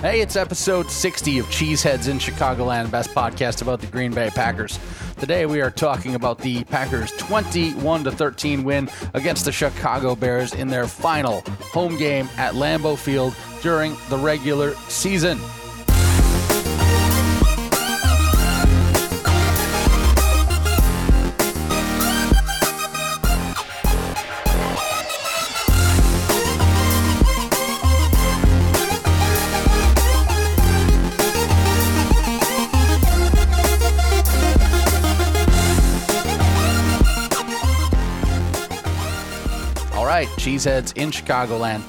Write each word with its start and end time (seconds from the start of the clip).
Hey, 0.00 0.22
it's 0.22 0.34
episode 0.34 0.90
60 0.90 1.40
of 1.40 1.46
Cheeseheads 1.48 2.08
in 2.08 2.18
Chicagoland, 2.18 2.90
best 2.90 3.10
podcast 3.10 3.60
about 3.60 3.82
the 3.82 3.86
Green 3.86 4.14
Bay 4.14 4.30
Packers. 4.30 4.78
Today 5.18 5.44
we 5.44 5.60
are 5.60 5.70
talking 5.70 6.14
about 6.14 6.38
the 6.38 6.64
Packers 6.64 7.12
21 7.18 8.04
to 8.04 8.10
13 8.10 8.64
win 8.64 8.88
against 9.12 9.44
the 9.44 9.52
Chicago 9.52 10.14
Bears 10.14 10.54
in 10.54 10.68
their 10.68 10.86
final 10.86 11.42
home 11.60 11.98
game 11.98 12.30
at 12.38 12.54
Lambeau 12.54 12.96
Field 12.96 13.36
during 13.60 13.94
the 14.08 14.16
regular 14.16 14.72
season. 14.88 15.38
Cheeseheads 40.40 40.96
in 40.96 41.10
Chicagoland, 41.10 41.82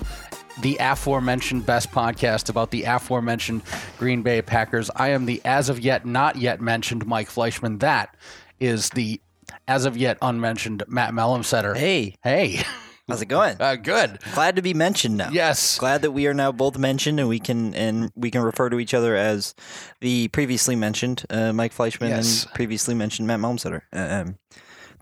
the 0.62 0.76
aforementioned 0.82 1.66
best 1.66 1.90
podcast 1.92 2.50
about 2.50 2.70
the 2.72 2.84
aforementioned 2.84 3.62
Green 3.98 4.24
Bay 4.24 4.42
Packers. 4.42 4.92
I 4.94 5.10
am 5.12 5.26
the 5.26 5.42
as 5.46 5.70
of 5.70 5.80
yet 5.80 6.06
not 6.06 6.36
yet 6.36 6.60
mentioned 6.60 7.06
Mike 7.06 7.30
Fleischman. 7.30 7.80
That 7.80 8.16
is 8.60 8.90
the 8.90 9.22
as 9.70 9.86
of 9.86 9.96
yet 9.96 10.18
unmentioned 10.22 10.84
Matt 10.90 11.14
Mellumsetter. 11.14 11.78
Hey, 11.78 12.16
Hey, 12.26 12.62
how's 13.08 13.22
it 13.22 13.28
going? 13.28 13.56
uh, 13.62 13.78
good. 13.78 14.20
Glad 14.34 14.58
to 14.58 14.62
be 14.62 14.74
mentioned 14.74 15.16
now. 15.16 15.30
Yes. 15.32 15.78
Glad 15.78 16.02
that 16.02 16.12
we 16.12 16.28
are 16.28 16.34
now 16.34 16.52
both 16.52 16.78
mentioned, 16.78 17.22
and 17.22 17.30
we 17.30 17.40
can 17.40 17.74
and 17.74 18.12
we 18.16 18.32
can 18.32 18.42
refer 18.42 18.70
to 18.70 18.82
each 18.82 18.94
other 18.94 19.16
as 19.16 19.56
the 20.02 20.28
previously 20.28 20.76
mentioned 20.76 21.24
uh, 21.30 21.54
Mike 21.54 21.74
Fleischman 21.74 22.10
Yes. 22.10 22.44
and 22.44 22.54
previously 22.54 22.96
mentioned 22.96 23.30
Matt 23.30 23.40
Malmstetter. 23.40 23.84
Um, 23.94 24.38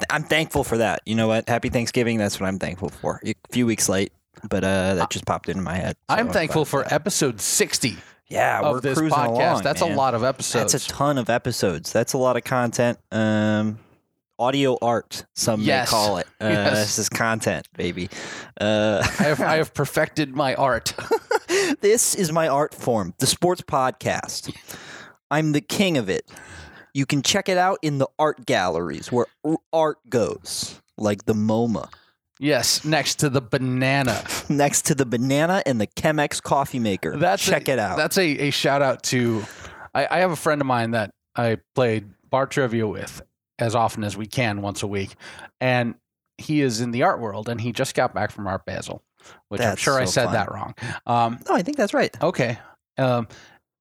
I'm 0.09 0.23
thankful 0.23 0.63
for 0.63 0.77
that. 0.77 1.01
You 1.05 1.15
know 1.15 1.27
what? 1.27 1.47
Happy 1.49 1.69
Thanksgiving. 1.69 2.17
That's 2.17 2.39
what 2.39 2.47
I'm 2.47 2.59
thankful 2.59 2.89
for. 2.89 3.21
A 3.25 3.33
few 3.51 3.65
weeks 3.65 3.89
late, 3.89 4.11
but 4.49 4.63
uh, 4.63 4.95
that 4.95 5.09
just 5.09 5.25
popped 5.25 5.49
into 5.49 5.61
my 5.61 5.75
head. 5.75 5.95
so 6.09 6.15
I'm 6.15 6.29
thankful 6.29 6.65
for 6.65 6.83
for 6.83 6.89
that. 6.89 6.93
episode 6.93 7.41
60 7.41 7.97
yeah, 8.29 8.61
we're 8.61 8.79
this 8.79 8.97
cruising 8.97 9.17
podcast. 9.17 9.27
along, 9.51 9.63
That's 9.63 9.81
man. 9.81 9.91
a 9.91 9.95
lot 9.95 10.13
of 10.13 10.23
episodes. 10.23 10.71
That's 10.71 10.85
a 10.85 10.89
ton 10.89 11.17
of 11.17 11.29
episodes. 11.31 11.91
That's 11.91 12.13
a 12.13 12.17
lot 12.19 12.37
of 12.37 12.43
content. 12.43 12.99
Um, 13.11 13.79
audio 14.37 14.77
art, 14.81 15.25
some 15.35 15.61
Yes. 15.61 15.87
may 15.87 15.91
call 15.91 16.17
it. 16.17 16.27
Uh, 16.41 16.47
Yes. 16.47 16.77
This 16.77 16.99
is 16.99 17.09
content, 17.09 17.67
baby. 17.75 18.09
Uh, 18.61 19.01
I 19.03 19.23
have, 19.23 19.41
I 19.41 19.55
have 19.57 19.73
perfected 19.73 20.35
my 20.35 20.53
art. 20.55 20.93
this 21.81 22.15
is 22.15 22.31
my 22.31 22.47
art 22.47 22.73
form, 22.73 23.13
the 23.17 23.27
sports 23.27 23.61
podcast. 23.61 24.55
I'm 25.31 25.51
the 25.51 25.61
king 25.61 25.97
of 25.97 26.07
it. 26.09 26.29
You 26.93 27.05
can 27.05 27.21
check 27.21 27.49
it 27.49 27.57
out 27.57 27.79
in 27.81 27.97
the 27.97 28.07
art 28.17 28.45
galleries 28.45 29.11
where 29.11 29.27
art 29.71 29.97
goes, 30.09 30.81
like 30.97 31.25
the 31.25 31.33
MoMA, 31.33 31.89
Yes, 32.39 32.85
next 32.85 33.15
to 33.19 33.29
the 33.29 33.41
banana. 33.41 34.23
next 34.49 34.83
to 34.85 34.95
the 34.95 35.05
banana 35.05 35.61
and 35.65 35.79
the 35.79 35.87
Chemex 35.87 36.41
coffee 36.41 36.79
maker. 36.79 37.17
That's 37.17 37.43
check 37.43 37.67
a, 37.67 37.73
it 37.73 37.79
out. 37.79 37.97
That's 37.97 38.17
a, 38.17 38.47
a 38.47 38.49
shout 38.49 38.81
out 38.81 39.03
to. 39.03 39.43
I, 39.93 40.07
I 40.09 40.19
have 40.19 40.31
a 40.31 40.37
friend 40.37 40.61
of 40.61 40.67
mine 40.67 40.91
that 40.91 41.13
I 41.35 41.57
played 41.75 42.09
bar 42.29 42.47
trivia 42.47 42.87
with 42.87 43.21
as 43.59 43.75
often 43.75 44.05
as 44.05 44.15
we 44.15 44.25
can 44.25 44.61
once 44.61 44.83
a 44.83 44.87
week, 44.87 45.15
and 45.59 45.95
he 46.37 46.61
is 46.61 46.79
in 46.79 46.91
the 46.91 47.03
art 47.03 47.19
world, 47.19 47.49
and 47.49 47.59
he 47.59 47.73
just 47.73 47.93
got 47.93 48.13
back 48.13 48.31
from 48.31 48.47
Art 48.47 48.65
Basel, 48.65 49.03
which 49.49 49.59
I'm 49.59 49.71
That's 49.71 49.81
sure 49.81 49.99
I 49.99 50.05
said 50.05 50.25
fun. 50.25 50.33
that 50.33 50.51
wrong. 50.53 50.75
Um, 51.05 51.39
no, 51.45 51.55
I 51.55 51.61
think 51.61 51.75
that's 51.75 51.93
right. 51.93 52.15
okay, 52.23 52.57
um, 52.97 53.27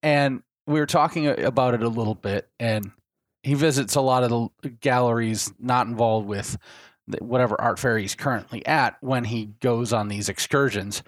and 0.03 0.43
we 0.69 0.81
were 0.81 0.87
talking 0.87 1.27
about 1.27 1.75
it 1.75 1.83
a 1.83 1.89
little 1.89 2.15
bit, 2.15 2.49
and 2.61 2.91
he 3.43 3.55
visits 3.55 3.95
a 3.95 4.01
lot 4.01 4.23
of 4.23 4.51
the 4.63 4.69
galleries 4.69 5.53
not 5.59 5.87
involved 5.87 6.29
with 6.29 6.59
whatever 7.21 7.59
art 7.59 7.79
fair 7.79 7.97
he's 7.97 8.15
currently 8.15 8.65
at 8.67 8.97
when 9.01 9.25
he 9.25 9.47
goes 9.61 9.95
on 9.95 10.09
these 10.09 10.29
excursions. 10.29 11.03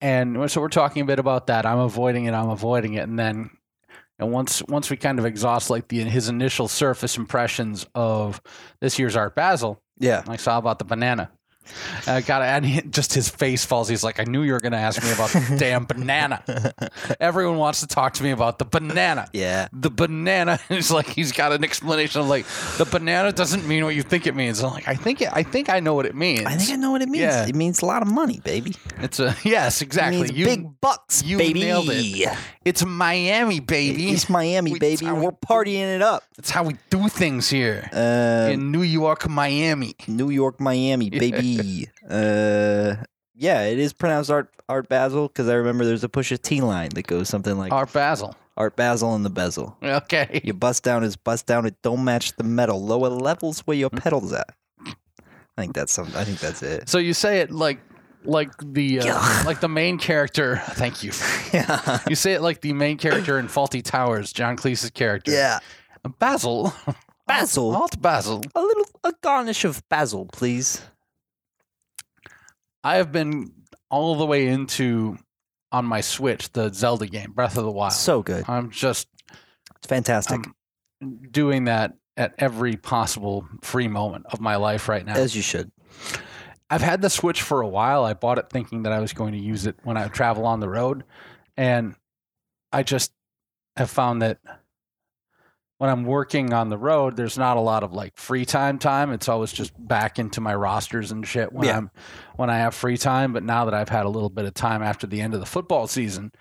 And 0.00 0.50
so 0.50 0.60
we're 0.60 0.68
talking 0.68 1.02
a 1.02 1.06
bit 1.06 1.18
about 1.18 1.48
that. 1.48 1.66
I'm 1.66 1.80
avoiding 1.80 2.26
it. 2.26 2.32
I'm 2.32 2.48
avoiding 2.48 2.94
it, 2.94 3.08
and 3.08 3.18
then, 3.18 3.50
and 4.18 4.30
once 4.32 4.62
once 4.68 4.88
we 4.88 4.96
kind 4.96 5.18
of 5.18 5.26
exhaust 5.26 5.68
like 5.68 5.88
the 5.88 6.02
his 6.04 6.28
initial 6.28 6.68
surface 6.68 7.16
impressions 7.16 7.84
of 7.94 8.40
this 8.80 8.98
year's 8.98 9.16
Art 9.16 9.34
Basel, 9.34 9.82
Yeah. 9.98 10.22
I 10.28 10.36
saw 10.36 10.56
about 10.58 10.78
the 10.78 10.84
banana. 10.84 11.30
I 12.06 12.20
got 12.20 12.42
and 12.42 12.64
he, 12.66 12.80
just 12.82 13.12
his 13.14 13.28
face 13.28 13.64
falls. 13.64 13.88
He's 13.88 14.02
like, 14.02 14.18
I 14.18 14.24
knew 14.24 14.42
you 14.42 14.52
were 14.52 14.60
going 14.60 14.72
to 14.72 14.78
ask 14.78 15.02
me 15.02 15.12
about 15.12 15.30
the 15.30 15.56
damn 15.58 15.84
banana. 15.84 16.42
Everyone 17.20 17.58
wants 17.58 17.80
to 17.80 17.86
talk 17.86 18.14
to 18.14 18.22
me 18.22 18.30
about 18.30 18.58
the 18.58 18.64
banana. 18.64 19.28
Yeah. 19.32 19.68
The 19.72 19.90
banana 19.90 20.58
is 20.70 20.90
like 20.90 21.06
he's 21.08 21.32
got 21.32 21.52
an 21.52 21.62
explanation 21.62 22.22
of 22.22 22.28
like 22.28 22.46
the 22.78 22.84
banana 22.86 23.32
doesn't 23.32 23.66
mean 23.68 23.84
what 23.84 23.94
you 23.94 24.02
think 24.02 24.26
it 24.26 24.34
means. 24.34 24.62
I'm 24.62 24.72
like, 24.72 24.88
I 24.88 24.94
think 24.94 25.20
it, 25.22 25.28
I 25.32 25.42
think 25.42 25.68
I 25.68 25.80
know 25.80 25.94
what 25.94 26.06
it 26.06 26.14
means. 26.14 26.46
I 26.46 26.56
think 26.56 26.70
I 26.72 26.76
know 26.76 26.90
what 26.90 27.02
it 27.02 27.08
means. 27.08 27.22
Yeah. 27.22 27.46
It 27.46 27.54
means 27.54 27.82
a 27.82 27.86
lot 27.86 28.02
of 28.02 28.08
money, 28.08 28.40
baby. 28.42 28.74
it's 28.98 29.20
a 29.20 29.36
yes, 29.44 29.80
exactly. 29.82 30.32
You, 30.34 30.46
big 30.46 30.80
bucks, 30.80 31.22
you 31.22 31.38
baby. 31.38 31.60
nailed 31.60 31.86
it. 31.90 32.36
It's 32.64 32.84
Miami, 32.84 33.60
baby. 33.60 34.10
It's 34.10 34.28
Miami, 34.28 34.72
We- 34.72 34.78
baby. 34.78 35.06
We're 35.10 35.30
partying 35.32 35.94
it 35.94 36.02
up. 36.02 36.24
That's 36.36 36.50
how 36.50 36.64
we 36.64 36.76
do 36.88 37.08
things 37.08 37.48
here 37.50 37.88
Uh, 37.92 38.50
in 38.52 38.70
New 38.72 38.82
York, 38.82 39.28
Miami. 39.28 39.94
New 40.08 40.30
York, 40.30 40.58
Miami, 40.60 41.10
baby. 41.10 41.59
Uh, 42.08 42.96
yeah, 43.34 43.62
it 43.64 43.78
is 43.78 43.92
pronounced 43.92 44.30
Art 44.30 44.52
Art 44.68 44.88
Basel 44.88 45.28
because 45.28 45.48
I 45.48 45.54
remember 45.54 45.84
there's 45.84 46.04
a 46.04 46.08
Pusha 46.08 46.40
T 46.40 46.60
line 46.60 46.90
that 46.90 47.06
goes 47.06 47.28
something 47.28 47.56
like 47.56 47.72
Art 47.72 47.92
Basil. 47.92 48.36
Art 48.56 48.76
Basil 48.76 49.14
and 49.14 49.24
the 49.24 49.30
bezel. 49.30 49.76
Okay. 49.82 50.42
Your 50.44 50.54
bust 50.54 50.82
down 50.82 51.02
is 51.02 51.16
bust 51.16 51.46
down. 51.46 51.64
It 51.64 51.76
don't 51.82 52.04
match 52.04 52.36
the 52.36 52.44
metal. 52.44 52.84
Lower 52.84 53.08
levels 53.08 53.60
where 53.60 53.76
your 53.76 53.88
pedals 53.88 54.34
at. 54.34 54.54
I 54.86 55.62
think 55.62 55.74
that's 55.74 55.92
something. 55.92 56.14
I 56.14 56.24
think 56.24 56.40
that's 56.40 56.62
it. 56.62 56.88
So 56.88 56.98
you 56.98 57.14
say 57.14 57.40
it 57.40 57.50
like 57.50 57.80
like 58.24 58.50
the 58.62 59.00
uh, 59.00 59.42
like 59.46 59.60
the 59.60 59.68
main 59.68 59.98
character. 59.98 60.60
Thank 60.70 61.02
you. 61.02 61.12
Yeah. 61.52 62.00
You 62.08 62.16
say 62.16 62.34
it 62.34 62.42
like 62.42 62.60
the 62.60 62.72
main 62.72 62.98
character 62.98 63.38
in 63.38 63.48
Fawlty 63.48 63.82
Towers, 63.82 64.32
John 64.32 64.56
Cleese's 64.56 64.90
character. 64.90 65.32
Yeah. 65.32 65.58
Basil. 66.18 66.74
Basil. 67.26 67.74
Alt 67.74 68.00
Basil. 68.00 68.42
A 68.54 68.60
little 68.60 68.86
a 69.04 69.12
garnish 69.22 69.64
of 69.64 69.86
basil, 69.88 70.26
please. 70.26 70.82
I 72.82 72.96
have 72.96 73.12
been 73.12 73.52
all 73.90 74.14
the 74.14 74.26
way 74.26 74.46
into 74.46 75.18
on 75.72 75.84
my 75.84 76.00
Switch 76.00 76.52
the 76.52 76.72
Zelda 76.72 77.06
game, 77.06 77.32
Breath 77.32 77.56
of 77.56 77.64
the 77.64 77.70
Wild. 77.70 77.92
So 77.92 78.22
good. 78.22 78.44
I'm 78.48 78.70
just 78.70 79.08
It's 79.76 79.86
fantastic. 79.86 80.40
I'm 81.00 81.20
doing 81.30 81.64
that 81.64 81.94
at 82.16 82.34
every 82.38 82.76
possible 82.76 83.46
free 83.62 83.88
moment 83.88 84.26
of 84.30 84.40
my 84.40 84.56
life 84.56 84.88
right 84.88 85.04
now. 85.04 85.14
As 85.14 85.34
you 85.34 85.42
should. 85.42 85.70
I've 86.68 86.82
had 86.82 87.02
the 87.02 87.10
Switch 87.10 87.42
for 87.42 87.62
a 87.62 87.68
while. 87.68 88.04
I 88.04 88.14
bought 88.14 88.38
it 88.38 88.50
thinking 88.50 88.82
that 88.82 88.92
I 88.92 89.00
was 89.00 89.12
going 89.12 89.32
to 89.32 89.38
use 89.38 89.66
it 89.66 89.76
when 89.82 89.96
I 89.96 90.06
travel 90.08 90.46
on 90.46 90.60
the 90.60 90.68
road. 90.68 91.04
And 91.56 91.94
I 92.72 92.82
just 92.82 93.12
have 93.76 93.90
found 93.90 94.22
that 94.22 94.38
when 95.80 95.88
I'm 95.88 96.04
working 96.04 96.52
on 96.52 96.68
the 96.68 96.76
road, 96.76 97.16
there's 97.16 97.38
not 97.38 97.56
a 97.56 97.60
lot 97.60 97.82
of 97.82 97.94
like 97.94 98.14
free 98.18 98.44
time 98.44 98.78
time. 98.78 99.12
It's 99.12 99.30
always 99.30 99.50
just 99.50 99.72
back 99.78 100.18
into 100.18 100.38
my 100.42 100.54
rosters 100.54 101.10
and 101.10 101.26
shit 101.26 101.54
when 101.54 101.66
Yeah. 101.68 101.78
I'm 101.78 101.90
when 102.36 102.50
I 102.50 102.58
have 102.58 102.74
free 102.74 102.98
time. 102.98 103.32
But 103.32 103.44
now 103.44 103.64
that 103.64 103.72
I've 103.72 103.88
had 103.88 104.04
a 104.04 104.10
little 104.10 104.28
bit 104.28 104.44
of 104.44 104.52
time 104.52 104.82
after 104.82 105.06
the 105.06 105.22
end 105.22 105.32
of 105.32 105.40
the 105.40 105.46
football 105.46 105.86
season, 105.86 106.32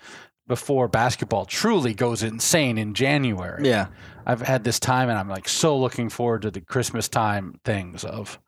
before 0.45 0.89
basketball 0.89 1.45
truly 1.45 1.93
goes 1.93 2.21
insane 2.21 2.77
in 2.77 2.93
January, 2.93 3.65
Yeah. 3.69 3.87
I've 4.25 4.41
had 4.41 4.65
this 4.65 4.77
time 4.77 5.07
and 5.09 5.17
I'm 5.17 5.29
like 5.29 5.47
so 5.47 5.77
looking 5.77 6.09
forward 6.09 6.41
to 6.41 6.51
the 6.51 6.59
Christmas 6.59 7.07
time 7.07 7.61
things 7.63 8.03
of 8.03 8.39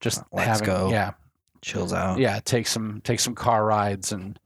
just 0.00 0.22
Let's 0.32 0.46
having 0.48 0.66
go. 0.66 0.88
yeah 0.90 1.10
Chills 1.60 1.92
out. 1.92 2.18
yeah 2.20 2.40
take 2.42 2.66
some 2.66 3.02
take 3.04 3.20
some 3.20 3.34
car 3.34 3.66
rides 3.66 4.12
and 4.12 4.38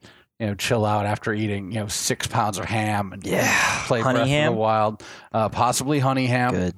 you 0.43 0.49
know 0.49 0.55
chill 0.57 0.85
out 0.85 1.07
after 1.07 1.33
eating 1.33 1.71
you 1.71 1.79
know 1.79 1.87
six 1.87 2.27
pounds 2.27 2.59
of 2.59 2.65
ham 2.65 3.13
and 3.13 3.25
Yeah. 3.25 3.85
play 3.87 4.01
Honey 4.01 4.19
Breath 4.19 4.29
ham? 4.29 4.49
of 4.49 4.55
the 4.57 4.61
Wild 4.61 5.03
uh, 5.33 5.49
possibly 5.49 6.01
honey 6.01 6.27
ham 6.27 6.51
Good. 6.51 6.75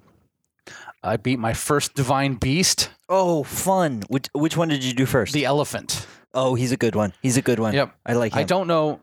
I 1.03 1.17
beat 1.17 1.39
my 1.39 1.55
first 1.55 1.95
divine 1.95 2.35
beast 2.35 2.91
Oh, 3.09 3.43
fun. 3.43 4.03
Which 4.09 4.29
which 4.35 4.57
one 4.57 4.69
did 4.69 4.85
you 4.85 4.93
do 4.93 5.07
first? 5.07 5.33
the 5.33 5.47
elephant 5.47 6.07
oh, 6.35 6.55
he's 6.57 6.73
a 6.73 6.77
good 6.77 6.95
one. 6.97 7.13
He's 7.23 7.37
a 7.37 7.43
good 7.43 7.59
one. 7.61 7.73
Yep. 7.75 7.95
I 8.05 8.13
like 8.15 8.33
him. 8.35 8.41
I 8.41 8.43
don't 8.43 8.67
know 8.67 9.01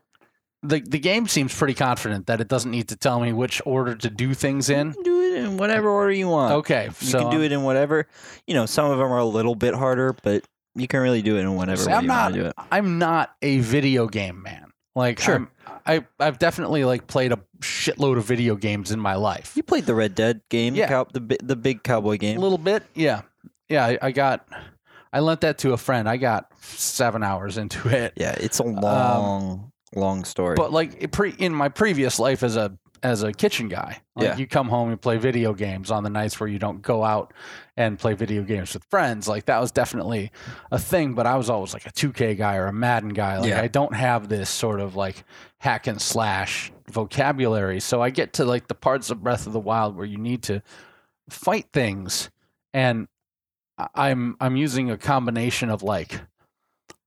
the 0.62 0.78
the 0.80 0.98
game 1.00 1.26
seems 1.26 1.52
pretty 1.56 1.74
confident 1.74 2.26
that 2.28 2.40
it 2.40 2.46
doesn't 2.46 2.70
need 2.70 2.86
to 2.90 2.96
tell 2.96 3.18
me 3.18 3.32
which 3.32 3.60
order 3.66 3.96
to 3.96 4.08
do 4.10 4.32
things 4.34 4.70
in 4.70 4.88
You 4.88 4.94
can 4.94 5.02
do 5.02 5.22
it 5.22 5.44
in 5.44 5.56
whatever 5.56 5.88
order 5.88 6.12
you 6.12 6.28
want. 6.28 6.52
okay 6.54 6.84
You 7.00 7.06
so 7.08 7.18
can 7.20 7.30
do 7.30 7.42
it 7.42 7.50
in 7.50 7.62
whatever. 7.64 8.06
You 8.46 8.54
know, 8.54 8.66
some 8.66 8.88
of 8.90 8.98
them 8.98 9.10
are 9.10 9.18
a 9.18 9.24
little 9.24 9.56
bit 9.56 9.74
harder, 9.74 10.14
but 10.22 10.44
you 10.74 10.88
can 10.88 11.00
really 11.00 11.22
do 11.22 11.36
it 11.36 11.40
in 11.40 11.54
whatever 11.54 11.80
See, 11.82 11.88
way 11.88 11.94
I'm 11.94 12.02
you 12.04 12.08
not 12.08 12.22
want 12.24 12.34
to 12.34 12.40
do 12.40 12.46
it. 12.48 12.54
I'm 12.70 12.98
not 12.98 13.34
a 13.42 13.58
video 13.60 14.06
game 14.06 14.42
man. 14.42 14.72
Like 14.94 15.20
Sure. 15.20 15.36
I'm, 15.36 15.48
I 15.86 16.04
I've 16.20 16.38
definitely 16.38 16.84
like 16.84 17.06
played 17.06 17.32
a 17.32 17.38
shitload 17.60 18.18
of 18.18 18.24
video 18.24 18.56
games 18.56 18.90
in 18.90 19.00
my 19.00 19.14
life. 19.14 19.52
You 19.56 19.62
played 19.62 19.86
the 19.86 19.94
Red 19.94 20.14
Dead 20.14 20.42
game, 20.50 20.74
Yeah. 20.74 20.88
cow, 20.88 21.06
the 21.12 21.38
the 21.42 21.56
big 21.56 21.82
cowboy 21.82 22.18
game, 22.18 22.36
A 22.36 22.40
little 22.40 22.58
bit, 22.58 22.82
yeah, 22.94 23.22
yeah. 23.68 23.86
I, 23.86 23.98
I 24.02 24.12
got 24.12 24.46
I 25.12 25.20
lent 25.20 25.40
that 25.42 25.58
to 25.58 25.72
a 25.72 25.76
friend. 25.76 26.08
I 26.08 26.16
got 26.18 26.46
seven 26.60 27.22
hours 27.22 27.58
into 27.58 27.88
it. 27.88 28.12
yeah, 28.16 28.32
it's 28.38 28.60
a 28.60 28.64
um, 28.64 28.74
long, 28.76 29.72
long 29.94 30.24
story. 30.24 30.54
But 30.56 30.72
like 30.72 31.10
pre- 31.10 31.34
in 31.38 31.54
my 31.54 31.68
previous 31.68 32.18
life 32.18 32.42
as 32.42 32.56
a 32.56 32.76
as 33.02 33.22
a 33.24 33.32
kitchen 33.32 33.68
guy, 33.68 33.98
like 34.14 34.24
Yeah. 34.26 34.36
you 34.36 34.46
come 34.46 34.68
home 34.68 34.90
and 34.90 35.00
play 35.00 35.16
video 35.18 35.54
games 35.54 35.90
on 35.90 36.04
the 36.04 36.10
nights 36.10 36.38
where 36.38 36.48
you 36.48 36.58
don't 36.58 36.82
go 36.82 37.02
out 37.02 37.32
and 37.76 37.98
play 37.98 38.14
video 38.14 38.42
games 38.42 38.74
with 38.74 38.84
friends. 38.84 39.26
Like 39.28 39.46
that 39.46 39.60
was 39.60 39.72
definitely 39.72 40.30
a 40.70 40.78
thing. 40.78 41.14
But 41.14 41.26
I 41.26 41.36
was 41.36 41.48
always 41.48 41.72
like 41.72 41.86
a 41.86 41.90
2K 41.90 42.36
guy 42.36 42.56
or 42.56 42.66
a 42.66 42.72
Madden 42.72 43.10
guy. 43.10 43.38
Like 43.38 43.50
Yeah. 43.50 43.62
I 43.62 43.68
don't 43.68 43.94
have 43.94 44.28
this 44.28 44.50
sort 44.50 44.80
of 44.80 44.94
like 44.94 45.24
hack 45.58 45.86
and 45.86 46.00
slash 46.00 46.72
vocabulary. 46.90 47.80
So 47.80 48.02
I 48.02 48.10
get 48.10 48.34
to 48.34 48.44
like 48.44 48.68
the 48.68 48.74
parts 48.74 49.10
of 49.10 49.22
Breath 49.22 49.46
of 49.46 49.52
the 49.52 49.60
Wild 49.60 49.96
where 49.96 50.06
you 50.06 50.18
need 50.18 50.42
to 50.44 50.62
fight 51.30 51.66
things, 51.72 52.30
and 52.74 53.08
I'm 53.94 54.36
I'm 54.40 54.56
using 54.56 54.90
a 54.90 54.98
combination 54.98 55.70
of 55.70 55.82
like 55.82 56.20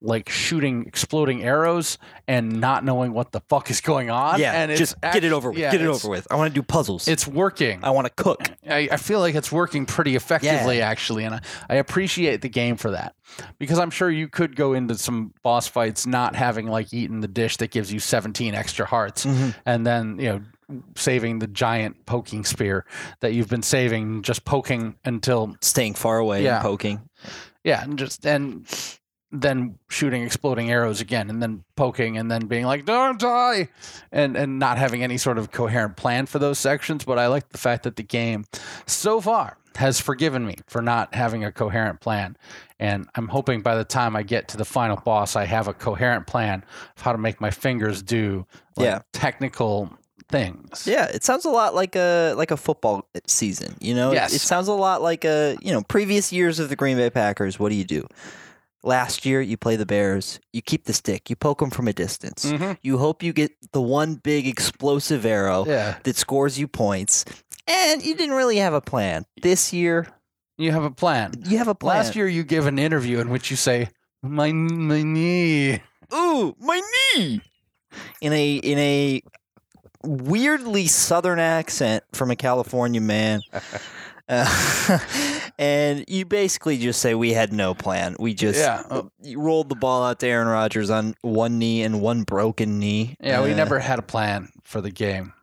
like 0.02 0.30
shooting 0.30 0.86
exploding 0.86 1.42
arrows 1.44 1.98
and 2.28 2.60
not 2.60 2.84
knowing 2.86 3.12
what 3.14 3.32
the 3.32 3.40
fuck 3.50 3.72
is 3.72 3.82
going 3.82 4.10
on. 4.10 4.40
yeah, 4.40 4.52
and 4.54 4.70
it's 4.72 4.78
just 4.80 5.00
get 5.02 5.24
it 5.24 5.32
over 5.32 5.50
with. 5.50 5.58
yeah, 5.60 5.72
get 5.72 5.82
it 5.82 5.88
over 5.88 6.10
with. 6.10 6.28
I 6.30 6.36
want 6.36 6.54
to 6.54 6.60
do 6.60 6.62
puzzles. 6.64 7.08
It's 7.08 7.26
working. 7.28 7.84
I 7.84 7.90
want 7.92 8.06
to 8.06 8.14
cook. 8.24 8.42
I, 8.70 8.90
I 8.92 8.98
feel 8.98 9.20
like 9.20 9.36
it's 9.36 9.52
working 9.52 9.86
pretty 9.86 10.16
effectively, 10.16 10.82
actually, 10.82 11.24
and 11.24 11.36
I, 11.36 11.42
I 11.70 11.76
appreciate 11.76 12.42
the 12.42 12.50
game 12.50 12.76
for 12.78 12.92
that 12.92 13.16
because 13.58 13.80
I'm 13.80 13.90
sure 13.90 14.12
you 14.12 14.28
could 14.28 14.56
go 14.56 14.74
into 14.74 14.96
some 14.98 15.34
boss 15.44 15.68
fights 15.68 16.06
not 16.06 16.36
having 16.36 16.68
like 16.68 16.94
eaten 16.94 17.22
the 17.22 17.28
dish 17.28 17.58
that 17.58 17.72
gives 17.72 17.92
you 17.92 18.00
17 18.00 18.54
extra 18.54 18.86
hearts, 18.86 19.26
Mhm. 19.26 19.56
and 19.66 19.88
then 19.88 20.20
you 20.20 20.30
know 20.30 20.42
saving 20.96 21.40
the 21.40 21.48
giant 21.48 22.06
poking 22.06 22.44
spear 22.44 22.86
that 23.22 23.34
you've 23.34 23.50
been 23.50 23.62
saving, 23.64 24.22
just 24.24 24.46
poking 24.46 24.96
until 25.06 25.56
Staying 25.62 25.94
far 25.94 26.18
away 26.18 26.44
Yeah. 26.44 26.56
and 26.56 26.64
poking. 26.64 27.02
yeah, 27.64 27.84
and 27.84 27.98
just 27.98 28.26
and 28.26 28.68
then 29.42 29.78
shooting 29.90 30.24
exploding 30.24 30.70
arrows 30.72 31.02
again, 31.02 31.30
and 31.30 31.42
then 31.42 31.64
poking, 31.76 32.18
and 32.18 32.30
then 32.32 32.48
being 32.48 32.66
like, 32.66 32.86
"Don't 32.86 33.20
die," 33.20 33.70
and 34.12 34.36
and 34.36 34.60
not 34.60 34.78
having 34.78 35.04
any 35.04 35.18
sort 35.18 35.38
of 35.38 35.52
coherent 35.52 35.96
plan 35.98 36.26
for 36.26 36.40
those 36.40 36.60
sections. 36.60 37.04
But 37.06 37.20
I 37.20 37.28
like 37.28 37.50
the 37.50 37.58
fact 37.58 37.84
that 37.84 37.96
the 37.96 38.04
game, 38.04 38.46
so 38.86 39.20
far, 39.22 39.58
has 39.76 40.00
forgiven 40.00 40.46
me 40.46 40.56
for 40.68 40.82
not 40.82 41.14
having 41.16 41.44
a 41.44 41.52
coherent 41.52 42.00
plan, 42.02 42.38
and 42.80 43.08
I'm 43.16 43.28
hoping 43.28 43.62
by 43.62 43.76
the 43.76 43.84
time 43.86 44.16
I 44.16 44.24
get 44.24 44.48
to 44.50 44.58
the 44.58 44.66
final 44.66 44.98
boss, 44.98 45.36
I 45.36 45.46
have 45.46 45.68
a 45.68 45.74
coherent 45.74 46.28
plan 46.28 46.64
of 46.96 47.02
how 47.02 47.12
to 47.12 47.18
make 47.18 47.40
my 47.42 47.52
fingers 47.52 48.02
do 48.02 48.46
like, 48.78 48.86
Yeah. 48.86 49.00
technical 49.14 49.92
things. 50.30 50.88
Yeah, 50.88 51.06
it 51.06 51.24
sounds 51.24 51.46
a 51.46 51.50
lot 51.50 51.76
like 51.76 51.96
a 51.96 52.34
like 52.36 52.50
a 52.52 52.58
football 52.58 53.08
season. 53.28 53.76
You 53.80 53.94
know, 53.94 54.12
It- 54.12 54.34
it, 54.34 54.42
sounds 54.42 54.68
a 54.68 54.74
lot 54.74 55.02
like 55.02 55.24
a 55.26 55.56
you 55.62 55.72
know 55.72 55.82
previous 55.84 56.32
years 56.34 56.60
of 56.60 56.70
the 56.70 56.76
Green 56.76 56.98
Bay 56.98 57.10
Packers. 57.10 57.60
What 57.60 57.70
do 57.70 57.76
you 57.76 57.84
do? 57.84 58.08
Last 58.86 59.26
year, 59.26 59.42
you 59.42 59.58
play 59.58 59.76
the 59.78 59.86
Bears. 59.86 60.40
You 60.54 60.62
keep 60.62 60.86
the 60.86 60.94
stick. 60.94 61.28
You 61.30 61.36
poke 61.36 61.58
them 61.60 61.72
from 61.72 61.88
a 61.88 61.94
distance. 61.94 62.46
Mhm. 62.46 62.78
You 62.84 63.00
hope 63.00 63.24
you 63.24 63.34
get 63.34 63.52
the 63.74 63.82
one 63.82 64.16
big 64.16 64.46
explosive 64.48 65.26
arrow 65.26 65.66
Yeah, 65.66 65.98
that 66.04 66.16
scores 66.16 66.60
you 66.60 66.68
points. 66.68 67.26
And 67.68 68.06
you 68.06 68.14
didn't 68.16 68.36
really 68.36 68.58
have 68.58 68.76
a 68.76 68.82
plan. 68.82 69.26
This 69.42 69.74
year, 69.74 70.08
you 70.60 70.72
have 70.72 70.84
a 70.84 70.92
plan. 70.92 71.34
you 71.48 71.58
have 71.58 71.68
a 71.68 71.74
plan. 71.74 71.98
Last 71.98 72.16
year, 72.16 72.28
you 72.28 72.44
give 72.44 72.68
an 72.68 72.78
interview 72.78 73.20
in 73.20 73.30
which 73.32 73.50
you 73.50 73.58
say, 73.58 73.90
"My 74.22 74.52
my 74.52 75.02
knee." 75.02 75.82
ooh, 76.14 76.56
my 76.60 76.80
knee. 77.16 77.42
In 78.22 78.34
a 78.34 78.54
in 78.58 78.78
a 78.78 79.22
weirdly 80.04 80.86
southern 80.88 81.40
accent 81.40 82.04
from 82.14 82.30
a 82.30 82.36
California 82.36 83.02
man. 83.02 83.42
Uh, 84.28 85.00
and 85.60 86.04
you 86.08 86.26
basically 86.26 86.78
just 86.78 87.00
say 87.02 87.14
we 87.16 87.34
had 87.34 87.54
no 87.54 87.74
plan. 87.76 88.16
We 88.20 88.34
just 88.34 88.60
Yeah. 88.60 88.84
Oh. 88.90 89.10
rolled 89.36 89.70
the 89.70 89.76
ball 89.76 90.04
out 90.04 90.20
to 90.22 90.28
Aaron 90.28 90.48
Rodgers 90.48 90.90
on 90.90 91.16
one 91.22 91.60
knee 91.60 91.84
and 91.84 92.02
one 92.02 92.24
broken 92.24 92.80
knee. 92.80 93.16
Yeah, 93.22 93.44
we 93.44 93.54
Uh, 93.54 93.56
never 93.56 93.80
had 93.80 94.00
a 94.00 94.04
plan 94.04 94.50
for 94.64 94.82
the 94.82 94.92
game. 94.92 95.34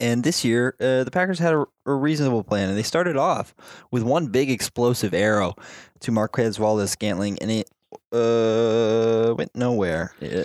And 0.00 0.22
this 0.22 0.44
year, 0.44 0.76
uh, 0.80 1.02
the 1.04 1.10
Packers 1.10 1.38
had 1.40 1.54
a, 1.54 1.64
a 1.84 1.92
reasonable 1.94 2.44
plan, 2.44 2.68
and 2.68 2.78
they 2.78 2.84
started 2.84 3.16
off 3.16 3.52
with 3.90 4.04
one 4.04 4.28
big 4.28 4.48
explosive 4.50 5.12
arrow 5.12 5.56
to 6.00 6.12
Marquez 6.12 6.56
Valdes 6.56 6.90
Scantling, 6.92 7.36
and 7.40 7.50
it 7.50 7.68
uh, 8.12 9.34
went 9.36 9.54
nowhere. 9.56 10.12
Yeah. 10.20 10.44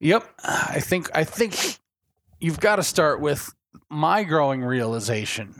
Yep, 0.00 0.28
I 0.44 0.80
think 0.80 1.10
I 1.14 1.24
think 1.24 1.78
you've 2.40 2.60
got 2.60 2.76
to 2.76 2.82
start 2.84 3.20
with 3.20 3.52
my 3.90 4.22
growing 4.24 4.62
realization. 4.62 5.56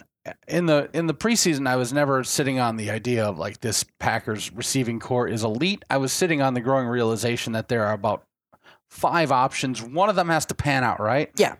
In 0.46 0.66
the 0.66 0.88
in 0.92 1.06
the 1.06 1.14
preseason, 1.14 1.66
I 1.68 1.76
was 1.76 1.92
never 1.92 2.24
sitting 2.24 2.58
on 2.58 2.76
the 2.76 2.90
idea 2.90 3.24
of 3.24 3.38
like 3.38 3.60
this 3.60 3.84
Packers 3.98 4.52
receiving 4.52 4.98
corps 5.00 5.28
is 5.28 5.44
elite. 5.44 5.84
I 5.90 5.96
was 5.98 6.12
sitting 6.12 6.42
on 6.42 6.54
the 6.54 6.60
growing 6.60 6.86
realization 6.86 7.52
that 7.52 7.68
there 7.68 7.84
are 7.84 7.92
about 7.92 8.24
five 8.90 9.30
options. 9.32 9.82
One 9.82 10.08
of 10.08 10.16
them 10.16 10.28
has 10.28 10.46
to 10.46 10.54
pan 10.54 10.84
out, 10.84 11.00
right? 11.00 11.30
Yeah. 11.36 11.56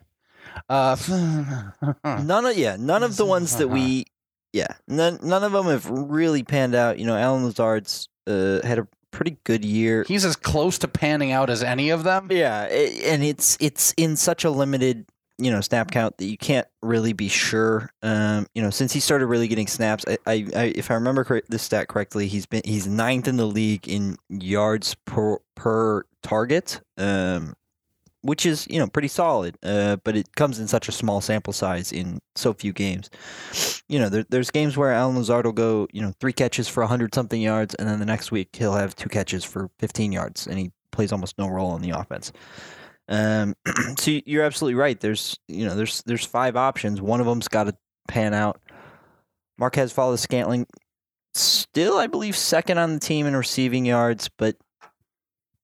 Uh, 0.67 0.95
None 2.03 2.45
of 2.45 2.57
yeah, 2.57 2.75
none 2.79 3.03
of 3.03 3.17
the 3.17 3.25
ones 3.25 3.55
that 3.57 3.67
we 3.69 4.05
yeah, 4.51 4.67
none 4.87 5.19
none 5.21 5.43
of 5.43 5.51
them 5.51 5.65
have 5.67 5.87
really 5.89 6.43
panned 6.43 6.75
out. 6.75 6.97
You 6.99 7.05
know, 7.05 7.15
Allen 7.15 7.45
Lazard's 7.45 8.09
uh, 8.27 8.59
had 8.65 8.79
a 8.79 8.87
pretty 9.11 9.37
good 9.43 9.63
year. 9.65 10.05
he's 10.07 10.25
as 10.25 10.35
close 10.35 10.77
to 10.79 10.87
panning 10.87 11.31
out 11.31 11.49
as 11.49 11.63
any 11.63 11.89
of 11.91 12.03
them. 12.03 12.27
Yeah, 12.31 12.67
a- 12.69 13.11
and 13.11 13.23
it's 13.23 13.57
it's 13.59 13.93
in 13.97 14.15
such 14.15 14.43
a 14.43 14.49
limited 14.49 15.05
you 15.39 15.49
know 15.49 15.61
snap 15.61 15.91
count 15.91 16.17
that 16.17 16.25
you 16.25 16.37
can't 16.37 16.67
really 16.81 17.13
be 17.13 17.27
sure. 17.27 17.91
Um, 18.03 18.47
you 18.53 18.61
know, 18.61 18.69
since 18.69 18.93
he 18.93 18.99
started 18.99 19.27
really 19.27 19.47
getting 19.47 19.67
snaps, 19.67 20.05
I, 20.07 20.17
I, 20.25 20.47
I 20.55 20.63
if 20.75 20.91
I 20.91 20.95
remember 20.95 21.23
correct, 21.23 21.49
this 21.49 21.63
stat 21.63 21.87
correctly, 21.87 22.27
he's 22.27 22.45
been 22.45 22.61
he's 22.65 22.87
ninth 22.87 23.27
in 23.27 23.37
the 23.37 23.47
league 23.47 23.87
in 23.87 24.17
yards 24.29 24.95
per 25.05 25.37
per 25.55 26.03
target. 26.21 26.81
Um, 26.97 27.55
which 28.21 28.45
is 28.45 28.67
you 28.69 28.79
know 28.79 28.87
pretty 28.87 29.07
solid, 29.07 29.57
uh, 29.63 29.95
but 30.03 30.15
it 30.17 30.35
comes 30.35 30.59
in 30.59 30.67
such 30.67 30.89
a 30.89 30.91
small 30.91 31.21
sample 31.21 31.53
size 31.53 31.91
in 31.91 32.19
so 32.35 32.53
few 32.53 32.73
games. 32.73 33.09
You 33.87 33.99
know, 33.99 34.09
there, 34.09 34.25
there's 34.29 34.51
games 34.51 34.75
where 34.75 34.91
Allen 34.91 35.15
Lazard 35.15 35.45
will 35.45 35.53
go, 35.53 35.87
you 35.93 36.01
know, 36.01 36.11
three 36.19 36.33
catches 36.33 36.67
for 36.67 36.85
hundred 36.85 37.15
something 37.15 37.41
yards, 37.41 37.75
and 37.75 37.87
then 37.87 37.99
the 37.99 38.05
next 38.05 38.31
week 38.31 38.49
he'll 38.55 38.75
have 38.75 38.95
two 38.95 39.09
catches 39.09 39.43
for 39.45 39.69
fifteen 39.79 40.11
yards, 40.11 40.47
and 40.47 40.59
he 40.59 40.71
plays 40.91 41.11
almost 41.11 41.37
no 41.37 41.47
role 41.47 41.75
in 41.75 41.81
the 41.81 41.91
offense. 41.91 42.31
Um, 43.09 43.55
so 43.97 44.11
you- 44.11 44.21
you're 44.25 44.43
absolutely 44.43 44.75
right. 44.75 44.99
There's 44.99 45.37
you 45.47 45.65
know 45.65 45.75
there's 45.75 46.03
there's 46.03 46.25
five 46.25 46.55
options. 46.55 47.01
One 47.01 47.19
of 47.19 47.25
them's 47.25 47.47
got 47.47 47.63
to 47.65 47.75
pan 48.07 48.33
out. 48.33 48.61
Marquez 49.57 49.91
Valdes 49.91 50.21
Scantling, 50.21 50.65
still 51.33 51.97
I 51.97 52.07
believe 52.07 52.35
second 52.37 52.77
on 52.77 52.93
the 52.93 52.99
team 52.99 53.25
in 53.25 53.35
receiving 53.35 53.85
yards, 53.85 54.29
but 54.37 54.55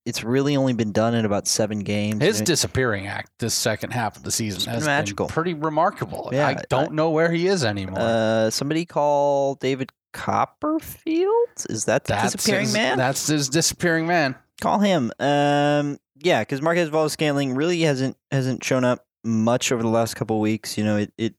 it's 0.05 0.23
really 0.23 0.55
only 0.57 0.73
been 0.73 0.91
done 0.91 1.15
in 1.15 1.23
about 1.25 1.47
seven 1.47 1.79
games. 1.79 2.21
His 2.21 2.41
disappearing 2.41 3.07
act 3.07 3.31
this 3.39 3.53
second 3.55 3.91
half 3.91 4.17
of 4.17 4.23
the 4.23 4.31
season 4.31 4.57
It's 4.57 4.65
has 4.65 4.77
been 4.79 4.85
magical. 4.85 5.27
been 5.27 5.33
pretty 5.33 5.53
remarkable. 5.53 6.29
Yeah, 6.31 6.47
I 6.47 6.57
don't 6.69 6.93
know 6.93 7.09
where 7.11 7.31
he 7.31 7.47
is 7.47 7.63
anymore. 7.63 7.97
uh, 7.99 8.49
somebody 8.51 8.85
call 8.85 9.55
David 9.55 9.91
Copperfield. 10.13 11.47
Is 11.69 11.85
that 11.85 12.03
the 12.05 12.13
that's 12.13 12.33
disappearing 12.33 12.65
his, 12.65 12.73
man? 12.73 12.97
That's 12.97 13.27
his 13.27 13.49
disappearing 13.49 14.07
man. 14.07 14.35
Call 14.61 14.79
him. 14.79 15.11
Um, 15.19 15.97
yeah, 16.17 16.41
because 16.41 16.61
Marquez 16.61 16.89
Valdes 16.89 17.13
Scantling 17.13 17.55
really 17.55 17.81
hasn't 17.81 18.17
hasn't 18.31 18.63
shown 18.63 18.83
up 18.83 19.05
much 19.23 19.71
over 19.71 19.81
the 19.81 19.89
last 19.89 20.15
couple 20.15 20.35
of 20.37 20.41
weeks. 20.41 20.77
You 20.77 20.83
know, 20.83 20.97
it, 20.97 21.13
it. 21.17 21.35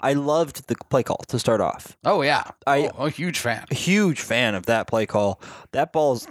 I 0.00 0.12
loved 0.12 0.68
the 0.68 0.76
play 0.88 1.02
call 1.02 1.18
to 1.28 1.38
start 1.38 1.60
off. 1.60 1.96
Oh 2.04 2.22
yeah, 2.22 2.44
I- 2.66 2.90
oh, 2.96 3.06
a 3.06 3.10
huge 3.10 3.38
fan. 3.40 3.64
A 3.70 3.74
huge 3.74 4.20
fan 4.20 4.54
of 4.54 4.66
that 4.66 4.86
play 4.86 5.04
call. 5.06 5.40
That 5.72 5.92
ball's 5.92 6.28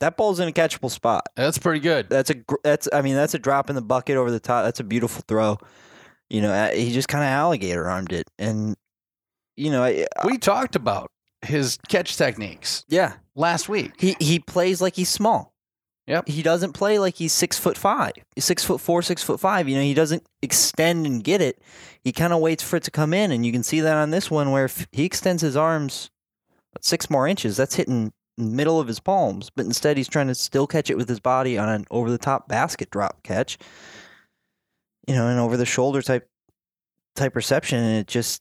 that 0.00 0.16
ball's 0.16 0.38
in 0.38 0.48
a 0.48 0.52
catchable 0.52 0.90
spot. 0.90 1.26
That's 1.34 1.58
pretty 1.58 1.80
good. 1.80 2.08
That's 2.08 2.30
a 2.30 2.36
that's 2.62 2.88
I 2.92 3.02
mean 3.02 3.14
that's 3.14 3.34
a 3.34 3.38
drop 3.38 3.68
in 3.68 3.74
the 3.76 3.82
bucket 3.82 4.16
over 4.16 4.30
the 4.30 4.40
top. 4.40 4.64
That's 4.64 4.80
a 4.80 4.84
beautiful 4.84 5.24
throw. 5.26 5.58
You 6.30 6.42
know, 6.42 6.70
he 6.74 6.92
just 6.92 7.08
kind 7.08 7.24
of 7.24 7.28
alligator 7.30 7.88
armed 7.88 8.12
it, 8.12 8.28
and 8.38 8.76
you 9.56 9.70
know, 9.70 9.82
I, 9.82 10.06
I- 10.16 10.26
We 10.26 10.38
talked 10.38 10.76
about 10.76 11.10
his 11.42 11.78
catch 11.88 12.16
techniques 12.16 12.84
yeah, 12.88 13.14
last 13.34 13.68
week. 13.68 13.92
he 13.98 14.14
he 14.20 14.38
plays 14.38 14.80
like 14.80 14.94
he's 14.94 15.08
small. 15.08 15.52
Yep. 16.08 16.26
He 16.26 16.42
doesn't 16.42 16.72
play 16.72 16.98
like 16.98 17.16
he's 17.16 17.34
six 17.34 17.58
foot 17.58 17.76
five. 17.76 18.12
Six 18.38 18.64
foot 18.64 18.80
four, 18.80 19.02
six 19.02 19.22
foot 19.22 19.38
five. 19.38 19.68
You 19.68 19.76
know, 19.76 19.82
he 19.82 19.92
doesn't 19.92 20.24
extend 20.40 21.06
and 21.06 21.22
get 21.22 21.42
it. 21.42 21.60
He 22.02 22.12
kind 22.12 22.32
of 22.32 22.40
waits 22.40 22.62
for 22.62 22.76
it 22.76 22.82
to 22.84 22.90
come 22.90 23.12
in, 23.12 23.30
and 23.30 23.44
you 23.44 23.52
can 23.52 23.62
see 23.62 23.80
that 23.80 23.96
on 23.96 24.10
this 24.10 24.30
one 24.30 24.50
where 24.50 24.70
he 24.90 25.04
extends 25.04 25.42
his 25.42 25.54
arms 25.54 26.10
six 26.80 27.10
more 27.10 27.26
inches, 27.28 27.56
that's 27.56 27.74
hitting 27.74 28.12
middle 28.38 28.80
of 28.80 28.88
his 28.88 29.00
palms. 29.00 29.50
But 29.50 29.66
instead, 29.66 29.98
he's 29.98 30.08
trying 30.08 30.28
to 30.28 30.34
still 30.34 30.66
catch 30.66 30.88
it 30.90 30.96
with 30.96 31.08
his 31.08 31.20
body 31.20 31.58
on 31.58 31.68
an 31.68 31.84
over 31.90 32.10
the 32.10 32.18
top 32.18 32.48
basket 32.48 32.90
drop 32.90 33.22
catch. 33.22 33.58
You 35.06 35.14
know, 35.14 35.28
an 35.28 35.38
over 35.38 35.56
the 35.56 35.66
shoulder 35.66 36.00
type 36.00 36.28
type 37.16 37.36
reception, 37.36 37.78
and 37.78 37.98
it 37.98 38.06
just 38.06 38.40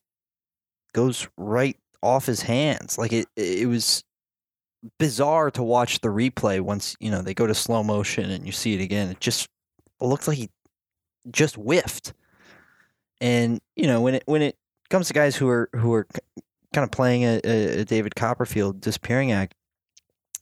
goes 0.93 1.27
right 1.38 1.77
off 2.01 2.25
his 2.25 2.41
hands. 2.41 2.97
Like 2.97 3.12
it, 3.12 3.27
it 3.36 3.67
was 3.67 4.03
bizarre 5.00 5.51
to 5.51 5.63
watch 5.63 6.01
the 6.01 6.10
replay 6.10 6.62
once 6.62 6.96
you 7.00 7.12
know 7.12 7.22
they 7.22 7.34
go 7.34 7.48
to 7.48 7.56
slow 7.56 7.84
motion 7.84 8.29
and 8.29 8.46
you 8.46 8.51
see 8.51 8.74
it 8.74 8.82
again. 8.82 9.10
It 9.10 9.20
just 9.20 9.48
looks 10.00 10.27
like 10.27 10.38
he 10.38 10.50
just 11.32 11.56
whiffed. 11.56 12.13
And 13.20 13.60
you 13.75 13.88
know 13.88 14.01
when 14.01 14.15
it 14.15 14.24
when 14.25 14.41
it 14.41 14.56
comes 14.89 15.08
to 15.08 15.13
guys 15.13 15.36
who 15.36 15.48
are 15.50 15.70
who 15.74 15.94
are 15.94 16.08
kind 16.74 16.84
of 16.84 16.91
playing 16.91 17.24
a, 17.24 17.41
a, 17.44 17.79
a 17.79 17.86
David 17.86 18.15
Copperfield 18.15 18.82
disappearing 18.82 19.32
act, 19.32 19.56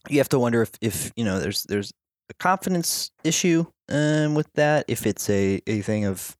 you 0.08 0.18
have 0.18 0.28
to 0.30 0.38
wonder 0.38 0.62
if 0.62 0.72
if 0.80 1.12
you 1.16 1.24
know 1.24 1.40
there's 1.40 1.64
there's 1.64 1.92
a 2.28 2.34
confidence 2.34 3.10
issue 3.24 3.64
um, 3.88 4.34
with 4.34 4.52
that. 4.54 4.84
If 4.88 5.06
it's 5.06 5.28
a, 5.30 5.62
a 5.66 5.80
thing 5.82 6.04
of 6.04 6.36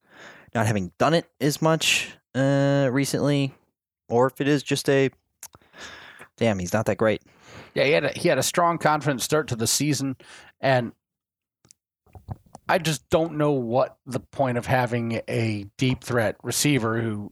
not 0.54 0.66
having 0.66 0.92
done 0.98 1.14
it 1.14 1.26
as 1.40 1.62
much 1.62 2.10
uh, 2.34 2.88
recently, 2.92 3.54
or 4.08 4.26
if 4.26 4.40
it 4.40 4.48
is 4.48 4.62
just 4.62 4.88
a 4.88 5.10
damn, 6.36 6.58
he's 6.58 6.72
not 6.72 6.86
that 6.86 6.96
great. 6.96 7.22
Yeah, 7.76 7.84
he 7.84 7.92
had 7.92 8.04
a, 8.04 8.08
he 8.08 8.28
had 8.28 8.38
a 8.38 8.42
strong, 8.42 8.78
confident 8.78 9.20
start 9.20 9.48
to 9.48 9.56
the 9.56 9.66
season, 9.66 10.16
and 10.60 10.92
I 12.68 12.78
just 12.78 13.08
don't 13.10 13.36
know 13.36 13.52
what 13.52 13.98
the 14.06 14.18
point 14.18 14.56
of 14.56 14.64
having 14.64 15.20
a 15.28 15.66
deep 15.76 16.02
threat 16.02 16.36
receiver 16.42 17.00
who 17.00 17.30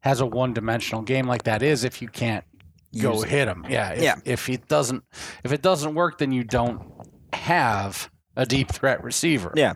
has 0.00 0.20
a 0.20 0.26
one-dimensional 0.26 1.02
game 1.02 1.26
like 1.26 1.44
that 1.44 1.62
is 1.62 1.84
if 1.84 2.00
you 2.00 2.08
can't 2.08 2.44
go 2.98 3.14
Use 3.14 3.24
hit 3.24 3.48
him. 3.48 3.66
Yeah, 3.68 3.90
if, 3.90 4.02
Yeah. 4.02 4.14
If 4.24 4.48
it 4.48 4.66
doesn't, 4.66 5.04
if 5.44 5.52
it 5.52 5.60
doesn't 5.60 5.94
work, 5.94 6.18
then 6.18 6.32
you 6.32 6.42
don't 6.42 6.82
have 7.34 8.10
a 8.36 8.46
deep 8.46 8.72
threat 8.72 9.04
receiver. 9.04 9.52
Yeah. 9.54 9.74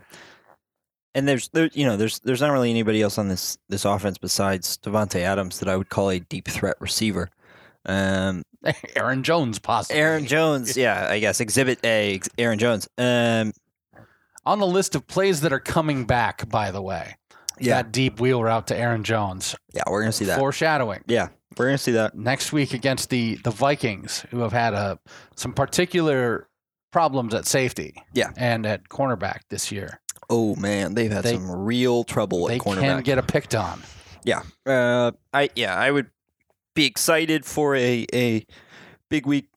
And 1.15 1.27
there's 1.27 1.49
there 1.49 1.69
you 1.73 1.85
know 1.85 1.97
there's 1.97 2.19
there's 2.19 2.41
not 2.41 2.51
really 2.51 2.69
anybody 2.69 3.01
else 3.01 3.17
on 3.17 3.27
this 3.27 3.57
this 3.69 3.85
offense 3.85 4.17
besides 4.17 4.77
Davante 4.77 5.21
Adams 5.21 5.59
that 5.59 5.69
I 5.69 5.75
would 5.75 5.89
call 5.89 6.09
a 6.09 6.19
deep 6.19 6.47
threat 6.47 6.75
receiver. 6.79 7.29
Um, 7.87 8.43
Aaron 8.95 9.23
Jones, 9.23 9.59
possibly. 9.59 10.01
Aaron 10.01 10.25
Jones, 10.25 10.75
yeah, 10.77 11.07
I 11.09 11.19
guess 11.19 11.39
Exhibit 11.39 11.79
A, 11.85 12.19
Aaron 12.37 12.59
Jones. 12.59 12.87
Um, 12.97 13.53
on 14.45 14.59
the 14.59 14.67
list 14.67 14.95
of 14.95 15.07
plays 15.07 15.41
that 15.41 15.51
are 15.53 15.59
coming 15.59 16.05
back. 16.05 16.47
By 16.49 16.71
the 16.71 16.81
way, 16.81 17.15
Yeah. 17.59 17.75
that 17.75 17.91
deep 17.91 18.19
wheel 18.19 18.43
route 18.43 18.67
to 18.67 18.77
Aaron 18.77 19.03
Jones, 19.03 19.55
yeah, 19.73 19.83
we're 19.89 20.01
gonna 20.01 20.11
see 20.11 20.25
that. 20.25 20.37
foreshadowing. 20.39 21.03
yeah, 21.07 21.29
we're 21.57 21.65
gonna 21.65 21.77
see 21.77 21.91
that. 21.93 22.15
next 22.15 22.51
week 22.53 22.73
against 22.73 23.09
the 23.09 23.35
the 23.43 23.51
Vikings, 23.51 24.25
who 24.31 24.39
have 24.39 24.53
had 24.53 24.73
a 24.73 24.99
some 25.35 25.53
particular 25.53 26.47
problems 26.91 27.33
at 27.33 27.45
safety, 27.45 27.93
Yeah. 28.13 28.31
and 28.37 28.65
at 28.65 28.87
cornerback 28.89 29.39
this 29.49 29.71
year. 29.71 29.99
Oh 30.29 30.55
man, 30.55 30.93
they've 30.95 31.11
had 31.11 31.23
They- 31.23 31.33
some 31.35 31.49
real 31.51 32.03
trouble 32.03 32.47
They 32.47 32.55
at 32.55 32.61
cornerback. 32.61 32.79
can 32.81 33.01
get 33.03 33.17
a 33.17 33.23
picked 33.23 33.53
on. 33.55 33.81
Yeah. 34.23 34.41
Uh, 34.65 35.11
I 35.33 35.49
yeah, 35.55 35.75
I 35.75 35.89
would 35.91 36.07
be 36.77 36.85
excited 36.85 37.43
for 37.43 37.75
a 37.75 38.05
a 38.13 38.45
big 39.09 39.25
week 39.25 39.47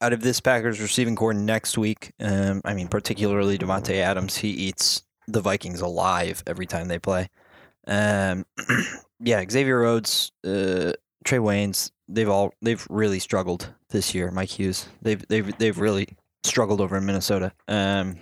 out 0.00 0.14
of 0.14 0.22
this 0.22 0.40
Packers 0.40 0.80
receiving 0.80 1.14
corps 1.14 1.34
next 1.34 1.76
week. 1.76 2.12
Um, 2.18 2.62
I 2.64 2.72
mean, 2.72 2.88
particularly 2.88 3.58
Davante 3.58 3.96
Adams. 3.96 4.38
He 4.38 4.48
eats 4.48 5.02
the 5.28 5.42
Vikings 5.42 5.82
alive 5.82 6.42
every 6.46 6.64
time 6.64 6.88
they 6.88 6.98
play. 6.98 7.28
Um, 7.86 8.46
yeah, 9.20 9.44
Xavier 9.48 9.80
Rhodes, 9.80 10.32
uh, 10.42 10.96
Trae 11.26 11.38
Waynes. 11.38 11.90
They've 12.08 12.30
all 12.30 12.54
they've 12.62 12.84
really 12.88 13.18
struggled 13.18 13.74
this 13.90 14.14
year. 14.14 14.30
Mike 14.30 14.58
Hughes. 14.58 14.88
They've 15.02 15.22
they've 15.28 15.56
they've 15.58 15.78
really 15.78 16.08
struggled 16.44 16.80
over 16.80 16.96
in 16.96 17.04
Minnesota. 17.04 17.52
Um, 17.68 18.16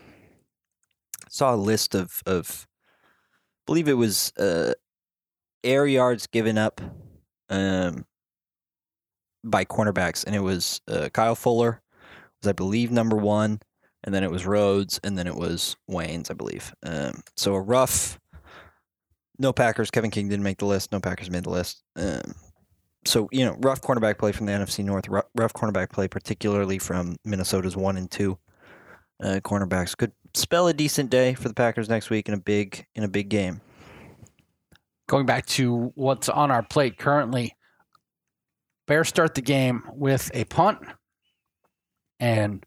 saw 1.28 1.54
a 1.54 1.56
list 1.56 1.94
of 1.94 2.22
of, 2.26 2.66
believe 3.66 3.86
it 3.86 3.94
was 3.94 4.32
uh 4.36 4.72
air 5.62 5.86
yards 5.86 6.26
given 6.26 6.58
up 6.58 6.80
um, 7.50 8.04
by 9.44 9.64
cornerbacks, 9.64 10.24
and 10.24 10.34
it 10.34 10.40
was 10.40 10.80
uh, 10.88 11.08
Kyle 11.12 11.34
Fuller 11.34 11.80
was 12.42 12.48
I 12.48 12.52
believe 12.52 12.90
number 12.90 13.16
one, 13.16 13.60
and 14.04 14.14
then 14.14 14.22
it 14.22 14.30
was 14.30 14.46
Rhodes, 14.46 15.00
and 15.02 15.18
then 15.18 15.26
it 15.26 15.34
was 15.34 15.76
Waynes, 15.90 16.30
I 16.30 16.34
believe. 16.34 16.72
Um, 16.84 17.20
so 17.36 17.54
a 17.54 17.60
rough. 17.60 18.18
No 19.38 19.52
Packers. 19.52 19.90
Kevin 19.90 20.10
King 20.10 20.28
didn't 20.28 20.42
make 20.42 20.58
the 20.58 20.66
list. 20.66 20.90
No 20.90 21.00
Packers 21.00 21.30
made 21.30 21.44
the 21.44 21.50
list. 21.50 21.82
Um, 21.96 22.34
so 23.04 23.28
you 23.32 23.44
know, 23.44 23.56
rough 23.60 23.80
cornerback 23.80 24.18
play 24.18 24.32
from 24.32 24.46
the 24.46 24.52
NFC 24.52 24.84
North. 24.84 25.08
Rough, 25.08 25.26
rough 25.34 25.52
cornerback 25.52 25.90
play, 25.90 26.08
particularly 26.08 26.78
from 26.78 27.16
Minnesota's 27.24 27.76
one 27.76 27.96
and 27.96 28.10
two 28.10 28.38
uh, 29.22 29.40
cornerbacks. 29.42 29.96
Could 29.96 30.12
spell 30.34 30.68
a 30.68 30.74
decent 30.74 31.10
day 31.10 31.34
for 31.34 31.48
the 31.48 31.54
Packers 31.54 31.88
next 31.88 32.10
week 32.10 32.28
in 32.28 32.34
a 32.34 32.38
big 32.38 32.86
in 32.94 33.04
a 33.04 33.08
big 33.08 33.28
game. 33.28 33.60
Going 35.08 35.24
back 35.24 35.46
to 35.46 35.92
what's 35.94 36.28
on 36.28 36.50
our 36.50 36.62
plate 36.62 36.98
currently, 36.98 37.54
Bears 38.88 39.08
start 39.08 39.34
the 39.36 39.42
game 39.42 39.84
with 39.92 40.30
a 40.34 40.44
punt, 40.46 40.78
and 42.18 42.64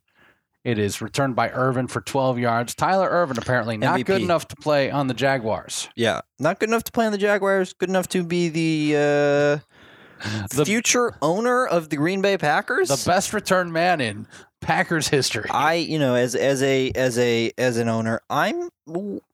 it 0.63 0.77
is 0.77 1.01
returned 1.01 1.35
by 1.35 1.49
Ervin 1.49 1.87
for 1.87 2.01
12 2.01 2.37
yards. 2.39 2.75
Tyler 2.75 3.09
Ervin 3.09 3.37
apparently 3.37 3.77
not 3.77 3.99
MVP. 3.99 4.05
good 4.05 4.21
enough 4.21 4.47
to 4.49 4.55
play 4.55 4.91
on 4.91 5.07
the 5.07 5.13
Jaguars. 5.13 5.89
Yeah, 5.95 6.21
not 6.39 6.59
good 6.59 6.69
enough 6.69 6.83
to 6.85 6.91
play 6.91 7.05
on 7.07 7.11
the 7.11 7.17
Jaguars. 7.17 7.73
Good 7.73 7.89
enough 7.89 8.07
to 8.09 8.23
be 8.23 8.49
the, 8.49 8.95
uh, 8.95 10.47
The- 10.55 10.65
future 10.65 11.17
owner 11.23 11.65
of 11.65 11.89
the 11.89 11.95
Green 11.97 12.21
Bay 12.21 12.37
Packers. 12.37 12.89
The 12.89 13.09
best 13.09 13.33
return 13.33 13.71
man 13.71 13.99
in 13.99 14.27
Packers 14.61 15.07
history. 15.07 15.49
I, 15.49 15.73
you 15.73 15.97
know, 15.97 16.13
as 16.13 16.35
as 16.35 16.61
a 16.61 16.91
as 16.91 17.17
a 17.17 17.51
as 17.57 17.77
an 17.77 17.89
owner, 17.89 18.21
I'm 18.29 18.69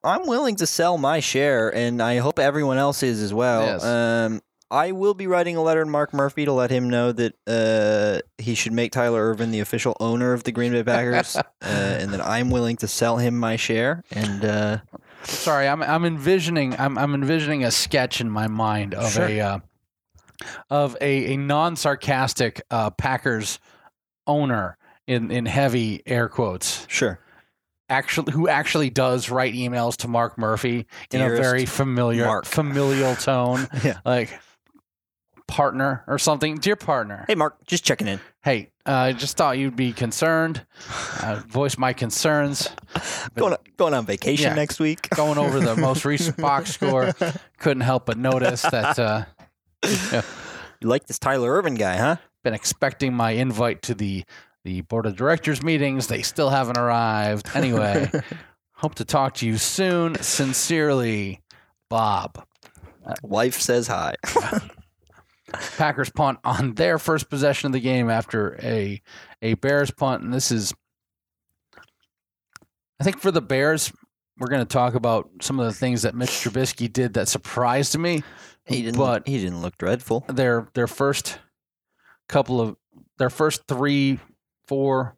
I'm 0.06 0.26
willing 0.26 0.56
to 0.56 0.66
sell 0.66 0.98
my 0.98 1.20
share, 1.20 1.68
and 1.76 2.02
I 2.02 2.20
hope 2.20 2.40
everyone 2.40 2.78
else 2.78 3.04
is 3.04 3.22
as 3.22 3.34
well. 3.34 3.64
Yes. 3.66 3.84
Um, 3.84 4.42
I 4.70 4.92
will 4.92 5.14
be 5.14 5.28
writing 5.28 5.56
a 5.56 5.62
letter 5.62 5.84
to 5.84 5.90
Mark 5.90 6.14
Murphy 6.14 6.46
to 6.46 6.52
let 6.52 6.70
him 6.72 6.90
know 6.90 7.12
that 7.14 7.34
uh, 7.48 8.20
he 8.38 8.54
should 8.56 8.74
make 8.74 8.92
Tyler 8.92 9.22
Ervin 9.30 9.52
the 9.52 9.62
official 9.62 9.96
owner 10.00 10.34
of 10.34 10.44
the 10.44 10.52
Green 10.52 10.74
Bay 10.74 10.84
Packers, 10.84 11.36
uh, 11.38 11.42
and 11.62 12.12
that 12.14 12.26
I'm 12.26 12.50
willing 12.50 12.76
to 12.78 12.88
sell 12.88 13.18
him 13.18 13.38
my 13.40 13.56
share. 13.56 14.04
And 14.12 14.44
uh, 14.44 14.78
Sorry, 15.24 15.68
I'm 15.68 15.82
I'm 15.82 16.04
envisioning 16.06 16.76
I'm 16.78 16.98
I'm 16.98 17.14
envisioning 17.14 17.64
a 17.64 17.72
sketch 17.72 18.20
in 18.22 18.30
my 18.30 18.48
mind 18.48 18.94
of 18.94 19.12
Sure. 19.12 19.26
a 19.28 19.40
uh, 19.40 19.60
of 20.70 20.96
a, 21.02 21.34
a 21.34 21.38
non 21.38 21.76
sarcastic 21.76 22.62
uh, 22.70 22.90
Packers 22.92 23.60
owner 24.26 24.78
in 25.08 25.32
in 25.32 25.46
heavy 25.46 26.02
air 26.06 26.28
quotes 26.28 26.86
sure, 26.90 27.20
actually 27.90 28.34
who 28.34 28.48
actually 28.50 28.90
does 28.90 29.30
write 29.30 29.54
emails 29.54 29.96
to 29.98 30.08
Mark 30.10 30.38
Murphy 30.38 30.86
in 31.12 31.22
a 31.22 31.30
very 31.30 31.66
familiar 31.66 32.26
Mark. 32.26 32.46
familial 32.46 33.16
tone 33.16 33.68
Yeah. 33.86 34.00
like 34.06 34.38
partner 35.48 36.04
or 36.08 36.18
something 36.20 36.58
dear 36.58 36.76
partner 36.76 37.24
hey 37.28 37.36
Mark, 37.36 37.66
just 37.66 37.84
checking 37.86 38.08
in. 38.08 38.20
hey 38.44 38.70
uh, 38.86 38.92
I 38.92 39.12
just 39.14 39.38
thought 39.38 39.58
you'd 39.58 39.76
be 39.76 39.94
concerned 39.94 40.66
uh, 41.22 41.42
voice 41.48 41.78
my 41.78 41.94
concerns 41.94 42.70
Going 43.36 43.54
on, 43.54 43.60
going 43.78 43.94
on 43.94 44.06
vacation 44.06 44.50
Yeah. 44.50 44.56
next 44.56 44.80
week. 44.80 45.10
going 45.16 45.38
over 45.38 45.60
the 45.60 45.76
most 45.76 46.06
recent 46.06 46.38
box 46.48 46.72
score 46.74 47.14
couldn't 47.60 47.82
help 47.82 48.06
but 48.06 48.18
notice 48.18 48.62
that 48.64 48.98
uh, 49.00 49.26
You 50.82 50.88
like 50.90 51.06
this 51.08 51.20
Tyler 51.20 51.52
Ervin 51.54 51.76
guy, 51.76 51.98
huh? 51.98 52.16
been 52.44 52.54
expecting 52.54 53.14
my 53.14 53.32
invite 53.32 53.82
to 53.84 53.94
the 53.96 54.24
the 54.64 54.82
board 54.82 55.06
of 55.06 55.16
directors 55.16 55.64
meetings. 55.64 56.08
They 56.08 56.22
still 56.22 56.50
haven't 56.50 56.78
arrived. 56.78 57.50
Anyway, 57.56 58.12
hope 58.74 58.96
to 58.96 59.06
talk 59.06 59.36
to 59.36 59.46
you 59.48 59.58
soon. 59.58 60.16
Sincerely, 60.22 61.40
Bob. 61.90 62.46
Wife 63.24 63.62
says 63.62 63.88
hi. 63.88 64.16
Packers 65.78 66.10
punt 66.10 66.40
on 66.44 66.74
their 66.74 66.98
first 67.00 67.30
possession 67.30 67.68
of 67.68 67.74
the 67.74 67.80
game 67.80 68.10
after 68.10 68.58
a 68.62 69.02
a 69.42 69.54
Bears 69.56 69.92
punt, 69.92 70.24
and 70.24 70.34
this 70.34 70.52
is, 70.52 70.74
I 73.00 73.04
think, 73.04 73.20
for 73.20 73.32
the 73.32 73.42
Bears. 73.42 73.92
We're 74.40 74.48
going 74.50 74.62
to 74.66 74.72
talk 74.72 74.94
about 74.94 75.30
some 75.42 75.60
of 75.60 75.66
the 75.66 75.74
things 75.74 76.04
that 76.04 76.14
Mitch 76.14 76.30
Trubisky 76.30 76.92
did 76.92 77.14
that 77.16 77.28
surprised 77.28 77.98
me. 77.98 78.24
He 78.66 78.84
didn't. 78.84 78.98
But- 78.98 79.28
he 79.28 79.38
didn't 79.40 79.62
look 79.62 79.78
dreadful. 79.78 80.26
their 80.28 80.68
their 80.74 80.88
first 80.88 81.40
couple 82.30 82.60
of 82.62 82.76
their 83.18 83.30
first 83.30 83.64
three, 83.68 84.20
four, 84.68 85.16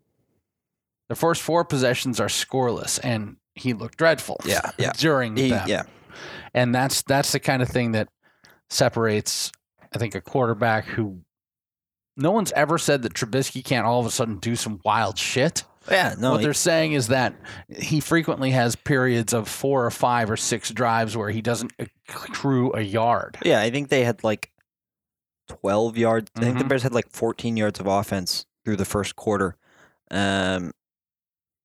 their 1.10 1.16
first 1.18 1.42
four 1.42 1.66
possessions 1.66 2.20
are 2.20 2.28
scoreless, 2.28 3.00
and 3.04 3.36
he 3.56 3.74
looked 3.74 3.98
dreadful. 3.98 4.38
Yeah, 4.46 4.72
yeah. 4.78 4.92
during 4.98 5.36
He, 5.36 5.50
them. 5.50 5.68
yeah, 5.68 5.84
and 6.54 6.74
that's 6.74 7.02
that's 7.02 7.32
the 7.34 7.40
kind 7.40 7.62
of 7.62 7.68
thing 7.68 7.92
that 7.94 8.08
separates, 8.70 9.52
I 9.94 9.98
think, 9.98 10.16
a 10.16 10.22
quarterback 10.22 10.86
who. 10.86 11.22
No 12.18 12.32
one's 12.32 12.52
ever 12.52 12.78
said 12.78 13.04
that 13.04 13.14
Trubisky 13.14 13.64
can't 13.64 13.86
all 13.86 14.02
of 14.02 14.06
a 14.06 14.12
sudden 14.12 14.40
do 14.40 14.56
some 14.58 14.82
wild 14.84 15.18
shit. 15.18 15.64
yeah. 15.90 16.16
No, 16.20 16.32
what 16.32 16.42
he- 16.42 16.44
they're 16.46 16.54
saying 16.54 16.92
is 16.94 17.08
that 17.08 17.34
he 17.70 18.02
frequently 18.02 18.52
has 18.52 18.76
periods 18.76 19.34
of 19.34 19.48
four 19.48 19.86
or 19.86 19.92
five 19.92 20.30
or 20.30 20.36
six 20.36 20.70
drives 20.72 21.16
where 21.16 21.30
he 21.30 21.42
doesn't 21.42 21.72
accrue 22.10 22.74
a 22.74 22.82
yard. 22.82 23.38
yeah. 23.46 23.62
I 23.62 23.70
think 23.70 23.88
they 23.88 24.04
had 24.04 24.22
like 24.24 24.52
twelve 25.48 25.98
yards. 25.98 26.30
I 26.36 26.42
think 26.42 26.58
the 26.58 26.66
Mhm. 26.66 26.68
Bears 26.70 26.84
had 26.84 26.94
like 26.94 27.10
fourteen 27.10 27.56
yards 27.56 27.80
of 27.80 27.88
offense 27.88 28.46
through 28.66 28.76
the 28.76 28.86
first 28.86 29.16
quarter. 29.16 29.56
Um, 30.12 30.74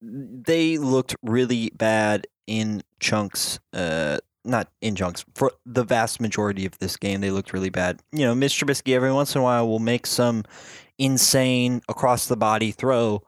they 0.00 0.78
looked 0.78 1.16
really 1.22 1.70
bad 1.74 2.26
in 2.46 2.82
chunks. 3.00 3.58
Uh, 3.72 4.18
not 4.44 4.68
in 4.80 4.94
junks 4.94 5.24
for 5.34 5.52
the 5.64 5.84
vast 5.84 6.20
majority 6.20 6.66
of 6.66 6.78
this 6.78 6.96
game. 6.96 7.20
They 7.20 7.30
looked 7.30 7.52
really 7.52 7.70
bad. 7.70 8.00
You 8.12 8.26
know, 8.26 8.34
Mitch 8.34 8.58
Trubisky 8.58 8.94
every 8.94 9.12
once 9.12 9.34
in 9.34 9.40
a 9.40 9.44
while 9.44 9.68
will 9.68 9.78
make 9.78 10.06
some 10.06 10.44
insane 10.98 11.82
across 11.88 12.26
the 12.26 12.36
body 12.36 12.70
throw. 12.70 13.22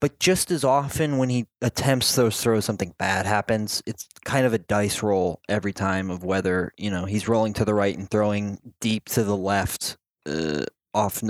But 0.00 0.18
just 0.18 0.50
as 0.50 0.64
often 0.64 1.16
when 1.16 1.30
he 1.30 1.46
attempts 1.62 2.14
those 2.14 2.42
throws, 2.42 2.64
something 2.64 2.94
bad 2.98 3.24
happens. 3.24 3.82
It's 3.86 4.06
kind 4.24 4.44
of 4.44 4.52
a 4.52 4.58
dice 4.58 5.02
roll 5.02 5.40
every 5.48 5.72
time 5.72 6.10
of 6.10 6.24
whether 6.24 6.72
you 6.76 6.90
know 6.90 7.06
he's 7.06 7.26
rolling 7.26 7.54
to 7.54 7.64
the 7.64 7.72
right 7.72 7.96
and 7.96 8.10
throwing 8.10 8.58
deep 8.80 9.08
to 9.10 9.24
the 9.24 9.36
left, 9.36 9.96
uh, 10.26 10.64
off 10.92 11.22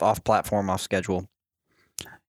off 0.00 0.24
platform, 0.24 0.70
off 0.70 0.80
schedule. 0.80 1.28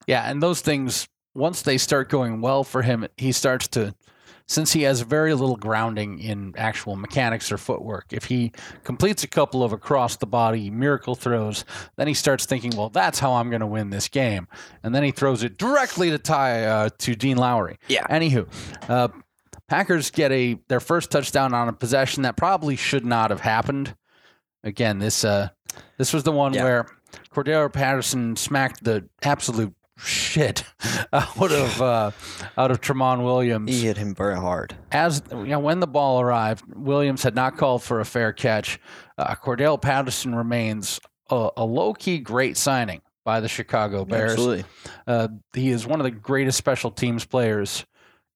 Yeah, 0.05 0.29
and 0.29 0.43
those 0.43 0.59
things 0.59 1.07
once 1.33 1.61
they 1.61 1.77
start 1.77 2.09
going 2.09 2.41
well 2.41 2.63
for 2.63 2.81
him, 2.81 3.07
he 3.17 3.31
starts 3.31 3.67
to 3.69 3.93
since 4.47 4.73
he 4.73 4.83
has 4.83 5.01
very 5.01 5.33
little 5.33 5.55
grounding 5.55 6.19
in 6.19 6.53
actual 6.57 6.95
mechanics 6.95 7.51
or 7.51 7.57
footwork, 7.57 8.05
if 8.11 8.25
he 8.25 8.51
completes 8.83 9.23
a 9.23 9.27
couple 9.27 9.63
of 9.63 9.73
across 9.73 10.17
the 10.17 10.27
body 10.27 10.69
miracle 10.69 11.15
throws, 11.15 11.65
then 11.95 12.07
he 12.07 12.13
starts 12.13 12.45
thinking, 12.45 12.71
well, 12.75 12.89
that's 12.89 13.17
how 13.19 13.33
I'm 13.33 13.49
going 13.49 13.61
to 13.61 13.67
win 13.67 13.89
this 13.89 14.07
game. 14.07 14.47
And 14.83 14.93
then 14.93 15.03
he 15.03 15.11
throws 15.11 15.41
it 15.43 15.57
directly 15.57 16.11
to 16.11 16.17
tie 16.19 16.63
uh, 16.65 16.89
to 16.99 17.15
Dean 17.15 17.37
Lowry. 17.37 17.79
Yeah. 17.87 18.05
Anywho, 18.07 18.47
uh, 18.87 19.07
Packers 19.67 20.11
get 20.11 20.31
a 20.31 20.59
their 20.67 20.79
first 20.79 21.09
touchdown 21.09 21.55
on 21.55 21.67
a 21.67 21.73
possession 21.73 22.21
that 22.23 22.37
probably 22.37 22.75
should 22.75 23.03
not 23.05 23.31
have 23.31 23.41
happened. 23.41 23.95
Again, 24.63 24.99
this 24.99 25.25
uh, 25.25 25.49
this 25.97 26.13
was 26.13 26.21
the 26.21 26.31
one 26.31 26.53
Yeah. 26.53 26.63
where 26.63 26.85
Cordarrelle 27.33 27.73
Patterson 27.73 28.35
smacked 28.35 28.83
the 28.83 29.09
absolute 29.23 29.73
shit 29.97 30.63
out 31.13 31.51
of 31.51 31.81
uh, 31.81 32.11
out 32.57 32.71
of 32.71 32.81
Tramon 32.81 33.23
Williams. 33.23 33.69
He 33.71 33.85
hit 33.85 33.97
him 33.97 34.13
very 34.15 34.35
hard. 34.35 34.75
As 34.91 35.21
you 35.31 35.45
know, 35.45 35.59
when 35.59 35.79
the 35.79 35.87
ball 35.87 36.21
arrived, 36.21 36.63
Williams 36.75 37.23
had 37.23 37.35
not 37.35 37.57
called 37.57 37.83
for 37.83 37.99
a 37.99 38.05
fair 38.05 38.33
catch. 38.33 38.79
Uh, 39.17 39.33
Cordarrelle 39.35 39.81
Patterson 39.81 40.35
remains 40.35 40.99
a, 41.29 41.49
a 41.57 41.65
low 41.65 41.93
key 41.93 42.19
great 42.19 42.57
signing 42.57 43.01
by 43.23 43.39
the 43.39 43.47
Chicago 43.47 44.05
Bears. 44.05 44.33
Absolutely. 44.33 44.65
Uh, 45.07 45.27
he 45.53 45.69
is 45.69 45.87
one 45.87 45.99
of 45.99 46.03
the 46.03 46.11
greatest 46.11 46.57
special 46.57 46.91
teams 46.91 47.25
players 47.25 47.85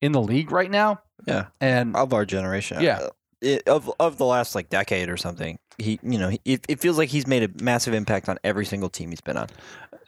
in 0.01 0.11
the 0.11 0.21
league 0.21 0.51
right 0.51 0.71
now. 0.71 1.01
Yeah. 1.27 1.47
And 1.61 1.95
Of 1.95 2.13
our 2.13 2.25
generation. 2.25 2.81
Yeah. 2.81 3.09
It, 3.41 3.67
of 3.67 3.89
of 3.99 4.17
the 4.17 4.25
last 4.25 4.53
like 4.53 4.69
decade 4.69 5.09
or 5.09 5.17
something. 5.17 5.59
He, 5.77 5.97
you 6.03 6.17
know, 6.17 6.27
he, 6.27 6.41
it, 6.43 6.65
it 6.67 6.79
feels 6.81 6.97
like 6.97 7.07
he's 7.07 7.25
made 7.25 7.43
a 7.43 7.63
massive 7.63 7.93
impact 7.93 8.27
on 8.27 8.37
every 8.43 8.65
single 8.65 8.89
team 8.89 9.11
he's 9.11 9.21
been 9.21 9.37
on. 9.37 9.47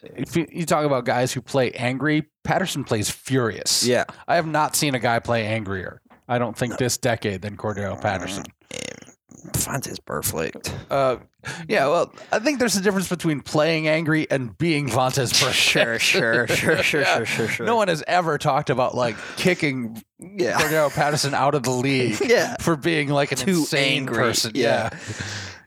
if 0.03 0.35
you, 0.35 0.45
you 0.51 0.65
talk 0.65 0.85
about 0.85 1.05
guys 1.05 1.31
who 1.31 1.41
play 1.41 1.71
angry, 1.71 2.27
Patterson 2.43 2.83
plays 2.83 3.09
furious. 3.09 3.85
Yeah. 3.85 4.03
I 4.27 4.35
have 4.35 4.47
not 4.47 4.75
seen 4.75 4.95
a 4.95 4.99
guy 4.99 5.19
play 5.19 5.45
angrier. 5.45 6.01
I 6.27 6.39
don't 6.39 6.57
think 6.57 6.77
this 6.77 6.97
decade 6.97 7.41
than 7.41 7.57
Cordarrelle 7.57 8.01
Patterson. 8.01 8.45
Vontaze 9.53 9.99
Burfict. 10.05 10.71
Uh, 10.89 11.17
yeah, 11.67 11.87
well, 11.87 12.13
I 12.31 12.39
think 12.39 12.59
there's 12.59 12.75
a 12.77 12.81
difference 12.81 13.09
between 13.09 13.41
playing 13.41 13.87
angry 13.87 14.29
and 14.29 14.57
being 14.57 14.87
Vontaze 14.89 15.33
Burfict. 15.33 15.53
Sure, 15.53 15.99
sure, 15.99 16.47
sure, 16.47 16.83
sure, 16.83 17.01
Yeah. 17.01 17.15
sure, 17.17 17.25
sure, 17.25 17.47
sure. 17.47 17.65
No 17.65 17.75
one 17.75 17.87
has 17.87 18.03
ever 18.07 18.37
talked 18.37 18.69
about 18.69 18.95
like 18.95 19.15
kicking 19.37 20.01
yeah. 20.19 20.59
Cordarrelle 20.59 20.93
Patterson 20.93 21.33
out 21.33 21.55
of 21.55 21.63
the 21.63 21.71
league 21.87 22.17
Yeah. 22.23 22.55
for 22.61 22.75
being 22.75 23.09
like 23.09 23.31
an 23.31 23.37
Too 23.39 23.49
insane 23.59 23.97
angry. 24.03 24.15
person. 24.17 24.51
Yeah. 24.55 24.89
Yeah. 24.91 24.99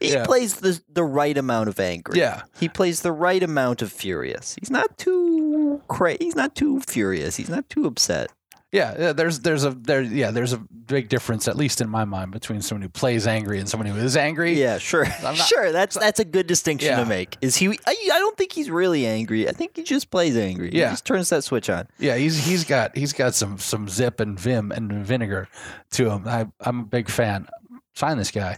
He 0.01 0.11
Yeah. 0.13 0.25
plays 0.25 0.55
the 0.55 0.79
the 0.89 1.03
right 1.03 1.37
amount 1.37 1.69
of 1.69 1.79
angry. 1.79 2.19
Yeah. 2.19 2.43
He 2.59 2.67
plays 2.69 3.01
the 3.01 3.11
right 3.13 3.41
amount 3.41 3.81
of 3.81 3.91
furious. 3.91 4.55
He's 4.59 4.69
not 4.69 4.97
too 4.97 5.81
cra- 5.87 6.17
He's 6.19 6.35
not 6.35 6.53
too 6.55 6.81
furious. 6.81 7.35
He's 7.37 7.49
not 7.49 7.67
too 7.69 7.85
upset. 7.87 8.29
Yeah, 8.75 9.13
there's 9.13 9.39
there's 9.39 9.63
a 9.63 9.69
there 9.71 10.01
yeah, 10.01 10.31
there's 10.31 10.51
a 10.53 10.57
big 10.57 11.07
difference 11.09 11.47
at 11.47 11.55
least 11.55 11.79
in 11.81 11.89
my 11.89 12.03
mind 12.05 12.31
between 12.31 12.61
someone 12.61 12.81
who 12.81 12.89
plays 12.89 13.25
angry 13.25 13.59
and 13.59 13.69
someone 13.69 13.87
who 13.87 13.97
is 13.97 14.17
angry. 14.17 14.59
Yeah, 14.59 14.77
sure, 14.77 15.05
I'm 15.05 15.35
not- 15.35 15.37
sure. 15.47 15.71
That's 15.71 15.97
that's 15.97 16.19
a 16.19 16.25
good 16.25 16.45
distinction 16.47 16.89
Yeah. 16.89 16.99
to 16.99 17.05
make. 17.05 17.37
Is 17.41 17.55
he? 17.55 17.69
I, 17.69 17.95
I 18.13 18.19
don't 18.19 18.37
think 18.37 18.51
he's 18.51 18.69
really 18.69 19.05
angry. 19.05 19.47
I 19.47 19.51
think 19.53 19.77
he 19.77 19.83
just 19.83 20.11
plays 20.11 20.35
angry. 20.35 20.71
Yeah. 20.73 20.89
he 20.89 20.93
just 20.93 21.05
turns 21.05 21.29
that 21.29 21.43
switch 21.43 21.69
on. 21.69 21.87
Yeah, 21.99 22.17
he's 22.17 22.45
he's 22.45 22.63
got 22.65 22.95
he's 22.97 23.13
got 23.13 23.33
some 23.33 23.57
some 23.59 23.87
zip 23.87 24.19
and 24.19 24.39
vim 24.39 24.71
and 24.71 24.91
vinegar 25.05 25.47
to 25.91 26.09
him. 26.11 26.27
I 26.27 26.47
I'm 26.59 26.81
a 26.81 26.85
big 26.85 27.09
fan. 27.09 27.47
Sign 27.95 28.17
this 28.17 28.31
guy. 28.31 28.57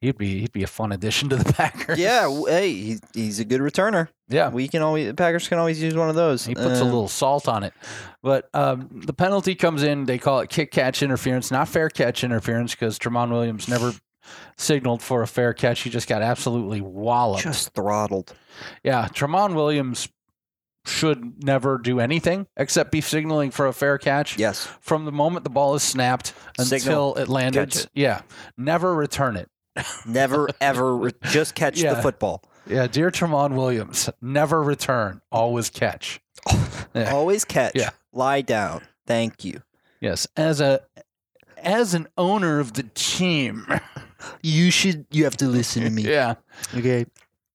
He'd 0.00 0.16
be 0.16 0.40
he'd 0.40 0.52
be 0.52 0.62
a 0.62 0.68
fun 0.68 0.92
addition 0.92 1.28
to 1.30 1.36
the 1.36 1.52
Packers. 1.52 1.98
Yeah, 1.98 2.28
hey, 2.46 2.72
he's 2.72 3.00
he's 3.14 3.40
a 3.40 3.44
good 3.44 3.60
returner. 3.60 4.08
yeah. 4.28 4.48
We 4.48 4.68
can 4.68 4.80
always 4.82 5.08
the 5.08 5.14
Packers 5.14 5.48
can 5.48 5.58
always 5.58 5.82
use 5.82 5.94
one 5.96 6.08
of 6.08 6.14
those. 6.14 6.46
He 6.46 6.54
puts 6.54 6.78
a 6.78 6.82
Uh, 6.82 6.84
little 6.84 7.08
salt 7.08 7.48
on 7.48 7.64
it, 7.64 7.74
but 8.22 8.48
um, 8.54 8.88
the 9.06 9.12
penalty 9.12 9.54
comes 9.56 9.82
in. 9.82 10.04
They 10.04 10.18
call 10.18 10.38
it 10.40 10.50
kick 10.50 10.70
catch 10.70 11.02
interference, 11.02 11.50
not 11.50 11.66
fair 11.68 11.88
catch 11.88 12.22
interference, 12.22 12.74
because 12.76 12.96
Tramon 12.98 13.30
Williams 13.30 13.66
never 13.68 13.92
signaled 14.56 15.02
for 15.02 15.22
a 15.22 15.26
fair 15.26 15.52
catch. 15.52 15.80
He 15.80 15.90
just 15.90 16.08
got 16.08 16.22
absolutely 16.22 16.80
walloped. 16.80 17.42
just 17.42 17.72
throttled. 17.74 18.34
Yeah, 18.84 19.08
Tramon 19.08 19.54
Williams 19.54 20.08
should 20.86 21.42
never 21.44 21.76
do 21.76 22.00
anything 22.00 22.46
except 22.56 22.90
be 22.92 23.00
signaling 23.00 23.50
for 23.50 23.66
a 23.66 23.72
fair 23.72 23.98
catch. 23.98 24.38
Yes, 24.38 24.66
From 24.80 25.04
the 25.04 25.12
moment 25.12 25.44
the 25.44 25.50
ball 25.50 25.74
is 25.74 25.82
snapped 25.82 26.32
until 26.58 26.78
Signal, 26.78 27.14
it 27.16 27.28
landed. 27.28 27.74
it. 27.76 27.88
Yeah. 27.94 28.22
Never 28.56 28.94
return 28.94 29.36
it. 29.36 29.50
Never 30.06 30.48
ever 30.60 30.96
re- 30.96 31.12
just 31.24 31.54
catch 31.54 31.80
Yeah. 31.80 31.94
the 31.94 32.02
football. 32.02 32.42
Yeah, 32.66 32.86
dear 32.86 33.10
Tramon 33.10 33.54
Williams, 33.54 34.10
never 34.20 34.62
return, 34.62 35.20
always 35.32 35.70
catch. 35.70 36.20
Yeah. 36.94 37.10
Always 37.14 37.44
catch. 37.44 37.72
Yeah. 37.74 37.90
Lie 38.12 38.42
down. 38.42 38.82
Thank 39.06 39.44
you. 39.44 39.62
Yes, 40.00 40.26
as 40.36 40.60
a 40.60 40.80
as 41.58 41.94
an 41.94 42.06
owner 42.16 42.60
of 42.60 42.74
the 42.74 42.84
team. 42.94 43.66
You 44.42 44.72
should. 44.72 45.06
You 45.12 45.22
have 45.24 45.36
to 45.36 45.46
listen 45.46 45.84
to 45.84 45.90
me. 45.90 46.02
yeah. 46.02 46.34
Okay. 46.76 47.06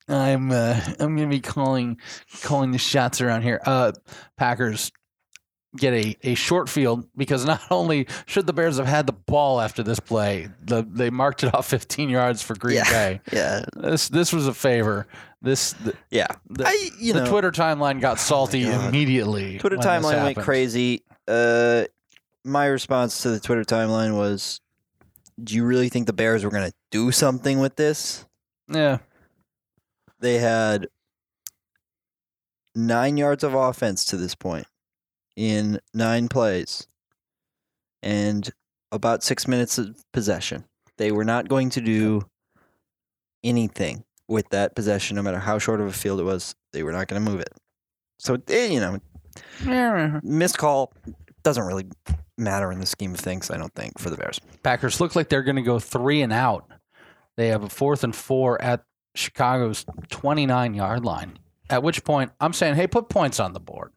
I'm 0.08 0.50
uh, 0.50 0.80
I'm 0.98 1.16
gonna 1.18 1.28
be 1.28 1.42
calling 1.42 1.98
calling 2.42 2.72
the 2.72 2.78
shots 2.78 3.20
around 3.20 3.42
here. 3.42 3.60
Uh, 3.66 3.92
Packers 4.38 4.90
get 5.76 5.94
a, 5.94 6.16
a 6.24 6.36
short 6.36 6.70
field 6.70 7.08
because 7.18 7.46
not 7.46 7.62
only 7.72 8.08
should 8.26 8.46
the 8.48 8.54
Bears 8.54 8.78
have 8.78 8.86
had 8.88 9.08
the 9.08 9.14
ball 9.14 9.60
after 9.62 9.82
this 9.84 10.00
play, 10.00 10.50
the, 10.64 10.84
they 10.88 11.10
marked 11.10 11.44
it 11.44 11.54
off 11.54 11.68
15 11.70 12.10
yards 12.10 12.42
for 12.42 12.56
Green 12.56 12.78
Yeah. 12.78 12.84
Bay. 12.90 13.22
Yeah. 13.34 13.66
This 13.76 14.10
this 14.10 14.32
was 14.34 14.48
a 14.48 14.54
favor. 14.54 15.08
This 15.42 15.74
the, 15.74 15.94
Yeah. 16.12 16.28
the, 16.50 16.66
I. 16.68 16.90
You 17.00 17.14
the 17.14 17.24
know. 17.26 17.30
Twitter 17.30 17.52
timeline 17.52 18.00
got 18.00 18.20
salty 18.20 18.64
God. 18.66 18.90
immediately. 18.90 19.58
Twitter 19.60 19.78
timeline 19.78 20.24
went 20.24 20.38
crazy. 20.38 21.04
Uh, 21.28 21.86
my 22.46 22.66
response 22.68 23.22
to 23.24 23.30
the 23.30 23.40
Twitter 23.40 23.64
timeline 23.64 24.16
was, 24.18 24.60
"Do 25.44 25.56
you 25.56 25.66
really 25.66 25.90
think 25.90 26.08
the 26.08 26.14
Bears 26.14 26.44
were 26.44 26.50
going 26.52 26.70
to 26.70 26.76
do 26.92 27.12
something 27.12 27.60
with 27.60 27.76
this?" 27.78 28.26
Yeah, 28.70 29.00
They 30.20 30.38
had 30.40 30.88
nine 32.76 33.18
yards 33.18 33.44
of 33.44 33.54
offense 33.54 34.06
to 34.06 34.18
this 34.18 34.36
point 34.36 34.66
in 35.36 35.80
nine 35.94 36.28
plays, 36.28 36.88
and 38.02 38.50
about 38.92 39.24
six 39.24 39.48
minutes 39.48 39.78
of 39.78 39.96
possession. 40.14 40.66
They 40.98 41.12
were 41.12 41.24
not 41.26 41.50
going 41.50 41.72
to 41.72 41.82
do 41.82 42.26
anything 43.44 44.04
with 44.28 44.48
that 44.50 44.76
possession, 44.76 45.16
no 45.16 45.22
matter 45.22 45.40
how 45.40 45.58
short 45.60 45.82
of 45.82 45.88
a 45.88 45.92
field 45.92 46.20
it 46.20 46.24
was. 46.24 46.56
They 46.72 46.84
were 46.84 46.92
not 46.92 47.08
going 47.08 47.24
to 47.24 47.32
move 47.32 47.40
it. 47.40 47.50
So, 48.20 48.38
eh, 48.48 48.68
you 48.68 48.80
know, 48.80 49.00
missed 50.24 50.58
call 50.58 50.94
doesn't 51.44 51.66
really 51.66 51.86
matter 52.38 52.72
in 52.72 52.80
the 52.80 52.86
scheme 52.86 53.14
of 53.14 53.20
things. 53.20 53.52
I 53.52 53.58
don't 53.58 53.74
think 53.74 54.00
for 54.00 54.10
the 54.10 54.18
Bears. 54.18 54.40
Packers 54.64 55.02
look 55.02 55.16
like 55.16 55.30
they're 55.30 55.44
going 55.44 55.56
to 55.58 55.62
go 55.62 55.80
three 55.80 56.22
and 56.22 56.32
out. 56.32 56.72
They 57.36 57.48
have 57.48 57.64
a 57.64 57.70
fourth 57.70 58.04
and 58.04 58.16
four 58.16 58.62
at 58.62 58.84
Chicago's 59.16 59.86
29 60.10 60.74
yard 60.74 61.04
line. 61.04 61.40
At 61.70 61.84
which 61.84 62.04
point, 62.04 62.32
I'm 62.40 62.54
saying, 62.54 62.76
hey, 62.76 62.88
put 62.88 63.10
points 63.10 63.40
on 63.40 63.54
the 63.54 63.60
board. 63.60 63.92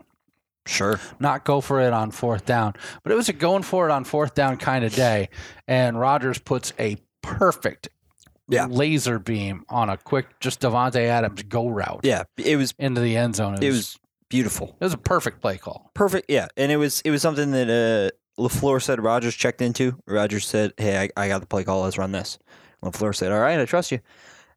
Sure. 0.66 1.00
not 1.18 1.44
go 1.44 1.60
for 1.60 1.80
it 1.80 1.92
on 1.92 2.10
fourth 2.10 2.44
down. 2.46 2.74
But 3.02 3.12
it 3.12 3.14
was 3.14 3.28
a 3.28 3.32
going 3.32 3.62
for 3.62 3.88
it 3.88 3.92
on 3.92 4.04
fourth 4.04 4.34
down 4.34 4.56
kind 4.58 4.84
of 4.84 4.94
day. 4.94 5.28
And 5.66 5.98
Rodgers 5.98 6.38
puts 6.38 6.72
a 6.78 6.96
perfect 7.22 7.88
Yeah. 8.48 8.66
laser 8.66 9.18
beam 9.18 9.64
on 9.68 9.88
a 9.90 9.96
quick, 9.96 10.38
just 10.40 10.60
Davante 10.60 11.00
Adams 11.06 11.42
go 11.44 11.68
route 11.68 12.00
Yeah, 12.04 12.24
it 12.36 12.56
was 12.56 12.74
into 12.78 13.00
the 13.00 13.16
end 13.16 13.34
zone. 13.36 13.54
It, 13.54 13.62
it 13.64 13.68
was, 13.68 13.76
was 13.76 13.98
beautiful, 14.28 14.76
it 14.80 14.84
was 14.84 14.92
a 14.92 14.98
perfect 14.98 15.40
play 15.40 15.58
call. 15.58 15.90
perfect. 15.94 16.26
Yeah, 16.30 16.48
and 16.56 16.70
it 16.70 16.76
was 16.76 17.00
it 17.02 17.10
was 17.10 17.22
something 17.22 17.50
that 17.52 17.68
uh, 17.68 18.40
LaFleur 18.42 18.82
said 18.82 19.02
Rodgers 19.02 19.34
checked 19.34 19.62
into. 19.62 19.98
Rodgers 20.06 20.46
said, 20.46 20.72
"Hey, 20.76 21.10
I, 21.16 21.24
I 21.24 21.28
got 21.28 21.40
the 21.40 21.46
play 21.46 21.64
call. 21.64 21.82
Let's 21.82 21.96
run 21.98 22.12
this." 22.12 22.38
LaFleur 22.84 23.14
said, 23.14 23.32
"All 23.32 23.40
right, 23.40 23.58
I 23.58 23.64
trust 23.64 23.90
you." 23.92 24.00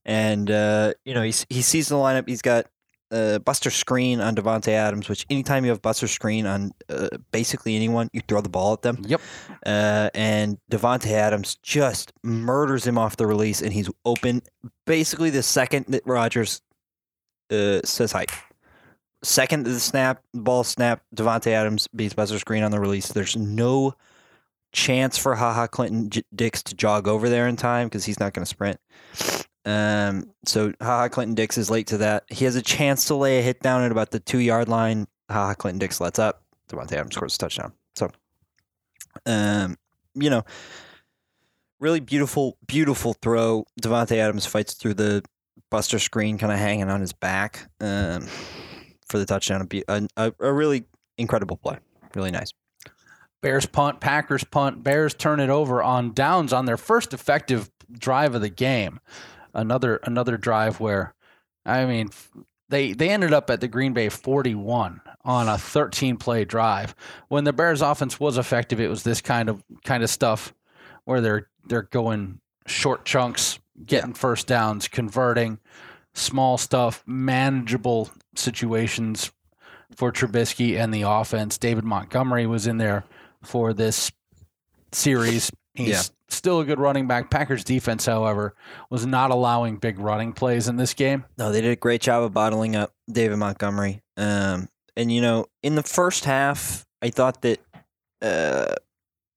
And 0.05 0.49
uh, 0.51 0.93
you 1.05 1.13
know 1.13 1.21
he 1.23 1.33
he 1.49 1.61
sees 1.61 1.87
the 1.87 1.95
lineup. 1.95 2.27
He's 2.27 2.41
got 2.41 2.65
uh, 3.11 3.39
Buster 3.39 3.69
Skrine 3.69 4.23
on 4.23 4.35
Davante 4.35 4.69
Adams, 4.69 5.09
which 5.09 5.25
anytime 5.29 5.65
you 5.65 5.71
have 5.71 5.81
Buster 5.81 6.07
Skrine 6.07 6.45
on 6.45 6.71
uh, 6.89 7.09
basically 7.31 7.75
anyone, 7.75 8.09
you 8.13 8.21
throw 8.27 8.41
the 8.41 8.49
ball 8.49 8.73
at 8.73 8.81
them. 8.81 9.03
Yep. 9.05 9.21
Uh, 9.65 10.09
and 10.13 10.57
Davante 10.71 11.11
Adams 11.11 11.57
just 11.63 12.13
murders 12.23 12.85
him 12.85 12.97
off 12.97 13.17
the 13.17 13.27
release, 13.27 13.61
and 13.61 13.73
he's 13.73 13.89
open 14.05 14.41
basically 14.85 15.29
the 15.29 15.43
second 15.43 15.85
that 15.89 16.05
Rodgers 16.05 16.61
uh, 17.51 17.81
says 17.83 18.11
hi. 18.11 18.25
Second 19.21 19.65
the 19.65 19.79
snap, 19.79 20.23
ball 20.33 20.63
snap, 20.63 21.01
Davante 21.13 21.47
Adams 21.47 21.87
beats 21.93 22.13
Buster 22.13 22.37
Skrine 22.37 22.63
on 22.63 22.71
the 22.71 22.79
release. 22.79 23.09
There's 23.09 23.35
no 23.35 23.95
chance 24.71 25.17
for 25.17 25.35
Ha 25.35 25.53
Ha 25.53 25.67
Clinton 25.67 26.09
J- 26.09 26.23
Dix 26.33 26.63
to 26.63 26.75
jog 26.75 27.07
over 27.07 27.27
there 27.27 27.47
in 27.47 27.55
time 27.55 27.87
because 27.87 28.05
he's 28.05 28.19
not 28.19 28.33
going 28.33 28.43
to 28.45 28.49
sprint. 28.49 28.79
Um, 29.65 30.31
so 30.45 30.73
Ha 30.81 30.85
Ha 30.85 31.09
Clinton 31.09 31.35
Dix 31.35 31.57
is 31.57 31.69
late 31.69 31.87
to 31.87 31.97
that. 31.97 32.23
He 32.29 32.45
has 32.45 32.55
a 32.55 32.61
chance 32.61 33.05
to 33.05 33.15
lay 33.15 33.39
a 33.39 33.41
hit 33.41 33.61
down 33.61 33.83
at 33.83 33.91
about 33.91 34.11
the 34.11 34.19
two 34.19 34.39
yard 34.39 34.69
line. 34.69 35.07
Ha 35.29 35.47
Ha 35.47 35.53
Clinton 35.53 35.79
Dix 35.79 35.99
lets 35.99 36.19
up. 36.19 36.43
Davante 36.69 36.93
Adams 36.93 37.15
scores 37.15 37.35
a 37.35 37.37
touchdown. 37.37 37.73
So, 37.95 38.11
um, 39.25 39.77
you 40.13 40.29
know, 40.29 40.43
really 41.79 41.99
beautiful, 41.99 42.57
beautiful 42.67 43.13
throw. 43.13 43.65
Davante 43.81 44.17
Adams 44.17 44.45
fights 44.45 44.73
through 44.73 44.93
the 44.95 45.23
Buster 45.71 45.97
Skrine, 45.97 46.39
kind 46.39 46.53
of 46.53 46.59
hanging 46.59 46.89
on 46.89 47.01
his 47.01 47.13
back 47.13 47.69
um, 47.81 48.27
for 49.07 49.17
the 49.17 49.25
touchdown. 49.25 49.67
A, 49.87 50.07
a, 50.17 50.33
a 50.39 50.53
really 50.53 50.85
incredible 51.17 51.57
play. 51.57 51.77
Really 52.15 52.31
nice. 52.31 52.53
Bears 53.41 53.65
punt, 53.65 54.01
Packers 54.01 54.43
punt, 54.43 54.83
Bears 54.83 55.13
turn 55.13 55.39
it 55.39 55.49
over 55.49 55.81
on 55.81 56.11
downs 56.13 56.51
on 56.51 56.65
their 56.65 56.77
first 56.77 57.13
effective 57.13 57.69
drive 57.91 58.35
of 58.35 58.41
the 58.41 58.49
game. 58.49 58.99
Another 59.53 59.97
another 60.03 60.37
drive 60.37 60.79
where 60.79 61.13
I 61.65 61.85
mean 61.85 62.09
they 62.69 62.93
they 62.93 63.09
ended 63.09 63.33
up 63.33 63.49
at 63.49 63.61
the 63.61 63.67
Green 63.67 63.93
Bay 63.93 64.09
41 64.09 65.01
on 65.25 65.47
a 65.49 65.57
13 65.57 66.17
play 66.17 66.45
drive. 66.45 66.95
When 67.27 67.43
the 67.43 67.53
Bears 67.53 67.81
offense 67.81 68.19
was 68.19 68.37
effective, 68.37 68.79
it 68.79 68.89
was 68.89 69.03
this 69.03 69.21
kind 69.21 69.49
of 69.49 69.63
kind 69.83 70.03
of 70.03 70.09
stuff 70.09 70.53
where 71.05 71.21
they're 71.21 71.49
they're 71.65 71.83
going 71.83 72.39
short 72.67 73.05
chunks, 73.05 73.59
getting 73.85 74.13
first 74.13 74.47
downs, 74.47 74.87
converting, 74.87 75.59
small 76.13 76.57
stuff, 76.57 77.03
manageable 77.05 78.09
situations 78.35 79.31
for 79.95 80.11
Trubisky 80.11 80.77
and 80.77 80.93
the 80.93 81.01
offense. 81.01 81.57
David 81.57 81.83
Montgomery 81.83 82.45
was 82.45 82.67
in 82.67 82.77
there 82.77 83.03
for 83.43 83.73
this 83.73 84.11
series. 84.91 85.51
He's 85.75 85.87
Yeah. 85.89 86.01
still 86.29 86.59
a 86.59 86.65
good 86.65 86.79
running 86.79 87.07
back. 87.07 87.29
Packers 87.29 87.63
defense, 87.63 88.05
however, 88.05 88.55
was 88.89 89.05
not 89.05 89.31
allowing 89.31 89.77
big 89.77 89.99
running 89.99 90.33
plays 90.33 90.67
in 90.67 90.77
this 90.77 90.93
game. 90.93 91.25
No, 91.37 91.51
they 91.51 91.61
did 91.61 91.71
a 91.71 91.75
great 91.75 92.01
job 92.01 92.23
of 92.23 92.33
bottling 92.33 92.75
up 92.75 92.93
David 93.11 93.37
Montgomery. 93.37 94.01
Um, 94.17 94.67
and 94.97 95.11
you 95.11 95.21
know, 95.21 95.45
in 95.63 95.75
the 95.75 95.83
first 95.83 96.25
half, 96.25 96.85
I 97.01 97.09
thought 97.11 97.41
that 97.43 97.59
uh, 98.21 98.75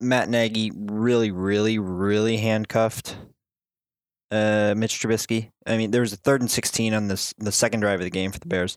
Matt 0.00 0.28
Nagy 0.28 0.72
really, 0.74 1.30
really, 1.30 1.78
really 1.78 2.38
handcuffed 2.38 3.16
uh, 4.32 4.74
Mitch 4.76 4.98
Trubisky. 4.98 5.50
I 5.66 5.76
mean, 5.76 5.90
there 5.92 6.00
was 6.00 6.12
a 6.12 6.16
third 6.16 6.40
and 6.40 6.50
sixteen 6.50 6.94
on 6.94 7.06
this 7.08 7.34
the 7.38 7.52
second 7.52 7.80
drive 7.80 8.00
of 8.00 8.04
the 8.04 8.10
game 8.10 8.32
for 8.32 8.38
the 8.40 8.48
Bears, 8.48 8.76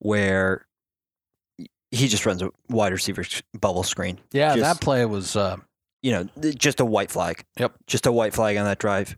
where 0.00 0.66
he 1.92 2.08
just 2.08 2.26
runs 2.26 2.42
a 2.42 2.50
wide 2.68 2.92
receiver 2.92 3.24
bubble 3.58 3.84
screen. 3.84 4.18
Yeah, 4.32 4.56
Just- 4.56 4.62
that 4.78 4.84
play 4.84 5.06
was 5.06 5.36
uh, 5.36 5.56
You 6.06 6.12
know, 6.12 6.52
just 6.52 6.78
a 6.78 6.84
white 6.84 7.10
flag. 7.10 7.44
Yep. 7.58 7.74
Just 7.88 8.06
a 8.06 8.12
white 8.12 8.32
flag 8.32 8.56
on 8.58 8.64
that 8.64 8.78
drive, 8.78 9.16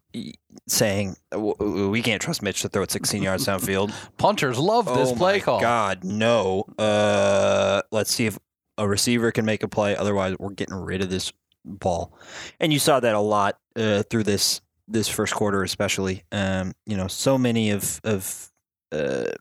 saying 0.67 1.17
"W- 1.33 1.55
w- 1.59 1.91
we 1.91 2.01
can't 2.01 2.23
trust 2.23 2.41
Mitch 2.41 2.63
to 2.63 2.71
throw 2.71 2.83
it 2.83 2.91
sixteen 2.91 3.23
yards 3.23 3.45
downfield. 3.51 3.93
punters 4.17 4.59
love 4.59 4.87
this 4.87 5.11
oh 5.11 5.15
play 5.15 5.39
call. 5.41 5.61
God, 5.61 6.03
no. 6.03 6.65
Uh, 6.79 7.83
let's 7.93 8.11
see 8.11 8.25
if 8.25 8.39
a 8.79 8.89
receiver 8.89 9.31
can 9.33 9.45
make 9.45 9.63
a 9.63 9.69
play. 9.69 9.97
Otherwise, 9.97 10.37
we're 10.39 10.55
getting 10.55 10.77
rid 10.77 11.03
of 11.03 11.11
this 11.11 11.31
ball. 11.63 12.17
And 12.59 12.73
you 12.73 12.79
saw 12.79 13.01
that 13.01 13.15
a 13.15 13.21
lot 13.21 13.59
uh, 13.77 14.03
through 14.05 14.23
this 14.25 14.63
this 14.87 15.09
first 15.11 15.35
quarter, 15.35 15.63
especially. 15.63 16.25
Um, 16.33 16.73
you 16.87 16.97
know, 16.97 17.07
so 17.07 17.37
many 17.37 17.71
of 17.71 18.01
of 18.03 18.51
uh, 18.93 19.33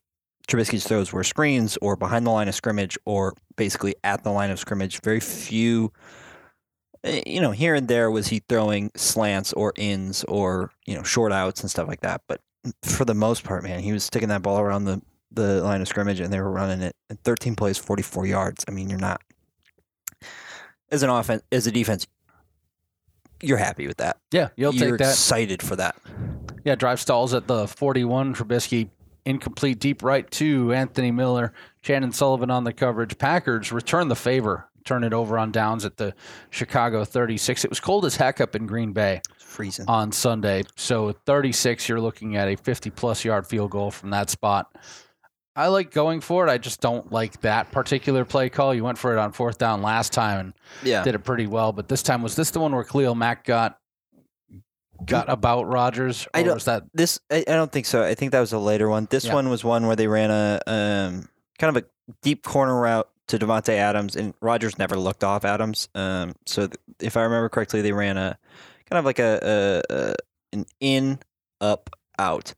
Trubisky's 0.50 0.86
throws 0.86 1.14
were 1.14 1.24
screens 1.24 1.78
or 1.82 1.96
behind 1.96 2.26
the 2.26 2.32
line 2.32 2.50
of 2.50 2.56
scrimmage 2.56 2.98
or 3.06 3.36
basically 3.56 3.96
at 4.04 4.26
the 4.26 4.32
line 4.32 4.52
of 4.52 4.60
scrimmage. 4.60 5.00
Very 5.00 5.22
few. 5.22 5.94
Uh, 7.08 7.22
You 7.26 7.42
know, 7.42 7.52
here 7.52 7.74
and 7.76 7.88
there 7.88 8.10
was 8.12 8.28
he 8.28 8.42
throwing 8.50 8.92
slants 8.96 9.54
or 9.54 9.74
ins 9.78 10.24
or 10.26 10.72
you 10.86 10.96
know 10.96 11.04
short 11.04 11.32
outs 11.32 11.62
and 11.62 11.70
stuff 11.72 11.88
like 11.88 12.02
that. 12.02 12.22
But 12.28 12.42
for 12.84 13.06
the 13.06 13.14
most 13.14 13.44
part, 13.44 13.64
man, 13.64 13.80
he 13.82 13.92
was 13.94 14.04
sticking 14.04 14.30
that 14.30 14.42
ball 14.42 14.60
around 14.60 14.86
the 14.86 15.02
the 15.32 15.62
line 15.62 15.82
of 15.82 15.88
scrimmage 15.88 16.20
and 16.20 16.32
they 16.34 16.40
were 16.40 16.52
running 16.52 16.82
it. 16.82 16.96
And 17.10 17.22
13 17.24 17.56
plays, 17.56 17.78
44 17.78 18.26
yards. 18.26 18.66
I 18.68 18.72
mean, 18.72 18.90
you're 18.90 18.98
not 19.00 19.22
as 20.90 21.04
an 21.04 21.10
offense, 21.10 21.44
as 21.52 21.68
a 21.68 21.72
defense, 21.72 22.08
you're 23.42 23.58
happy 23.58 23.88
with 23.88 23.98
that. 23.98 24.18
Yeah, 24.32 24.50
you'll 24.56 24.74
you're 24.74 24.92
take 24.92 25.00
that. 25.00 25.12
excited 25.12 25.62
for 25.62 25.76
that. 25.76 25.96
Yeah, 26.64 26.76
drive 26.76 27.00
stalls 27.00 27.34
at 27.34 27.48
the 27.48 27.68
41. 27.68 28.34
Trubisky 28.36 28.90
incomplete 29.26 29.80
deep 29.80 30.02
right 30.02 30.30
to 30.32 30.74
Anthony 30.74 31.12
Miller. 31.12 31.54
Chandon 31.82 32.12
Sullivan 32.14 32.50
on 32.50 32.64
the 32.64 32.74
coverage. 32.74 33.18
Packers 33.18 33.72
return 33.72 34.08
the 34.08 34.16
favor, 34.16 34.70
turn 34.88 35.04
it 35.04 35.14
over 35.14 35.38
on 35.38 35.52
downs 35.52 35.86
at 35.86 35.98
the 35.98 36.14
Chicago 36.50 37.04
36. 37.06 37.64
It 37.66 37.70
was 37.70 37.80
cold 37.80 38.06
as 38.06 38.16
heck 38.16 38.40
up 38.42 38.56
in 38.56 38.66
Green 38.66 38.94
Bay 38.94 39.22
It's 39.36 39.44
freezing. 39.44 39.86
on 39.88 40.12
Sunday. 40.12 40.64
So 40.76 41.10
at 41.10 41.18
36, 41.26 41.88
you're 41.90 42.00
looking 42.02 42.36
at 42.38 42.48
a 42.48 42.56
50 42.56 42.90
plus 42.92 43.24
yard 43.26 43.46
field 43.46 43.72
goal 43.72 43.92
from 43.92 44.10
that 44.12 44.30
spot. 44.30 44.76
I 45.56 45.68
like 45.70 45.92
going 45.92 46.22
for 46.22 46.48
it. 46.48 46.52
I 46.52 46.60
just 46.60 46.82
don't 46.82 47.12
like 47.12 47.42
that 47.42 47.72
particular 47.72 48.24
play 48.26 48.48
call. 48.50 48.74
You 48.76 48.84
went 48.84 49.00
for 49.00 49.12
it 49.12 49.18
on 49.20 49.32
fourth 49.32 49.58
down 49.58 49.82
last 49.82 50.14
time 50.14 50.40
and 50.40 50.54
yeah. 50.84 51.04
did 51.04 51.16
it 51.16 51.24
pretty 51.24 51.48
well, 51.48 51.74
but 51.74 51.88
this 51.88 52.04
time 52.04 52.22
was 52.22 52.36
this 52.36 52.52
the 52.52 52.60
one 52.60 52.74
where 52.76 52.84
Khalil 52.84 53.16
Mack 53.16 53.44
got 53.44 53.78
got 55.06 55.30
about 55.30 55.68
Rodgers, 55.68 56.28
I 56.34 56.44
don't- 56.44 56.56
was 56.56 56.66
that 56.66 56.84
This 56.94 57.20
I, 57.32 57.38
I 57.48 57.54
don't 57.54 57.72
think 57.72 57.86
so. 57.86 58.04
I 58.04 58.16
think 58.16 58.32
that 58.32 58.40
was 58.40 58.54
a 58.54 58.60
later 58.60 58.90
one. 58.90 59.08
This 59.10 59.26
Yeah. 59.26 59.34
one 59.34 59.50
was 59.50 59.64
one 59.64 59.86
where 59.88 59.96
they 59.96 60.08
ran 60.08 60.32
a 60.32 60.60
um, 60.68 61.30
kind 61.60 61.76
of 61.76 61.84
a 61.84 61.88
deep 62.22 62.44
corner 62.44 62.80
route 62.80 63.10
to 63.28 63.38
Davante 63.38 63.74
Adams, 63.74 64.16
and 64.16 64.34
Rodgers 64.42 64.78
never 64.78 64.98
looked 64.98 65.24
off 65.24 65.46
Adams. 65.46 65.90
Um, 65.96 66.36
so 66.46 66.68
th- 66.68 66.78
if 67.00 67.18
I 67.18 67.24
remember 67.24 67.50
correctly, 67.50 67.82
they 67.82 67.92
ran 67.92 68.18
a 68.18 68.38
kind 68.90 69.00
of 69.00 69.06
like 69.06 69.20
a, 69.20 69.84
a, 69.90 69.94
a 69.94 70.16
an 70.54 70.66
in 70.80 71.20
up 71.60 71.90
out, 72.18 72.54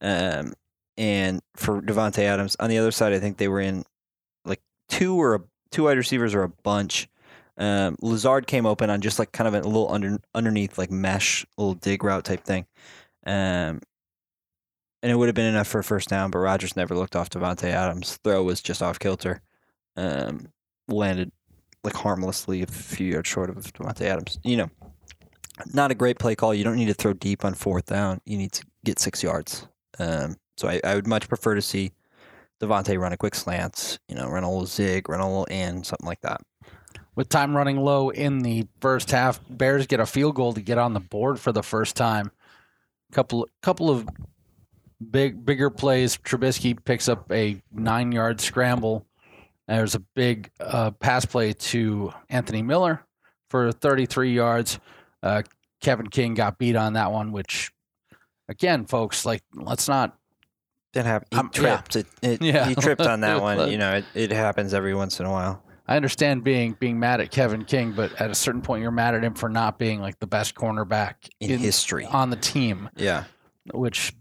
um, 0.00 0.54
and 0.96 1.42
for 1.54 1.82
Davante 1.82 2.22
Adams 2.22 2.56
on 2.58 2.70
the 2.70 2.78
other 2.78 2.90
side, 2.90 3.12
I 3.12 3.18
think 3.18 3.36
they 3.36 3.48
were 3.48 3.60
in 3.60 3.84
like 4.44 4.60
two 4.88 5.20
or 5.20 5.34
a, 5.34 5.40
two 5.70 5.84
wide 5.84 5.98
receivers 5.98 6.34
or 6.34 6.42
a 6.42 6.48
bunch. 6.48 7.08
Um, 7.58 7.96
Lazard 8.02 8.46
came 8.46 8.66
open 8.66 8.90
on 8.90 9.00
just 9.00 9.18
like 9.18 9.32
kind 9.32 9.48
of 9.48 9.54
a 9.54 9.66
little 9.66 9.90
under 9.90 10.18
underneath 10.34 10.76
like 10.76 10.90
mesh 10.90 11.46
little 11.56 11.74
dig 11.74 12.04
route 12.04 12.24
type 12.24 12.44
thing. 12.44 12.66
Um, 13.26 13.80
and 15.02 15.12
it 15.12 15.14
would 15.16 15.28
have 15.28 15.34
been 15.34 15.46
enough 15.46 15.68
for 15.68 15.80
a 15.80 15.84
first 15.84 16.08
down, 16.08 16.30
but 16.30 16.38
Rodgers 16.38 16.76
never 16.76 16.94
looked 16.94 17.16
off 17.16 17.30
Davante 17.30 17.70
Adams. 17.70 18.18
Throw 18.24 18.42
was 18.42 18.60
just 18.60 18.82
off 18.82 18.98
kilter. 18.98 19.42
Um, 19.96 20.48
landed 20.88 21.32
like 21.82 21.94
harmlessly 21.94 22.62
a 22.62 22.66
few 22.66 23.12
yards 23.12 23.28
short 23.28 23.48
of 23.48 23.56
Davante 23.56 24.02
Adams. 24.02 24.38
You 24.44 24.56
know, 24.56 24.70
not 25.72 25.90
a 25.90 25.94
great 25.94 26.18
play 26.18 26.34
call. 26.34 26.52
You 26.52 26.64
don't 26.64 26.76
need 26.76 26.86
to 26.86 26.94
throw 26.94 27.12
deep 27.12 27.44
on 27.44 27.54
fourth 27.54 27.86
down. 27.86 28.20
You 28.26 28.36
need 28.36 28.52
to 28.52 28.64
get 28.84 28.98
six 28.98 29.22
yards. 29.22 29.66
Um, 29.98 30.36
so 30.56 30.68
I, 30.68 30.80
I 30.84 30.94
would 30.94 31.06
much 31.06 31.28
prefer 31.28 31.54
to 31.54 31.62
see 31.62 31.92
Davante 32.60 32.98
run 32.98 33.12
a 33.12 33.16
quick 33.16 33.34
slant, 33.34 33.98
you 34.08 34.14
know, 34.14 34.28
run 34.28 34.42
a 34.42 34.50
little 34.50 34.66
zig, 34.66 35.08
run 35.08 35.20
a 35.20 35.26
little 35.26 35.44
in, 35.46 35.84
something 35.84 36.06
like 36.06 36.20
that. 36.22 36.40
with 37.14 37.28
time 37.28 37.56
running 37.56 37.78
low 37.78 38.10
in 38.10 38.40
the 38.40 38.66
first 38.80 39.10
half, 39.10 39.40
Bears 39.48 39.86
get 39.86 40.00
a 40.00 40.06
field 40.06 40.36
goal 40.36 40.52
to 40.52 40.60
get 40.60 40.78
on 40.78 40.92
the 40.92 41.00
board 41.00 41.40
for 41.40 41.50
the 41.50 41.62
first 41.62 41.96
time. 41.96 42.30
Couple 43.12 43.48
couple 43.62 43.88
of 43.88 44.06
big 45.10 45.44
bigger 45.44 45.70
plays. 45.70 46.16
Trubisky 46.16 46.76
picks 46.84 47.08
up 47.08 47.30
a 47.32 47.62
nine 47.72 48.12
yard 48.12 48.40
scramble. 48.40 49.06
There's 49.68 49.94
a 49.94 50.00
big 50.00 50.50
uh, 50.60 50.92
pass 50.92 51.24
play 51.24 51.52
to 51.52 52.12
Anthony 52.28 52.62
Miller 52.62 53.02
for 53.50 53.72
33 53.72 54.32
yards. 54.32 54.78
Uh, 55.22 55.42
Kevin 55.80 56.08
King 56.08 56.34
got 56.34 56.58
beat 56.58 56.76
on 56.76 56.92
that 56.94 57.10
one, 57.12 57.32
which 57.32 57.72
again, 58.48 58.86
folks, 58.86 59.26
like 59.26 59.42
let's 59.54 59.88
not 59.88 60.16
That 60.94 61.04
happened. 61.04 61.28
He 61.32 61.36
yeah. 61.36 61.48
tripped. 61.78 61.96
It, 61.96 62.06
it, 62.22 62.42
Yeah. 62.42 62.66
He 62.66 62.74
tripped 62.74 63.02
on 63.02 63.20
that 63.20 63.40
one. 63.42 63.56
You 63.70 63.78
know, 63.78 63.96
it, 63.96 64.04
it 64.14 64.30
happens 64.32 64.72
every 64.72 64.94
once 64.94 65.18
in 65.20 65.26
a 65.26 65.30
while. 65.30 65.62
I 65.88 65.96
understand 65.96 66.42
being 66.42 66.76
being 66.80 66.98
mad 66.98 67.20
at 67.20 67.30
Kevin 67.30 67.64
King, 67.64 67.92
but 67.92 68.20
at 68.20 68.30
a 68.30 68.34
certain 68.34 68.60
point, 68.62 68.82
you're 68.82 68.90
mad 68.90 69.14
at 69.14 69.22
him 69.22 69.34
for 69.34 69.48
not 69.48 69.78
being 69.78 70.00
like 70.00 70.18
the 70.18 70.26
best 70.26 70.54
cornerback 70.56 71.14
In, 71.38 71.58
history. 71.58 72.04
on 72.06 72.30
the 72.30 72.36
team. 72.36 72.88
Yeah. 72.96 73.24
Which 73.72 74.12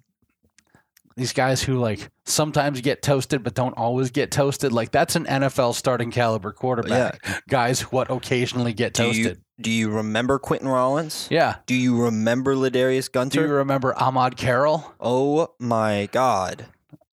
these 1.18 1.32
guys 1.34 1.62
who 1.64 1.78
like 1.80 2.10
sometimes 2.26 2.82
get 2.82 3.02
toasted 3.02 3.44
but 3.44 3.54
don't 3.54 3.74
always 3.74 4.12
get 4.12 4.32
toasted, 4.32 4.72
like 4.74 4.92
that's 4.92 5.16
an 5.16 5.26
NFL 5.26 5.74
starting 5.76 6.12
caliber 6.12 6.52
quarterback. 6.52 7.26
Guys 7.48 7.82
what 7.84 8.12
occasionally 8.12 8.74
get 8.74 8.94
Do 8.94 9.06
toasted. 9.06 9.26
you, 9.26 9.38
do 9.64 9.72
you 9.72 9.90
remember 9.90 10.40
Quinten 10.40 10.66
Rollins? 10.66 11.28
yeah. 11.32 11.56
Do 11.66 11.76
you 11.76 12.02
remember 12.04 12.56
Ladarius 12.56 13.10
Gunter? 13.12 13.42
Do 13.42 13.48
you 13.48 13.54
remember 13.54 13.94
Ahmad 13.98 14.36
Carroll? 14.38 14.94
oh 15.00 15.54
my 15.60 16.10
God. 16.12 16.66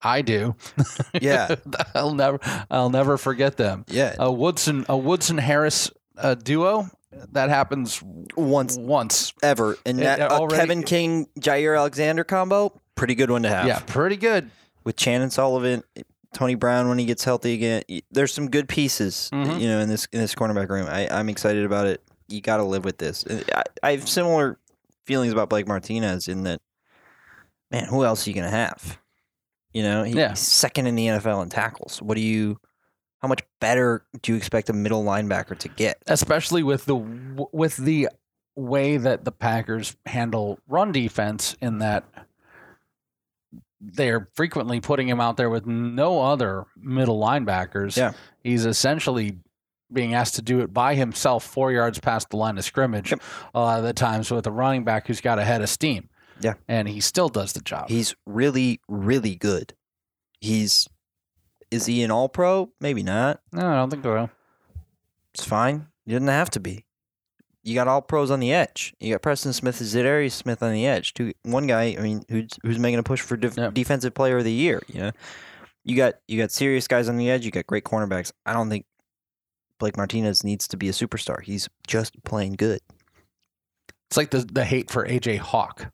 I 0.02 0.22
do. 0.22 0.56
Yeah. 1.20 1.54
I'll 1.94 2.14
never 2.14 2.40
I'll 2.70 2.90
never 2.90 3.16
forget 3.18 3.56
them. 3.56 3.84
Yeah. 3.86 4.16
A 4.18 4.32
Woodson 4.32 4.84
a 4.88 4.96
Woodson 4.96 5.38
Harris 5.38 5.90
uh, 6.18 6.34
duo 6.34 6.88
that 7.32 7.48
happens 7.50 8.02
Once 8.36 8.76
once. 8.76 9.32
ever. 9.42 9.76
And 9.86 9.98
that 10.00 10.20
a 10.20 10.30
already- 10.30 10.56
Kevin 10.56 10.82
King, 10.82 11.26
Jaire 11.38 11.76
Alexander 11.78 12.24
combo, 12.24 12.72
pretty 12.94 13.14
good 13.14 13.30
one 13.30 13.42
to 13.42 13.48
have. 13.48 13.66
Yeah, 13.66 13.80
pretty 13.86 14.16
good. 14.16 14.50
With 14.84 14.96
Chandon 14.96 15.30
Sullivan, 15.30 15.82
Tony 16.34 16.54
Brown 16.54 16.88
when 16.88 16.98
he 16.98 17.04
gets 17.04 17.24
healthy 17.24 17.54
again. 17.54 17.82
There's 18.10 18.32
some 18.32 18.50
good 18.50 18.68
pieces, 18.68 19.28
Mhm. 19.32 19.60
you 19.60 19.68
know, 19.68 19.80
in 19.80 19.88
this 19.88 20.06
in 20.12 20.20
this 20.20 20.34
cornerback 20.34 20.68
room. 20.70 20.86
I, 20.88 21.06
I'm 21.10 21.28
excited 21.28 21.64
about 21.64 21.86
it. 21.86 22.02
You 22.28 22.40
got 22.40 22.56
to 22.56 22.64
live 22.64 22.84
with 22.84 22.98
this. 22.98 23.24
I, 23.54 23.62
I 23.82 23.90
have 23.92 24.08
similar 24.08 24.58
feelings 25.06 25.32
about 25.32 25.50
Blake 25.50 25.68
Martinez 25.68 26.28
in 26.28 26.44
that, 26.44 26.60
man, 27.70 27.84
who 27.84 28.04
else 28.04 28.26
are 28.26 28.30
you 28.30 28.34
going 28.34 28.50
to 28.50 28.56
have? 28.56 28.98
You 29.74 29.82
know, 29.82 30.02
Yeah. 30.04 30.30
he's 30.30 30.38
second 30.40 30.86
in 30.86 30.94
the 30.94 31.06
NFL 31.08 31.42
in 31.42 31.48
tackles. 31.50 32.00
What 32.00 32.14
do 32.16 32.22
you? 32.22 32.58
How 33.22 33.28
much 33.28 33.40
better 33.60 34.04
do 34.20 34.32
you 34.32 34.36
expect 34.36 34.68
a 34.68 34.72
middle 34.72 35.04
linebacker 35.04 35.56
to 35.58 35.68
get? 35.68 36.02
especially 36.08 36.62
with 36.62 36.84
the 36.86 36.96
with 37.52 37.76
the 37.76 38.08
way 38.56 38.96
that 38.98 39.24
the 39.24 39.32
Packers 39.32 39.96
handle 40.04 40.58
run 40.68 40.92
defense 40.92 41.56
in 41.62 41.78
that 41.78 42.04
they're 43.80 44.28
frequently 44.34 44.80
putting 44.80 45.08
him 45.08 45.20
out 45.20 45.36
there 45.36 45.50
with 45.50 45.66
no 45.66 46.20
other 46.22 46.64
middle 46.76 47.20
linebackers. 47.20 47.96
Yeah. 47.96 48.12
He's 48.44 48.64
essentially 48.64 49.38
being 49.92 50.14
asked 50.14 50.36
to 50.36 50.42
do 50.42 50.60
it 50.60 50.72
by 50.72 50.94
himself 50.94 51.44
four 51.44 51.72
yards 51.72 51.98
past 51.98 52.30
the 52.30 52.36
line 52.36 52.56
of 52.58 52.64
scrimmage 52.64 53.10
Yep. 53.10 53.20
a 53.54 53.60
lot 53.60 53.78
of 53.78 53.84
the 53.84 53.92
times 53.92 54.30
with 54.30 54.46
a 54.46 54.50
running 54.50 54.84
back 54.84 55.06
who's 55.06 55.20
got 55.20 55.38
a 55.38 55.44
head 55.44 55.62
of 55.62 55.68
steam. 55.68 56.08
Yeah. 56.40 56.54
And 56.68 56.88
he 56.88 57.00
still 57.00 57.28
does 57.28 57.52
the 57.52 57.60
job. 57.60 57.88
He's 57.88 58.14
really, 58.26 58.80
really 58.88 59.34
good. 59.34 59.74
He's 60.40 60.88
is 61.72 61.86
he 61.86 62.02
an 62.02 62.10
all 62.10 62.28
pro? 62.28 62.70
Maybe 62.80 63.02
not. 63.02 63.40
no, 63.52 63.66
I 63.66 63.74
don't 63.76 63.90
think 63.90 64.04
so. 64.04 64.30
It's 65.34 65.44
fine. 65.44 65.88
He 66.06 66.12
doesn't 66.12 66.28
have 66.28 66.50
to 66.50 66.60
be. 66.60 66.84
You 67.64 67.74
got 67.74 67.88
all 67.88 68.02
pros 68.02 68.30
on 68.30 68.40
the 68.40 68.52
edge. 68.52 68.92
You 69.00 69.12
got 69.14 69.22
Preston 69.22 69.52
Smith 69.52 69.80
and 69.80 69.88
Za'Darius 69.88 70.32
Smith 70.32 70.62
on 70.62 70.72
the 70.72 70.84
edge. 70.86 71.14
Two, 71.14 71.32
one 71.44 71.66
guy. 71.66 71.94
I 71.98 72.02
mean, 72.02 72.24
who's 72.28 72.50
who's 72.62 72.78
making 72.78 72.98
a 72.98 73.02
push 73.04 73.20
for 73.20 73.36
def- 73.36 73.56
Yeah. 73.56 73.70
defensive 73.72 74.14
player 74.14 74.38
of 74.38 74.44
the 74.44 74.52
year? 74.52 74.82
You 74.88 75.00
know, 75.00 75.10
you 75.84 75.96
got 75.96 76.14
you 76.28 76.40
got 76.40 76.50
serious 76.50 76.86
guys 76.88 77.08
on 77.08 77.16
the 77.16 77.30
edge. 77.30 77.44
You 77.44 77.50
got 77.52 77.66
great 77.66 77.84
cornerbacks. 77.84 78.32
I 78.44 78.52
don't 78.52 78.68
think 78.68 78.84
Blake 79.78 79.96
Martinez 79.96 80.42
needs 80.44 80.66
to 80.68 80.76
be 80.76 80.88
a 80.88 80.92
superstar. 80.92 81.40
He's 81.42 81.68
just 81.86 82.22
plain 82.24 82.54
good. 82.54 82.80
It's 84.10 84.16
like 84.16 84.30
the 84.30 84.38
the 84.40 84.64
hate 84.64 84.90
for 84.90 85.06
AJ 85.06 85.38
Hawk. 85.38 85.90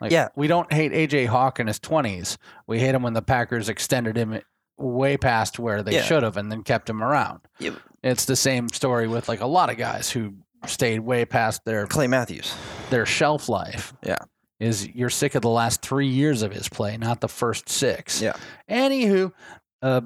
Like, 0.00 0.10
Yeah. 0.10 0.28
we 0.34 0.48
don't 0.48 0.72
hate 0.72 0.90
AJ 0.92 1.26
Hawk 1.26 1.60
in 1.60 1.68
his 1.68 1.78
twenties. 1.78 2.36
We 2.66 2.80
hate 2.80 2.94
him 2.96 3.02
when 3.04 3.12
the 3.12 3.22
Packers 3.22 3.68
extended 3.68 4.16
him 4.16 4.40
way 4.82 5.16
past 5.16 5.58
where 5.58 5.82
they 5.82 5.94
Yeah. 5.94 6.02
should 6.02 6.22
have, 6.22 6.36
and 6.36 6.50
then 6.50 6.62
kept 6.62 6.90
him 6.90 7.02
around. 7.02 7.40
Yep. 7.60 7.74
It's 8.02 8.24
the 8.24 8.36
same 8.36 8.68
story 8.68 9.06
with 9.08 9.28
like 9.28 9.40
a 9.40 9.46
lot 9.46 9.70
of 9.70 9.76
guys 9.78 10.10
who 10.10 10.34
stayed 10.66 11.00
way 11.00 11.24
past 11.24 11.64
their 11.64 11.86
Clay 11.86 12.06
Matthews. 12.06 12.54
their 12.90 13.06
shelf 13.06 13.48
life. 13.48 13.94
Yeah. 14.02 14.18
is 14.60 14.86
you're 14.90 15.10
sick 15.10 15.34
of 15.34 15.42
the 15.42 15.48
last 15.48 15.82
three 15.82 16.06
years 16.06 16.42
of 16.42 16.52
his 16.52 16.68
play, 16.68 16.96
not 16.96 17.20
the 17.20 17.26
first 17.28 17.68
six. 17.68 18.22
Yeah. 18.22 18.34
Anywho, 18.70 19.32
uh, 19.82 20.02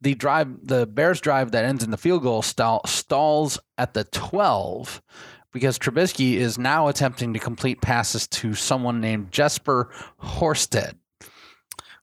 the 0.00 0.14
drive, 0.14 0.48
the 0.64 0.86
Bears 0.86 1.20
drive 1.20 1.50
that 1.50 1.64
ends 1.64 1.82
in 1.82 1.90
the 1.90 1.96
field 1.96 2.22
goal 2.22 2.40
stall, 2.42 2.82
stalls 2.86 3.58
at 3.76 3.94
the 3.94 4.04
12 4.04 5.02
because 5.52 5.76
Trubisky 5.76 6.34
is 6.34 6.56
now 6.56 6.86
attempting 6.86 7.32
to 7.34 7.40
complete 7.40 7.80
passes 7.80 8.28
to 8.28 8.54
someone 8.54 9.00
named 9.00 9.32
Jesper 9.32 9.90
Horsted. 10.22 10.94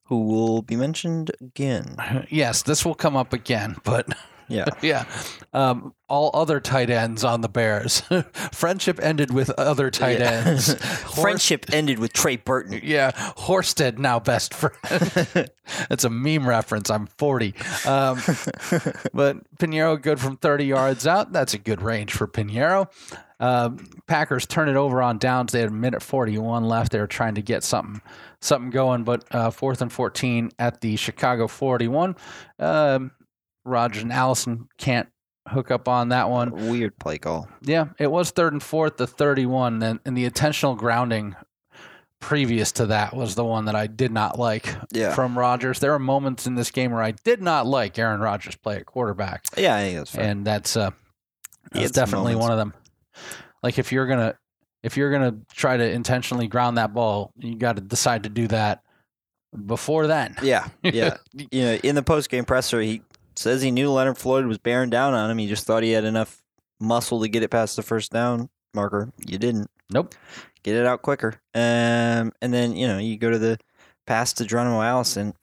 Who 0.05 0.25
will 0.25 0.61
be 0.61 0.75
mentioned 0.75 1.31
again. 1.41 1.95
Yes, 2.29 2.61
this 2.63 2.85
will 2.85 2.95
come 2.95 3.15
up 3.15 3.33
again, 3.33 3.77
but 3.83 4.07
Yeah. 4.49 4.65
yeah, 4.81 5.05
um, 5.53 5.93
all 6.09 6.29
other 6.33 6.59
tight 6.59 6.89
ends 6.89 7.23
on 7.23 7.39
the 7.41 7.47
Bears. 7.49 8.01
Friendship 8.51 8.99
ended 9.01 9.33
with 9.33 9.49
other 9.51 9.89
tight 9.89 10.19
Yeah. 10.19 10.43
ends. 10.45 10.73
Friendship 11.15 11.67
ended 11.73 11.97
with 11.97 12.11
Trey 12.13 12.35
Burton. 12.35 12.81
Yeah, 12.83 13.11
Horsted 13.11 13.97
now 13.97 14.19
best 14.19 14.53
friend. 14.53 15.49
That's 15.89 16.03
a 16.03 16.09
meme 16.09 16.47
reference. 16.47 16.89
I'm 16.91 17.07
40. 17.17 17.55
Um, 17.87 18.17
but 19.13 19.37
Pineiro 19.57 19.99
good 19.99 20.19
from 20.19 20.35
30 20.37 20.65
yards 20.65 21.07
out. 21.07 21.31
That's 21.31 21.53
a 21.53 21.57
good 21.59 21.81
range 21.81 22.11
for 22.13 22.27
Pineiro. 22.27 22.89
Um, 23.43 23.85
Packers 24.07 24.45
turn 24.45 24.69
it 24.69 24.75
over 24.75 25.01
on 25.01 25.17
downs. 25.17 25.51
They 25.51 25.59
had 25.59 25.69
a 25.69 25.73
minute 25.73 26.01
41 26.01 26.63
left. 26.63 26.91
They 26.93 26.99
were 26.99 27.07
trying 27.07 27.35
to 27.35 27.41
get 27.41 27.63
something 27.63 28.01
something 28.41 28.69
going, 28.69 29.03
but 29.03 29.25
uh, 29.31 29.49
fourth 29.51 29.81
and 29.81 29.91
14 29.91 30.51
at 30.59 30.79
the 30.81 30.95
Chicago 30.95 31.47
41. 31.47 32.15
Um, 32.59 33.11
Rodgers 33.65 34.03
and 34.03 34.13
Allison 34.13 34.67
can't 34.77 35.09
hook 35.47 35.71
up 35.71 35.87
on 35.89 36.09
that 36.09 36.29
one. 36.29 36.51
Weird 36.69 36.97
play 36.99 37.17
call. 37.17 37.49
Yeah, 37.61 37.87
it 37.99 38.09
was 38.11 38.31
third 38.31 38.53
and 38.53 38.63
fourth, 38.63 38.95
the 38.97 39.07
31, 39.07 39.81
and, 39.83 39.99
and 40.05 40.15
the 40.17 40.23
intentional 40.25 40.75
grounding 40.75 41.35
previous 42.19 42.71
to 42.73 42.85
that 42.85 43.13
was 43.13 43.35
the 43.35 43.43
one 43.43 43.65
that 43.65 43.75
I 43.75 43.87
did 43.87 44.11
not 44.13 44.39
like 44.39 44.73
Yeah. 44.93 45.13
from 45.13 45.37
Rodgers. 45.37 45.79
There 45.79 45.93
are 45.93 45.99
moments 45.99 46.47
in 46.47 46.55
this 46.55 46.71
game 46.71 46.91
where 46.91 47.03
I 47.03 47.11
did 47.11 47.41
not 47.41 47.67
like 47.67 47.99
Aaron 47.99 48.21
Rodgers 48.21 48.55
play 48.55 48.77
at 48.77 48.85
quarterback, 48.85 49.43
Yeah, 49.57 49.75
I 49.75 49.81
think 49.81 49.97
that's 49.97 50.11
fair. 50.11 50.23
and 50.25 50.45
that's 50.47 50.77
uh, 50.77 50.91
that's 51.73 51.91
definitely 51.91 52.33
moments. 52.35 52.41
one 52.43 52.51
of 52.51 52.57
them. 52.57 52.73
Like 53.61 53.79
if 53.79 53.91
you're 53.91 54.07
gonna 54.07 54.37
if 54.83 54.97
you're 54.97 55.11
gonna 55.11 55.37
try 55.53 55.77
to 55.77 55.91
intentionally 55.91 56.47
ground 56.47 56.77
that 56.77 56.93
ball, 56.93 57.31
you 57.37 57.55
got 57.55 57.75
to 57.77 57.81
decide 57.81 58.23
to 58.23 58.29
do 58.29 58.47
that 58.49 58.83
before 59.65 60.07
then. 60.07 60.35
Yeah, 60.41 60.67
yeah. 60.83 61.17
you 61.33 61.61
know, 61.61 61.75
in 61.83 61.95
the 61.95 62.03
post 62.03 62.29
game 62.29 62.45
presser, 62.45 62.81
he 62.81 63.01
says 63.35 63.61
he 63.61 63.71
knew 63.71 63.91
Leonard 63.91 64.17
Floyd 64.17 64.45
was 64.45 64.57
bearing 64.57 64.89
down 64.89 65.13
on 65.13 65.29
him. 65.29 65.37
He 65.37 65.47
just 65.47 65.65
thought 65.65 65.83
he 65.83 65.91
had 65.91 66.03
enough 66.03 66.41
muscle 66.79 67.21
to 67.21 67.27
get 67.27 67.43
it 67.43 67.49
past 67.49 67.75
the 67.75 67.83
first 67.83 68.11
down 68.11 68.49
marker. 68.73 69.11
You 69.25 69.37
didn't. 69.37 69.69
Nope. 69.91 70.15
Get 70.63 70.75
it 70.75 70.85
out 70.85 71.01
quicker. 71.01 71.41
Um, 71.53 72.31
and 72.41 72.53
then 72.53 72.75
you 72.75 72.87
know 72.87 72.97
you 72.97 73.17
go 73.17 73.29
to 73.29 73.39
the 73.39 73.59
pass 74.05 74.33
to 74.33 74.45
Geronimo 74.45 74.81
Allison. 74.81 75.33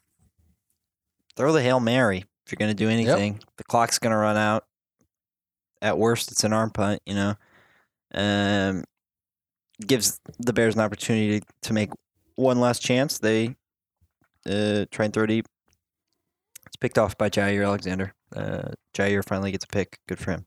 Throw 1.36 1.52
the 1.52 1.62
hail 1.62 1.80
mary 1.80 2.24
if 2.44 2.52
you're 2.52 2.58
going 2.58 2.74
to 2.76 2.84
do 2.84 2.90
anything. 2.90 3.40
The 3.56 3.64
clock's 3.64 3.98
going 3.98 4.10
to 4.12 4.16
run 4.16 4.36
out. 4.36 4.64
At 5.80 5.96
worst, 5.96 6.30
it's 6.30 6.44
an 6.44 6.52
arm 6.52 6.70
punt. 6.70 7.00
You 7.06 7.14
know, 7.14 7.34
um, 8.14 8.84
gives 9.86 10.20
the 10.38 10.52
Bears 10.52 10.74
an 10.74 10.80
opportunity 10.80 11.42
to 11.62 11.72
make 11.72 11.90
one 12.36 12.60
last 12.60 12.82
chance. 12.82 13.18
They 13.18 13.56
uh, 14.46 14.86
try 14.90 15.06
and 15.06 15.14
throw 15.14 15.26
deep. 15.26 15.46
It's 16.66 16.76
picked 16.76 16.98
off 16.98 17.16
by 17.18 17.30
Jaire 17.30 17.64
Alexander. 17.64 18.14
Uh, 18.34 18.70
Jaire 18.94 19.26
finally 19.26 19.50
gets 19.52 19.64
a 19.64 19.68
pick. 19.68 19.98
Good 20.06 20.18
for 20.18 20.32
him. 20.32 20.46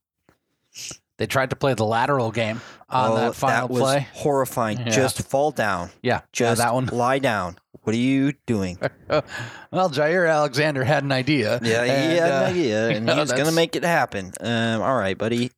They 1.17 1.27
tried 1.27 1.51
to 1.51 1.55
play 1.55 1.73
the 1.75 1.85
lateral 1.85 2.31
game 2.31 2.59
on 2.89 3.11
Oh, 3.11 3.15
that 3.17 3.35
final 3.35 3.67
was 3.67 3.81
play. 3.81 4.07
horrifying. 4.13 4.79
Yeah. 4.79 4.89
Just 4.89 5.21
fall 5.29 5.51
down. 5.51 5.89
Yeah, 6.01 6.13
yeah, 6.13 6.21
Just 6.33 6.57
that 6.59 6.73
one. 6.73 6.85
lie 6.91 7.19
down. 7.19 7.57
What 7.83 7.93
are 7.93 7.99
you 7.99 8.33
doing? 8.47 8.79
well, 9.09 9.89
Jaire 9.89 10.31
Alexander 10.31 10.83
had 10.83 11.03
an 11.03 11.11
idea. 11.11 11.59
Yeah, 11.61 11.83
he 11.83 11.91
and, 11.91 12.19
had 12.19 12.31
uh, 12.31 12.35
an 12.45 12.51
idea, 12.51 12.89
and 12.89 13.07
yeah, 13.07 13.13
he 13.13 13.19
was 13.19 13.31
going 13.31 13.45
to 13.45 13.51
make 13.51 13.75
it 13.75 13.83
happen. 13.83 14.33
Um, 14.39 14.81
all 14.81 14.97
right, 14.97 15.17
buddy. 15.17 15.51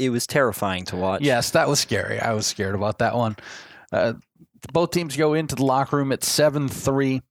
It 0.00 0.10
was 0.10 0.26
terrifying 0.26 0.84
to 0.86 0.96
watch. 0.96 1.22
Yes, 1.22 1.50
that 1.50 1.68
was 1.68 1.78
scary. 1.80 2.18
I 2.20 2.32
was 2.32 2.46
scared 2.46 2.74
about 2.74 2.98
that 2.98 3.14
one. 3.14 3.36
Uh, 3.92 4.14
both 4.72 4.90
teams 4.90 5.16
go 5.16 5.34
into 5.34 5.54
the 5.54 5.64
locker 5.64 5.96
room 5.96 6.12
at 6.12 6.24
7 6.24 6.68
3. 6.68 7.22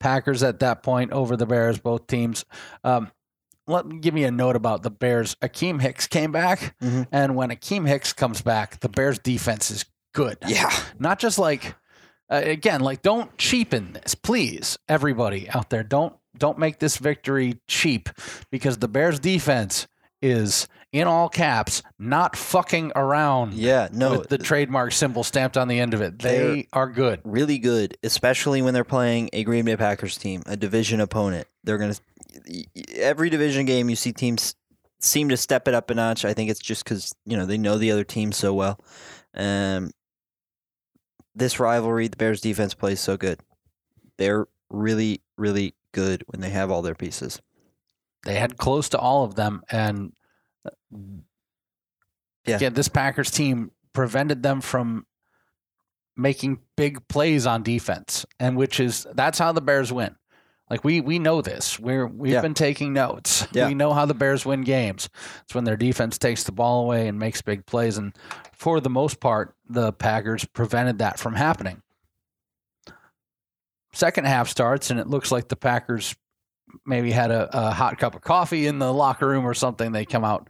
Packers 0.00 0.42
at 0.42 0.60
that 0.60 0.82
point 0.82 1.12
over 1.12 1.36
the 1.36 1.46
Bears, 1.46 1.78
both 1.78 2.06
teams. 2.06 2.44
Um, 2.82 3.10
let 3.66 3.86
me 3.86 3.98
give 3.98 4.12
me 4.12 4.24
a 4.24 4.30
note 4.30 4.54
about 4.56 4.82
the 4.82 4.90
Bears. 4.90 5.34
Akiem 5.36 5.80
Hicks 5.80 6.06
came 6.06 6.30
back, 6.30 6.74
Mhm. 6.82 7.06
and 7.10 7.34
when 7.36 7.48
Akiem 7.50 7.86
Hicks 7.88 8.12
comes 8.12 8.42
back, 8.42 8.80
the 8.80 8.90
Bears 8.90 9.18
defense 9.18 9.70
is 9.70 9.86
good. 10.12 10.36
Yeah. 10.46 10.70
Not 10.98 11.18
just 11.18 11.38
like 11.38 11.74
uh, 12.30 12.40
again, 12.44 12.80
like 12.80 13.00
don't 13.02 13.36
cheapen 13.38 13.92
this, 13.94 14.14
please, 14.14 14.78
everybody 14.88 15.48
out 15.50 15.70
there. 15.70 15.82
Don't 15.82 16.14
don't 16.36 16.58
make 16.58 16.78
this 16.80 16.96
victory 16.98 17.60
cheap 17.68 18.08
because 18.50 18.78
the 18.78 18.88
Bears 18.88 19.18
defense 19.20 19.86
is 20.20 20.68
in 20.94 21.08
all 21.08 21.28
caps 21.28 21.82
not 21.98 22.36
fucking 22.36 22.92
around 22.94 23.52
Yeah. 23.52 23.88
No, 23.92 24.12
with 24.12 24.28
the 24.28 24.38
trademark 24.38 24.92
symbol 24.92 25.24
stamped 25.24 25.56
on 25.56 25.66
the 25.66 25.80
end 25.80 25.92
of 25.92 26.00
it. 26.00 26.20
They 26.20 26.68
are 26.72 26.88
good. 26.88 27.20
really 27.24 27.58
good, 27.58 27.98
especially 28.04 28.62
when 28.62 28.74
they're 28.74 28.84
playing 28.84 29.28
a 29.32 29.42
Green 29.42 29.64
Bay 29.64 29.76
Packers 29.76 30.16
team, 30.16 30.44
a 30.46 30.56
division 30.56 31.00
opponent. 31.00 31.48
They're 31.64 31.78
going 31.78 31.94
to 31.94 32.00
every 32.94 33.28
division 33.28 33.66
game 33.66 33.90
you 33.90 33.96
see 33.96 34.12
teams 34.12 34.54
seem 35.00 35.28
to 35.30 35.36
step 35.36 35.66
it 35.66 35.74
up 35.74 35.90
a 35.90 35.94
notch. 35.94 36.24
I 36.24 36.32
think 36.32 36.48
it's 36.48 36.60
just 36.60 36.84
cuz, 36.84 37.12
you 37.26 37.36
know, 37.36 37.44
they 37.44 37.58
know 37.58 37.76
the 37.76 37.90
other 37.90 38.04
team 38.04 38.30
so 38.30 38.54
well. 38.54 38.78
Um 39.34 39.90
this 41.34 41.58
rivalry, 41.58 42.06
the 42.06 42.16
Bears 42.16 42.40
defense 42.40 42.72
plays 42.72 43.00
so 43.00 43.16
good. 43.16 43.40
They're 44.16 44.46
really 44.70 45.22
really 45.36 45.74
good 45.90 46.22
when 46.28 46.40
they 46.40 46.50
have 46.50 46.70
all 46.70 46.82
their 46.82 46.94
pieces. 46.94 47.42
They 48.24 48.36
had 48.36 48.56
close 48.58 48.88
to 48.90 48.98
all 48.98 49.24
of 49.24 49.34
them, 49.34 49.62
and 49.70 50.12
uh, 50.64 50.70
Yeah. 52.46 52.68
this 52.70 52.88
Packers 52.88 53.30
team 53.30 53.70
prevented 53.92 54.42
them 54.42 54.60
from 54.60 55.06
making 56.16 56.58
big 56.76 57.06
plays 57.08 57.46
on 57.46 57.62
defense, 57.62 58.24
and 58.38 58.56
which 58.56 58.78
is 58.80 59.06
that's 59.14 59.38
how 59.38 59.52
the 59.52 59.60
Bears 59.60 59.92
win. 59.92 60.14
Like 60.70 60.82
we 60.84 61.00
we 61.00 61.18
know 61.18 61.42
this. 61.42 61.78
We're 61.78 62.06
we've 62.06 62.32
Yeah. 62.32 62.40
been 62.40 62.54
taking 62.54 62.92
notes. 62.92 63.46
Yeah. 63.52 63.68
We 63.68 63.74
know 63.74 63.92
how 63.92 64.06
the 64.06 64.14
Bears 64.14 64.46
win 64.46 64.62
games. 64.62 65.08
It's 65.42 65.54
when 65.54 65.64
their 65.64 65.76
defense 65.76 66.16
takes 66.18 66.44
the 66.44 66.52
ball 66.52 66.82
away 66.84 67.06
and 67.08 67.18
makes 67.18 67.42
big 67.42 67.66
plays, 67.66 67.98
and 67.98 68.16
for 68.52 68.80
the 68.80 68.90
most 68.90 69.20
part, 69.20 69.54
the 69.68 69.92
Packers 69.92 70.44
prevented 70.44 70.98
that 70.98 71.18
from 71.18 71.34
happening. 71.34 71.82
Second 73.92 74.26
half 74.26 74.48
starts, 74.48 74.90
and 74.90 74.98
it 74.98 75.06
looks 75.06 75.30
like 75.30 75.48
the 75.48 75.56
Packers 75.56 76.16
maybe 76.86 77.10
had 77.10 77.30
a, 77.30 77.48
a 77.68 77.70
hot 77.70 77.98
cup 77.98 78.14
of 78.14 78.22
coffee 78.22 78.66
in 78.66 78.78
the 78.78 78.92
locker 78.92 79.26
room 79.28 79.46
or 79.46 79.54
something. 79.54 79.92
They 79.92 80.04
come 80.04 80.24
out 80.24 80.48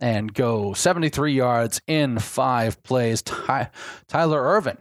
and 0.00 0.32
go 0.32 0.72
73 0.74 1.32
yards 1.32 1.80
in 1.86 2.18
five 2.18 2.82
plays. 2.82 3.22
Ty, 3.22 3.70
Tyler 4.08 4.42
Ervin 4.42 4.78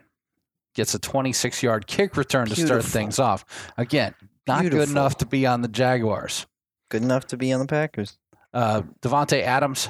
gets 0.76 0.94
a 0.96 1.00
26 1.00 1.64
yard 1.64 1.88
kick 1.88 2.18
return 2.18 2.48
to 2.48 2.56
start 2.56 2.84
things 2.84 3.20
off. 3.20 3.46
Again, 3.78 4.16
not 4.48 4.64
good 4.70 4.90
enough 4.90 5.18
to 5.20 5.26
be 5.26 5.46
on 5.46 5.62
the 5.62 5.68
Jaguars. 5.68 6.46
Good 6.90 7.04
enough 7.04 7.28
to 7.28 7.38
be 7.38 7.54
on 7.54 7.60
the 7.60 7.66
Packers. 7.68 8.18
Uh, 8.54 8.82
Davante 9.02 9.42
Adams 9.42 9.90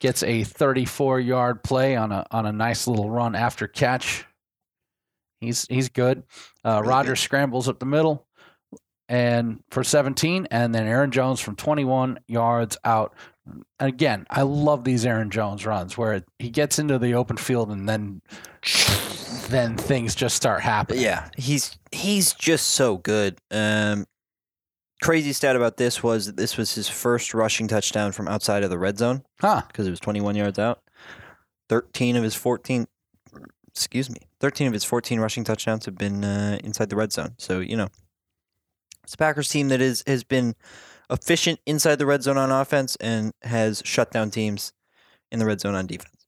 gets 0.00 0.22
a 0.22 0.44
34 0.44 1.20
yard 1.20 1.62
play 1.64 1.96
on 1.96 2.12
a 2.12 2.24
on 2.30 2.46
a 2.46 2.52
nice 2.52 2.86
little 2.86 3.10
run 3.10 3.34
after 3.34 3.66
catch. 3.66 4.24
He's 5.40 5.66
he's 5.68 5.88
good. 5.88 6.22
Uh, 6.64 6.78
Really 6.80 6.88
Rodgers 6.88 7.20
scrambles 7.20 7.68
up 7.68 7.78
the 7.80 7.86
middle. 7.86 8.26
And 9.08 9.62
for 9.70 9.82
17, 9.84 10.48
and 10.50 10.74
then 10.74 10.86
Aaron 10.86 11.10
Jones 11.10 11.40
from 11.40 11.56
21 11.56 12.18
yards 12.28 12.76
out. 12.84 13.14
And 13.46 13.64
again, 13.80 14.26
I 14.28 14.42
love 14.42 14.84
these 14.84 15.06
Aaron 15.06 15.30
Jones 15.30 15.64
runs 15.64 15.96
where 15.96 16.22
he 16.38 16.50
gets 16.50 16.78
into 16.78 16.98
the 16.98 17.14
open 17.14 17.36
field 17.38 17.70
and 17.70 17.88
then 17.88 18.20
then 19.48 19.76
things 19.76 20.14
just 20.14 20.36
start 20.36 20.60
happening. 20.60 21.02
Yeah, 21.02 21.30
he's 21.36 21.78
he's 21.90 22.34
just 22.34 22.68
so 22.68 22.98
good. 22.98 23.38
Um, 23.50 24.04
crazy 25.02 25.32
stat 25.32 25.56
about 25.56 25.78
this 25.78 26.02
was 26.02 26.26
that 26.26 26.36
this 26.36 26.56
was 26.58 26.74
his 26.74 26.88
first 26.88 27.32
rushing 27.32 27.68
touchdown 27.68 28.12
from 28.12 28.28
outside 28.28 28.62
of 28.62 28.70
the 28.70 28.78
red 28.78 28.98
zone 28.98 29.22
Huh. 29.40 29.62
because 29.68 29.86
it 29.86 29.90
was 29.90 30.00
21 30.00 30.34
yards 30.36 30.58
out. 30.58 30.80
13 31.70 32.16
of 32.16 32.22
his 32.24 32.34
14, 32.34 32.86
excuse 33.68 34.10
me, 34.10 34.18
13 34.40 34.66
of 34.66 34.72
his 34.72 34.84
14 34.84 35.20
rushing 35.20 35.44
touchdowns 35.44 35.84
have 35.86 35.96
been 35.96 36.24
uh, 36.24 36.58
inside 36.64 36.90
the 36.90 36.96
red 36.96 37.12
zone. 37.12 37.34
So 37.38 37.60
you 37.60 37.76
know, 37.76 37.88
it's 39.08 39.14
a 39.14 39.18
Packers 39.18 39.48
team 39.48 39.68
that 39.68 39.80
is 39.80 40.04
has 40.06 40.22
been 40.22 40.54
efficient 41.10 41.58
inside 41.64 41.96
the 41.96 42.04
red 42.04 42.22
zone 42.22 42.36
on 42.36 42.50
offense 42.50 42.94
and 42.96 43.32
has 43.42 43.80
shut 43.86 44.10
down 44.10 44.30
teams 44.30 44.74
in 45.32 45.38
the 45.38 45.46
red 45.46 45.60
zone 45.62 45.74
on 45.74 45.86
defense. 45.86 46.26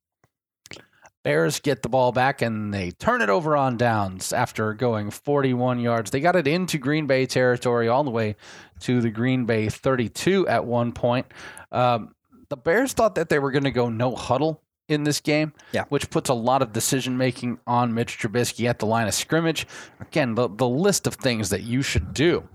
Bears 1.23 1.61
get 1.61 1.83
the 1.83 1.91
ball 1.91 2.13
back 2.13 2.41
and 2.41 2.73
they 2.73 2.91
turn 2.93 3.21
it 3.21 3.29
over 3.29 3.55
on 3.55 3.77
downs 3.77 4.33
after 4.33 4.73
going 4.73 5.11
41 5.11 5.79
yards. 5.79 6.11
They 6.11 6.21
got 6.21 6.35
it 6.37 6.47
into 6.47 6.79
Green 6.79 7.07
Bay 7.07 7.27
territory 7.27 7.89
all 7.89 8.03
the 8.05 8.11
way 8.11 8.37
to 8.81 9.03
the 9.03 9.11
Green 9.11 9.45
Bay 9.45 9.69
32 9.69 10.49
at 10.49 10.65
one 10.65 10.93
point. 10.93 11.27
Um, 11.71 12.15
the 12.49 12.57
Bears 12.57 12.95
thought 12.95 13.17
that 13.17 13.29
they 13.29 13.39
were 13.39 13.51
going 13.51 13.65
to 13.65 13.71
go 13.71 13.91
no 13.91 14.15
huddle 14.15 14.63
in 14.89 15.05
this 15.05 15.21
game, 15.21 15.53
Yeah. 15.73 15.85
which 15.91 16.09
puts 16.09 16.31
a 16.31 16.35
lot 16.35 16.63
of 16.63 16.73
decision 16.73 17.19
making 17.19 17.59
on 17.67 17.93
Mitch 17.95 18.19
Trubisky 18.19 18.67
at 18.69 18.79
the 18.79 18.87
line 18.87 19.07
of 19.07 19.13
scrimmage. 19.15 19.67
Again, 20.01 20.35
the, 20.35 20.49
the 20.49 20.67
list 20.69 21.07
of 21.07 21.15
things 21.15 21.51
that 21.51 21.63
you 21.63 21.83
should 21.83 22.15
do. 22.15 22.49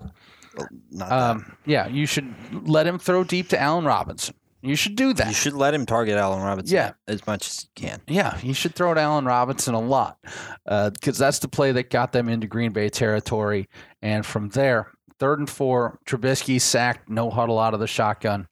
Not 0.90 1.08
that. 1.08 1.12
Um, 1.12 1.56
yeah, 1.66 1.86
you 1.86 2.06
should 2.06 2.34
let 2.66 2.86
him 2.86 2.98
throw 2.98 3.24
deep 3.24 3.48
to 3.50 3.60
Allen 3.60 3.84
Robinson. 3.84 4.34
You 4.62 4.74
should 4.74 4.96
do 4.96 5.12
that. 5.14 5.28
you 5.28 5.32
should 5.34 5.52
let 5.52 5.74
him 5.74 5.86
target 5.86 6.16
Allen 6.16 6.42
Robinson 6.42 6.74
Yeah. 6.74 6.92
as 7.06 7.24
much 7.26 7.46
as 7.48 7.64
you 7.76 7.86
can. 7.88 8.00
Yeah, 8.08 8.36
you 8.40 8.52
should 8.52 8.74
throw 8.74 8.92
to 8.94 9.00
Allen 9.00 9.24
Robinson 9.24 9.74
a 9.74 9.80
lot 9.80 10.18
because 10.64 11.18
that's 11.18 11.38
the 11.38 11.46
play 11.48 11.70
that 11.72 11.90
got 11.90 12.12
them 12.12 12.28
into 12.28 12.46
Green 12.48 12.72
Bay 12.72 12.88
territory. 12.88 13.68
And 14.02 14.26
from 14.26 14.48
there, 14.48 14.90
third 15.20 15.38
and 15.38 15.48
four, 15.48 16.00
Trubisky 16.06 16.60
sacked, 16.60 17.08
no 17.08 17.30
huddle 17.30 17.58
out 17.60 17.74
of 17.74 17.80
the 17.80 17.86
shotgun. 17.86 18.48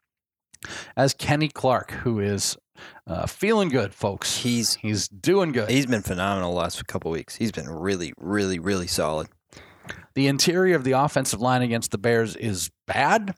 As 0.97 1.15
Kenny 1.15 1.49
Clark, 1.49 1.91
who 1.91 2.21
is 2.21 2.57
uh, 3.07 3.27
feeling 3.27 3.69
good, 3.69 3.93
folks. 3.93 4.39
He's 4.39 4.75
He's 4.77 5.09
doing 5.09 5.53
good. 5.53 5.69
He's 5.71 5.87
been 5.87 6.03
phenomenal 6.03 6.53
the 6.53 6.59
last 6.59 6.87
couple 6.87 7.11
weeks. 7.11 7.35
He's 7.37 7.53
been 7.53 7.69
really, 7.69 8.13
really, 8.19 8.59
really 8.59 8.87
solid. 8.87 9.29
The 10.15 10.27
interior 10.29 10.77
of 10.77 10.85
the 10.85 10.93
offensive 10.93 11.41
line 11.41 11.63
against 11.63 11.91
the 11.91 11.99
Bears 11.99 12.37
is 12.37 12.71
bad, 12.87 13.35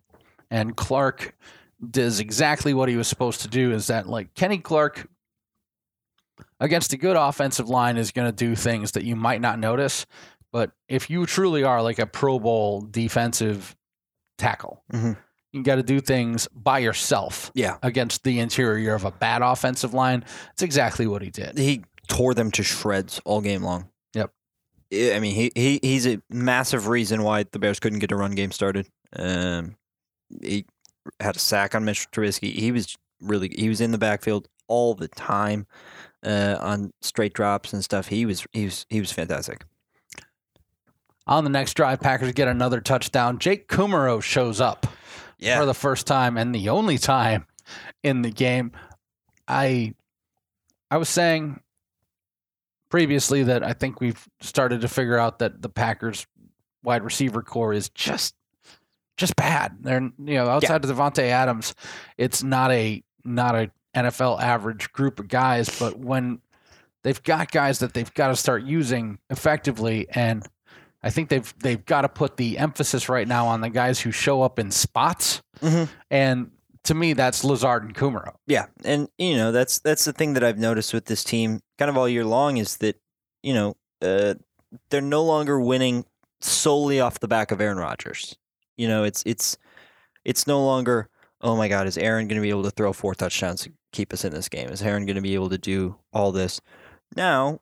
and 0.50 0.76
Clark 0.76 1.34
does 1.90 2.20
exactly 2.20 2.74
what 2.74 2.88
he 2.88 2.96
was 2.96 3.08
supposed 3.08 3.40
to 3.42 3.48
do. 3.48 3.72
Is 3.72 3.86
that 3.86 4.08
like 4.08 4.34
Kenny 4.34 4.58
Clark 4.58 5.08
against 6.60 6.92
a 6.92 6.96
good 6.96 7.16
offensive 7.16 7.68
line 7.68 7.96
is 7.96 8.10
going 8.12 8.28
to 8.30 8.32
do 8.36 8.54
things 8.54 8.92
that 8.92 9.04
you 9.04 9.16
might 9.16 9.40
not 9.40 9.58
notice, 9.58 10.06
but 10.52 10.72
if 10.88 11.08
you 11.10 11.26
truly 11.26 11.64
are 11.64 11.82
like 11.82 11.98
a 11.98 12.06
Pro 12.06 12.38
Bowl 12.38 12.80
defensive 12.82 13.74
tackle, 14.38 14.82
Mhm. 14.92 15.16
you 15.52 15.62
got 15.62 15.76
to 15.76 15.82
do 15.82 16.00
things 16.00 16.46
by 16.54 16.78
yourself 16.78 17.50
Yeah, 17.54 17.78
against 17.82 18.22
the 18.22 18.38
interior 18.40 18.94
of 18.94 19.04
a 19.04 19.10
bad 19.10 19.40
offensive 19.42 19.94
line. 19.94 20.24
It's 20.52 20.62
exactly 20.62 21.06
what 21.06 21.22
he 21.22 21.30
did. 21.30 21.56
he 21.58 21.84
tore 22.08 22.34
them 22.34 22.50
to 22.52 22.62
shreds 22.62 23.20
all 23.24 23.40
game 23.40 23.62
long. 23.62 23.88
I 24.92 25.14
I 25.14 25.20
mean, 25.20 25.34
he, 25.34 25.52
he 25.54 25.80
he's 25.82 26.06
a 26.06 26.20
massive 26.30 26.88
reason 26.88 27.22
why 27.22 27.44
the 27.44 27.58
Bears 27.58 27.80
couldn't 27.80 27.98
get 27.98 28.12
a 28.12 28.16
run 28.16 28.32
game 28.32 28.52
started. 28.52 28.86
Um, 29.14 29.76
he 30.42 30.66
had 31.20 31.36
a 31.36 31.38
sack 31.40 31.74
on 31.74 31.84
Mitch 31.84 32.10
Trubisky. 32.10 32.52
He 32.52 32.72
was 32.72 32.96
really 33.20 33.50
he 33.56 33.68
was 33.68 33.80
in 33.80 33.92
the 33.92 33.98
backfield 33.98 34.48
all 34.68 34.94
the 34.94 35.08
time 35.08 35.66
uh, 36.24 36.56
on 36.60 36.92
straight 37.02 37.32
drops 37.32 37.72
and 37.72 37.82
stuff. 37.82 38.08
He 38.08 38.26
was 38.26 38.46
he 38.52 38.64
was 38.64 38.86
he 38.88 39.00
was 39.00 39.12
fantastic. 39.12 39.64
On 41.28 41.42
the 41.42 41.50
next 41.50 41.74
drive, 41.74 42.00
Packers 42.00 42.32
get 42.32 42.46
another 42.46 42.80
touchdown. 42.80 43.38
Jake 43.38 43.68
Kumerow 43.68 44.22
shows 44.22 44.60
up. 44.60 44.86
Yeah, 45.38 45.58
for 45.58 45.66
the 45.66 45.74
first 45.74 46.06
time 46.06 46.38
and 46.38 46.54
the 46.54 46.70
only 46.70 46.96
time 46.96 47.46
in 48.02 48.22
the 48.22 48.30
game. 48.30 48.72
I 49.48 49.94
I 50.90 50.96
was 50.96 51.08
saying 51.08 51.60
previously 52.88 53.42
that 53.44 53.62
I 53.62 53.72
think 53.72 54.00
we've 54.00 54.26
started 54.40 54.80
to 54.82 54.88
figure 54.88 55.18
out 55.18 55.38
that 55.40 55.62
the 55.62 55.68
Packers 55.68 56.26
wide 56.82 57.02
receiver 57.02 57.42
corps 57.42 57.72
is 57.72 57.88
just 57.90 58.34
just 59.16 59.34
bad. 59.36 59.76
They're 59.80 60.00
you 60.00 60.34
know 60.34 60.48
outside 60.48 60.84
of 60.84 60.90
Davante 60.90 61.24
Adams, 61.24 61.74
it's 62.18 62.42
not 62.42 62.70
a 62.70 63.02
not 63.24 63.54
a 63.54 63.70
NFL 63.94 64.40
average 64.40 64.92
group 64.92 65.18
of 65.18 65.28
guys. 65.28 65.78
But 65.78 65.98
when 65.98 66.40
they've 67.02 67.22
got 67.22 67.50
guys 67.50 67.78
that 67.80 67.94
they've 67.94 68.12
got 68.14 68.28
to 68.28 68.36
start 68.36 68.62
using 68.62 69.18
effectively, 69.30 70.06
and 70.10 70.46
I 71.02 71.10
think 71.10 71.28
they've 71.28 71.54
they've 71.58 71.84
got 71.84 72.02
to 72.02 72.08
put 72.08 72.36
the 72.36 72.58
emphasis 72.58 73.08
right 73.08 73.26
now 73.26 73.46
on 73.46 73.60
the 73.62 73.70
guys 73.70 74.00
who 74.00 74.12
show 74.12 74.42
up 74.42 74.58
in 74.58 74.70
spots. 74.70 75.42
Mhm. 75.60 75.88
And 76.10 76.50
to 76.86 76.94
me, 76.94 77.12
that's 77.12 77.44
Lazard 77.44 77.84
and 77.84 77.94
Kumerow. 77.94 78.34
Yeah, 78.46 78.66
and 78.84 79.08
you 79.18 79.36
know 79.36 79.52
that's 79.52 79.78
that's 79.78 80.04
the 80.04 80.12
thing 80.12 80.34
that 80.34 80.44
I've 80.44 80.58
noticed 80.58 80.92
with 80.94 81.06
this 81.06 81.22
team, 81.22 81.60
kind 81.78 81.88
of 81.88 81.96
all 81.96 82.08
year 82.08 82.24
long, 82.24 82.56
is 82.56 82.78
that 82.78 83.00
you 83.42 83.54
know 83.54 83.76
uh, 84.02 84.34
they're 84.90 85.00
no 85.00 85.22
longer 85.22 85.60
winning 85.60 86.04
solely 86.40 87.00
off 87.00 87.20
the 87.20 87.28
back 87.28 87.50
of 87.50 87.60
Aaron 87.60 87.78
Rodgers. 87.78 88.36
You 88.76 88.88
know, 88.88 89.04
it's 89.04 89.22
it's 89.26 89.56
it's 90.24 90.46
no 90.46 90.64
longer 90.64 91.08
oh 91.40 91.56
my 91.56 91.68
God, 91.68 91.86
is 91.86 91.98
Aaron 91.98 92.28
going 92.28 92.40
to 92.40 92.42
be 92.42 92.50
able 92.50 92.64
to 92.64 92.70
throw 92.70 92.92
four 92.92 93.14
touchdowns 93.14 93.62
to 93.62 93.72
keep 93.92 94.12
us 94.12 94.24
in 94.24 94.32
this 94.32 94.48
game? 94.48 94.68
Is 94.68 94.82
Aaron 94.82 95.06
going 95.06 95.16
to 95.16 95.22
be 95.22 95.34
able 95.34 95.50
to 95.50 95.58
do 95.58 95.96
all 96.12 96.32
this? 96.32 96.60
Now, 97.14 97.60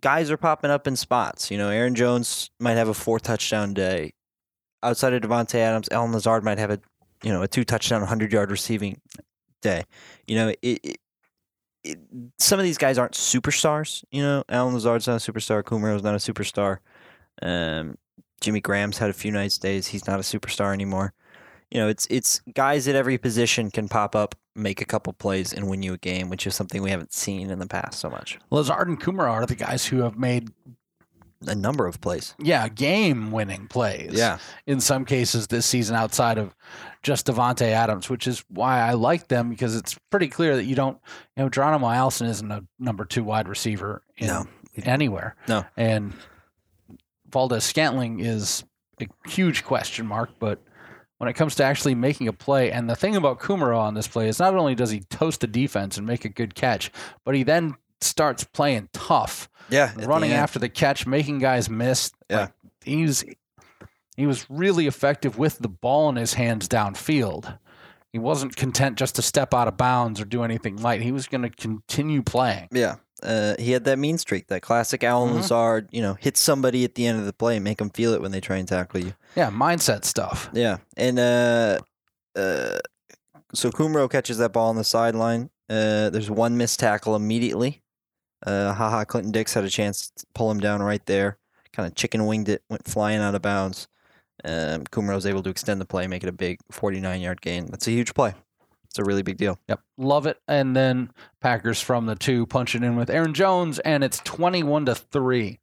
guys 0.00 0.30
are 0.30 0.36
popping 0.36 0.70
up 0.70 0.86
in 0.86 0.96
spots. 0.96 1.50
You 1.50 1.58
know, 1.58 1.68
Aaron 1.68 1.94
Jones 1.94 2.50
might 2.60 2.74
have 2.74 2.88
a 2.88 2.94
four 2.94 3.18
touchdown 3.18 3.74
day. 3.74 4.12
Outside 4.82 5.14
of 5.14 5.22
Davante 5.22 5.56
Adams, 5.56 5.88
Allen 5.90 6.12
Lazard 6.12 6.44
might 6.44 6.58
have 6.58 6.70
a 6.70 6.80
you 7.22 7.32
know 7.32 7.42
a 7.42 7.48
two 7.48 7.64
touchdown, 7.64 8.02
hundred 8.02 8.32
yard 8.32 8.50
receiving 8.50 9.00
day. 9.62 9.84
You 10.26 10.36
know, 10.36 10.48
it, 10.48 10.58
it, 10.62 10.98
it, 11.84 11.98
some 12.38 12.58
of 12.58 12.64
these 12.64 12.78
guys 12.78 12.98
aren't 12.98 13.12
superstars. 13.12 14.04
You 14.10 14.22
know, 14.22 14.44
Allen 14.48 14.74
Lazard's 14.74 15.06
not 15.06 15.26
a 15.26 15.32
superstar. 15.32 15.62
Kumerow's 15.62 16.02
not 16.02 16.14
a 16.14 16.18
superstar. 16.18 16.78
Um, 17.42 17.96
Jimmy 18.40 18.60
Graham's 18.60 18.98
had 18.98 19.10
a 19.10 19.14
few 19.14 19.32
nice 19.32 19.58
days. 19.58 19.86
He's 19.86 20.06
not 20.06 20.18
a 20.18 20.22
superstar 20.22 20.72
anymore. 20.72 21.14
You 21.70 21.80
know, 21.80 21.88
it's 21.88 22.06
it's 22.10 22.40
guys 22.54 22.86
at 22.86 22.94
every 22.94 23.18
position 23.18 23.70
can 23.70 23.88
pop 23.88 24.14
up, 24.14 24.36
make 24.54 24.80
a 24.80 24.84
couple 24.84 25.12
plays, 25.12 25.52
and 25.52 25.68
win 25.68 25.82
you 25.82 25.94
a 25.94 25.98
game, 25.98 26.30
which 26.30 26.46
is 26.46 26.54
something 26.54 26.80
we 26.80 26.90
haven't 26.90 27.12
seen 27.12 27.50
in 27.50 27.58
the 27.58 27.66
past 27.66 27.98
so 27.98 28.08
much. 28.08 28.38
Lazard 28.50 28.88
and 28.88 29.00
Kumerow 29.00 29.32
are 29.32 29.46
the 29.46 29.56
guys 29.56 29.84
who 29.84 29.98
have 29.98 30.16
made, 30.16 30.50
A 31.46 31.54
number 31.54 31.86
of 31.86 32.00
plays. 32.00 32.34
yeah, 32.38 32.68
game 32.68 33.30
winning 33.30 33.66
plays. 33.68 34.12
Yeah. 34.14 34.38
In 34.66 34.80
some 34.80 35.04
cases 35.04 35.46
this 35.48 35.66
season 35.66 35.94
outside 35.94 36.38
of 36.38 36.54
just 37.02 37.26
Davante 37.26 37.66
Adams, 37.72 38.08
which 38.08 38.26
is 38.26 38.42
why 38.48 38.80
I 38.80 38.92
like 38.94 39.28
them 39.28 39.50
because 39.50 39.76
it's 39.76 39.96
pretty 40.10 40.28
clear 40.28 40.56
that 40.56 40.64
you 40.64 40.74
don't, 40.74 40.98
you 41.36 41.42
know, 41.42 41.48
Geronimo 41.48 41.88
Allison 41.90 42.26
isn't 42.26 42.50
a 42.50 42.64
number 42.78 43.04
two 43.04 43.22
wide 43.22 43.48
receiver 43.48 44.02
in 44.16 44.28
No. 44.28 44.46
anywhere. 44.84 45.36
No. 45.46 45.64
And 45.76 46.14
Valdes 47.30 47.64
Scantling 47.64 48.20
is 48.20 48.64
a 49.00 49.06
huge 49.28 49.64
question 49.64 50.06
mark, 50.06 50.30
but 50.38 50.60
when 51.18 51.28
it 51.28 51.34
comes 51.34 51.54
to 51.56 51.64
actually 51.64 51.94
making 51.94 52.28
a 52.28 52.32
play, 52.32 52.70
and 52.72 52.88
the 52.88 52.96
thing 52.96 53.16
about 53.16 53.40
Kumerow 53.40 53.78
on 53.78 53.94
this 53.94 54.08
play 54.08 54.28
is 54.28 54.38
not 54.38 54.54
only 54.54 54.74
does 54.74 54.90
he 54.90 55.00
toast 55.00 55.40
the 55.40 55.46
defense 55.46 55.96
and 55.96 56.06
make 56.06 56.24
a 56.24 56.28
good 56.28 56.54
catch, 56.54 56.90
but 57.24 57.34
he 57.34 57.42
then 57.42 57.74
starts 58.00 58.44
playing 58.44 58.88
tough, 58.92 59.48
Yeah, 59.68 59.92
running 59.96 60.32
after 60.32 60.58
the 60.58 60.68
catch, 60.68 61.06
making 61.06 61.38
guys 61.38 61.68
miss. 61.70 62.12
Yeah. 62.30 62.40
Like, 62.40 62.52
he's 62.84 63.24
he 64.16 64.26
was 64.26 64.46
really 64.48 64.86
effective 64.86 65.36
with 65.38 65.58
the 65.58 65.68
ball 65.68 66.08
in 66.08 66.16
his 66.16 66.34
hands 66.34 66.68
downfield. 66.68 67.58
He 68.12 68.18
wasn't 68.18 68.56
content 68.56 68.96
just 68.96 69.16
to 69.16 69.22
step 69.22 69.52
out 69.52 69.68
of 69.68 69.76
bounds 69.76 70.20
or 70.20 70.24
do 70.24 70.42
anything 70.42 70.76
light. 70.76 71.02
He 71.02 71.12
was 71.12 71.26
going 71.26 71.42
to 71.42 71.50
continue 71.50 72.22
playing. 72.22 72.68
Yeah. 72.72 72.96
Uh, 73.22 73.54
he 73.58 73.72
had 73.72 73.84
that 73.84 73.98
mean 73.98 74.16
streak, 74.18 74.46
that 74.48 74.62
classic 74.62 75.02
Allen 75.04 75.32
Mhm. 75.32 75.36
Lazard, 75.36 75.88
you 75.90 76.00
know, 76.00 76.14
hit 76.14 76.36
somebody 76.36 76.84
at 76.84 76.94
the 76.94 77.06
end 77.06 77.18
of 77.18 77.26
the 77.26 77.32
play, 77.32 77.58
make 77.58 77.78
them 77.78 77.90
feel 77.90 78.12
it 78.14 78.22
when 78.22 78.30
they 78.30 78.40
try 78.40 78.56
and 78.56 78.66
tackle 78.68 79.00
you. 79.00 79.14
Yeah, 79.34 79.50
mindset 79.50 80.04
stuff. 80.04 80.48
Yeah, 80.52 80.78
and 80.96 81.18
uh, 81.18 81.78
uh, 82.36 82.78
so 83.54 83.70
Kumerow 83.70 84.10
catches 84.10 84.38
that 84.38 84.52
ball 84.52 84.68
on 84.68 84.76
the 84.76 84.84
sideline. 84.84 85.50
Uh, 85.68 86.10
there's 86.10 86.30
one 86.30 86.56
missed 86.56 86.78
tackle 86.80 87.16
immediately. 87.16 87.82
Uh, 88.46 88.72
Ha 88.72 88.90
Ha, 88.90 89.04
Clinton 89.04 89.32
Dix 89.32 89.54
had 89.54 89.64
a 89.64 89.70
chance 89.70 90.10
to 90.16 90.26
pull 90.34 90.50
him 90.50 90.60
down 90.60 90.82
right 90.82 91.04
there. 91.06 91.38
Kind 91.72 91.86
of 91.86 91.94
chicken 91.94 92.26
winged 92.26 92.48
it, 92.48 92.62
went 92.70 92.86
flying 92.86 93.20
out 93.20 93.34
of 93.34 93.42
bounds. 93.42 93.88
Um, 94.44 94.84
was 94.94 95.26
able 95.26 95.42
to 95.42 95.50
extend 95.50 95.80
the 95.80 95.86
play, 95.86 96.06
make 96.06 96.22
it 96.22 96.28
a 96.28 96.32
big 96.32 96.60
49 96.70 97.20
yard 97.20 97.40
gain. 97.40 97.66
That's 97.66 97.88
a 97.88 97.90
huge 97.90 98.14
play. 98.14 98.34
It's 98.84 98.98
a 98.98 99.04
really 99.04 99.22
big 99.22 99.36
deal. 99.36 99.58
Yep, 99.68 99.80
love 99.98 100.26
it. 100.26 100.38
And 100.48 100.74
then 100.74 101.10
Packers 101.40 101.80
from 101.80 102.06
the 102.06 102.14
two 102.14 102.46
punching 102.46 102.82
in 102.82 102.96
with 102.96 103.10
Aaron 103.10 103.34
Jones, 103.34 103.78
and 103.80 104.02
it's 104.02 104.20
twenty-one 104.20 104.86
to 104.86 104.94
three. 104.94 105.58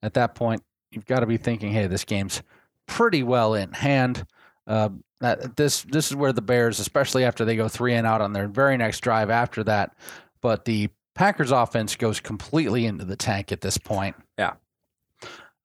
At 0.00 0.14
that 0.14 0.36
point, 0.36 0.62
you've 0.92 1.06
got 1.06 1.20
to 1.20 1.26
be 1.26 1.38
thinking, 1.38 1.72
"Hey, 1.72 1.88
this 1.88 2.04
game's 2.04 2.40
pretty 2.86 3.24
well 3.24 3.54
in 3.54 3.72
hand. 3.72 4.24
Uh, 4.68 4.90
that 5.20 5.56
this 5.56 5.82
this 5.82 6.08
is 6.08 6.14
where 6.14 6.32
the 6.32 6.40
Bears, 6.42 6.78
especially 6.78 7.24
after 7.24 7.44
they 7.44 7.56
go 7.56 7.66
three 7.66 7.94
and 7.94 8.06
out 8.06 8.20
on 8.20 8.32
their 8.32 8.46
very 8.46 8.76
next 8.76 9.00
drive 9.00 9.28
after 9.30 9.64
that, 9.64 9.96
but 10.40 10.64
the 10.64 10.88
Packers 11.18 11.50
offense 11.50 11.96
goes 11.96 12.20
completely 12.20 12.86
into 12.86 13.04
the 13.04 13.16
tank 13.16 13.50
at 13.52 13.60
this 13.60 13.76
point. 13.76 14.16
Yeah. 14.38 14.54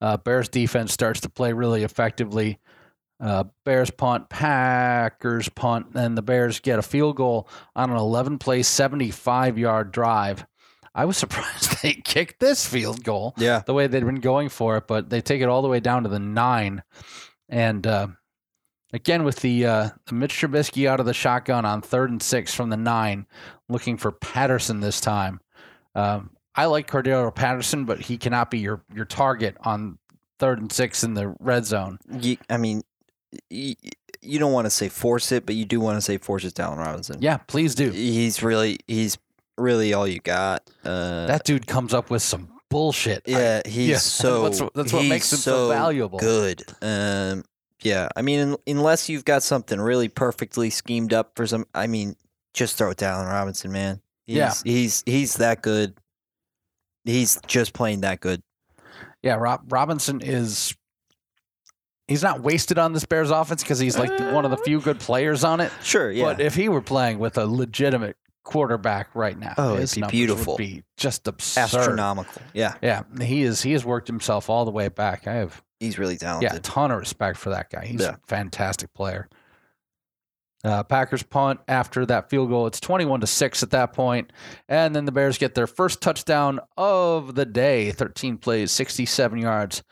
Uh, 0.00 0.16
Bears 0.16 0.48
defense 0.48 0.92
starts 0.92 1.20
to 1.20 1.28
play 1.30 1.52
really 1.52 1.82
effectively. 1.84 2.58
Uh, 3.20 3.44
Bears 3.64 3.90
punt, 3.90 4.28
Packers 4.28 5.48
punt, 5.48 5.86
and 5.94 6.18
the 6.18 6.22
Bears 6.22 6.58
get 6.60 6.78
a 6.78 6.82
field 6.82 7.16
goal 7.16 7.48
on 7.76 7.90
an 7.90 7.96
11 7.96 8.38
play, 8.38 8.62
75 8.64 9.56
yard 9.56 9.92
drive. 9.92 10.44
I 10.94 11.04
was 11.04 11.16
surprised 11.18 11.80
they 11.82 11.94
kicked 11.94 12.40
this 12.40 12.66
field 12.66 13.04
goal 13.04 13.34
Yeah. 13.38 13.62
the 13.64 13.74
way 13.74 13.86
they'd 13.86 14.04
been 14.04 14.16
going 14.16 14.48
for 14.48 14.76
it, 14.76 14.86
but 14.88 15.08
they 15.08 15.20
take 15.20 15.40
it 15.40 15.48
all 15.48 15.62
the 15.62 15.68
way 15.68 15.80
down 15.80 16.02
to 16.02 16.08
the 16.08 16.18
nine. 16.18 16.82
And 17.48 17.86
uh, 17.86 18.08
again, 18.92 19.22
with 19.24 19.36
the, 19.36 19.66
uh, 19.66 19.88
the 20.06 20.14
Mitch 20.14 20.34
Trubisky 20.34 20.88
out 20.88 20.98
of 21.00 21.06
the 21.06 21.14
shotgun 21.14 21.64
on 21.64 21.80
third 21.80 22.10
and 22.10 22.20
six 22.22 22.52
from 22.52 22.70
the 22.70 22.76
nine, 22.76 23.26
looking 23.68 23.96
for 23.96 24.10
Patterson 24.12 24.80
this 24.80 25.00
time. 25.00 25.40
Um, 25.94 26.30
I 26.54 26.66
like 26.66 26.90
Cordarrelle 26.90 27.34
Patterson, 27.34 27.84
but 27.84 28.00
he 28.00 28.16
cannot 28.16 28.50
be 28.50 28.58
your 28.58 28.82
your 28.94 29.04
target 29.04 29.56
on 29.60 29.98
third 30.38 30.60
and 30.60 30.70
six 30.70 31.02
in 31.04 31.14
the 31.14 31.34
red 31.40 31.64
zone. 31.66 31.98
You, 32.20 32.36
I 32.50 32.56
mean, 32.56 32.82
you, 33.50 33.74
you 34.22 34.38
don't 34.38 34.52
want 34.52 34.66
to 34.66 34.70
say 34.70 34.88
force 34.88 35.32
it, 35.32 35.46
but 35.46 35.54
you 35.54 35.64
do 35.64 35.80
want 35.80 35.96
to 35.96 36.00
say 36.00 36.18
force 36.18 36.44
it 36.44 36.54
down 36.54 36.78
Robinson. 36.78 37.20
Yeah, 37.20 37.38
please 37.38 37.74
do. 37.74 37.90
He's 37.90 38.42
really, 38.42 38.78
he's 38.86 39.18
really 39.58 39.92
all 39.94 40.06
you 40.06 40.20
got. 40.20 40.68
Uh, 40.84 41.26
That 41.26 41.44
dude 41.44 41.66
comes 41.66 41.92
up 41.94 42.10
with 42.10 42.22
some 42.22 42.48
bullshit. 42.70 43.22
I- 43.26 43.30
yeah, 43.30 43.62
he's 43.64 43.88
yeah, 43.88 43.96
so. 43.98 44.42
that's 44.44 44.60
what- 44.60 44.74
that's 44.74 44.92
what 44.92 45.06
makes 45.06 45.32
him 45.32 45.38
so 45.38 45.68
valuable. 45.68 46.18
Good. 46.18 46.62
Um, 46.82 47.44
yeah, 47.82 48.08
I 48.16 48.22
mean, 48.22 48.40
un- 48.52 48.56
unless 48.66 49.08
you've 49.08 49.24
got 49.24 49.42
something 49.42 49.80
really 49.80 50.08
perfectly 50.08 50.70
schemed 50.70 51.12
up 51.12 51.32
for 51.36 51.46
some, 51.46 51.66
I 51.74 51.86
mean, 51.86 52.16
just 52.54 52.76
throw 52.78 52.90
it 52.90 52.98
to 52.98 53.04
Allen 53.06 53.26
Robinson, 53.26 53.70
man. 53.72 54.00
He's, 54.26 54.36
Yeah. 54.36 54.52
he's 54.64 55.02
he's 55.06 55.34
that 55.38 55.62
good. 55.62 55.94
He's 57.04 57.38
just 57.46 57.72
playing 57.74 58.00
that 58.02 58.20
good. 58.20 58.42
Yeah, 59.22 59.34
Rob, 59.34 59.70
Robinson 59.72 60.20
is. 60.22 60.74
He's 62.08 62.22
not 62.22 62.40
wasted 62.42 62.78
on 62.78 62.92
this 62.92 63.06
Bears 63.06 63.30
offense 63.30 63.62
because 63.62 63.78
he's 63.78 63.98
like 63.98 64.10
one 64.32 64.44
of 64.44 64.50
the 64.50 64.58
uh, 64.58 64.62
few 64.64 64.80
good 64.80 65.00
players 65.00 65.42
on 65.42 65.60
it. 65.60 65.72
Sure, 65.82 66.10
yeah. 66.10 66.24
But 66.24 66.40
if 66.40 66.54
he 66.54 66.68
were 66.68 66.82
playing 66.82 67.18
with 67.18 67.38
a 67.38 67.46
legitimate 67.46 68.16
quarterback 68.44 69.08
right 69.14 69.38
now, 69.38 69.54
Oh, 69.56 69.78
it'd 69.78 70.02
be 70.02 70.06
beautiful. 70.08 70.52
Would 70.54 70.58
be 70.58 70.82
just 70.98 71.26
absurd. 71.26 71.62
Astronomical. 71.78 72.42
Yeah, 72.52 72.74
Yeah, 72.82 73.04
he 73.22 73.42
is. 73.42 73.62
He 73.62 73.72
has 73.72 73.86
worked 73.86 74.06
himself 74.06 74.50
all 74.50 74.66
the 74.66 74.70
way 74.70 74.88
back. 74.88 75.26
I 75.26 75.32
have 75.34 75.62
he's 75.80 75.98
really 75.98 76.18
talented. 76.18 76.50
yeah, 76.50 76.56
a 76.56 76.60
ton 76.60 76.90
of 76.90 76.98
respect 76.98 77.38
for 77.38 77.48
that 77.50 77.70
guy. 77.70 77.86
He's 77.86 78.02
Yeah. 78.02 78.16
a 78.16 78.26
fantastic 78.26 78.92
player. 78.92 79.26
Uh, 80.64 80.82
Packers 80.82 81.22
punt 81.22 81.60
after 81.68 82.06
that 82.06 82.30
field 82.30 82.48
goal. 82.48 82.66
It's 82.66 82.80
twenty-one 82.80 83.20
to 83.20 83.26
six 83.26 83.62
at 83.62 83.70
that 83.70 83.92
point, 83.92 84.32
and 84.68 84.96
then 84.96 85.04
the 85.04 85.12
Bears 85.12 85.36
get 85.36 85.54
their 85.54 85.66
first 85.66 86.00
touchdown 86.00 86.58
of 86.76 87.34
the 87.34 87.44
day. 87.44 87.90
Thirteen 87.90 88.38
plays, 88.38 88.72
sixty-seven 88.72 89.38
yards. 89.38 89.82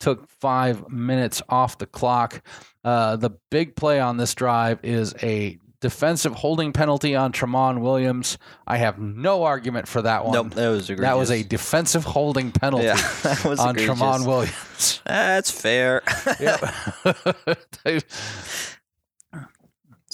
Took 0.00 0.28
five 0.28 0.88
minutes 0.90 1.42
off 1.48 1.78
the 1.78 1.86
clock. 1.86 2.42
Uh, 2.84 3.16
the 3.16 3.30
big 3.50 3.74
play 3.74 3.98
on 4.00 4.16
this 4.16 4.34
drive 4.34 4.78
is 4.84 5.14
a 5.22 5.58
defensive 5.80 6.34
holding 6.34 6.72
penalty 6.72 7.14
on 7.14 7.32
Tramon 7.32 7.80
Williams. 7.80 8.36
I 8.66 8.76
have 8.78 8.98
no 8.98 9.44
argument 9.44 9.88
for 9.88 10.02
that 10.02 10.24
one. 10.24 10.32
Nope, 10.34 10.50
that 10.54 10.68
was 10.68 10.90
egregious. 10.90 11.08
that 11.10 11.16
was 11.16 11.30
a 11.30 11.42
defensive 11.42 12.04
holding 12.04 12.52
penalty 12.52 12.86
yeah, 12.86 12.96
that 13.22 13.44
was 13.44 13.60
on 13.60 13.70
egregious. 13.76 13.98
Tramon 13.98 14.26
Williams. 14.26 15.00
That's 15.06 15.50
fair. 15.50 16.02
Yep. 16.40 16.64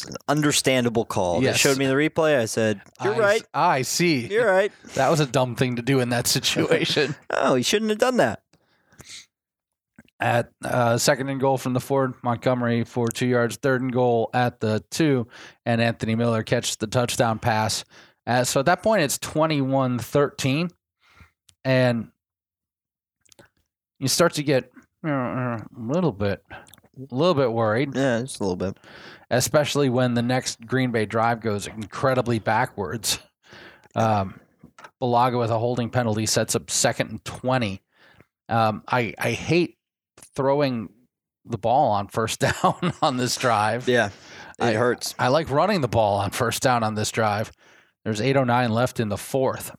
it's 0.05 0.11
an 0.11 0.17
understandable 0.29 1.05
call. 1.05 1.43
Yes. 1.43 1.55
They 1.55 1.59
showed 1.69 1.79
me 1.79 1.87
the 1.87 1.95
replay. 1.95 2.39
I 2.39 2.45
said, 2.45 2.81
"You're 3.03 3.15
I, 3.15 3.19
right. 3.19 3.43
I 3.55 3.83
see. 3.83 4.27
You're 4.27 4.47
right." 4.51 4.73
That 4.95 5.11
was 5.11 5.21
a 5.21 5.27
dumb 5.27 5.57
thing 5.57 5.77
to 5.77 5.83
do 5.83 6.01
in 6.01 6.11
that 6.11 6.27
situation. 6.27 7.15
Oh, 7.31 7.55
he 7.57 7.63
shouldn't 7.63 7.91
have 7.91 7.99
done 7.99 8.19
that. 8.19 8.43
at 10.21 10.51
uh, 10.65 10.97
second 10.99 11.29
and 11.29 11.41
goal 11.41 11.59
from 11.59 11.73
the 11.75 11.81
Ford 11.81 12.15
Montgomery 12.23 12.85
for 12.85 13.09
two 13.09 13.27
yards. 13.27 13.57
Third 13.57 13.83
and 13.83 13.93
goal 13.93 14.31
at 14.33 14.61
the 14.61 14.83
two, 14.91 15.27
and 15.67 15.81
Anthony 15.83 16.15
Miller 16.15 16.43
catches 16.43 16.77
the 16.77 16.87
touchdown 16.87 17.39
pass. 17.39 17.85
Uh, 18.27 18.45
so 18.45 18.61
at 18.61 18.67
that 18.67 18.83
point, 18.83 19.03
it's 19.03 19.19
21 19.19 19.99
13. 19.99 20.71
And 21.65 22.09
you 23.99 24.09
start 24.09 24.35
to 24.35 24.43
get 24.43 24.71
uh, 25.05 25.11
a 25.11 25.65
little 25.79 26.13
bit. 26.13 26.43
A 26.97 27.15
little 27.15 27.35
bit 27.35 27.53
worried, 27.53 27.95
Yeah, 27.95 28.21
just 28.21 28.41
a 28.41 28.43
little 28.43 28.57
bit. 28.57 28.77
especially 29.31 29.89
when 29.91 30.15
the 30.15 30.23
next 30.23 30.65
Green 30.67 30.91
Bay 30.93 31.07
drive 31.07 31.41
goes 31.41 31.67
incredibly 31.67 32.39
backwards. 32.39 33.19
Um, 33.97 34.39
Bulaga 35.03 35.39
with 35.39 35.51
a 35.51 35.59
holding 35.59 35.91
penalty 35.91 36.27
sets 36.27 36.55
up 36.55 36.71
second 36.71 37.11
and 37.11 37.25
20. 37.25 37.81
Um, 38.49 38.83
I, 38.89 39.15
I 39.19 39.33
hate 39.33 39.77
throwing 40.37 40.89
the 41.45 41.59
ball 41.59 41.91
on 41.93 42.09
first 42.09 42.41
down 42.63 42.93
on 43.03 43.17
this 43.17 43.37
drive. 43.37 43.89
Yeah, 43.89 44.07
it 44.59 44.65
I- 44.65 44.73
hurts. 44.75 45.15
I 45.19 45.29
like 45.29 45.51
running 45.51 45.81
the 45.81 45.89
ball 45.89 46.19
on 46.19 46.31
first 46.31 46.63
down 46.63 46.83
on 46.83 46.95
this 46.95 47.11
drive. 47.11 47.51
There's 48.05 48.21
8.09 48.21 48.71
left 48.71 49.01
in 49.01 49.09
the 49.09 49.17
fourth. 49.19 49.71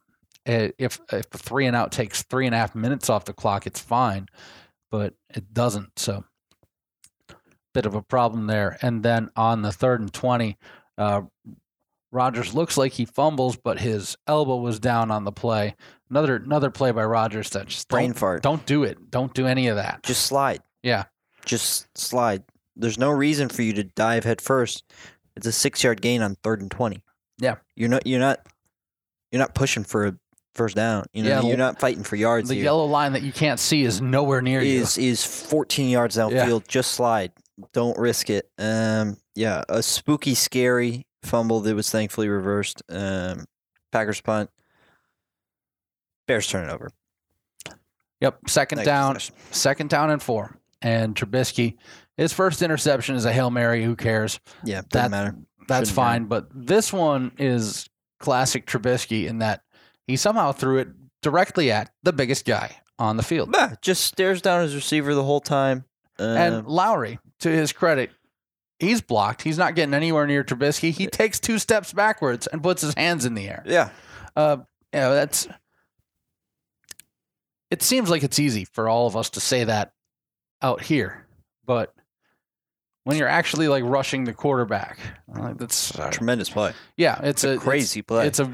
Uh, 0.47 0.69
If, 0.77 0.99
if 1.11 1.29
the 1.29 1.37
three 1.37 1.65
and 1.65 1.75
out 1.75 1.91
takes 1.91 2.23
three 2.23 2.45
and 2.45 2.55
a 2.55 2.57
half 2.57 2.73
minutes 2.75 3.09
off 3.09 3.25
the 3.25 3.33
clock, 3.33 3.67
it's 3.67 3.79
fine, 3.79 4.27
but 4.91 5.13
it 5.33 5.53
doesn't. 5.53 5.97
So, 5.99 6.23
bit 7.75 7.85
of 7.85 7.93
a 7.93 8.01
problem 8.01 8.47
there. 8.47 8.77
And 8.81 9.03
then 9.03 9.29
on 9.35 9.61
the 9.61 9.71
third 9.71 9.99
and 9.99 10.11
20, 10.11 10.57
uh, 10.97 11.21
Rodgers 12.11 12.55
looks 12.55 12.77
like 12.77 12.93
he 12.93 13.03
fumbles, 13.03 13.57
but 13.57 13.79
his 13.79 14.17
elbow 14.25 14.55
was 14.55 14.79
down 14.79 15.11
on 15.11 15.25
the 15.25 15.33
play. 15.33 15.75
Another 16.09 16.37
another 16.37 16.69
play 16.69 16.91
by 16.91 17.03
Rodgers 17.03 17.49
that 17.49 17.67
just 17.67 17.89
Brain 17.89 18.11
don't, 18.11 18.17
fart. 18.17 18.43
Don't 18.43 18.65
do 18.65 18.83
it. 18.83 19.11
Don't 19.11 19.33
do 19.33 19.45
any 19.45 19.67
of 19.67 19.75
that. 19.75 20.01
Just 20.03 20.25
slide. 20.25 20.61
yeah. 20.81 21.03
Just 21.45 21.95
slide. 21.95 22.43
There's 22.75 22.97
no 22.97 23.11
reason 23.11 23.49
for 23.49 23.61
you 23.61 23.73
to 23.73 23.83
dive 23.83 24.23
head 24.23 24.41
first. 24.41 24.83
It's 25.35 25.45
a 25.45 25.51
six 25.51 25.83
yard 25.83 26.01
gain 26.01 26.21
on 26.23 26.35
third 26.35 26.61
and 26.61 26.71
twenty. 26.71 27.03
Yeah. 27.37 27.55
You're 27.75 27.89
not. 27.89 28.07
You're 28.07 28.19
not. 28.19 28.39
You're 29.31 29.39
not 29.39 29.53
pushing 29.53 29.83
for 29.83 30.07
a 30.07 30.15
first 30.55 30.75
down. 30.75 31.05
You 31.13 31.23
know. 31.23 31.29
Yeah, 31.29 31.41
you're 31.41 31.57
not 31.57 31.79
fighting 31.79 32.03
for 32.03 32.15
yards. 32.15 32.49
The 32.49 32.55
here. 32.55 32.63
yellow 32.63 32.85
line 32.85 33.13
that 33.13 33.21
you 33.21 33.31
can't 33.31 33.59
see 33.59 33.83
is 33.83 34.01
nowhere 34.01 34.41
near 34.41 34.61
you. 34.61 34.81
is 34.81 34.97
is 34.97 35.23
14 35.25 35.89
yards 35.89 36.17
outfield. 36.17 36.67
Just 36.67 36.93
slide. 36.93 37.31
Don't 37.73 37.97
risk 37.97 38.29
it. 38.29 38.49
Um, 38.57 39.17
yeah, 39.35 39.63
a 39.69 39.81
spooky, 39.81 40.35
scary 40.35 41.05
fumble 41.23 41.61
that 41.61 41.75
was 41.75 41.89
thankfully 41.89 42.27
reversed. 42.29 42.83
Um, 42.89 43.45
Packers 43.91 44.21
punt. 44.21 44.49
Bears 46.27 46.47
turn 46.47 46.67
it 46.69 46.73
over. 46.73 46.89
Yep, 48.21 48.39
second 48.49 48.83
down, 48.83 49.17
second 49.51 49.89
down 49.89 50.09
and 50.09 50.21
four. 50.21 50.57
And 50.81 51.15
Trubisky, 51.15 51.77
his 52.17 52.33
first 52.33 52.61
interception 52.61 53.15
is 53.15 53.25
a 53.25 53.31
hail 53.33 53.49
mary. 53.51 53.83
Who 53.83 53.95
cares? 53.95 54.39
Yeah, 54.63 54.81
doesn't 54.89 55.11
That- 55.11 55.11
matter. 55.11 55.35
That's 55.67 55.89
Shouldn't 55.89 55.95
fine. 55.95 56.25
But 56.25 56.47
this 56.53 56.93
one 56.93 57.31
is 57.39 57.89
classic 58.19 58.67
Trubisky 58.67 59.25
in 59.27 59.39
that 59.39 59.61
he 60.05 60.15
somehow 60.15 60.51
threw 60.51 60.77
it 60.77 60.89
directly 61.23 61.71
at 61.71 61.89
the 62.03 62.13
biggest 62.13 62.45
guy 62.45 62.75
on 62.99 63.17
the 63.17 63.23
field. 63.23 63.55
Just 63.81 64.03
stares 64.03 64.41
down 64.43 64.61
his 64.61 64.75
receiver 64.75 65.15
the 65.15 65.23
whole 65.23 65.41
time. 65.41 65.85
Um, 66.19 66.25
And 66.37 66.67
Lowry, 66.67 67.17
to 67.41 67.49
his 67.49 67.71
credit, 67.73 68.11
he's 68.79 69.01
blocked. 69.01 69.41
He's 69.41 69.57
not 69.57 69.75
getting 69.75 69.93
anywhere 69.93 70.27
near 70.27 70.43
Trubisky. 70.43 70.91
He 70.91 71.07
takes 71.07 71.39
two 71.39 71.59
steps 71.59 71.93
backwards 71.93 72.47
and 72.47 72.61
puts 72.63 72.81
his 72.81 72.93
hands 72.95 73.25
in 73.25 73.33
the 73.35 73.47
air. 73.47 73.63
yeah, 73.65 73.89
Uh, 74.35 74.57
you 74.93 74.99
know, 74.99 75.13
that's. 75.15 75.47
It 77.71 77.81
seems 77.81 78.09
like 78.09 78.23
it's 78.23 78.39
easy 78.39 78.65
for 78.65 78.87
all 78.87 79.07
of 79.07 79.17
us 79.17 79.31
to 79.31 79.39
say 79.39 79.63
that 79.63 79.91
out 80.61 80.81
here, 80.81 81.25
but 81.65 81.93
when 83.03 83.17
you're 83.17 83.27
actually 83.27 83.67
like 83.67 83.83
rushing 83.83 84.23
the 84.23 84.33
quarterback, 84.33 84.97
like 85.27 85.57
that's 85.57 85.91
a 85.97 86.09
tremendous 86.11 86.49
play. 86.49 86.73
yeah, 86.95 87.19
it's 87.23 87.43
a 87.43 87.57
Crazy 87.57 87.99
It's, 87.99 88.07
play. 88.07 88.27
it's 88.27 88.39
a. 88.39 88.51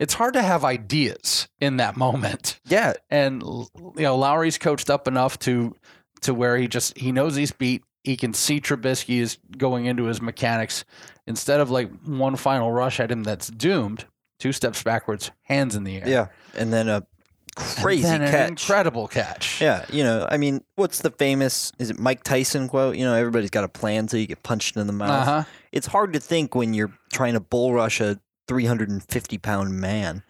It's 0.00 0.14
hard 0.14 0.34
to 0.34 0.42
have 0.42 0.64
ideas 0.64 1.48
in 1.60 1.76
that 1.76 1.96
moment, 1.96 2.58
yeah, 2.66 2.94
and 3.10 3.42
you 3.42 3.68
know 3.96 4.16
Lowry's 4.16 4.58
coached 4.58 4.90
up 4.90 5.06
enough 5.06 5.38
to 5.40 5.74
to 6.22 6.34
where 6.34 6.56
he 6.56 6.66
just 6.66 6.98
he 6.98 7.12
knows 7.12 7.36
he's 7.36 7.52
beat. 7.52 7.84
He 8.04 8.16
can 8.16 8.34
see 8.34 8.60
Trubisky 8.60 9.18
is 9.20 9.38
going 9.56 9.86
into 9.86 10.04
his 10.04 10.20
mechanics. 10.20 10.84
Instead 11.26 11.60
of 11.60 11.70
like 11.70 11.90
one 12.04 12.36
final 12.36 12.72
rush 12.72 12.98
at 12.98 13.10
him 13.12 13.22
that's 13.22 13.48
doomed, 13.48 14.06
two 14.40 14.52
steps 14.52 14.82
backwards, 14.82 15.30
hands 15.42 15.76
in 15.76 15.84
the 15.84 15.98
air. 15.98 16.08
yeah, 16.08 16.26
and 16.56 16.72
then 16.72 16.88
a 16.88 17.06
crazy 17.54 18.02
then 18.02 18.20
catch. 18.28 18.48
incredible 18.48 19.06
catch. 19.06 19.60
Yeah, 19.60 19.84
you 19.92 20.02
know, 20.02 20.26
I 20.28 20.36
mean, 20.36 20.64
what's 20.74 21.00
the 21.02 21.10
famous? 21.10 21.70
Is 21.78 21.90
it 21.90 21.98
Mike 22.00 22.24
Tyson 22.24 22.68
quote? 22.68 22.96
You 22.96 23.04
know, 23.04 23.14
everybody's 23.14 23.50
got 23.50 23.62
a 23.62 23.68
plan 23.68 24.08
till 24.08 24.18
you 24.18 24.26
get 24.26 24.42
punched 24.42 24.76
in 24.76 24.86
the 24.88 24.92
mouth. 24.92 25.10
Uh 25.10 25.24
huh. 25.24 25.44
it's 25.70 25.86
hard 25.86 26.12
to 26.14 26.20
think 26.20 26.54
when 26.56 26.74
you're 26.74 26.92
trying 27.12 27.34
to 27.34 27.40
bull 27.40 27.72
rush 27.72 28.00
a 28.00 28.18
350 28.48 29.38
pound 29.38 29.78
man. 29.78 30.24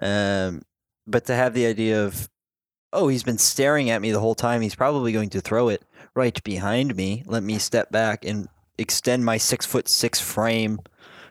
Um, 0.00 0.62
but 1.06 1.26
to 1.26 1.34
have 1.34 1.52
the 1.54 1.66
idea 1.66 2.04
of, 2.04 2.28
oh, 2.92 3.08
he's 3.08 3.22
been 3.22 3.38
staring 3.38 3.90
at 3.90 4.00
me 4.00 4.12
the 4.12 4.20
whole 4.20 4.34
time, 4.34 4.60
he's 4.62 4.74
probably 4.74 5.12
going 5.12 5.30
to 5.30 5.40
throw 5.40 5.68
it, 5.68 5.82
right 6.18 6.42
behind 6.44 6.96
me. 6.96 7.22
Let 7.26 7.42
me 7.44 7.58
step 7.58 7.90
back 7.92 8.24
and 8.24 8.48
extend 8.76 9.24
my 9.24 9.36
six 9.38 9.64
foot 9.64 9.88
six 9.88 10.20
frame 10.20 10.80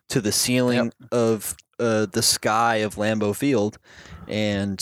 to 0.09 0.21
the 0.21 0.31
ceiling 0.31 0.91
of 1.11 1.55
uh, 1.79 2.07
the 2.07 2.21
sky 2.23 2.77
of 2.77 2.95
Lambeau 2.95 3.35
Field 3.35 3.77
and 4.27 4.79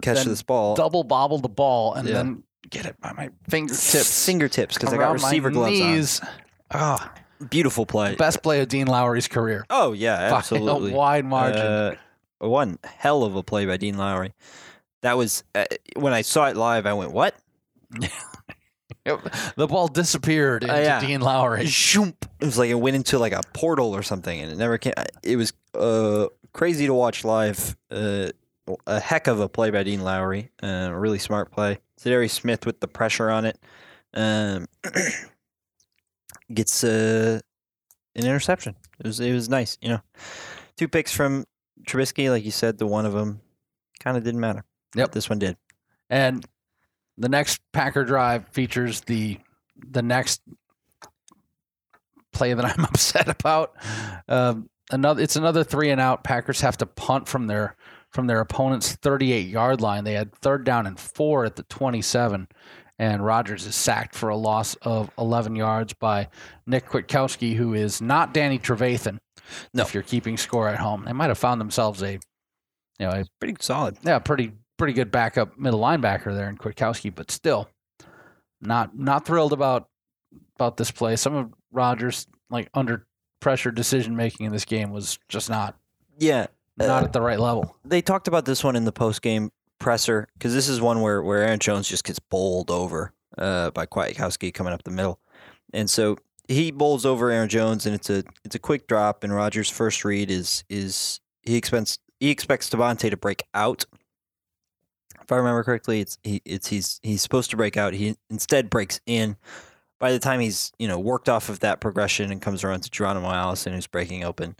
catch 0.00 0.16
Then 0.16 0.28
this 0.28 0.42
ball. 0.42 0.74
Double 0.74 1.04
bobble 1.04 1.38
the 1.38 1.48
ball 1.50 1.92
and 1.94 2.08
Yeah. 2.08 2.14
then 2.14 2.42
get 2.70 2.86
it 2.86 2.98
by 3.00 3.12
my 3.12 3.28
fingertips. 3.48 4.24
fingertips 4.26 4.74
because 4.78 4.92
I 4.94 4.96
got 4.96 5.12
receiver 5.12 5.50
gloves 5.50 5.78
knees. 5.78 6.20
Oh, 6.72 6.78
on. 7.40 7.48
Beautiful 7.50 7.84
play. 7.84 8.14
best 8.14 8.42
play 8.42 8.60
of 8.60 8.68
Dean 8.68 8.86
Lowry's 8.86 9.28
career. 9.28 9.66
Oh 9.68 9.92
yeah, 9.92 10.30
By 10.30 10.38
absolutely. 10.38 10.92
a 10.92 10.96
wide 10.96 11.24
margin. 11.26 11.60
Uh, 11.60 11.94
one 12.38 12.78
hell 12.84 13.24
of 13.24 13.36
a 13.36 13.42
play 13.42 13.66
by 13.66 13.76
Dean 13.76 13.98
Lowry. 13.98 14.32
That 15.02 15.16
was 15.18 15.42
uh, 15.54 15.64
when 15.96 16.12
I 16.14 16.22
saw 16.22 16.46
it 16.46 16.56
live. 16.56 16.86
I 16.86 16.94
went, 16.94 17.12
"What?" 17.12 17.34
the 19.56 19.66
ball 19.66 19.88
disappeared 19.88 20.62
into 20.64 20.74
Uh, 20.74 20.78
yeah. 20.80 21.00
Dean 21.00 21.20
Lowry. 21.20 21.66
It 21.66 22.46
was 22.46 22.58
like 22.58 22.70
it 22.70 22.74
went 22.74 22.96
into 22.96 23.18
like 23.18 23.32
a 23.32 23.40
portal 23.52 23.94
or 23.94 24.02
something, 24.02 24.40
and 24.40 24.50
it 24.50 24.58
never 24.58 24.78
came. 24.78 24.94
It 25.22 25.36
was 25.36 25.52
uh, 25.74 26.26
crazy 26.52 26.86
to 26.86 26.94
watch 26.94 27.24
live. 27.24 27.76
Uh, 27.90 28.28
a 28.86 29.00
heck 29.00 29.26
of 29.26 29.40
a 29.40 29.48
play 29.48 29.70
by 29.70 29.82
Dean 29.82 30.02
Lowry. 30.02 30.50
Uh, 30.62 30.66
a 30.90 30.98
really 30.98 31.18
smart 31.18 31.50
play. 31.52 31.78
Za'Darius 32.00 32.30
Smith 32.30 32.64
with 32.66 32.80
the 32.80 32.88
pressure 32.88 33.30
on 33.30 33.44
it. 33.44 33.58
Um, 34.14 34.66
gets 36.52 36.84
uh, 36.84 37.40
an 38.14 38.24
interception. 38.26 38.74
It 39.00 39.06
was 39.06 39.20
it 39.20 39.32
was 39.32 39.48
nice. 39.48 39.78
You 39.80 39.90
know, 39.90 40.00
two 40.76 40.88
picks 40.88 41.12
from 41.12 41.44
Trubisky, 41.86 42.30
like 42.30 42.44
you 42.44 42.50
said. 42.50 42.78
The 42.78 42.86
one 42.86 43.06
of 43.06 43.12
them 43.12 43.40
kind 44.00 44.16
of 44.16 44.24
didn't 44.24 44.40
matter. 44.40 44.64
Yep. 44.94 45.12
this 45.12 45.30
one 45.30 45.38
did. 45.38 45.56
And 46.10 46.44
the 47.18 47.28
next 47.28 47.60
Packer 47.72 48.04
drive 48.04 48.48
features 48.48 49.02
the 49.02 49.38
the 49.90 50.02
next 50.02 50.40
play 52.32 52.54
that 52.54 52.64
I'm 52.78 52.84
upset 52.84 53.28
about. 53.28 53.74
Um, 54.28 54.68
another, 54.90 55.22
it's 55.22 55.36
another 55.36 55.64
three 55.64 55.90
and 55.90 56.00
out. 56.00 56.24
Packers 56.24 56.60
have 56.60 56.76
to 56.78 56.86
punt 56.86 57.28
from 57.28 57.46
their 57.46 57.76
from 58.10 58.26
their 58.26 58.40
opponent's 58.40 58.94
38 58.96 59.46
yard 59.46 59.80
line. 59.80 60.04
They 60.04 60.14
had 60.14 60.34
third 60.34 60.64
down 60.64 60.86
and 60.86 60.98
four 61.00 61.44
at 61.46 61.56
the 61.56 61.62
27, 61.64 62.46
and 62.98 63.24
Rodgers 63.24 63.66
is 63.66 63.74
sacked 63.74 64.14
for 64.14 64.28
a 64.28 64.36
loss 64.36 64.74
of 64.82 65.10
11 65.18 65.56
yards 65.56 65.94
by 65.94 66.28
Nick 66.66 66.86
Kwiatkowski, 66.88 67.54
who 67.56 67.72
is 67.74 68.02
not 68.02 68.34
Danny 68.34 68.58
Trevathan. 68.58 69.18
No. 69.74 69.82
if 69.82 69.92
you're 69.94 70.02
keeping 70.02 70.36
score 70.36 70.68
at 70.68 70.78
home, 70.78 71.04
they 71.04 71.12
might 71.12 71.28
have 71.28 71.38
found 71.38 71.60
themselves 71.60 72.02
a 72.02 72.12
you 72.98 73.06
know 73.06 73.10
a 73.10 73.24
Pretty 73.40 73.56
solid. 73.60 73.96
yeah, 74.02 74.18
pretty 74.18 74.52
pretty 74.78 74.92
good 74.92 75.10
backup 75.10 75.58
middle 75.58 75.80
linebacker 75.80 76.34
there 76.34 76.48
in 76.48 76.56
Kwiatkowski, 76.56 77.14
but 77.14 77.30
still 77.30 77.68
not 78.60 78.96
not 78.96 79.24
thrilled 79.24 79.52
about 79.52 79.88
about 80.56 80.76
this 80.76 80.90
play. 80.90 81.16
Some 81.16 81.34
of 81.34 81.52
Rodgers 81.72 82.26
like 82.50 82.68
under 82.74 83.06
pressure 83.40 83.70
decision 83.70 84.14
making 84.16 84.46
in 84.46 84.52
this 84.52 84.64
game 84.64 84.90
was 84.90 85.18
just 85.28 85.50
not 85.50 85.76
Yeah, 86.18 86.46
not 86.76 87.02
Uh, 87.02 87.06
at 87.06 87.12
the 87.12 87.20
right 87.20 87.40
level. 87.40 87.76
they 87.84 88.00
talked 88.02 88.28
about 88.28 88.44
this 88.44 88.62
one 88.62 88.76
in 88.76 88.84
the 88.84 88.92
post 88.92 89.22
game 89.22 89.50
presser 89.78 90.28
because 90.34 90.54
this 90.54 90.68
is 90.68 90.80
one 90.80 91.00
where, 91.00 91.22
where 91.22 91.42
Aaron 91.42 91.58
Jones 91.58 91.88
just 91.88 92.04
gets 92.04 92.18
bowled 92.20 92.70
over 92.70 93.12
uh, 93.36 93.70
by 93.70 93.84
Kwiatkowski 93.86 94.54
coming 94.54 94.72
up 94.72 94.84
the 94.84 94.90
middle, 94.90 95.18
and 95.72 95.88
so 95.90 96.16
he 96.48 96.70
bowls 96.70 97.06
over 97.06 97.30
Aaron 97.30 97.48
Jones, 97.48 97.86
and 97.86 97.94
it's 97.94 98.10
a 98.10 98.22
it's 98.44 98.54
a 98.54 98.58
quick 98.58 98.86
drop. 98.86 99.24
And 99.24 99.34
Rodgers' 99.34 99.70
first 99.70 100.04
read 100.04 100.30
is 100.30 100.62
is 100.68 101.20
he 101.42 101.56
expects 101.56 101.98
he 102.20 102.30
expects 102.30 102.68
Davante 102.68 103.10
to 103.10 103.16
break 103.16 103.42
out. 103.54 103.86
If 105.22 105.30
I 105.30 105.36
remember 105.36 105.62
correctly, 105.62 106.00
it's 106.00 106.18
he 106.22 106.42
it's 106.44 106.68
he's 106.68 107.00
he's 107.02 107.22
supposed 107.22 107.50
to 107.50 107.56
break 107.56 107.76
out. 107.76 107.94
He 107.94 108.16
instead 108.30 108.70
breaks 108.70 109.00
in. 109.06 109.36
By 109.98 110.12
the 110.12 110.18
time 110.18 110.40
he's 110.40 110.72
you 110.78 110.88
know 110.88 110.98
worked 110.98 111.28
off 111.28 111.48
of 111.48 111.60
that 111.60 111.80
progression 111.80 112.32
and 112.32 112.42
comes 112.42 112.64
around 112.64 112.80
to 112.82 112.90
Geronimo 112.90 113.30
Allison, 113.30 113.72
who's 113.72 113.86
breaking 113.86 114.24
open, 114.24 114.56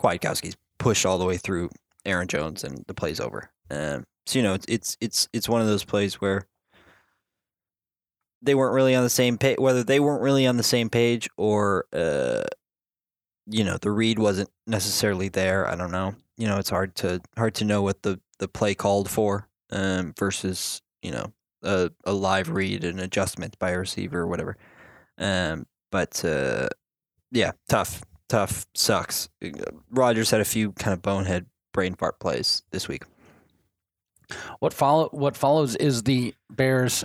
Kwiatkowski's 0.00 0.56
pushed 0.78 1.04
all 1.04 1.18
the 1.18 1.24
way 1.24 1.36
through 1.36 1.70
Aaron 2.04 2.28
Jones 2.28 2.62
and 2.62 2.84
the 2.86 2.94
play's 2.94 3.20
over. 3.20 3.50
Um, 3.70 4.06
so 4.26 4.38
you 4.38 4.42
know 4.42 4.54
it's 4.54 4.66
it's 4.68 4.96
it's 5.00 5.28
it's 5.32 5.48
one 5.48 5.60
of 5.60 5.66
those 5.66 5.84
plays 5.84 6.20
where 6.20 6.46
they 8.40 8.54
weren't 8.54 8.74
really 8.74 8.94
on 8.94 9.02
the 9.02 9.10
same 9.10 9.36
page. 9.36 9.58
Whether 9.58 9.82
they 9.82 10.00
weren't 10.00 10.22
really 10.22 10.46
on 10.46 10.56
the 10.56 10.62
same 10.62 10.90
page 10.90 11.28
or 11.36 11.86
uh, 11.92 12.44
you 13.46 13.64
know 13.64 13.78
the 13.78 13.90
read 13.90 14.18
wasn't 14.18 14.50
necessarily 14.66 15.28
there. 15.28 15.68
I 15.68 15.74
don't 15.74 15.92
know. 15.92 16.14
You 16.36 16.46
know 16.46 16.58
it's 16.58 16.70
hard 16.70 16.94
to 16.96 17.20
hard 17.36 17.54
to 17.56 17.64
know 17.64 17.82
what 17.82 18.02
the 18.02 18.20
the 18.38 18.48
play 18.48 18.74
called 18.74 19.10
for 19.10 19.48
um, 19.70 20.14
versus 20.18 20.82
you 21.02 21.10
know 21.10 21.32
a 21.62 21.90
a 22.04 22.12
live 22.12 22.48
read 22.48 22.84
an 22.84 22.98
adjustment 22.98 23.58
by 23.58 23.70
a 23.70 23.78
receiver 23.78 24.20
or 24.20 24.26
whatever. 24.26 24.56
Um, 25.18 25.66
but 25.90 26.24
uh, 26.24 26.68
yeah, 27.30 27.52
tough, 27.68 28.02
tough, 28.28 28.66
sucks. 28.74 29.28
Rodgers 29.90 30.30
had 30.30 30.40
a 30.40 30.44
few 30.44 30.72
kind 30.72 30.92
of 30.92 31.02
bonehead 31.02 31.46
brain 31.72 31.94
fart 31.94 32.18
plays 32.20 32.62
this 32.70 32.88
week. 32.88 33.04
What 34.58 34.72
follow 34.72 35.08
what 35.10 35.36
follows 35.36 35.76
is 35.76 36.02
the 36.02 36.34
Bears' 36.50 37.04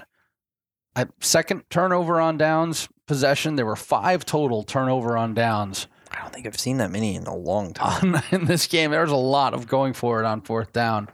uh, 0.95 1.05
second 1.19 1.63
turnover 1.69 2.19
on 2.19 2.37
downs 2.37 2.87
possession. 3.07 3.55
There 3.55 3.65
were 3.65 3.75
five 3.75 4.25
total 4.25 4.63
turnover 4.63 5.17
on 5.17 5.33
downs 5.33 5.87
I 6.11 6.21
don't 6.21 6.33
think 6.33 6.47
I've 6.47 6.59
seen 6.59 6.77
that 6.77 6.91
many 6.91 7.15
in 7.15 7.23
a 7.25 7.35
long 7.35 7.73
time. 7.73 8.21
in 8.31 8.45
this 8.45 8.67
game. 8.67 8.91
There 8.91 9.01
was 9.01 9.11
a 9.11 9.15
lot 9.15 9.53
of 9.53 9.67
going 9.67 9.93
for 9.93 10.19
it 10.19 10.25
on 10.25 10.41
fourth 10.41 10.73
down. 10.73 11.09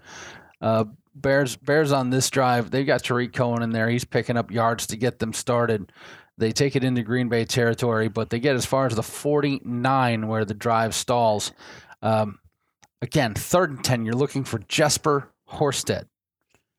Uh, 0.61 0.85
Bears 1.15 1.55
Bears 1.55 1.91
on 1.91 2.09
this 2.09 2.29
drive. 2.29 2.71
They've 2.71 2.85
got 2.85 3.03
Tarik 3.03 3.33
Cohen 3.33 3.61
in 3.63 3.71
there. 3.71 3.89
He's 3.89 4.05
picking 4.05 4.37
up 4.37 4.51
yards 4.51 4.87
to 4.87 4.97
get 4.97 5.19
them 5.19 5.33
started. 5.33 5.91
They 6.37 6.51
take 6.51 6.75
it 6.75 6.83
into 6.83 7.01
Green 7.01 7.29
Bay 7.29 7.45
territory, 7.45 8.09
but 8.09 8.29
they 8.29 8.39
get 8.39 8.55
as 8.55 8.65
far 8.65 8.85
as 8.85 8.95
the 8.95 9.03
49 9.03 10.27
where 10.27 10.43
the 10.43 10.53
drive 10.53 10.93
stalls. 10.93 11.53
Um, 12.01 12.39
again, 13.01 13.33
third 13.33 13.71
and 13.71 13.83
10. 13.83 14.05
You're 14.05 14.15
looking 14.15 14.43
for 14.43 14.59
Jesper 14.59 15.31
Horsted. 15.49 16.05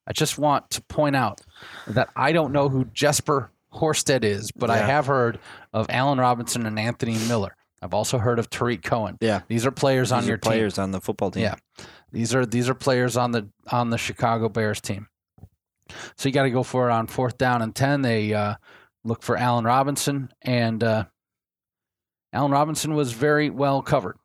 I 0.07 0.13
just 0.13 0.39
want 0.39 0.71
to 0.71 0.83
point 0.83 1.17
out 1.17 1.41
that 1.89 2.11
I 2.15 2.33
don't 2.33 2.53
know 2.53 2.69
who 2.69 2.85
Jesper 2.85 3.51
Horsted 3.73 4.25
is, 4.25 4.53
but 4.53 4.71
I 4.71 4.79
have 4.79 5.07
heard 5.07 5.39
of 5.73 5.87
Allen 5.89 6.19
Robinson 6.19 6.67
and 6.67 6.79
Anthony 6.79 7.17
Miller. 7.27 7.57
I've 7.83 7.95
also 7.95 8.19
heard 8.19 8.39
of 8.39 8.49
Tarik 8.49 8.83
Cohen. 8.83 9.19
Yeah. 9.21 9.43
These 9.49 9.67
are 9.67 9.71
players 9.71 10.13
on 10.13 10.25
are 10.25 10.27
your 10.27 10.37
team. 10.37 10.53
players 10.53 10.79
on 10.79 10.93
the 10.93 11.01
football 11.01 11.31
team. 11.31 11.43
Yeah. 11.43 11.57
These 12.17 12.35
are 12.35 12.47
these 12.47 12.71
are 12.71 12.75
players 12.75 13.19
on 13.19 13.33
the 13.33 13.47
on 13.71 13.91
the 13.91 13.99
Chicago 13.99 14.49
Bears 14.49 14.81
team. 14.81 15.07
So 16.17 16.31
you 16.31 16.33
got 16.33 16.45
to 16.45 16.51
go 16.51 16.63
for 16.63 16.89
it 16.89 16.93
on 16.93 17.09
fourth 17.09 17.37
down 17.37 17.61
and 17.61 17.75
ten. 17.75 18.01
They 18.01 18.33
uh, 18.33 18.55
look 19.05 19.23
for 19.23 19.37
Allen 19.37 19.67
Robinson, 19.67 20.31
and 20.41 20.83
uh, 20.83 21.05
Allen 22.33 22.53
Robinson 22.53 22.95
was 22.95 23.13
very 23.13 23.51
well 23.51 23.83
covered 23.83 24.17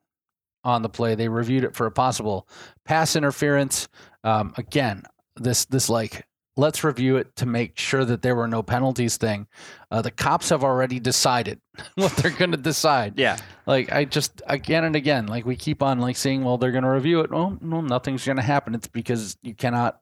on 0.63 0.83
the 0.83 0.87
play. 0.87 1.15
They 1.15 1.27
reviewed 1.27 1.65
it 1.65 1.75
for 1.75 1.85
a 1.85 1.91
possible 1.91 2.47
pass 2.85 3.17
interference. 3.17 3.89
Um, 4.23 4.53
again, 4.57 5.03
this 5.35 5.65
this 5.65 5.89
like 5.89 6.25
let's 6.58 6.84
review 6.84 7.18
it 7.18 7.36
to 7.38 7.45
make 7.45 7.78
sure 7.80 8.04
that 8.04 8.22
there 8.22 8.36
were 8.36 8.47
no 8.47 8.62
penalties 8.62 9.18
thing. 9.18 9.47
Uh, 9.89 10.02
the 10.02 10.12
cops 10.12 10.49
have 10.49 10.64
already 10.64 10.99
decided 10.99 11.60
what 11.95 12.12
they're 12.18 12.32
going 12.32 12.52
to 12.52 12.58
decide. 12.58 13.18
Yeah. 13.18 13.38
Like 13.66 13.91
I 13.91 14.06
just 14.06 14.41
again 14.47 14.84
and 14.84 14.95
again, 14.95 15.28
like 15.28 15.45
we 15.45 15.56
keep 15.56 15.82
on 15.82 15.99
like 15.99 16.18
saying, 16.18 16.43
well, 16.43 16.58
they're 16.58 16.72
going 16.72 16.84
to 16.84 16.89
review 16.89 17.22
it. 17.22 17.32
Oh, 17.32 17.58
no, 17.62 17.82
nothing's 17.82 18.26
going 18.26 18.38
to 18.38 18.43
happen. 18.43 18.76
It's 18.76 18.88
because 18.88 19.38
you 19.41 19.54
cannot 19.56 20.02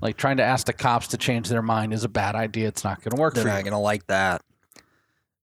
like 0.00 0.16
trying 0.16 0.36
to 0.38 0.42
ask 0.42 0.66
the 0.66 0.72
cops 0.72 1.08
to 1.08 1.16
change 1.16 1.48
their 1.48 1.62
mind 1.62 1.92
is 1.92 2.04
a 2.04 2.08
bad 2.08 2.34
idea. 2.34 2.68
It's 2.68 2.84
not 2.84 3.02
going 3.02 3.14
to 3.14 3.20
work 3.20 3.34
They're 3.34 3.44
for 3.44 3.48
not 3.48 3.64
gonna 3.64 3.80
like 3.80 4.06
that. 4.08 4.42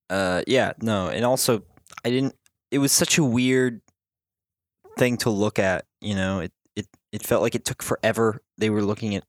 Uh, 0.10 0.44
yeah, 0.46 0.74
no, 0.82 1.08
and 1.08 1.26
also 1.26 1.64
I 2.04 2.10
didn't. 2.10 2.36
It 2.70 2.80
was 2.80 2.92
such 2.92 3.18
a 3.18 3.24
weird 3.24 3.82
thing 4.98 5.18
to 5.18 5.30
look 5.30 5.58
at. 5.58 5.86
You 6.02 6.16
know, 6.16 6.42
it 6.42 6.52
it 6.76 6.88
it 7.12 7.24
felt 7.24 7.42
like 7.42 7.56
it 7.56 7.66
took 7.66 7.82
forever. 7.82 8.42
They 8.58 8.70
were 8.70 8.84
looking 8.84 9.16
at 9.16 9.24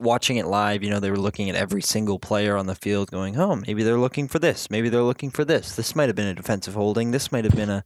watching 0.00 0.36
it 0.36 0.46
live. 0.46 0.82
You 0.82 0.90
know, 0.90 1.00
they 1.00 1.10
were 1.10 1.16
looking 1.18 1.50
at 1.50 1.56
every 1.56 1.82
single 1.82 2.18
player 2.18 2.56
on 2.56 2.66
the 2.66 2.74
field, 2.74 3.10
going, 3.10 3.38
"Oh, 3.38 3.56
maybe 3.56 3.82
they're 3.82 3.98
looking 3.98 4.28
for 4.28 4.38
this. 4.38 4.70
Maybe 4.70 4.88
they're 4.88 5.02
looking 5.02 5.30
for 5.30 5.44
this. 5.44 5.74
This 5.74 5.96
might 5.96 6.08
have 6.08 6.16
been 6.16 6.26
a 6.26 6.34
defensive 6.34 6.74
holding. 6.74 7.10
This 7.10 7.32
might 7.32 7.44
have 7.44 7.56
been 7.56 7.70
a 7.70 7.84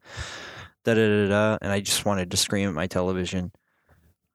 da 0.84 0.94
da 0.94 1.08
da 1.08 1.28
da." 1.28 1.58
And 1.62 1.72
I 1.72 1.80
just 1.80 2.04
wanted 2.04 2.30
to 2.30 2.36
scream 2.36 2.68
at 2.68 2.74
my 2.74 2.86
television. 2.86 3.52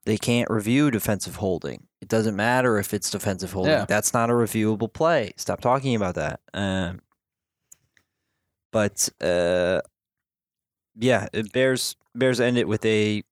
They 0.06 0.18
can't 0.18 0.50
review 0.50 0.90
defensive 0.90 1.36
holding. 1.36 1.88
It 2.02 2.08
doesn't 2.08 2.36
matter 2.36 2.78
if 2.78 2.94
it's 2.94 3.10
defensive 3.10 3.52
holding. 3.52 3.74
Yeah. 3.74 3.86
That's 3.86 4.14
not 4.14 4.30
a 4.30 4.34
reviewable 4.34 4.92
play. 4.92 5.34
Stop 5.36 5.60
talking 5.62 5.96
about 5.96 6.16
that. 6.16 6.40
Um, 6.54 7.02
but 8.72 9.10
uh, 9.22 9.82
yeah, 10.96 11.28
it 11.34 11.52
Bears 11.52 11.96
Bears 12.16 12.40
end 12.40 12.58
it 12.58 12.68
with 12.68 12.86
a 12.86 13.24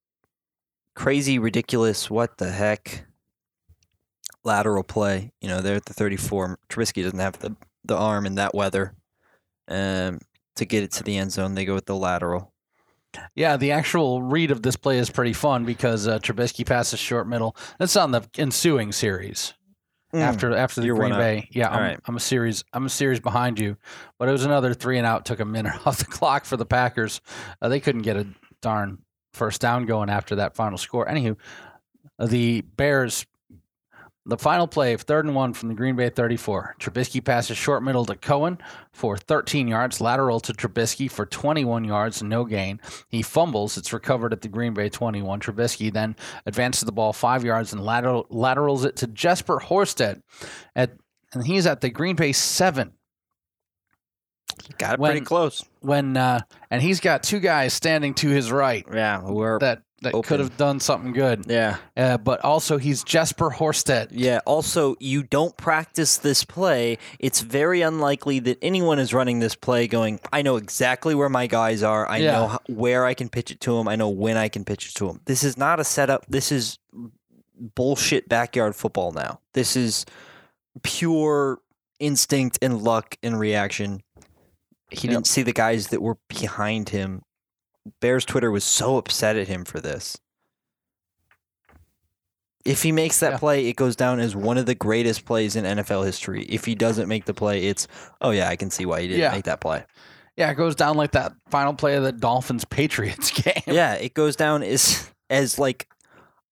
crazy, 0.95 1.39
ridiculous, 1.39 2.09
what 2.09 2.37
the 2.37 2.51
heck 2.51 3.05
lateral 4.45 4.83
play. 4.83 5.31
You 5.41 5.49
know, 5.49 5.61
they're 5.61 5.75
at 5.75 5.85
the 5.85 5.93
34. 5.93 6.59
Trubisky 6.69 7.03
doesn't 7.03 7.19
have 7.19 7.39
the, 7.39 7.55
the 7.83 7.97
arm 7.97 8.25
in 8.25 8.35
that 8.35 8.55
weather 8.55 8.93
um, 9.67 10.19
to 10.55 10.65
get 10.65 10.83
it 10.83 10.91
to 10.93 11.03
the 11.03 11.17
end 11.17 11.31
zone. 11.31 11.55
They 11.55 11.65
go 11.65 11.73
with 11.73 11.85
the 11.85 11.95
lateral. 11.95 12.53
Yeah, 13.33 13.55
the 13.57 13.71
actual 13.71 14.21
read 14.21 14.51
of 14.51 14.61
this 14.61 14.75
play 14.75 14.97
is 14.97 15.09
pretty 15.09 15.33
fun 15.33 15.63
because 15.63 16.07
uh, 16.07 16.19
Trubisky 16.19 16.65
passes 16.65 16.99
short 16.99 17.27
middle. 17.27 17.55
That's 17.79 17.95
on 17.95 18.11
the 18.11 18.27
ensuing 18.37 18.91
series. 18.91 19.53
Mm. 20.15 20.21
after 20.21 20.55
after 20.55 20.81
the 20.81 20.87
You're 20.87 20.95
Green 20.95 21.11
up. 21.11 21.19
Bay. 21.19 21.49
Yeah, 21.51 21.69
I'm, 21.69 21.81
right. 21.81 21.99
I'm 22.05 22.15
a 22.15 22.21
series. 22.21 22.63
I'm 22.71 22.85
a 22.85 22.89
series 22.89 23.19
behind 23.19 23.59
you, 23.59 23.75
but 24.17 24.29
it 24.29 24.31
was 24.31 24.45
another 24.45 24.73
three 24.73 24.97
and 24.97 25.05
out. 25.05 25.25
Took 25.25 25.39
a 25.39 25.45
minute 25.45 25.73
off 25.85 25.97
the 25.97 26.05
clock 26.05 26.45
for 26.45 26.57
the 26.57 26.65
Packers. 26.65 27.21
Uh, 27.61 27.67
they 27.67 27.79
couldn't 27.79 28.03
get 28.03 28.15
a 28.15 28.27
darn 28.61 28.99
first 29.33 29.59
down 29.59 29.85
going 29.85 30.09
after 30.09 30.35
that 30.37 30.55
final 30.55 30.77
score. 30.77 31.05
Anywho, 31.05 31.35
the 32.19 32.61
Bears. 32.61 33.25
The 34.27 34.37
final 34.37 34.65
play 34.67 34.93
of 34.93 35.01
third 35.01 35.25
and 35.25 35.35
one 35.35 35.53
from 35.53 35.69
the 35.69 35.75
Green 35.75 35.95
Bay 35.95 36.09
34. 36.09 36.77
Trubisky 36.79 37.23
passes 37.23 37.57
short 37.57 37.83
middle 37.83 38.05
to 38.05 38.15
Cohen 38.15 38.57
for 38.91 39.17
13 39.17 39.67
yards, 39.67 40.01
lateral 40.01 40.39
to 40.39 40.51
Trubisky 40.53 41.11
for 41.11 41.27
21 41.27 41.83
yards, 41.83 42.23
no 42.23 42.43
gain. 42.43 42.81
He 43.09 43.21
fumbles. 43.21 43.77
It's 43.77 43.93
recovered 43.93 44.33
at 44.33 44.41
the 44.41 44.47
Green 44.47 44.73
Bay 44.73 44.89
21. 44.89 45.39
Trubisky 45.41 45.93
then 45.93 46.15
advances 46.47 46.83
the 46.85 46.91
ball 46.91 47.13
five 47.13 47.43
yards 47.43 47.71
and 47.71 47.85
lateral, 47.85 48.25
laterals 48.31 48.83
it 48.83 48.95
to 48.97 49.07
Jesper 49.07 49.59
Horsted, 49.59 50.21
at 50.75 50.91
and 51.33 51.45
he's 51.45 51.67
at 51.67 51.81
the 51.81 51.89
Green 51.91 52.15
Bay 52.15 52.31
seven. 52.31 52.93
Got 54.77 54.93
it 54.95 54.99
When- 54.99 55.11
pretty 55.11 55.25
close. 55.25 55.63
When 55.81 56.17
uh, 56.17 56.39
and 56.71 56.81
he's 56.81 56.99
got 56.99 57.21
two 57.21 57.39
guys 57.39 57.73
standing 57.73 58.15
to 58.15 58.29
his 58.29 58.51
right 58.51 58.85
Yeah, 58.91 59.21
we're 59.23 59.59
that 59.59 59.83
that 60.05 60.15
Open. 60.15 60.27
could 60.27 60.39
have 60.39 60.57
done 60.57 60.79
something 60.79 61.11
good. 61.13 61.45
yeah. 61.47 61.77
Uh, 61.95 62.17
but 62.17 62.43
also 62.43 62.77
he's 62.77 63.03
Jesper 63.03 63.49
Horsted. 63.51 64.07
Yeah. 64.11 64.39
Also, 64.45 64.95
you 64.99 65.21
don't 65.21 65.55
practice 65.57 66.17
this 66.17 66.43
play. 66.45 66.97
It's 67.19 67.41
very 67.41 67.81
unlikely 67.81 68.39
that 68.39 68.57
anyone 68.61 68.97
is 68.97 69.13
running 69.13 69.39
this 69.39 69.53
play 69.55 69.87
going, 69.87 70.19
I 70.33 70.41
know 70.41 70.55
exactly 70.55 71.13
where 71.13 71.29
my 71.29 71.47
guys 71.47 71.83
are. 71.83 72.07
I 72.09 72.17
Yeah. 72.17 72.31
know 72.31 72.47
how, 72.47 72.59
where 72.67 73.05
I 73.05 73.13
can 73.13 73.29
pitch 73.29 73.51
it 73.51 73.59
to 73.61 73.77
them. 73.77 73.87
I 73.87 73.95
know 73.95 74.09
when 74.09 74.37
I 74.37 74.47
can 74.47 74.63
pitch 74.65 74.87
it 74.89 74.95
to 74.95 75.07
them. 75.07 75.21
This 75.25 75.43
is 75.43 75.57
not 75.57 75.79
a 75.79 75.83
setup. 75.83 76.25
This 76.27 76.51
is 76.51 76.79
bullshit 77.57 78.27
backyard 78.29 78.75
football 78.75 79.11
now. 79.11 79.39
This 79.53 79.75
is 79.75 80.05
pure 80.83 81.59
instinct 81.99 82.59
and 82.61 82.81
luck 82.81 83.17
and 83.23 83.39
reaction. 83.39 84.01
He 84.91 85.07
Yep. 85.07 85.13
didn't 85.15 85.27
see 85.27 85.41
the 85.41 85.53
guys 85.53 85.87
that 85.87 86.01
were 86.01 86.17
behind 86.27 86.89
him. 86.89 87.21
Bears 88.01 88.25
Twitter 88.25 88.51
was 88.51 88.63
so 88.63 88.97
upset 88.97 89.35
at 89.35 89.47
him 89.47 89.63
for 89.65 89.79
this. 89.79 90.17
If 92.63 92.81
he 92.81 92.91
makes 92.91 93.19
that 93.19 93.33
Yeah. 93.33 93.37
play, 93.37 93.67
it 93.67 93.75
goes 93.75 93.95
down 93.95 94.19
as 94.19 94.35
one 94.35 94.57
of 94.57 94.65
the 94.65 94.73
greatest 94.73 95.25
plays 95.25 95.55
in 95.55 95.65
NFL 95.65 96.03
history. 96.03 96.43
If 96.45 96.65
he 96.65 96.73
doesn't 96.73 97.07
make 97.07 97.25
the 97.25 97.33
play, 97.33 97.67
it's 97.67 97.87
oh 98.21 98.31
yeah, 98.31 98.49
I 98.49 98.55
can 98.55 98.71
see 98.71 98.85
why 98.85 99.01
he 99.01 99.07
didn't 99.07 99.21
Yeah. 99.21 99.31
make 99.31 99.45
that 99.45 99.61
play. 99.61 99.85
Yeah, 100.35 100.49
it 100.49 100.55
goes 100.55 100.75
down 100.75 100.97
like 100.97 101.11
that 101.11 101.33
final 101.49 101.73
play 101.75 101.95
of 101.95 102.03
the 102.03 102.11
Dolphins 102.11 102.65
Patriots 102.65 103.29
game. 103.43 103.61
yeah, 103.67 103.93
it 103.93 104.13
goes 104.15 104.35
down 104.35 104.63
as 104.63 105.07
as 105.29 105.59
like 105.59 105.87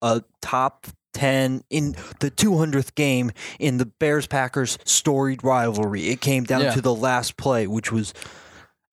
a 0.03 0.21
top 0.41 0.85
10 1.13 1.63
in 1.69 1.95
the 2.19 2.29
200th 2.31 2.93
game 2.95 3.31
in 3.59 3.77
the 3.77 3.85
Bears 3.85 4.27
Packers 4.27 4.77
storied 4.83 5.43
rivalry. 5.43 6.09
It 6.09 6.21
came 6.21 6.43
down 6.43 6.61
Yeah. 6.61 6.71
to 6.71 6.81
the 6.81 6.93
last 6.93 7.37
play, 7.37 7.65
which 7.67 7.91
was 7.91 8.13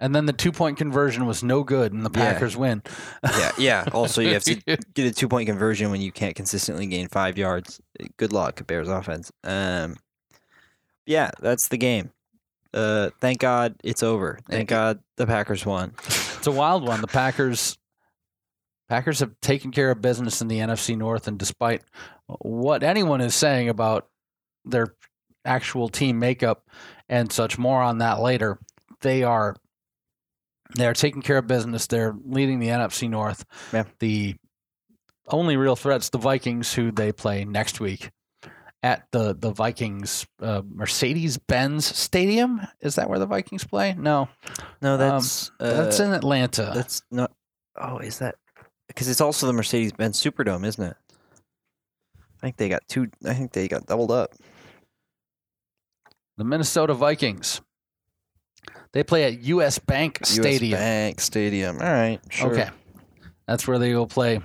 And 0.03 0.15
then 0.15 0.25
the 0.27 0.33
two 0.33 0.51
point 0.51 0.79
conversion 0.79 1.27
was 1.27 1.43
no 1.45 1.63
good, 1.63 1.93
and 1.93 2.05
the 2.05 2.11
Yeah. 2.19 2.33
Packers 2.33 2.57
win. 2.57 2.83
yeah, 3.23 3.53
yeah. 3.59 3.85
Also, 3.93 4.23
you 4.23 4.33
have 4.33 4.45
to 4.45 4.55
get 4.55 5.07
a 5.07 5.13
two 5.13 5.29
point 5.29 5.47
conversion 5.47 5.91
when 5.91 6.01
you 6.01 6.11
can't 6.11 6.35
consistently 6.35 6.87
gain 6.87 7.07
five 7.09 7.37
yards. 7.37 7.81
Good 8.17 8.33
luck, 8.33 8.67
Bears 8.67 8.89
offense. 8.89 9.31
Um, 9.45 9.97
yeah, 11.07 11.31
that's 11.41 11.69
the 11.69 11.77
game. 11.77 12.11
Uh, 12.73 13.11
thank 13.21 13.41
God 13.41 13.75
it's 13.85 14.03
over. 14.03 14.39
Thank 14.49 14.69
God 14.71 15.01
the 15.17 15.27
Packers 15.27 15.67
won. 15.67 15.93
It's 16.07 16.47
a 16.47 16.53
wild 16.53 16.87
one. 16.87 17.01
The 17.01 17.07
Packers 17.09 17.77
Packers 18.89 19.21
have 19.21 19.39
taken 19.41 19.71
care 19.71 19.91
of 19.91 20.01
business 20.01 20.41
in 20.41 20.49
the 20.49 20.59
NFC 20.59 20.97
North, 20.97 21.29
and 21.29 21.39
despite 21.39 21.83
what 22.27 22.83
anyone 22.83 23.21
is 23.21 23.35
saying 23.35 23.69
about 23.69 24.09
their 24.65 24.95
actual 25.45 25.89
team 25.89 26.19
makeup 26.19 26.65
and 27.09 27.31
such, 27.31 27.59
more 27.59 27.83
on 27.83 27.99
that 27.99 28.21
later. 28.21 28.59
They 29.01 29.23
are 29.25 29.57
they 30.77 30.87
are 30.87 30.95
taking 30.95 31.23
care 31.23 31.39
of 31.39 31.47
business. 31.47 31.87
They're 31.87 32.15
leading 32.25 32.59
the 32.59 32.69
NFC 32.69 33.09
North. 33.09 33.45
Yeah. 33.73 33.85
The 33.99 34.37
only 35.29 35.57
real 35.57 35.77
threats 35.77 36.11
the 36.11 36.19
Vikings, 36.19 36.73
who 36.75 36.91
they 36.91 37.13
play 37.13 37.45
next 37.45 37.81
week 37.81 38.11
at 38.83 39.07
the 39.13 39.35
the 39.35 39.51
Vikings 39.51 40.27
uh, 40.41 40.63
Mercedes 40.67 41.39
Benz 41.39 41.85
Stadium. 41.85 42.61
Is 42.81 42.95
that 42.97 43.09
where 43.09 43.19
the 43.19 43.27
Vikings 43.27 43.65
play? 43.65 43.95
No, 43.97 44.29
No, 44.83 44.97
that's 44.97 45.51
that's 45.59 46.01
uh, 46.01 46.05
in 46.05 46.13
Atlanta. 46.13 46.73
that's 46.75 47.03
not. 47.11 47.31
Oh, 47.77 47.99
is 47.99 48.19
that 48.19 48.37
because 48.89 49.09
it's 49.09 49.21
also 49.21 49.47
the 49.47 49.53
Mercedes 49.53 49.93
Benz 49.93 50.21
Superdome, 50.23 50.67
isn't 50.67 50.83
it? 50.85 50.97
I 52.17 52.41
think 52.41 52.57
they 52.57 52.69
got 52.69 52.83
two. 52.89 53.09
I 53.25 53.35
think 53.35 53.53
they 53.53 53.69
got 53.69 53.87
doubled 53.87 54.11
up. 54.11 54.35
the 56.39 56.45
Minnesota 56.45 56.95
Vikings. 56.95 57.61
They 58.93 59.03
play 59.05 59.25
at 59.25 59.41
US 59.45 59.79
Bank 59.79 60.19
Stadium. 60.25 60.73
US 60.75 60.81
Bank 60.81 61.21
Stadium. 61.21 61.77
All 61.81 61.93
right. 61.93 62.19
Sure. 62.31 62.51
Okay. 62.53 62.69
That's 63.47 63.67
where 63.69 63.79
they 63.79 63.95
will 63.95 64.07
play. 64.07 64.41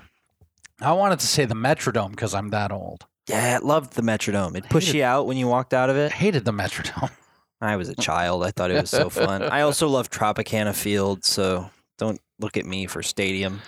I 0.82 0.92
wanted 0.94 1.20
to 1.20 1.28
say 1.28 1.46
the 1.46 1.56
Metrodome 1.56 2.12
because 2.12 2.34
I'm 2.34 2.50
that 2.50 2.72
old. 2.72 3.06
Yeah, 3.30 3.60
I 3.62 3.66
loved 3.66 3.94
the 3.94 4.02
Metrodome. 4.04 4.56
It 4.56 4.70
pushed 4.70 4.88
Hated- 4.88 5.00
you 5.00 5.04
out 5.04 5.26
when 5.26 5.38
you 5.38 5.48
walked 5.48 5.74
out 5.74 5.90
of 5.90 5.96
I 5.96 6.02
it. 6.06 6.12
hated 6.12 6.46
the 6.46 6.52
Metrodome. 6.54 7.10
I 7.62 7.76
was 7.78 7.90
a 7.90 7.96
child. 7.96 8.44
I 8.44 8.52
thought 8.52 8.70
it 8.70 8.80
was 8.82 8.90
so 8.92 9.10
fun. 9.10 9.42
I 9.42 9.62
also 9.62 9.88
love 9.88 10.10
Tropicana 10.12 10.76
Field, 10.76 11.24
so 11.24 11.70
don't 11.98 12.20
look 12.40 12.58
at 12.58 12.66
me 12.66 12.86
for 12.86 13.02
stadium 13.02 13.62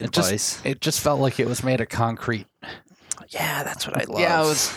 It 0.00 0.10
just- 0.10 0.28
advice. 0.28 0.60
It 0.64 0.80
just 0.80 1.00
felt 1.00 1.20
like 1.20 1.38
it 1.38 1.46
was 1.46 1.62
made 1.62 1.80
of 1.80 1.88
concrete. 1.90 2.46
yeah, 3.28 3.62
that's 3.62 3.86
what 3.86 3.96
I 3.96 4.04
love. 4.10 4.20
Yeah, 4.20 4.40
was- 4.40 4.72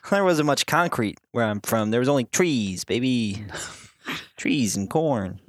there 0.10 0.24
wasn't 0.24 0.46
much 0.46 0.64
concrete 0.66 1.18
where 1.32 1.44
I'm 1.44 1.60
from. 1.60 1.90
There 1.90 2.00
was 2.00 2.08
only 2.08 2.24
trees, 2.24 2.84
baby. 2.84 3.44
trees 4.36 4.76
and 4.76 4.88
corn. 4.88 5.40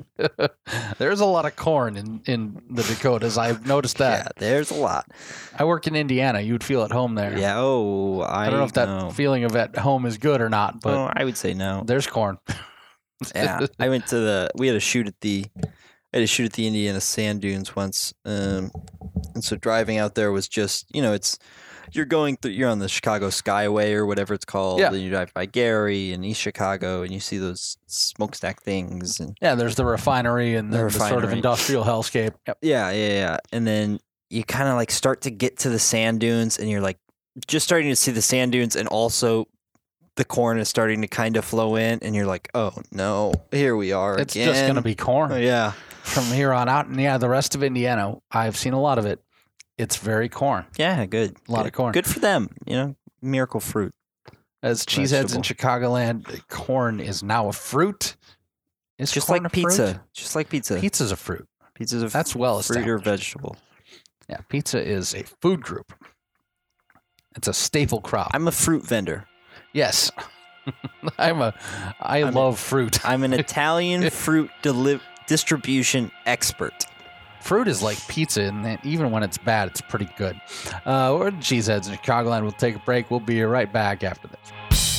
There's 0.97 1.20
a 1.20 1.26
lot 1.26 1.45
of 1.45 1.55
corn 1.55 1.97
in, 1.97 2.22
in 2.26 2.62
the 2.70 2.84
Dakotas. 2.84 3.38
I've 3.38 3.66
noticed 3.66 3.97
that. 3.97 4.18
Yeah, 4.26 4.32
there's 4.38 4.72
a 4.72 4.76
lot. 4.76 5.12
I 5.58 5.64
work 5.66 5.88
in 5.88 5.95
Indiana. 5.95 6.41
You'd 6.41 6.64
feel 6.64 6.84
at 6.84 6.91
home 6.91 7.16
there. 7.16 7.38
Yeah. 7.38 7.55
Oh, 7.58 8.22
I, 8.22 8.47
I 8.47 8.49
don't 8.49 8.60
know 8.60 8.66
if 8.66 8.74
that 8.74 8.88
know. 8.88 9.10
feeling 9.12 9.43
of 9.43 9.55
at 9.55 9.78
home 9.78 10.05
is 10.05 10.18
good 10.18 10.41
or 10.41 10.49
not, 10.49 10.82
but 10.82 10.93
oh, 10.93 11.12
I 11.16 11.24
would 11.24 11.38
say 11.38 11.53
no. 11.53 11.84
there's 11.86 12.08
corn. 12.08 12.39
yeah, 13.36 13.66
I 13.80 13.89
went 13.89 14.08
to 14.08 14.20
the. 14.20 14.51
We 14.55 14.68
had 14.68 14.76
a 14.76 14.82
shoot 14.82 15.08
at 15.08 15.20
the. 15.22 15.45
I 15.64 16.18
had 16.18 16.24
a 16.24 16.28
shoot 16.28 16.45
at 16.45 16.53
the 16.53 16.66
Indiana 16.66 17.01
sand 17.01 17.41
dunes 17.41 17.76
once, 17.76 18.14
um, 18.26 18.72
and 19.36 19.43
so 19.43 19.55
driving 19.55 19.97
out 19.97 20.16
there 20.16 20.32
was 20.32 20.47
just 20.47 20.88
you 20.95 21.01
know 21.01 21.14
it's 21.14 21.38
you're 21.92 22.06
going 22.06 22.38
through 22.38 22.52
you're 22.52 22.70
on 22.70 22.80
the 22.80 22.90
Chicago 22.90 23.28
Skyway 23.30 23.94
or 23.94 24.06
whatever 24.06 24.34
it's 24.34 24.46
called, 24.46 24.80
Yeah. 24.80 24.88
and 24.94 25.02
you 25.02 25.10
drive 25.10 25.34
by 25.34 25.46
Gary 25.46 26.12
and 26.14 26.24
East 26.26 26.42
Chicago, 26.42 27.02
and 27.04 27.12
you 27.14 27.20
see 27.20 27.38
those 27.38 27.78
smokestack 27.88 28.62
things, 28.62 29.20
and 29.20 29.38
Yeah, 29.42 29.56
there's 29.56 29.76
the 29.76 29.86
refinery 29.86 30.56
and 30.56 30.72
The 30.74 30.78
the, 30.78 30.84
the 30.86 31.08
sort 31.10 31.24
of 31.24 31.32
industrial 31.34 31.84
hellscape. 31.84 32.34
Yep. 32.48 32.58
yeah, 32.62 32.92
yeah, 32.92 33.08
yeah, 33.10 33.38
and 33.52 33.66
then 33.68 34.00
you 34.30 34.44
kind 34.44 34.68
of 34.70 34.76
like 34.76 34.92
start 34.92 35.22
to 35.22 35.32
get 35.32 35.58
to 35.60 35.70
the 35.70 35.80
sand 35.80 36.20
dunes, 36.20 36.58
and 36.60 36.70
you're 36.70 36.82
like 36.82 36.98
just 37.48 37.66
starting 37.66 37.90
to 37.90 37.96
see 37.96 38.12
the 38.12 38.22
sand 38.22 38.52
dunes, 38.52 38.76
and 38.76 38.88
also. 38.88 39.48
The 40.16 40.26
corn 40.26 40.58
is 40.58 40.68
starting 40.68 41.02
to 41.02 41.08
kind 41.08 41.38
of 41.38 41.46
flow 41.46 41.76
in, 41.76 42.00
and 42.02 42.16
you're 42.16 42.26
like, 42.26 42.50
"Oh 42.56 42.72
no, 42.92 43.36
here 43.52 43.76
we 43.76 43.92
are 43.92 44.18
It's 44.18 44.34
again." 44.36 44.48
just 44.48 44.62
going 44.64 44.74
to 44.74 44.82
be 44.82 44.96
corn. 44.96 45.32
Oh, 45.32 45.36
yeah, 45.38 45.74
from 46.02 46.24
here 46.24 46.52
on 46.54 46.68
out. 46.68 46.88
And 46.88 47.00
yeah, 47.00 47.20
the 47.20 47.30
rest 47.30 47.54
of 47.54 47.62
Indiana, 47.62 48.16
I've 48.32 48.58
seen 48.58 48.74
a 48.74 48.82
lot 48.82 48.98
of 48.98 49.06
it. 49.06 49.20
It's 49.78 49.98
very 49.98 50.30
corn. 50.30 50.66
Yeah, 50.78 51.06
good. 51.06 51.36
A 51.48 51.52
lot 51.52 51.60
Good. 51.64 51.68
of 51.68 51.74
corn. 51.74 51.92
Good 51.94 52.08
for 52.08 52.20
them. 52.20 52.50
You 52.66 52.76
know, 52.76 52.96
miracle 53.22 53.60
fruit. 53.60 53.94
As 54.64 54.86
cheeseheads 54.86 55.36
in 55.36 55.44
Chicagoland, 55.44 56.48
corn 56.48 57.00
is 57.00 57.22
now 57.22 57.48
a 57.48 57.54
fruit. 57.54 58.16
Is 58.98 59.12
Just 59.12 59.28
corn 59.28 59.44
like 59.44 59.54
a 59.54 59.56
fruit? 59.56 59.70
pizza. 59.70 60.04
Just 60.14 60.36
like 60.36 60.50
pizza. 60.50 60.80
Pizza's 60.80 61.12
a 61.12 61.16
fruit. 61.16 61.48
Pizza's 61.76 62.02
a 62.02 62.08
That's 62.08 62.36
well 62.36 62.60
fruit 62.64 62.88
or 62.88 62.98
vegetable. 62.98 63.56
Yeah, 64.28 64.38
pizza 64.50 64.84
is 64.84 65.14
a 65.14 65.24
food 65.24 65.62
group. 65.62 65.94
It's 67.36 67.48
a 67.48 67.54
staple 67.54 68.02
crop. 68.02 68.32
I'm 68.34 68.48
a 68.48 68.52
fruit 68.52 68.84
vendor. 68.86 69.26
yes. 69.74 70.12
I'm 71.20 71.40
a 71.42 71.54
I 72.02 72.24
I'm 72.24 72.30
a- 72.30 72.32
love 72.40 72.60
fruit. 72.60 73.06
I'm 73.06 73.24
an 73.24 73.32
Italian 73.46 74.10
fruit 74.10 74.50
deli- 74.64 75.00
distribution 75.28 76.12
expert. 76.26 76.74
Fruit 77.48 77.70
is 77.70 77.82
like 77.82 77.98
pizza, 78.10 78.41
and 78.41 78.78
even 78.84 79.10
when 79.10 79.24
it's 79.24 79.38
bad, 79.38 79.70
it's 79.70 79.80
pretty 79.80 80.10
good. 80.18 80.36
Uh, 80.86 81.16
we're 81.18 81.32
the 81.32 81.38
Cheeseheads 81.38 81.88
in 81.89 81.95
Chicagoland. 81.95 82.41
We'll 82.41 82.52
take 82.52 82.76
a 82.76 82.80
break. 82.80 83.10
We'll 83.10 83.22
be 83.22 83.41
right 83.41 83.72
back 83.72 84.04
after 84.04 84.28
this. 84.28 84.97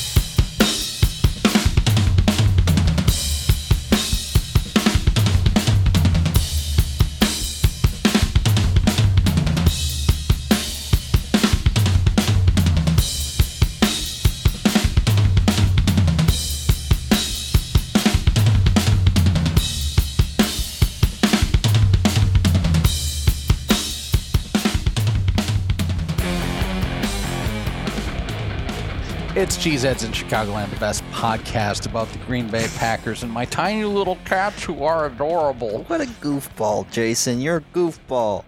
It's 29.59 29.67
Cheeseheads 29.67 30.05
in 30.05 30.13
Chicagoland, 30.13 30.71
the 30.71 30.77
best 30.77 31.03
podcast 31.11 31.87
about 31.87 32.09
the 32.11 32.19
Green 32.19 32.49
Bay 32.49 32.69
Packers 32.77 33.25
and 33.25 33.33
my 33.33 33.45
tiny 33.45 33.83
little 33.83 34.15
cats 34.25 34.63
who 34.63 34.85
are 34.85 35.07
adorable. 35.07 35.83
What 35.89 36.01
a 36.01 36.05
goofball, 36.05 36.89
Jason. 36.93 37.41
You're 37.41 37.57
a 37.57 37.61
goofball. 37.75 38.45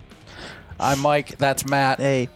I'm 0.78 1.00
Mike. 1.00 1.36
That's 1.36 1.66
Matt. 1.66 1.98
Hey. 1.98 2.28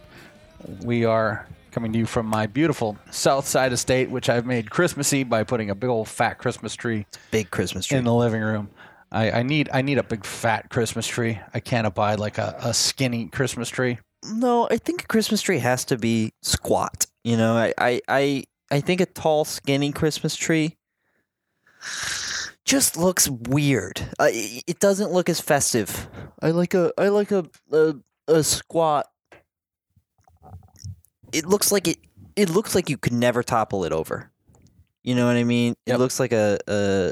We 0.81 1.05
are 1.05 1.47
coming 1.71 1.93
to 1.93 1.99
you 1.99 2.05
from 2.05 2.25
my 2.25 2.47
beautiful 2.47 2.97
South 3.11 3.47
Side 3.47 3.71
estate, 3.71 4.09
which 4.09 4.27
I've 4.27 4.45
made 4.45 4.69
Christmassy 4.69 5.23
by 5.23 5.45
putting 5.45 5.69
a 5.69 5.75
big 5.75 5.89
old 5.89 6.09
fat 6.09 6.33
Christmas 6.33 6.75
tree 6.75 7.05
Big 7.31 7.51
Christmas 7.51 7.85
tree. 7.85 7.97
in 7.97 8.03
the 8.03 8.13
living 8.13 8.41
room. 8.41 8.69
I, 9.09 9.31
I 9.31 9.43
need 9.43 9.69
I 9.71 9.83
need 9.83 9.99
a 9.99 10.03
big 10.03 10.25
fat 10.25 10.69
Christmas 10.69 11.07
tree. 11.07 11.39
I 11.53 11.61
can't 11.61 11.87
abide 11.87 12.19
like 12.19 12.37
a, 12.37 12.57
a 12.59 12.73
skinny 12.73 13.27
Christmas 13.27 13.69
tree. 13.69 13.99
no, 14.25 14.67
I 14.69 14.75
think 14.75 15.03
a 15.03 15.07
Christmas 15.07 15.41
tree 15.41 15.59
has 15.59 15.85
to 15.85 15.97
be 15.97 16.33
squat. 16.41 17.05
You 17.23 17.37
know, 17.37 17.55
I, 17.55 17.73
I, 17.79 18.01
I, 18.07 18.43
I 18.71 18.79
think 18.81 19.01
a 19.01 19.05
tall, 19.05 19.45
skinny 19.45 19.91
Christmas 19.91 20.35
tree 20.35 20.77
just 22.65 22.97
looks 22.97 23.29
weird. 23.29 24.01
Uh, 24.19 24.29
it 24.31 24.79
doesn't 24.79 25.11
look 25.11 25.29
as 25.29 25.39
festive. 25.39 26.07
I 26.41 26.51
like 26.51 26.73
a, 26.73 26.91
I 26.97 27.09
like 27.09 27.31
a, 27.31 27.45
a, 27.71 27.95
a 28.27 28.43
squat. 28.43 29.07
It 31.31 31.45
looks 31.45 31.71
like 31.71 31.87
it. 31.87 31.97
It 32.35 32.49
looks 32.49 32.75
like 32.75 32.89
you 32.89 32.97
could 32.97 33.13
never 33.13 33.43
topple 33.43 33.85
it 33.85 33.93
over. 33.93 34.31
You 35.03 35.15
know 35.15 35.27
what 35.27 35.35
I 35.35 35.43
mean? 35.43 35.75
It 35.85 35.97
looks 35.97 36.19
like 36.19 36.33
a, 36.33 36.57
a 36.67 37.11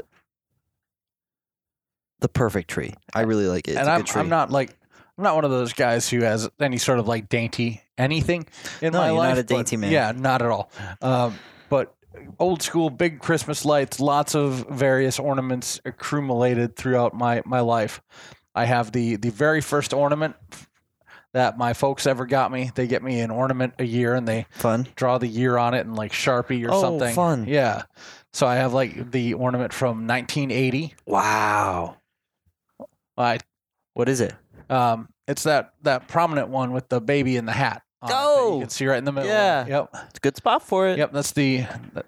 the 2.20 2.28
perfect 2.28 2.68
tree. 2.68 2.94
I 3.14 3.20
really 3.22 3.46
like 3.46 3.68
it. 3.68 3.72
It's 3.72 3.80
and 3.80 3.88
a 3.88 3.92
I'm 3.92 4.00
good 4.00 4.06
tree. 4.08 4.20
I'm 4.20 4.28
not 4.28 4.50
like 4.50 4.76
I'm 5.16 5.24
not 5.24 5.36
one 5.36 5.44
of 5.44 5.50
those 5.50 5.72
guys 5.72 6.08
who 6.08 6.22
has 6.22 6.48
any 6.58 6.78
sort 6.78 6.98
of 6.98 7.06
like 7.06 7.28
dainty 7.28 7.82
anything 7.98 8.46
in 8.80 8.92
No, 8.92 8.98
my 8.98 9.06
you're 9.08 9.14
not 9.16 9.20
life. 9.20 9.38
a 9.38 9.40
but- 9.42 9.46
dainty 9.48 9.76
man. 9.76 9.90
Yeah, 9.92 10.12
not 10.14 10.42
at 10.42 10.48
all. 10.50 10.70
Um, 11.02 11.38
but 11.68 11.94
old 12.38 12.62
school 12.62 12.90
big 12.90 13.20
Christmas 13.20 13.64
lights, 13.64 14.00
lots 14.00 14.34
of 14.34 14.66
various 14.70 15.18
ornaments 15.18 15.80
accumulated 15.84 16.76
throughout 16.76 17.14
my 17.14 17.42
my 17.44 17.60
life. 17.60 18.00
I 18.54 18.64
have 18.66 18.92
the 18.92 19.16
the 19.16 19.30
very 19.30 19.60
first 19.60 19.92
ornament 19.92 20.36
that 21.32 21.58
my 21.58 21.72
folks 21.72 22.06
ever 22.06 22.26
got 22.26 22.52
me. 22.52 22.70
They 22.76 22.86
get 22.86 23.02
me 23.02 23.18
an 23.20 23.32
ornament 23.32 23.74
a 23.80 23.84
year 23.84 24.14
and 24.14 24.28
they 24.28 24.46
fun. 24.50 24.86
draw 24.94 25.18
the 25.18 25.26
year 25.26 25.58
on 25.58 25.74
it 25.74 25.80
in 25.80 25.94
like 25.94 26.12
Sharpie 26.12 26.64
or 26.64 26.72
Oh, 26.72 26.80
something. 26.80 27.12
fun. 27.12 27.46
Yeah. 27.48 27.82
So 28.32 28.46
I 28.46 28.54
have 28.56 28.72
like 28.72 29.10
the 29.10 29.34
ornament 29.34 29.72
from 29.72 30.06
1980. 30.06 30.94
Wow. 31.06 31.96
I 33.16 33.38
What 33.94 34.08
is 34.08 34.20
it? 34.20 34.34
Um, 34.70 35.08
it's 35.26 35.42
that 35.44 35.72
that 35.82 36.06
prominent 36.08 36.48
one 36.48 36.72
with 36.72 36.88
the 36.88 37.00
baby 37.00 37.36
in 37.36 37.46
the 37.46 37.52
hat. 37.52 37.82
Oh! 38.12 38.54
you 38.56 38.60
can 38.62 38.70
see 38.70 38.86
right 38.86 38.98
in 38.98 39.04
the 39.04 39.12
middle. 39.12 39.28
Yeah. 39.28 39.66
Yep. 39.66 39.88
It's 40.08 40.18
a 40.18 40.20
good 40.20 40.36
spot 40.36 40.62
for 40.62 40.88
it. 40.88 40.98
Yep. 40.98 41.12
That's 41.12 41.32
the. 41.32 41.64
that- 41.94 42.06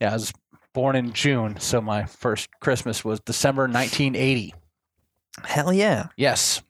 yeah, 0.00 0.10
I 0.10 0.14
was 0.14 0.32
born 0.72 0.96
in 0.96 1.12
June, 1.12 1.58
so 1.60 1.80
my 1.80 2.04
first 2.04 2.48
Christmas 2.60 3.04
was 3.04 3.20
December 3.20 3.62
1980. 3.62 4.52
Hell 5.44 5.72
yeah. 5.72 6.08
Yes. 6.16 6.62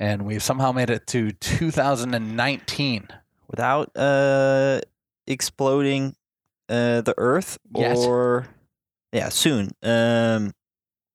And 0.00 0.22
we've 0.26 0.42
somehow 0.42 0.72
made 0.72 0.90
it 0.90 1.06
to 1.08 1.32
2019. 1.32 3.08
Without 3.48 3.96
uh 3.96 4.80
exploding 5.26 6.14
uh 6.68 7.00
the 7.02 7.14
earth 7.16 7.58
Yes. 7.74 7.98
or 7.98 8.46
yeah, 9.12 9.28
soon. 9.28 9.70
Um 9.82 10.52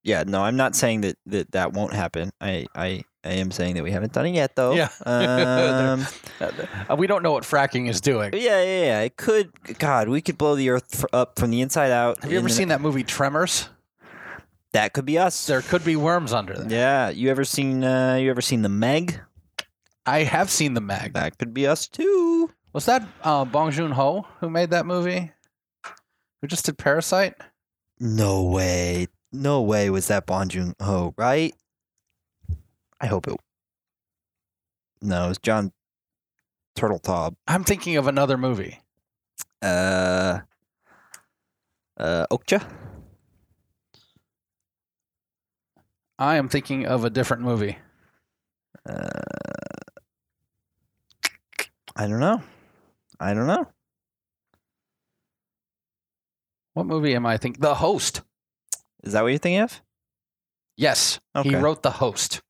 yeah, 0.04 0.24
no, 0.26 0.42
I'm 0.42 0.56
not 0.56 0.76
saying 0.76 1.02
that 1.02 1.18
that, 1.28 1.52
that 1.52 1.74
won't 1.74 1.94
happen. 1.94 2.32
I, 2.40 2.66
I 2.74 3.04
I 3.24 3.34
am 3.34 3.52
saying 3.52 3.76
that 3.76 3.84
we 3.84 3.92
haven't 3.92 4.14
done 4.14 4.26
it 4.28 4.32
yet 4.36 4.56
though. 4.56 4.74
Yeah. 4.74 4.90
Um 5.06 6.06
Uh, 6.90 6.96
we 6.96 7.06
don't 7.08 7.22
know 7.24 7.32
what 7.34 7.44
fracking 7.44 7.90
is 7.90 8.00
doing. 8.02 8.32
yeah, 8.34 8.64
yeah, 8.64 8.84
yeah. 8.86 9.00
It 9.02 9.18
could 9.18 9.52
god, 9.80 10.08
we 10.10 10.22
could 10.22 10.38
blow 10.38 10.56
the 10.56 10.70
earth 10.70 11.04
f- 11.04 11.06
up 11.14 11.38
from 11.40 11.52
the 11.52 11.62
inside 11.62 11.92
out. 11.92 12.22
Have 12.24 12.32
you 12.32 12.38
ever 12.38 12.48
the- 12.48 12.54
seen 12.54 12.70
that 12.70 12.82
movie 12.82 13.04
Tremors? 13.04 13.70
That 14.72 14.94
could 14.94 15.06
be 15.06 15.18
us. 15.18 15.48
There 15.48 15.62
could 15.64 15.84
be 15.84 15.96
worms 15.96 16.32
under 16.32 16.54
there. 16.54 16.70
Yeah, 16.70 17.10
you 17.10 17.30
ever 17.30 17.44
seen 17.44 17.84
uh 17.84 18.16
you 18.16 18.30
ever 18.30 18.42
seen 18.42 18.62
the 18.62 18.70
Meg? 18.70 19.20
I 20.06 20.24
have 20.24 20.50
seen 20.50 20.74
the 20.76 20.82
Meg. 20.82 21.14
That 21.14 21.38
could 21.38 21.54
be 21.54 21.68
us 21.68 21.88
too. 21.88 22.52
Was 22.72 22.86
that 22.86 23.04
uh, 23.24 23.46
Bong 23.46 23.72
Joon 23.72 23.92
Ho 23.92 24.26
who 24.40 24.50
made 24.50 24.70
that 24.70 24.86
movie? 24.86 25.32
Who 26.42 26.48
just 26.48 26.66
did 26.66 26.78
Parasite? 26.78 27.34
No 28.00 28.44
way. 28.44 29.08
No 29.34 29.62
way 29.62 29.90
was 29.90 30.08
that 30.08 30.26
Bong 30.26 30.48
Joon 30.50 30.74
Ho, 30.80 31.14
right? 31.18 31.54
I 33.02 33.08
hope 33.08 33.28
it. 33.28 33.36
No, 35.02 35.26
it 35.26 35.30
was 35.30 35.38
Jon 35.38 35.72
Turteltaub. 36.78 37.36
I'm 37.48 37.64
thinking 37.64 37.96
of 37.98 38.08
another 38.08 38.38
movie. 38.38 38.80
Uh, 39.62 40.40
uh, 41.98 42.26
Okja? 42.32 42.64
I 46.18 46.36
am 46.36 46.50
thinking 46.50 46.86
of 46.86 47.06
a 47.06 47.10
different 47.10 47.44
movie. 47.44 47.78
Uh, 48.88 49.10
I 51.96 52.08
don't 52.08 52.20
know. 52.20 52.42
I 53.20 53.34
don't 53.34 53.48
know. 53.48 53.68
What 56.74 56.86
movie 56.86 57.16
am 57.16 57.26
I 57.26 57.38
thinking? 57.38 57.62
The 57.62 57.76
Host. 57.76 58.22
Is 59.04 59.14
that 59.14 59.22
what 59.22 59.30
you're 59.30 59.38
thinking 59.38 59.62
of? 59.62 59.82
Yes, 60.76 61.20
he 61.44 61.50
Okay. 61.50 61.56
wrote 61.56 61.84
The 61.84 61.92
Host 61.92 62.42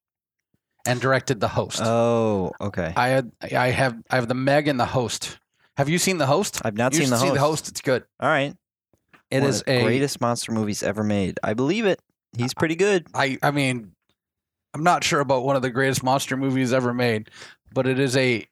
and 0.85 0.99
directed 1.01 1.39
The 1.39 1.47
Host. 1.47 1.81
Oh, 1.83 2.51
okay. 2.61 2.93
I 2.95 3.09
had, 3.09 3.31
I 3.41 3.69
have, 3.69 3.97
I 4.09 4.15
have 4.15 4.27
the 4.27 4.33
Meg 4.33 4.67
and 4.67 4.79
The 4.79 4.85
Host. 4.85 5.39
Have 5.77 5.89
you 5.89 5.97
seen 5.97 6.17
The 6.17 6.25
Host? 6.25 6.61
I've 6.63 6.77
not 6.77 6.93
you 6.93 7.01
seen 7.01 7.09
the 7.09 7.17
see 7.17 7.27
host. 7.27 7.33
The 7.33 7.39
Host. 7.39 7.67
It's 7.69 7.81
good. 7.81 8.03
All 8.19 8.29
right. 8.29 8.55
It 9.31 9.41
One 9.41 9.49
is 9.49 9.59
of 9.61 9.65
the 9.65 9.71
a. 9.79 9.83
greatest 9.83 10.19
monster 10.21 10.51
movies 10.51 10.81
ever 10.83 11.03
made. 11.03 11.39
I 11.43 11.53
believe 11.53 11.85
it. 11.85 12.01
He's 12.37 12.53
pretty 12.53 12.75
good. 12.75 13.07
I, 13.13 13.37
I 13.41 13.51
mean, 13.51 13.91
I'm 14.73 14.83
not 14.83 15.03
sure 15.03 15.19
about 15.19 15.43
one 15.43 15.55
of 15.55 15.61
the 15.61 15.69
greatest 15.69 16.03
monster 16.03 16.35
movies 16.37 16.73
ever 16.73 16.93
made, 16.93 17.29
but 17.73 17.87
it 17.87 17.99
is 17.99 18.15
a 18.17 18.45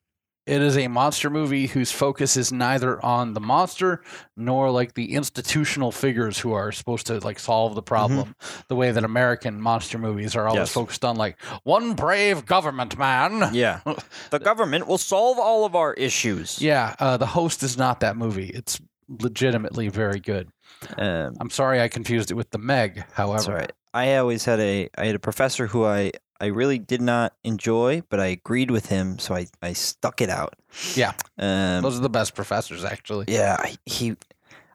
it 0.48 0.62
is 0.62 0.78
a 0.78 0.88
monster 0.88 1.30
movie 1.30 1.68
whose 1.68 1.92
focus 1.92 2.38
is 2.38 2.52
neither 2.52 3.04
on 3.06 3.34
the 3.34 3.40
monster 3.42 4.02
nor 4.36 4.72
like 4.72 4.94
the 4.94 5.14
institutional 5.14 5.92
figures 5.92 6.40
who 6.40 6.54
are 6.54 6.72
supposed 6.72 7.08
to 7.08 7.20
like 7.20 7.38
solve 7.40 7.76
the 7.76 7.82
problem 7.82 8.36
the 8.68 8.76
way 8.76 8.92
that 8.92 9.04
American 9.04 9.62
monster 9.62 9.98
movies 9.98 10.36
are 10.36 10.48
always 10.48 10.62
Yes. 10.62 10.72
focused 10.74 11.04
on 11.06 11.16
like 11.18 11.40
one 11.64 11.94
brave 11.94 12.46
government 12.46 12.98
man. 12.98 13.54
Yeah. 13.54 13.82
the 14.32 14.40
government 14.40 14.88
will 14.88 14.98
solve 14.98 15.38
all 15.38 15.66
of 15.66 15.76
our 15.76 15.94
issues. 15.96 16.62
Yeah, 16.62 16.96
uh, 17.00 17.18
the 17.18 17.26
host 17.28 17.62
is 17.64 17.78
not 17.78 18.00
that 18.00 18.16
movie. 18.18 18.48
It's 18.50 18.80
legitimately 19.10 19.90
very 19.90 20.20
good. 20.20 20.50
Um, 20.98 21.36
I'm 21.40 21.50
sorry 21.50 21.82
I 21.82 21.88
confused 21.88 22.32
it 22.32 22.36
with 22.36 22.52
the 22.52 22.58
Meg. 22.58 23.04
However, 23.14 23.54
right. 23.56 23.72
I 23.94 24.16
always 24.18 24.46
had 24.46 24.60
a 24.60 24.90
I 24.98 25.06
had 25.08 25.16
a 25.16 25.20
professor 25.20 25.68
who 25.68 25.86
I 25.86 26.12
I 26.40 26.48
really 26.48 26.78
did 26.80 27.02
not 27.02 27.34
enjoy, 27.44 28.04
but 28.10 28.20
I 28.20 28.28
agreed 28.28 28.70
with 28.72 28.88
him, 28.88 29.18
so 29.20 29.34
I 29.36 29.48
I 29.62 29.74
stuck 29.74 30.22
it 30.22 30.30
out. 30.30 30.56
Yeah. 30.96 31.14
Um, 31.38 31.82
those 31.84 31.98
are 31.98 32.02
the 32.02 32.10
best 32.10 32.36
professors 32.36 32.84
actually. 32.86 33.26
yeah. 33.28 33.56
I, 33.60 33.76
he, 33.86 34.16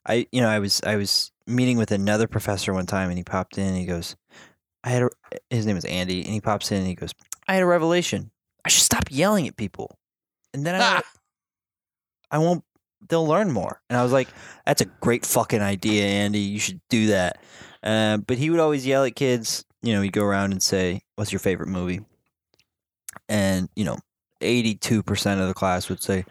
I 0.06 0.26
you 0.32 0.40
know 0.40 0.48
I 0.48 0.58
was 0.58 0.80
I 0.84 0.96
was 0.96 1.30
meeting 1.46 1.78
with 1.78 1.90
another 1.92 2.26
professor 2.26 2.72
one 2.72 2.86
time, 2.86 3.08
and 3.08 3.18
he 3.18 3.24
popped 3.24 3.58
in 3.58 3.66
and 3.68 3.76
he 3.76 3.86
goes, 3.86 4.16
I 4.84 4.90
had 4.90 5.02
a 5.04 5.08
his 5.50 5.66
name 5.66 5.76
was 5.76 5.84
Andy, 5.84 6.22
and 6.24 6.32
he 6.32 6.40
pops 6.40 6.70
in 6.72 6.78
and 6.78 6.86
he 6.86 6.94
goes, 6.94 7.12
I 7.46 7.54
had 7.54 7.62
a 7.62 7.66
revelation. 7.66 8.30
I 8.64 8.68
should 8.68 8.82
stop 8.84 9.04
yelling 9.10 9.46
at 9.48 9.56
people, 9.56 9.98
and 10.54 10.64
then 10.66 10.74
I 10.76 10.78
won't- 10.94 11.04
I 12.30 12.38
won't. 12.38 12.64
They'll 13.08 13.26
learn 13.26 13.50
more. 13.50 13.82
And 13.90 13.98
I 13.98 14.02
was 14.04 14.12
like, 14.12 14.28
that's 14.64 14.80
a 14.80 14.84
great 14.86 15.26
fucking 15.26 15.60
idea, 15.60 16.04
Andy. 16.04 16.38
You 16.38 16.58
should 16.60 16.80
do 16.88 17.08
that. 17.08 17.42
Uh, 17.82 18.18
but 18.18 18.38
he 18.38 18.48
would 18.48 18.60
always 18.60 18.86
yell 18.86 19.04
at 19.04 19.16
kids. 19.16 19.64
You 19.82 19.94
know, 19.94 20.02
he'd 20.02 20.12
go 20.12 20.24
around 20.24 20.52
and 20.52 20.62
say, 20.62 21.02
"What's 21.16 21.32
your 21.32 21.40
favorite 21.40 21.68
movie?" 21.68 22.00
And 23.28 23.68
you 23.76 23.84
know, 23.84 23.98
eighty-two 24.40 25.02
percent 25.02 25.40
of 25.40 25.48
the 25.48 25.54
class 25.54 25.88
would 25.88 26.02
say, 26.02 26.24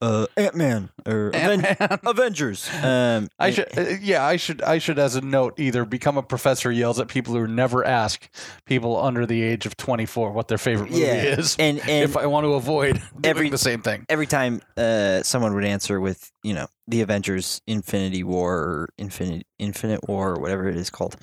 "Uh, 0.00 0.26
Ant 0.36 0.54
Man 0.54 0.88
or 1.06 1.30
Aven- 1.34 1.64
Ant-Man. 1.64 1.98
Avengers." 2.06 2.68
Um, 2.82 3.28
I 3.38 3.50
should, 3.50 3.76
uh, 3.78 3.84
yeah, 4.00 4.24
I 4.24 4.36
should, 4.36 4.62
I 4.62 4.78
should, 4.78 4.98
as 4.98 5.14
a 5.16 5.20
note, 5.20 5.58
either 5.58 5.84
become 5.84 6.16
a 6.16 6.22
professor 6.22 6.70
yells 6.72 6.98
at 6.98 7.08
people 7.08 7.34
who 7.34 7.46
never 7.46 7.84
ask 7.84 8.28
people 8.64 8.96
under 9.00 9.26
the 9.26 9.42
age 9.42 9.66
of 9.66 9.76
24 9.76 10.32
what 10.32 10.48
their 10.48 10.58
favorite 10.58 10.90
movie 10.90 11.02
Yeah, 11.02 11.14
is. 11.38 11.56
and 11.58 11.78
and 11.80 12.04
if 12.04 12.16
I 12.16 12.26
want 12.26 12.44
to 12.44 12.54
avoid 12.54 12.94
doing 13.12 13.24
every- 13.24 13.50
the 13.50 13.58
same 13.58 13.82
thing. 13.82 14.06
every 14.08 14.26
time 14.26 14.60
uh, 14.76 15.22
someone 15.22 15.54
would 15.54 15.64
answer 15.64 16.00
with, 16.00 16.30
you 16.42 16.54
know, 16.54 16.66
the 16.88 17.00
Avengers 17.00 17.60
Infinity 17.66 18.22
War 18.24 18.56
or 18.58 18.88
Infinite 18.98 19.46
Infinite 19.58 20.08
War 20.08 20.34
or 20.34 20.40
whatever 20.40 20.68
it 20.68 20.76
is 20.76 20.90
called, 20.90 21.16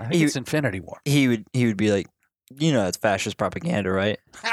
I 0.00 0.08
think 0.08 0.20
you- 0.20 0.26
it's 0.26 0.36
Infinity 0.36 0.80
War. 0.80 0.98
he 1.04 1.28
would 1.28 1.44
he 1.52 1.66
would 1.66 1.76
be 1.76 1.92
like, 1.92 2.06
you 2.58 2.72
know, 2.72 2.86
it's 2.86 2.96
fascist 2.96 3.36
propaganda, 3.36 3.90
right? 3.92 4.18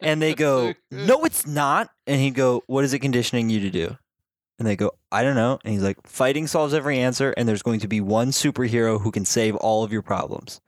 And 0.00 0.20
they 0.20 0.34
go, 0.34 0.74
no, 0.90 1.24
it's 1.24 1.46
not. 1.46 1.88
And 2.06 2.20
he'd 2.20 2.34
go, 2.34 2.62
what 2.66 2.84
is 2.84 2.92
it 2.92 2.98
conditioning 2.98 3.48
you 3.48 3.60
to 3.60 3.70
do? 3.70 3.96
And 4.58 4.68
they 4.68 4.76
go, 4.76 4.90
I 5.10 5.22
don't 5.22 5.34
know. 5.34 5.58
And 5.64 5.72
he's 5.72 5.82
like, 5.82 5.96
fighting 6.06 6.46
solves 6.46 6.74
every 6.74 6.98
answer, 6.98 7.30
and 7.38 7.48
there's 7.48 7.62
going 7.62 7.80
to 7.80 7.88
be 7.88 8.02
one 8.02 8.28
superhero 8.28 9.00
who 9.00 9.10
can 9.10 9.24
save 9.24 9.56
all 9.56 9.82
of 9.82 9.92
your 9.92 10.02
problems. 10.02 10.60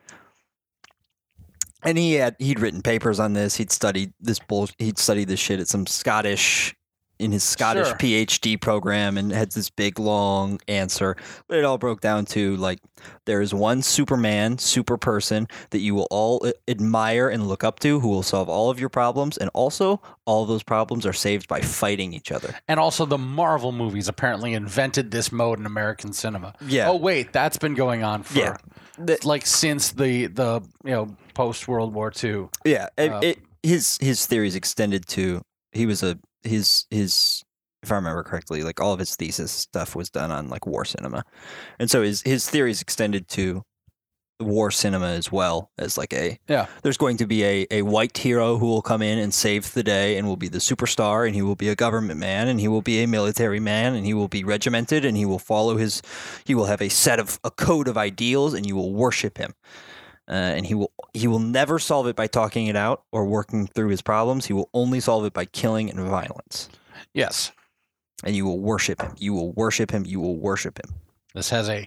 and 1.83 1.99
he 1.99 2.15
had 2.15 2.35
he'd 2.39 2.61
written 2.61 2.81
papers 2.83 3.21
on 3.21 3.35
this. 3.35 3.57
He'd 3.57 3.71
studied 3.71 4.13
this 4.21 4.39
bull. 4.39 4.69
He'd 4.79 4.99
studied 4.99 5.29
this 5.29 5.41
shit 5.41 5.61
at 5.61 5.69
some 5.69 5.87
Scottish 5.87 6.75
in 7.19 7.33
his 7.33 7.43
Scottish 7.43 7.89
Sure. 7.89 7.97
PhD 7.97 8.61
program, 8.61 9.17
and 9.19 9.33
had 9.33 9.53
this 9.53 9.71
big 9.71 9.99
long 9.99 10.61
answer. 10.69 11.17
But 11.49 11.59
it 11.59 11.65
all 11.65 11.79
broke 11.79 12.01
down 12.01 12.25
to 12.27 12.57
like 12.57 12.79
there 13.25 13.41
is 13.41 13.53
one 13.55 13.83
Superman, 13.83 14.59
super 14.59 14.97
person 14.97 15.47
that 15.71 15.79
you 15.79 15.95
will 15.95 16.07
all 16.11 16.47
admire 16.69 17.29
and 17.29 17.47
look 17.47 17.65
up 17.65 17.81
to, 17.81 18.01
who 18.01 18.09
will 18.09 18.23
solve 18.23 18.49
all 18.49 18.71
of 18.71 18.79
your 18.81 18.89
problems, 18.89 19.37
and 19.37 19.51
also 19.55 20.01
all 20.27 20.43
of 20.43 20.49
those 20.49 20.63
problems 20.63 21.07
are 21.07 21.13
saved 21.13 21.49
by 21.49 21.61
fighting 21.61 22.13
each 22.13 22.33
other. 22.33 22.55
And 22.69 22.79
also, 22.81 23.07
the 23.07 23.19
Marvel 23.19 23.73
movies 23.73 24.09
apparently 24.09 24.55
invented 24.55 25.11
this 25.11 25.31
mode 25.33 25.59
in 25.59 25.67
American 25.67 26.13
cinema. 26.13 26.55
Yeah. 26.61 26.89
Oh 26.89 26.97
wait, 26.97 27.33
that's 27.33 27.59
been 27.59 27.75
going 27.75 28.03
on 28.03 28.23
for 28.23 28.39
Yeah. 28.39 28.57
The- 28.99 29.19
like 29.25 29.47
since 29.47 29.93
the 29.93 30.27
the 30.27 30.63
you 30.85 30.91
know 30.91 31.17
post 31.35 31.69
World 31.69 31.93
War 31.95 32.13
II. 32.23 32.49
Yeah, 32.65 32.89
it, 32.97 33.11
Uh, 33.13 33.21
it, 33.23 33.39
his 33.63 33.99
his 34.01 34.27
theories 34.27 34.55
extended 34.57 35.07
to 35.09 35.43
he 35.73 35.85
was 35.87 36.03
a 36.03 36.19
his 36.47 36.87
his 36.91 37.43
if 37.83 37.93
I 37.93 37.97
remember 37.97 38.23
correctly, 38.23 38.63
like 38.63 38.81
all 38.81 38.93
of 38.93 38.99
his 38.99 39.15
thesis 39.15 39.53
stuff 39.53 39.95
was 39.95 40.11
done 40.11 40.31
on 40.31 40.49
like 40.49 40.67
war 40.67 40.85
cinema, 40.85 41.25
and 41.79 41.91
so 41.91 42.03
his 42.03 42.23
his 42.23 42.49
theories 42.49 42.83
extended 42.83 43.29
to 43.29 43.63
war 44.39 44.71
cinema 44.71 45.07
as 45.07 45.33
well 45.33 45.71
as 45.79 45.97
like 45.97 46.13
a 46.13 46.39
Yeah. 46.47 46.67
There's 46.83 46.99
going 46.99 47.17
to 47.19 47.27
be 47.27 47.45
a 47.45 47.67
a 47.71 47.83
white 47.83 48.19
hero 48.19 48.59
who 48.59 48.67
will 48.67 48.83
come 48.83 49.03
in 49.03 49.19
and 49.19 49.33
save 49.33 49.73
the 49.73 49.83
day 49.83 50.19
and 50.19 50.27
will 50.27 50.37
be 50.37 50.49
the 50.49 50.59
superstar, 50.59 51.27
and 51.27 51.35
he 51.35 51.43
will 51.43 51.57
be 51.57 51.69
a 51.69 51.75
government 51.75 52.21
man, 52.21 52.49
and 52.49 52.61
he 52.61 52.69
will 52.69 52.83
be 52.83 53.03
a 53.03 53.07
military 53.07 53.61
man, 53.61 53.95
and 53.95 54.05
he 54.05 54.15
will 54.15 54.29
be 54.29 54.45
regimented, 54.45 55.05
and 55.05 55.17
he 55.17 55.25
will 55.25 55.39
follow 55.39 55.77
his 55.77 56.03
he 56.45 56.55
will 56.55 56.67
have 56.67 56.83
a 56.83 56.89
set 56.89 57.19
of 57.19 57.41
a 57.45 57.51
code 57.51 57.89
of 57.89 57.97
ideals, 57.97 58.53
and 58.53 58.67
you 58.67 58.77
will 58.77 58.93
worship 58.93 59.39
him 59.39 59.55
uh, 60.29 60.33
and 60.33 60.67
he 60.67 60.75
will 60.75 60.93
he 61.15 61.27
will 61.29 61.39
never 61.39 61.79
solve 61.79 62.07
it 62.09 62.17
by 62.17 62.27
talking 62.27 62.67
it 62.67 62.77
out 62.77 63.05
or 63.13 63.25
working 63.27 63.67
through 63.67 63.89
his 63.89 64.03
problems. 64.03 64.47
He 64.47 64.53
will 64.53 64.69
only 64.75 65.01
solve 65.01 65.25
it 65.25 65.33
by 65.33 65.45
killing 65.45 65.89
and 65.91 66.01
violence. 66.01 66.69
Yes, 67.15 67.53
And 68.25 68.35
you 68.37 68.45
will 68.45 68.59
worship 68.61 69.01
him. 69.01 69.13
You 69.19 69.33
will 69.33 69.53
worship 69.53 69.91
him. 69.91 70.05
You 70.05 70.21
will 70.21 70.37
worship 70.37 70.79
him. 70.79 70.95
this 71.35 71.51
has 71.51 71.69
a 71.69 71.87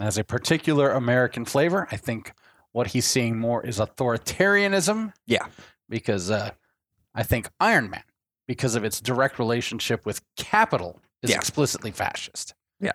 has 0.00 0.16
a 0.18 0.24
particular 0.24 0.90
American 0.92 1.44
flavor. 1.44 1.86
I 1.92 1.96
think 1.96 2.32
what 2.72 2.88
he's 2.88 3.06
seeing 3.06 3.38
more 3.38 3.64
is 3.64 3.78
authoritarianism. 3.78 5.12
Yeah. 5.26 5.46
because 5.88 6.30
uh, 6.30 6.50
I 7.14 7.22
think 7.22 7.50
Iron 7.60 7.90
Man, 7.90 8.02
because 8.48 8.74
of 8.74 8.84
its 8.84 9.00
direct 9.00 9.38
relationship 9.38 10.06
with 10.06 10.22
capital, 10.36 11.00
is 11.22 11.30
Yeah. 11.30 11.36
explicitly 11.36 11.90
fascist. 11.90 12.54
Yeah. 12.80 12.92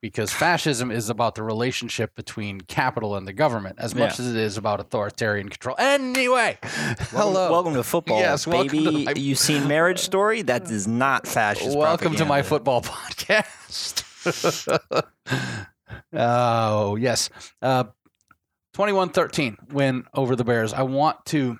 Because 0.00 0.32
fascism 0.32 0.92
is 0.92 1.10
about 1.10 1.34
the 1.34 1.42
relationship 1.42 2.14
between 2.14 2.60
capital 2.60 3.16
and 3.16 3.26
the 3.26 3.32
government 3.32 3.76
as 3.80 3.96
much 3.96 4.18
Yeah. 4.20 4.26
as 4.26 4.30
it 4.30 4.36
is 4.36 4.56
about 4.56 4.78
authoritarian 4.78 5.48
control. 5.48 5.74
Anyway, 5.76 6.56
hello. 7.10 7.50
Welcome, 7.50 7.74
to 7.74 7.82
football, 7.82 8.20
Yes, 8.20 8.46
baby. 8.46 9.06
my- 9.06 9.12
you 9.16 9.34
seen 9.34 9.66
Marriage 9.66 9.98
Story? 9.98 10.42
That 10.42 10.70
is 10.70 10.86
not 10.86 11.26
fascist. 11.26 11.76
Welcome 11.76 12.14
to 12.14 12.24
my 12.24 12.42
football 12.42 12.80
podcast. 12.84 14.04
oh, 16.12 16.94
yes. 16.94 17.28
Uh, 17.60 17.84
21-13 18.76 19.72
win 19.72 20.04
over 20.14 20.36
the 20.36 20.44
Bears. 20.44 20.72
I 20.72 20.82
want 20.82 21.24
to 21.26 21.58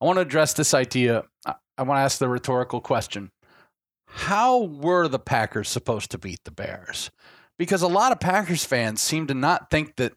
I 0.00 0.04
want 0.04 0.16
to 0.16 0.22
address 0.22 0.54
this 0.54 0.74
idea. 0.74 1.22
I, 1.46 1.54
I 1.78 1.84
want 1.84 1.98
to 1.98 2.02
ask 2.02 2.18
the 2.18 2.28
rhetorical 2.28 2.80
question. 2.80 3.30
How 4.14 4.58
were 4.64 5.08
the 5.08 5.18
Packers 5.18 5.68
supposed 5.68 6.10
to 6.10 6.18
beat 6.18 6.44
the 6.44 6.50
Bears? 6.50 7.10
Because 7.58 7.82
a 7.82 7.88
lot 7.88 8.12
of 8.12 8.20
Packers 8.20 8.64
fans 8.64 9.00
seem 9.00 9.26
to 9.28 9.34
not 9.34 9.70
think 9.70 9.96
that 9.96 10.12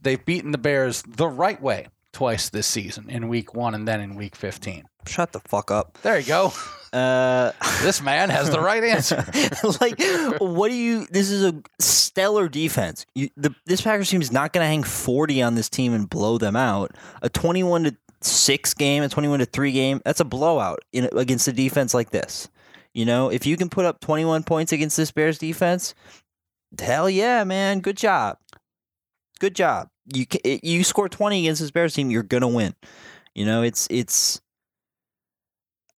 they've 0.00 0.24
beaten 0.24 0.52
the 0.52 0.58
Bears 0.58 1.02
the 1.06 1.28
right 1.28 1.60
way 1.60 1.88
twice 2.12 2.48
this 2.48 2.66
season 2.66 3.08
in 3.08 3.28
week 3.28 3.54
1 3.54 3.74
and 3.74 3.86
then 3.86 4.00
in 4.00 4.16
week 4.16 4.34
15. 4.36 4.84
Shut 5.06 5.32
the 5.32 5.40
fuck 5.40 5.70
up. 5.70 5.98
There 6.02 6.18
you 6.18 6.26
go. 6.26 6.52
Uh, 6.92 7.52
This 7.82 8.02
man 8.02 8.30
has 8.30 8.50
the 8.50 8.60
right 8.60 8.82
answer. 8.82 9.16
like, 9.80 9.98
what 10.40 10.68
do 10.68 10.74
you? 10.74 11.06
This 11.10 11.30
is 11.30 11.44
a 11.44 11.54
stellar 11.78 12.48
defense. 12.48 13.06
You, 13.14 13.30
the, 13.36 13.54
this 13.64 13.80
Packers 13.80 14.10
team 14.10 14.20
is 14.20 14.32
not 14.32 14.52
going 14.52 14.64
to 14.64 14.68
hang 14.68 14.82
forty 14.82 15.40
on 15.40 15.54
this 15.54 15.68
team 15.68 15.94
and 15.94 16.10
blow 16.10 16.36
them 16.36 16.56
out. 16.56 16.96
A 17.22 17.28
twenty-one 17.28 17.84
to 17.84 17.96
six 18.20 18.74
game, 18.74 19.02
a 19.04 19.08
twenty-one 19.08 19.38
to 19.38 19.46
three 19.46 19.72
game, 19.72 20.02
that's 20.04 20.20
a 20.20 20.24
blowout 20.24 20.80
in, 20.92 21.08
against 21.16 21.46
a 21.48 21.52
defense 21.52 21.94
like 21.94 22.10
this. 22.10 22.48
You 22.94 23.04
know, 23.04 23.30
if 23.30 23.46
you 23.46 23.56
can 23.56 23.68
put 23.68 23.84
up 23.84 24.00
twenty-one 24.00 24.42
points 24.42 24.72
against 24.72 24.96
this 24.96 25.12
Bears 25.12 25.38
defense, 25.38 25.94
hell 26.78 27.08
yeah, 27.08 27.44
man, 27.44 27.80
good 27.80 27.96
job, 27.96 28.38
good 29.38 29.54
job. 29.54 29.88
You 30.12 30.26
you 30.44 30.82
score 30.84 31.08
twenty 31.08 31.40
against 31.40 31.60
this 31.60 31.70
Bears 31.70 31.94
team, 31.94 32.10
you're 32.10 32.22
gonna 32.22 32.48
win. 32.48 32.74
You 33.34 33.44
know, 33.46 33.62
it's 33.62 33.86
it's 33.90 34.40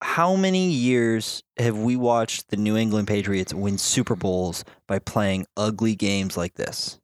how 0.02 0.34
many 0.34 0.68
years 0.70 1.42
have 1.58 1.78
we 1.78 1.94
watched 1.94 2.48
the 2.48 2.56
New 2.56 2.76
England 2.76 3.06
Patriots 3.06 3.52
win 3.52 3.78
Super 3.78 4.16
Bowls 4.16 4.64
by 4.88 4.98
playing 4.98 5.46
ugly 5.56 5.94
games 5.94 6.36
like 6.36 6.54
this? 6.54 6.98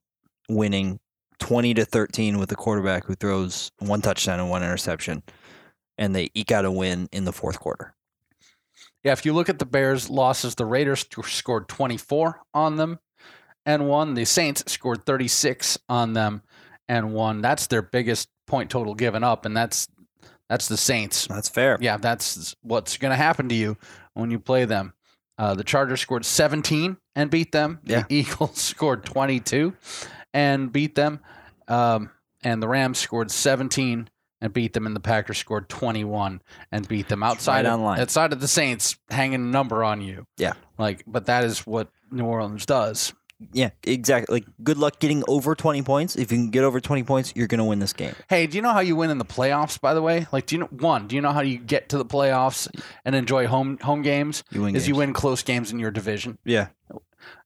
Winning 0.49 0.99
20 1.39 1.75
to 1.75 1.85
13 1.85 2.39
with 2.39 2.51
a 2.53 2.57
quarterback 2.57 3.05
who 3.05 3.15
throws 3.15 3.71
one 3.79 4.01
touchdown 4.01 4.41
and 4.41 4.51
one 4.51 4.63
interception, 4.63 5.23
and 5.99 6.15
they 6.15 6.31
eke 6.35 6.53
out 6.53 6.65
a 6.65 6.71
win 6.71 7.09
in 7.13 7.25
the 7.25 7.33
fourth 7.33 7.61
quarter. 7.61 7.96
Yeah, 9.07 9.13
if 9.13 9.25
you 9.25 9.35
look 9.35 9.49
at 9.49 9.61
the 9.61 9.67
Bears' 9.67 10.11
losses, 10.11 10.57
the 10.57 10.65
Raiders 10.65 11.07
scored 11.27 11.69
24 11.69 12.41
on 12.53 12.75
them 12.75 12.99
and 13.65 13.87
won. 13.87 14.15
The 14.15 14.25
Saints 14.25 14.65
scored 14.67 15.07
36 15.07 15.79
on 15.89 16.13
them 16.13 16.43
and 16.89 17.15
won. 17.15 17.41
That's 17.41 17.69
their 17.69 17.83
biggest 17.83 18.29
point 18.49 18.69
total 18.69 18.97
given 18.97 19.23
up, 19.23 19.47
and 19.47 19.57
that's 19.57 19.87
that's 20.49 20.67
the 20.67 20.77
Saints. 20.77 21.29
That's 21.29 21.49
fair. 21.49 21.79
Yeah, 21.81 21.99
that's 21.99 22.57
what's 22.63 22.97
going 22.97 23.13
to 23.13 23.17
happen 23.17 23.49
to 23.51 23.55
you 23.55 23.77
when 24.15 24.33
you 24.33 24.41
play 24.41 24.65
them. 24.65 24.93
Uh, 25.39 25.55
the 25.55 25.63
Chargers 25.63 26.01
scored 26.01 26.25
17 26.25 26.97
and 27.15 27.31
beat 27.31 27.53
them. 27.53 27.79
Yeah. 27.85 28.07
The 28.09 28.15
Eagles 28.17 28.59
scored 28.59 29.05
22 29.05 29.73
and 30.35 30.73
beat 30.73 30.97
them. 30.97 31.21
Um, 31.69 32.11
and 32.43 32.61
the 32.61 32.67
Rams 32.67 32.99
scored 32.99 33.31
17 33.31 34.09
and 34.41 34.53
beat 34.53 34.73
them. 34.73 34.87
And 34.87 34.95
the 34.95 35.01
Packers 35.01 35.39
scored 35.39 35.69
21 35.69 36.43
and 36.73 36.89
beat 36.89 37.09
them 37.09 37.23
outside 37.23 37.65
right 37.65 37.73
of, 37.73 37.99
outside 37.99 38.33
of 38.33 38.41
the 38.41 38.49
Saints 38.49 38.97
hanging 39.11 39.35
a 39.35 39.39
number 39.39 39.83
on 39.85 40.01
you. 40.01 40.27
Yeah. 40.37 40.53
Like, 40.79 41.05
but 41.07 41.27
that 41.27 41.45
is 41.45 41.67
what 41.67 41.89
New 42.11 42.25
Orleans 42.25 42.67
does. 42.67 43.13
Yeah, 43.53 43.69
exactly. 43.83 44.37
Like, 44.37 44.47
good 44.63 44.79
luck 44.79 44.99
getting 44.99 45.23
over 45.29 45.55
20 45.55 45.83
points. 45.83 46.17
If 46.17 46.33
you 46.33 46.39
can 46.39 46.49
get 46.51 46.65
over 46.65 46.81
20 46.81 47.03
points, 47.03 47.35
you're 47.37 47.47
going 47.47 47.59
to 47.59 47.65
win 47.65 47.81
this 47.81 47.93
game. 47.93 48.15
Hey, 48.31 48.47
do 48.47 48.57
you 48.57 48.63
know 48.63 48.73
how 48.73 48.81
you 48.81 48.97
win 48.97 49.11
in 49.11 49.19
the 49.19 49.27
playoffs? 49.27 49.79
By 49.79 49.93
the 49.93 50.01
way, 50.01 50.27
like, 50.33 50.47
do 50.47 50.55
you 50.57 50.61
know 50.61 50.69
one? 50.71 51.07
Do 51.07 51.17
you 51.17 51.21
know 51.21 51.33
how 51.33 51.43
you 51.43 51.59
get 51.59 51.91
to 51.91 51.99
the 51.99 52.05
playoffs 52.07 52.67
and 53.05 53.15
enjoy 53.15 53.47
home 53.47 53.77
home 53.83 54.01
games? 54.01 54.43
You 54.51 54.63
win 54.63 54.75
Is 54.75 54.89
you 54.89 54.95
win 54.95 55.13
close 55.13 55.43
games 55.43 55.71
in 55.71 55.79
your 55.79 55.91
division. 55.91 56.39
Yeah. 56.45 56.69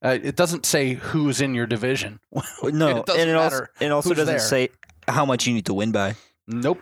Uh, 0.02 0.18
it 0.22 0.36
doesn't 0.36 0.64
say 0.64 0.94
who's 0.94 1.40
in 1.40 1.54
your 1.54 1.66
division. 1.66 2.20
No, 2.62 2.98
It 2.98 3.06
doesn't 3.06 3.20
and 3.22 3.30
it 3.30 3.34
also, 3.36 3.56
matter 3.56 3.70
it 3.80 3.90
also 3.90 4.10
doesn't 4.10 4.26
there. 4.26 4.38
say 4.38 4.68
how 5.08 5.24
much 5.24 5.46
you 5.48 5.54
need 5.54 5.66
to 5.66 5.74
win 5.74 5.90
by. 5.90 6.14
Nope. 6.52 6.80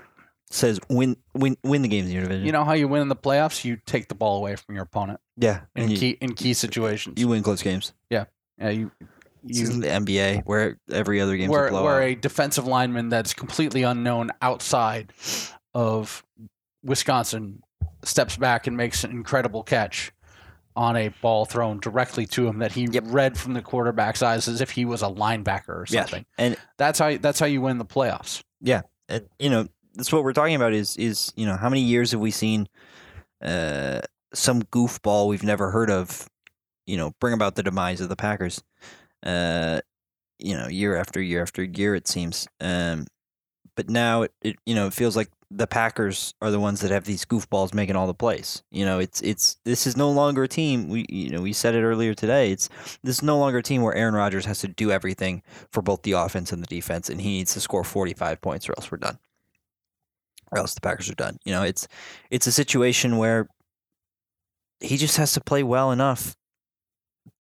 says 0.51 0.81
win 0.89 1.17
win 1.35 1.57
win 1.63 1.83
the 1.83 1.89
games 1.89 2.09
in 2.09 2.15
your 2.15 2.23
division. 2.23 2.47
You 2.47 2.53
know 2.53 2.65
how 2.65 2.73
you 2.73 2.89
win 2.89 3.03
in 3.03 3.09
the 3.09 3.17
playoffs? 3.17 3.65
You 3.65 3.77
take 3.87 4.09
the 4.09 4.15
ball 4.15 4.39
away 4.39 4.57
from 4.57 4.75
your 4.75 4.85
opponent 4.85 5.21
yeah, 5.37 5.61
in 5.77 5.91
you, 5.91 5.97
key 5.99 6.11
in 6.21 6.35
key 6.35 6.55
situations. 6.55 7.21
you 7.21 7.29
win 7.29 7.43
close 7.43 7.63
games. 7.63 7.93
Yeah, 8.11 8.25
Yeah. 8.59 8.71
you 8.71 8.91
This 9.45 9.61
isn't 9.61 9.77
you 9.77 9.81
the 9.83 9.89
NBA 9.89 10.43
where 10.47 10.79
every 10.91 11.21
other 11.21 11.37
game's 11.37 11.51
where 11.51 11.69
a 11.69 11.83
where 11.83 12.03
a 12.03 12.15
defensive 12.15 12.67
lineman 12.67 13.09
that's 13.11 13.35
completely 13.35 13.83
unknown 13.83 14.31
outside 14.43 15.13
of 15.75 16.25
Wisconsin 16.83 17.63
steps 18.05 18.37
back 18.37 18.67
and 18.67 18.77
makes 18.77 19.05
an 19.05 19.11
incredible 19.11 19.63
catch 19.63 20.13
on 20.77 20.97
a 20.97 21.09
ball 21.21 21.45
thrown 21.45 21.81
directly 21.81 22.25
to 22.25 22.47
him 22.47 22.61
that 22.61 22.73
he 22.73 22.87
Yep. 22.91 23.05
read 23.09 23.37
from 23.39 23.53
the 23.55 23.63
quarterback's 23.63 24.23
eyes 24.23 24.47
as 24.47 24.61
if 24.61 24.71
he 24.71 24.85
was 24.85 25.03
a 25.03 25.07
linebacker 25.09 25.69
or 25.69 25.87
Yeah. 25.89 26.03
something. 26.03 26.25
And- 26.39 26.57
that's 26.77 26.99
how 27.01 27.17
that's 27.19 27.41
how 27.41 27.47
you 27.47 27.61
win 27.61 27.79
the 27.79 27.85
playoffs. 27.85 28.43
and, 28.63 28.83
you 29.39 29.51
know 29.51 29.67
that's 29.95 30.13
what 30.13 30.25
we're 30.25 30.33
talking 30.33 30.55
about 30.55 30.73
is 30.73 30.97
is 30.97 31.33
you 31.37 31.47
know 31.47 31.57
how 31.57 31.69
many 31.69 31.83
years 31.83 32.13
have 32.13 32.21
we 32.21 32.31
seen 32.31 32.69
uh, 33.43 34.01
some 34.35 34.63
goofball 34.63 35.29
we've 35.29 35.43
never 35.43 35.71
heard 35.71 35.91
of 35.91 36.29
you 36.87 36.97
know 36.97 37.13
bring 37.21 37.35
about 37.35 37.55
the 37.55 37.63
demise 37.63 38.01
of 38.01 38.09
the 38.09 38.17
Packers? 38.17 38.63
Uh, 39.23 39.81
you 40.39 40.57
know 40.57 40.69
year 40.69 40.97
after 40.97 41.21
year 41.21 41.43
after 41.43 41.63
year 41.63 41.95
it 41.95 42.09
seems. 42.09 42.47
Um, 42.61 43.07
but 43.79 43.89
now 43.89 44.23
it, 44.23 44.33
it 44.43 44.57
you 44.67 44.75
know 44.75 44.89
it 44.89 44.93
feels 44.93 45.17
like 45.17 45.31
the 45.51 45.69
Packers 45.69 46.35
are 46.43 46.51
the 46.51 46.59
ones 46.59 46.81
that 46.81 46.91
have 46.91 47.05
these 47.05 47.25
goofballs 47.25 47.73
making 47.73 47.95
all 47.95 48.09
the 48.09 48.13
plays 48.13 48.65
you 48.73 48.85
know 48.85 48.99
it's 48.99 49.21
it's 49.23 49.57
this 49.65 49.87
is 49.87 49.97
no 49.97 50.11
longer 50.11 50.43
a 50.43 50.49
team 50.49 50.89
we 50.89 51.07
you 51.09 51.31
know 51.31 51.41
we 51.41 51.53
said 51.53 51.77
it 51.77 51.85
earlier 51.85 52.13
today 52.13 52.51
it's 52.51 52.69
this 53.05 53.19
is 53.19 53.23
no 53.23 53.39
longer 53.39 53.59
a 53.59 53.63
team 53.63 53.83
where 53.83 53.95
Aaron 53.95 54.15
Rodgers 54.15 54.47
has 54.47 54.59
to 54.61 54.69
do 54.69 54.91
everything 54.91 55.43
for 55.71 55.81
both 55.81 56.03
the 56.03 56.13
offense 56.13 56.53
and 56.53 56.63
the 56.63 56.67
defense, 56.67 57.09
and 57.09 57.21
he 57.21 57.29
needs 57.29 57.55
to 57.55 57.61
score 57.61 57.85
45 57.85 58.41
points 58.41 58.69
or 58.69 58.75
else 58.77 58.91
we're 58.91 58.99
done. 58.99 59.19
Or 60.51 60.59
else 60.59 60.75
the 60.75 60.81
Packers 60.81 61.11
are 61.11 61.15
done. 61.15 61.39
You 61.45 61.53
know, 61.53 61.63
it's 61.63 61.87
it's 62.31 62.47
a 62.47 62.53
situation 62.53 63.19
where 63.19 63.49
he 64.81 64.97
just 64.97 65.17
has 65.19 65.33
to 65.33 65.41
play 65.41 65.63
well 65.63 65.93
enough. 65.93 66.37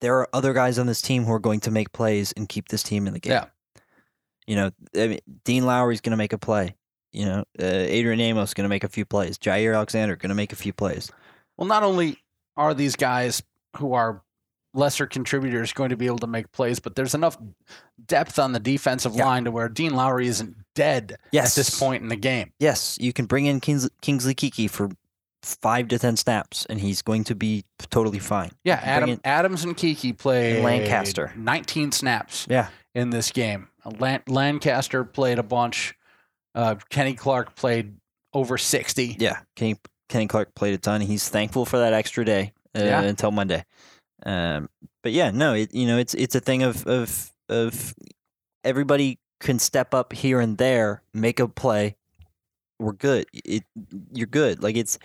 There 0.01 0.15
are 0.19 0.27
other 0.33 0.53
guys 0.53 0.77
on 0.77 0.87
this 0.87 1.01
team 1.01 1.23
who 1.23 1.31
are 1.31 1.39
going 1.39 1.61
to 1.61 1.71
make 1.71 1.93
plays 1.93 2.33
and 2.35 2.49
keep 2.49 2.67
this 2.67 2.83
team 2.83 3.07
in 3.07 3.13
the 3.13 3.19
game. 3.19 3.31
Yeah. 3.31 3.45
You 4.47 4.55
know, 4.55 4.71
I 4.95 5.07
mean, 5.07 5.19
Dean 5.43 5.65
Lowry's 5.65 6.01
going 6.01 6.11
to 6.11 6.17
make 6.17 6.33
a 6.33 6.37
play. 6.37 6.75
You 7.11 7.25
know, 7.25 7.39
uh, 7.59 7.65
Adrian 7.65 8.19
Amos 8.19 8.53
going 8.53 8.63
to 8.65 8.69
make 8.69 8.83
a 8.83 8.89
few 8.89 9.05
plays. 9.05 9.37
Jaire 9.37 9.75
Alexander 9.75 10.15
going 10.15 10.29
to 10.29 10.35
make 10.35 10.53
a 10.53 10.55
few 10.57 10.73
plays. 10.73 11.11
Well, 11.57 11.67
not 11.67 11.83
only 11.83 12.17
are 12.55 12.73
these 12.73 12.95
guys 12.95 13.41
who 13.77 13.93
are 13.93 14.21
lesser 14.73 15.07
contributors 15.07 15.73
going 15.73 15.89
to 15.89 15.97
be 15.97 16.05
able 16.05 16.19
to 16.19 16.27
make 16.27 16.51
plays, 16.51 16.79
but 16.79 16.95
there's 16.95 17.15
enough 17.15 17.37
depth 18.05 18.37
on 18.37 18.51
the 18.51 18.59
defensive 18.59 19.15
Yeah. 19.15 19.25
line 19.25 19.43
to 19.45 19.51
where 19.51 19.67
Dean 19.69 19.95
Lowry 19.95 20.27
isn't 20.27 20.55
dead 20.75 21.17
Yes. 21.31 21.53
at 21.57 21.61
this 21.65 21.79
point 21.79 22.03
in 22.03 22.09
the 22.09 22.15
game. 22.15 22.51
Yes, 22.59 22.97
you 22.99 23.11
can 23.13 23.25
bring 23.25 23.45
in 23.47 23.59
Kings- 23.59 23.89
Kingsley 24.01 24.35
Keke 24.35 24.69
for 24.69 24.89
five 25.41 25.87
to 25.87 25.97
ten 25.97 26.15
snaps, 26.17 26.65
and 26.69 26.79
he's 26.79 27.01
going 27.01 27.23
to 27.25 27.35
be 27.35 27.63
totally 27.89 28.19
fine. 28.19 28.51
Yeah, 28.63 28.79
Adam, 28.83 29.19
Adams 29.23 29.63
and 29.63 29.75
Keke 29.75 30.15
played 30.17 30.63
Lancaster. 30.63 31.33
19 31.35 31.91
snaps 31.91 32.45
Yeah, 32.49 32.67
in 32.93 33.09
this 33.09 33.31
game. 33.31 33.69
Lan- 33.99 34.23
Lancaster 34.27 35.03
played 35.03 35.39
a 35.39 35.43
bunch. 35.43 35.95
Uh, 36.55 36.75
Kenny 36.89 37.13
Clark 37.13 37.55
played 37.55 37.95
over 38.33 38.57
60. 38.57 39.17
yeah. 39.19 39.39
Kenny 39.55 39.77
Kenny 40.09 40.27
Clark 40.27 40.55
played 40.55 40.73
a 40.73 40.77
ton. 40.77 41.01
He's 41.01 41.27
thankful 41.29 41.65
for 41.65 41.77
that 41.79 41.93
extra 41.93 42.23
day 42.25 42.53
uh, 42.75 42.83
Yeah. 42.83 43.01
until 43.01 43.31
Monday. 43.31 43.65
Um, 44.25 44.69
but 45.03 45.11
yeah, 45.11 45.31
no, 45.31 45.53
it, 45.53 45.73
you 45.73 45.85
know, 45.85 45.97
it's 45.97 46.13
it's 46.13 46.33
a 46.35 46.39
thing 46.39 46.63
of 46.63 46.85
of 46.87 47.31
of 47.49 47.93
everybody 48.63 49.19
can 49.39 49.59
step 49.59 49.93
up 49.93 50.13
here 50.13 50.39
and 50.39 50.57
there, 50.57 51.01
make 51.13 51.39
a 51.39 51.47
play. 51.47 51.95
We're 52.79 52.93
good. 52.93 53.25
It 53.33 53.63
you're 54.13 54.27
good. 54.27 54.63
Like 54.63 54.75
it's 54.75 54.97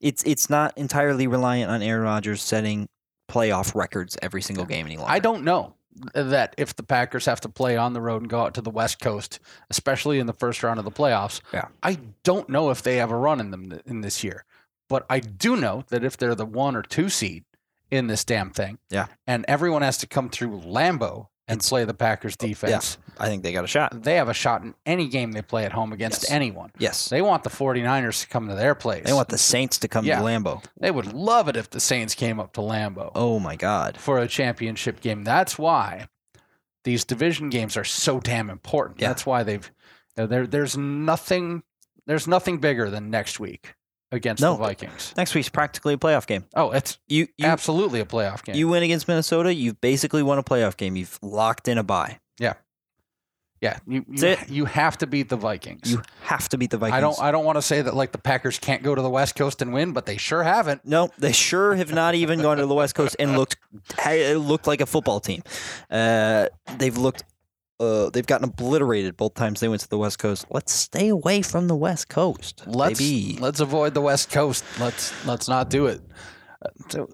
it's 0.00 0.22
it's 0.24 0.48
not 0.50 0.76
entirely 0.76 1.26
reliant 1.26 1.70
on 1.70 1.82
Aaron 1.82 2.02
Rodgers 2.02 2.42
setting 2.42 2.88
playoff 3.30 3.74
records 3.74 4.16
every 4.22 4.42
single 4.42 4.64
game 4.64 4.86
any 4.86 4.96
longer. 4.96 5.10
I 5.12 5.18
don't 5.18 5.42
know 5.44 5.74
that 6.14 6.54
if 6.58 6.74
the 6.76 6.82
Packers 6.82 7.26
have 7.26 7.40
to 7.42 7.48
play 7.48 7.76
on 7.76 7.92
the 7.92 8.00
road 8.00 8.22
and 8.22 8.30
go 8.30 8.40
out 8.42 8.54
to 8.54 8.60
the 8.60 8.70
West 8.70 9.00
Coast, 9.00 9.38
especially 9.70 10.18
in 10.18 10.26
the 10.26 10.32
first 10.32 10.62
round 10.62 10.78
of 10.78 10.84
the 10.84 10.90
playoffs, 10.90 11.40
Yeah. 11.52 11.68
I 11.82 11.98
don't 12.22 12.48
know 12.48 12.70
if 12.70 12.82
they 12.82 12.96
have 12.96 13.10
a 13.10 13.16
run 13.16 13.40
in 13.40 13.50
them 13.50 13.70
th- 13.70 13.82
in 13.86 14.00
this 14.02 14.22
year. 14.24 14.44
But 14.88 15.04
I 15.10 15.20
do 15.20 15.56
know 15.56 15.84
that 15.88 16.04
if 16.04 16.16
they're 16.16 16.34
the 16.34 16.46
one 16.46 16.76
or 16.76 16.82
two 16.82 17.08
seed 17.08 17.44
in 17.90 18.06
this 18.06 18.24
damn 18.24 18.50
thing, 18.50 18.78
Yeah. 18.90 19.06
and 19.26 19.44
everyone 19.48 19.82
has 19.82 19.98
to 19.98 20.06
come 20.06 20.28
through 20.28 20.60
Lambeau 20.60 21.28
and 21.48 21.60
play 21.60 21.84
the 21.84 21.94
Packers 21.94 22.36
oh, 22.40 22.46
defense, 22.46 22.98
I 23.18 23.26
think 23.26 23.42
they 23.42 23.52
got 23.52 23.64
a 23.64 23.68
shot. 23.68 24.02
they 24.02 24.16
have 24.16 24.28
a 24.28 24.34
shot 24.34 24.62
in 24.62 24.74
any 24.84 25.08
game 25.08 25.32
they 25.32 25.42
play 25.42 25.64
at 25.64 25.72
home 25.72 25.92
against 25.92 26.24
Yes. 26.24 26.30
anyone. 26.32 26.72
Yes. 26.78 27.08
They 27.08 27.22
want 27.22 27.44
the 27.44 27.50
49ers 27.50 28.22
to 28.22 28.28
come 28.28 28.48
to 28.48 28.54
their 28.54 28.74
place. 28.74 29.04
They 29.06 29.12
want 29.12 29.28
the 29.28 29.38
Saints 29.38 29.78
to 29.78 29.88
come 29.88 30.04
Yeah. 30.04 30.18
to 30.18 30.24
Lambeau. 30.24 30.64
They 30.78 30.90
would 30.90 31.12
love 31.12 31.48
it 31.48 31.56
if 31.56 31.70
the 31.70 31.80
Saints 31.80 32.14
came 32.14 32.40
up 32.40 32.52
to 32.54 32.60
Lambeau. 32.60 33.12
Oh 33.14 33.38
my 33.38 33.56
God. 33.56 33.96
for 33.96 34.18
a 34.18 34.26
championship 34.28 35.00
game. 35.00 35.22
That's 35.24 35.58
why 35.58 36.08
these 36.84 37.04
division 37.04 37.48
games 37.48 37.76
are 37.76 37.84
so 37.84 38.20
damn 38.20 38.50
important. 38.50 39.00
Yeah. 39.00 39.08
That's 39.08 39.24
why 39.24 39.42
they've 39.44 39.70
there. 40.16 40.46
There's 40.46 40.76
nothing. 40.76 41.62
There's 42.06 42.26
nothing 42.28 42.58
bigger 42.58 42.90
than 42.90 43.10
next 43.10 43.38
week 43.40 43.74
against 44.12 44.40
No. 44.42 44.52
the 44.52 44.58
Vikings. 44.58 45.12
Next 45.16 45.34
week's 45.34 45.48
practically 45.48 45.94
a 45.94 45.96
playoff 45.98 46.26
game. 46.26 46.44
Oh, 46.54 46.70
it's 46.70 46.98
You 47.08 47.26
you 47.38 47.46
absolutely 47.46 48.00
a 48.00 48.04
playoff 48.06 48.42
game. 48.44 48.54
you 48.54 48.68
win 48.68 48.82
against 48.82 49.08
Minnesota, 49.08 49.52
you've 49.54 49.80
basically 49.80 50.22
won 50.22 50.38
a 50.38 50.42
playoff 50.42 50.76
game. 50.76 50.96
You've 50.96 51.18
locked 51.22 51.68
in 51.68 51.78
a 51.78 51.82
bye. 51.82 52.20
yeah, 53.62 53.78
you 53.86 54.04
you, 54.08 54.28
it. 54.28 54.48
you 54.50 54.64
have 54.66 54.98
to 54.98 55.06
beat 55.06 55.30
the 55.30 55.36
Vikings. 55.36 55.90
You 55.90 56.02
have 56.24 56.46
to 56.50 56.58
beat 56.58 56.70
the 56.70 56.76
Vikings. 56.76 56.98
I 56.98 57.00
don't. 57.00 57.18
I 57.20 57.30
don't 57.32 57.44
want 57.46 57.56
to 57.56 57.62
say 57.62 57.80
that 57.80 57.94
like 57.94 58.12
the 58.12 58.18
Packers 58.18 58.58
can't 58.58 58.82
go 58.82 58.94
to 58.94 59.00
the 59.00 59.08
West 59.08 59.34
Coast 59.34 59.62
and 59.62 59.72
win, 59.72 59.92
but 59.92 60.04
they 60.04 60.18
sure 60.18 60.42
haven't. 60.42 60.84
No, 60.84 61.08
they 61.18 61.32
sure 61.32 61.74
have 61.74 61.90
not 61.92 62.14
even 62.14 62.40
gone 62.42 62.58
to 62.58 62.66
the 62.66 62.74
West 62.74 62.94
Coast 62.94 63.16
and 63.18 63.34
looked 63.36 63.56
looked 64.06 64.66
like 64.66 64.82
a 64.82 64.86
football 64.86 65.20
team. 65.20 65.42
Uh, 65.90 66.48
they've 66.76 66.96
looked. 66.98 67.24
Uh, 67.78 68.08
they've 68.10 68.26
gotten 68.26 68.48
obliterated 68.48 69.16
both 69.16 69.34
times 69.34 69.60
they 69.60 69.68
went 69.68 69.82
to 69.82 69.88
the 69.88 69.98
West 69.98 70.18
Coast. 70.18 70.46
Let's 70.50 70.72
stay 70.72 71.08
away 71.08 71.42
from 71.42 71.68
the 71.68 71.76
West 71.76 72.08
Coast. 72.08 72.62
Let's 72.66 72.98
baby. 72.98 73.38
let's 73.38 73.60
avoid 73.60 73.92
the 73.94 74.00
West 74.00 74.30
Coast. 74.30 74.64
Let's 74.80 75.12
let's 75.26 75.48
not 75.48 75.68
do 75.68 75.86
it. 75.86 76.00
So 76.88 77.08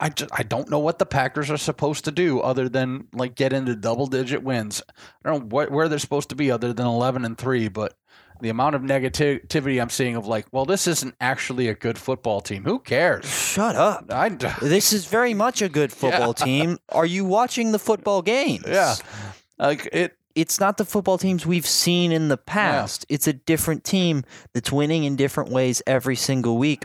I 0.00 0.08
just 0.08 0.30
I 0.32 0.44
don't 0.44 0.70
know 0.70 0.78
what 0.78 0.98
the 0.98 1.06
Packers 1.06 1.50
are 1.50 1.58
supposed 1.58 2.04
to 2.06 2.10
do 2.10 2.40
other 2.40 2.68
than 2.68 3.08
like 3.12 3.34
get 3.34 3.52
into 3.52 3.76
double 3.76 4.06
digit 4.06 4.42
wins. 4.42 4.82
I 5.24 5.28
don't 5.28 5.40
know 5.40 5.48
what, 5.48 5.70
where 5.70 5.88
they're 5.88 5.98
supposed 5.98 6.30
to 6.30 6.36
be 6.36 6.50
other 6.50 6.72
than 6.72 6.86
eleven 6.86 7.24
and 7.24 7.36
three, 7.36 7.68
but 7.68 7.94
the 8.40 8.48
amount 8.48 8.76
of 8.76 8.82
negativity 8.82 9.80
I'm 9.80 9.90
seeing 9.90 10.14
of 10.14 10.26
like, 10.26 10.46
well, 10.52 10.64
this 10.64 10.86
isn't 10.86 11.14
actually 11.20 11.68
a 11.68 11.74
good 11.74 11.98
football 11.98 12.40
team. 12.40 12.64
Who 12.64 12.78
cares? 12.78 13.26
Shut 13.26 13.74
up. 13.74 14.06
I 14.10 14.28
This 14.28 14.92
is 14.92 15.06
very 15.06 15.34
much 15.34 15.60
a 15.62 15.68
good 15.68 15.92
football 16.02 16.34
team. 16.34 16.78
Are 16.90 17.06
you 17.06 17.24
watching 17.24 17.72
the 17.72 17.78
football 17.78 18.22
games? 18.22 18.64
yeah, 18.66 18.94
like 19.58 19.88
it. 19.92 20.16
It's 20.34 20.60
not 20.60 20.76
the 20.76 20.84
football 20.84 21.18
teams 21.18 21.44
we've 21.44 21.66
seen 21.66 22.12
in 22.12 22.28
the 22.28 22.36
past. 22.36 23.04
It's 23.08 23.26
a 23.26 23.32
different 23.32 23.82
team 23.82 24.22
that's 24.54 24.70
winning 24.70 25.02
in 25.02 25.16
different 25.16 25.50
ways 25.50 25.82
every 25.84 26.14
single 26.14 26.58
week. 26.58 26.84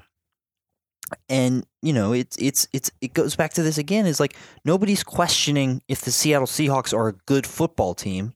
And 1.30 1.64
you 1.82 1.94
know, 1.94 2.14
it's 2.14 2.36
it's 2.38 2.68
it's 2.74 2.90
it 3.02 3.14
goes 3.14 3.36
back 3.36 3.54
to 3.54 3.64
this 3.64 3.78
again. 3.78 4.08
Is 4.08 4.20
like 4.20 4.36
nobody's 4.66 5.04
questioning 5.04 5.84
if 5.88 6.02
the 6.02 6.12
Seattle 6.12 6.48
Seahawks 6.48 6.98
are 6.98 7.10
a 7.10 7.14
good 7.14 7.46
football 7.46 7.94
team 7.94 8.34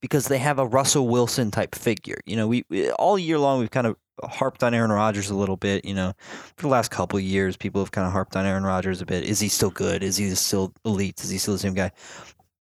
because 0.00 0.28
they 0.28 0.38
have 0.38 0.58
a 0.58 0.66
Russell 0.66 1.06
Wilson 1.08 1.50
type 1.50 1.74
figure. 1.74 2.18
You 2.26 2.36
know, 2.36 2.48
we, 2.48 2.64
we 2.68 2.90
all 2.92 3.18
year 3.18 3.38
long 3.38 3.60
we've 3.60 3.70
kind 3.70 3.86
of 3.86 3.96
harped 4.24 4.62
on 4.62 4.74
Aaron 4.74 4.90
Rodgers 4.90 5.30
a 5.30 5.34
little 5.34 5.56
bit. 5.56 5.84
You 5.84 5.94
know, 5.94 6.12
for 6.56 6.62
the 6.62 6.68
last 6.68 6.90
couple 6.90 7.18
of 7.18 7.22
years, 7.22 7.56
people 7.56 7.80
have 7.82 7.92
kind 7.92 8.06
of 8.06 8.12
harped 8.12 8.36
on 8.36 8.46
Aaron 8.46 8.64
Rodgers 8.64 9.00
a 9.00 9.06
bit. 9.06 9.24
Is 9.24 9.40
he 9.40 9.48
still 9.48 9.70
good? 9.70 10.02
Is 10.02 10.16
he 10.16 10.34
still 10.34 10.72
elite? 10.84 11.22
Is 11.22 11.30
he 11.30 11.38
still 11.38 11.54
the 11.54 11.60
same 11.60 11.74
guy? 11.74 11.92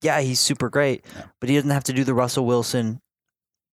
Yeah, 0.03 0.21
he's 0.21 0.39
super 0.41 0.69
great, 0.71 1.05
Yeah. 1.17 1.25
but 1.41 1.49
he 1.49 1.57
doesn't 1.57 1.71
have 1.71 1.85
to 1.85 1.93
do 1.93 2.05
the 2.05 2.15
Russell 2.15 2.47
Wilson 2.47 3.01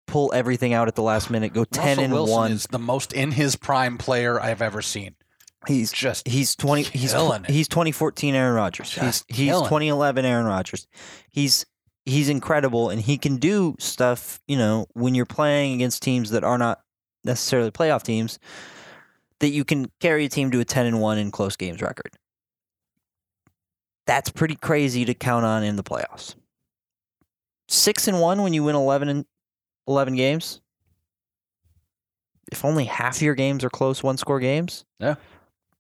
pull 0.07 0.33
everything 0.35 0.73
out 0.75 0.87
at 0.89 0.95
the 0.95 1.03
last 1.03 1.31
minute, 1.31 1.53
go 1.55 1.65
ten 1.65 1.89
Russell 1.89 2.05
and 2.05 2.13
Wilson 2.13 2.35
one. 2.35 2.53
is 2.53 2.67
the 2.71 2.79
most 2.79 3.13
in 3.13 3.31
his 3.31 3.57
prime 3.57 3.97
player 3.99 4.41
I've 4.41 4.61
ever 4.63 4.83
seen. 4.83 5.15
He's 5.67 5.91
Just 5.93 6.29
he's 6.29 6.55
twenty. 6.55 6.83
He's 6.83 7.15
it. 7.15 7.47
he's 7.51 7.69
twenty 7.69 7.91
fourteen 7.91 8.35
Aaron 8.35 8.55
Rodgers. 8.55 8.91
Just 8.91 9.25
he's 9.31 9.39
he's 9.49 9.61
twenty 9.63 9.89
eleven 9.89 10.27
Aaron 10.27 10.45
Rodgers. 10.45 10.87
He's 11.31 11.65
he's 12.05 12.29
incredible, 12.29 12.91
and 12.91 13.01
he 13.01 13.17
can 13.17 13.37
do 13.39 13.75
stuff. 13.79 14.41
You 14.47 14.59
know, 14.59 14.87
when 14.93 15.15
you're 15.15 15.25
playing 15.25 15.73
against 15.77 16.03
teams 16.03 16.31
that 16.31 16.45
are 16.45 16.59
not 16.59 16.81
necessarily 17.25 17.71
playoff 17.71 18.03
teams, 18.03 18.39
that 19.41 19.49
you 19.49 19.65
can 19.65 19.91
carry 20.01 20.27
a 20.27 20.29
team 20.29 20.51
to 20.51 20.61
a 20.61 20.67
ten 20.67 20.85
and 20.85 21.01
one 21.01 21.17
in 21.17 21.31
close 21.31 21.57
games 21.57 21.81
record. 21.81 22.11
That's 24.07 24.31
pretty 24.31 24.57
crazy 24.57 25.05
to 25.07 25.15
count 25.15 25.45
on 25.45 25.63
in 25.63 25.77
the 25.77 25.83
playoffs. 25.83 26.35
Six 27.69 28.07
and 28.09 28.21
one 28.21 28.43
when 28.43 28.53
you 28.53 28.63
win 28.65 28.75
eleven 28.77 29.09
and 29.09 29.25
eleven 29.89 30.15
games. 30.15 30.61
If 32.53 32.65
only 32.65 32.85
half 32.85 33.23
your 33.23 33.35
games 33.35 33.65
are 33.65 33.71
close 33.71 34.03
one 34.03 34.19
score 34.19 34.39
games, 34.39 34.85
Yeah. 35.01 35.15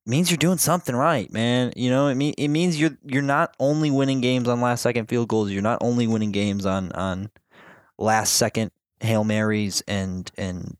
means 0.06 0.30
you're 0.30 0.38
doing 0.38 0.58
something 0.58 0.96
right, 0.96 1.30
man. 1.32 1.72
You 1.76 1.90
know, 1.90 2.08
it 2.08 2.14
mean 2.14 2.34
it 2.38 2.48
means 2.48 2.80
you're 2.80 2.96
you're 3.04 3.22
not 3.22 3.54
only 3.60 3.90
winning 3.90 4.20
games 4.22 4.48
on 4.48 4.60
last 4.60 4.80
second 4.82 5.06
field 5.06 5.28
goals. 5.28 5.50
You're 5.50 5.62
not 5.62 5.78
only 5.82 6.06
winning 6.06 6.32
games 6.32 6.64
on 6.64 6.90
on 6.92 7.30
last 7.98 8.32
second 8.34 8.70
hail 9.00 9.24
marys 9.24 9.82
and 9.86 10.30
and 10.38 10.76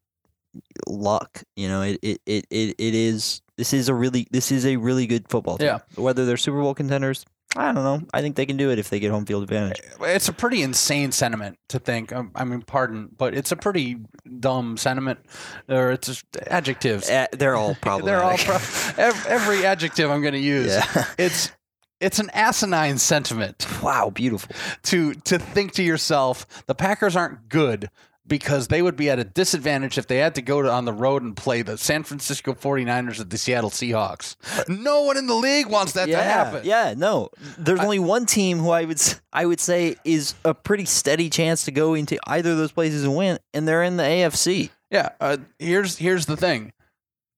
luck. 0.89 1.43
You 1.55 1.69
know, 1.69 1.83
it 1.83 1.99
it 2.03 2.21
it 2.25 2.47
it, 2.51 2.75
it 2.79 2.95
is. 2.95 3.43
This 3.57 3.75
is 3.75 3.89
a 3.91 3.95
really 3.95 4.27
this 4.31 4.51
is 4.51 4.65
a 4.65 4.77
really 4.77 5.07
good 5.07 5.29
football 5.29 5.59
team. 5.59 5.67
Yeah. 5.67 5.79
Whether 5.97 6.25
they're 6.25 6.39
Super 6.39 6.61
Bowl 6.61 6.75
contenders, 6.75 7.25
I 7.57 7.73
don't 7.73 7.85
know. 7.85 8.03
I 8.13 8.21
think 8.21 8.37
they 8.37 8.47
can 8.47 8.57
do 8.57 8.71
it 8.71 8.79
if 8.79 8.91
they 8.91 8.99
get 8.99 9.11
home 9.11 9.27
field 9.27 9.43
advantage. 9.45 9.81
It's 10.01 10.29
a 10.29 10.33
pretty 10.33 10.63
insane 10.63 11.13
sentiment 11.13 11.59
to 11.69 11.79
think. 11.79 12.13
um, 12.13 12.33
I 12.35 12.45
mean, 12.45 12.63
pardon, 12.63 13.11
but 13.17 13.35
it's 13.35 13.53
a 13.53 13.57
pretty 13.57 13.99
dumb 14.41 14.77
sentiment, 14.77 15.21
or 15.69 15.93
it's 15.93 16.09
just 16.09 16.25
adjectives. 16.49 17.09
Eh, 17.09 17.27
they're 17.33 17.55
all 17.55 17.75
probably. 17.81 18.07
They're 18.07 18.23
all 18.23 18.37
pro- 18.39 18.57
every, 18.99 19.31
every 19.31 19.67
adjective 19.67 20.11
I'm 20.11 20.21
going 20.21 20.35
to 20.35 20.41
use. 20.41 20.73
yeah. 20.73 21.05
It's 21.19 21.53
it's 22.01 22.19
an 22.19 22.29
asinine 22.35 22.99
sentiment 22.99 23.67
wow, 23.83 24.11
beautiful. 24.11 24.55
to 24.85 25.15
to 25.15 25.39
think 25.39 25.73
to 25.75 25.83
yourself 25.83 26.47
the 26.67 26.75
Packers 26.75 27.15
aren't 27.17 27.49
good 27.49 27.89
because 28.27 28.69
they 28.69 28.81
would 28.81 28.97
be 28.97 29.11
at 29.11 29.19
a 29.19 29.25
disadvantage 29.25 29.99
if 29.99 30.07
they 30.07 30.17
had 30.19 30.35
to 30.37 30.43
go 30.43 30.63
to, 30.63 30.71
on 30.71 30.85
the 30.87 30.93
road 30.93 31.23
and 31.23 31.37
play 31.37 31.63
the 31.63 31.77
San 31.77 32.03
Francisco 32.05 32.55
49ers 32.55 33.21
at 33.21 33.29
the 33.31 33.37
Seattle 33.37 33.71
Seahawks. 33.71 34.37
No 34.69 35.03
one 35.03 35.17
in 35.19 35.27
the 35.27 35.35
league 35.35 35.67
wants 35.69 35.93
that 35.93 36.09
yeah, 36.09 36.17
to 36.19 36.23
happen. 36.25 36.61
Yeah, 36.65 36.95
no. 36.97 37.29
There's 37.59 37.81
I- 37.81 37.85
only 37.85 37.99
one 37.99 38.25
team 38.27 38.59
who 38.59 38.71
I 38.71 38.85
would 38.85 39.01
I 39.33 39.45
would 39.47 39.61
say 39.61 39.97
is 40.05 40.35
a 40.45 40.55
pretty 40.55 40.87
steady 40.87 41.29
chance 41.29 41.65
to 41.67 41.71
go 41.71 41.95
into 41.95 42.19
either 42.27 42.53
of 42.53 42.57
those 42.57 42.73
places 42.73 43.05
and 43.05 43.15
win, 43.15 43.39
and 43.53 43.69
they're 43.69 43.83
in 43.83 43.97
the 43.99 44.05
AFC. 44.05 44.71
Yeah, 44.91 45.11
uh, 45.21 45.37
here's 45.59 45.99
here's 45.99 46.27
the 46.27 46.37
thing. 46.37 46.73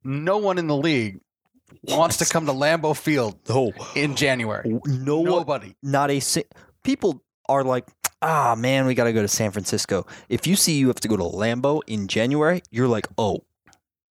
No 0.05 0.39
one 0.39 0.59
in 0.59 0.67
the 0.69 0.77
league 0.77 1.21
wants 1.83 2.19
to 2.19 2.27
come 2.27 2.47
to 2.47 2.53
Lambeau 2.53 2.97
Field 2.97 3.37
No, 3.49 3.73
in 3.97 4.15
January. 4.15 4.79
no 4.87 5.23
Nobody. 5.23 5.75
not 5.83 6.11
a 6.11 6.21
si- 6.21 6.45
people 6.85 7.23
are 7.49 7.65
like, 7.65 7.87
ah, 8.23 8.55
man, 8.57 8.87
we 8.87 8.95
got 8.95 9.05
to 9.05 9.13
go 9.13 9.23
to 9.23 9.29
San 9.29 9.51
Francisco. 9.51 10.07
If 10.29 10.47
you 10.47 10.57
see 10.57 10.79
you 10.79 10.89
have 10.89 11.01
to 11.01 11.09
go 11.09 11.17
to 11.17 11.23
Lambeau 11.23 11.83
in 11.87 12.09
January, 12.09 12.63
you're 12.71 12.89
like, 12.89 13.07
oh, 13.19 13.45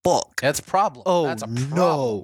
fuck. 0.04 0.40
That's 0.42 0.60
a 0.60 0.64
problem. 0.64 1.04
Oh 1.06 1.26
That's 1.26 1.44
a 1.44 1.48
problem. 1.48 1.70
no. 1.72 2.24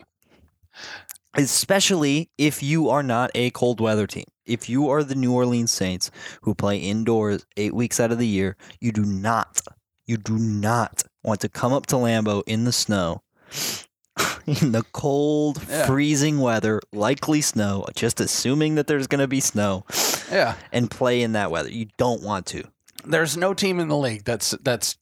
Especially 1.36 2.30
if 2.38 2.62
you 2.62 2.90
are 2.90 3.04
not 3.04 3.32
a 3.36 3.52
cold 3.52 3.80
weather 3.80 4.06
team. 4.08 4.26
If 4.46 4.68
you 4.70 4.90
are 4.90 5.04
the 5.04 5.16
New 5.16 5.34
Orleans 5.34 5.72
Saints 5.72 6.12
who 6.42 6.54
play 6.54 6.78
indoors 6.78 7.46
eight 7.58 7.74
weeks 7.74 8.00
out 8.00 8.12
of 8.12 8.18
the 8.18 8.28
year, 8.28 8.58
you 8.82 8.92
do 8.92 9.06
not, 9.06 9.62
you 10.06 10.18
do 10.18 10.38
not 10.38 11.04
want 11.24 11.40
to 11.42 11.50
come 11.50 11.72
up 11.72 11.86
to 11.88 11.96
Lambeau 11.96 12.44
in 12.48 12.66
the 12.66 12.72
snow, 12.74 13.22
in 14.46 14.72
the 14.72 14.84
cold, 14.92 15.62
Yeah. 15.70 15.86
freezing 15.86 16.40
weather, 16.40 16.82
likely 16.92 17.42
snow, 17.42 17.86
just 17.96 18.20
assuming 18.20 18.76
that 18.76 18.88
there's 18.88 19.08
going 19.08 19.22
to 19.22 19.28
be 19.28 19.40
snow, 19.40 19.86
Yeah. 20.32 20.56
and 20.72 20.90
play 20.92 21.22
in 21.22 21.34
that 21.34 21.52
weather. 21.52 21.70
You 21.70 21.88
don't 21.98 22.22
want 22.24 22.46
to. 22.48 22.64
There's 23.06 23.36
no 23.38 23.54
team 23.54 23.80
in 23.80 23.88
the 23.88 23.98
league 23.98 24.24
that's 24.26 24.52
that's 24.62 24.98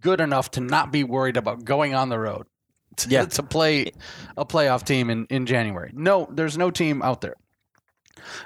good 0.00 0.20
enough 0.20 0.50
to 0.52 0.60
not 0.60 0.90
be 0.90 1.04
worried 1.04 1.36
about 1.36 1.64
going 1.64 1.94
on 1.94 2.08
the 2.08 2.18
road 2.18 2.46
to, 2.96 3.08
Yeah. 3.08 3.24
to 3.26 3.42
play 3.42 3.92
a 4.36 4.44
playoff 4.44 4.84
team 4.84 5.08
in, 5.10 5.26
in 5.26 5.46
January. 5.46 5.90
No, 5.94 6.28
there's 6.30 6.58
no 6.58 6.70
team 6.70 7.02
out 7.02 7.20
there. 7.20 7.36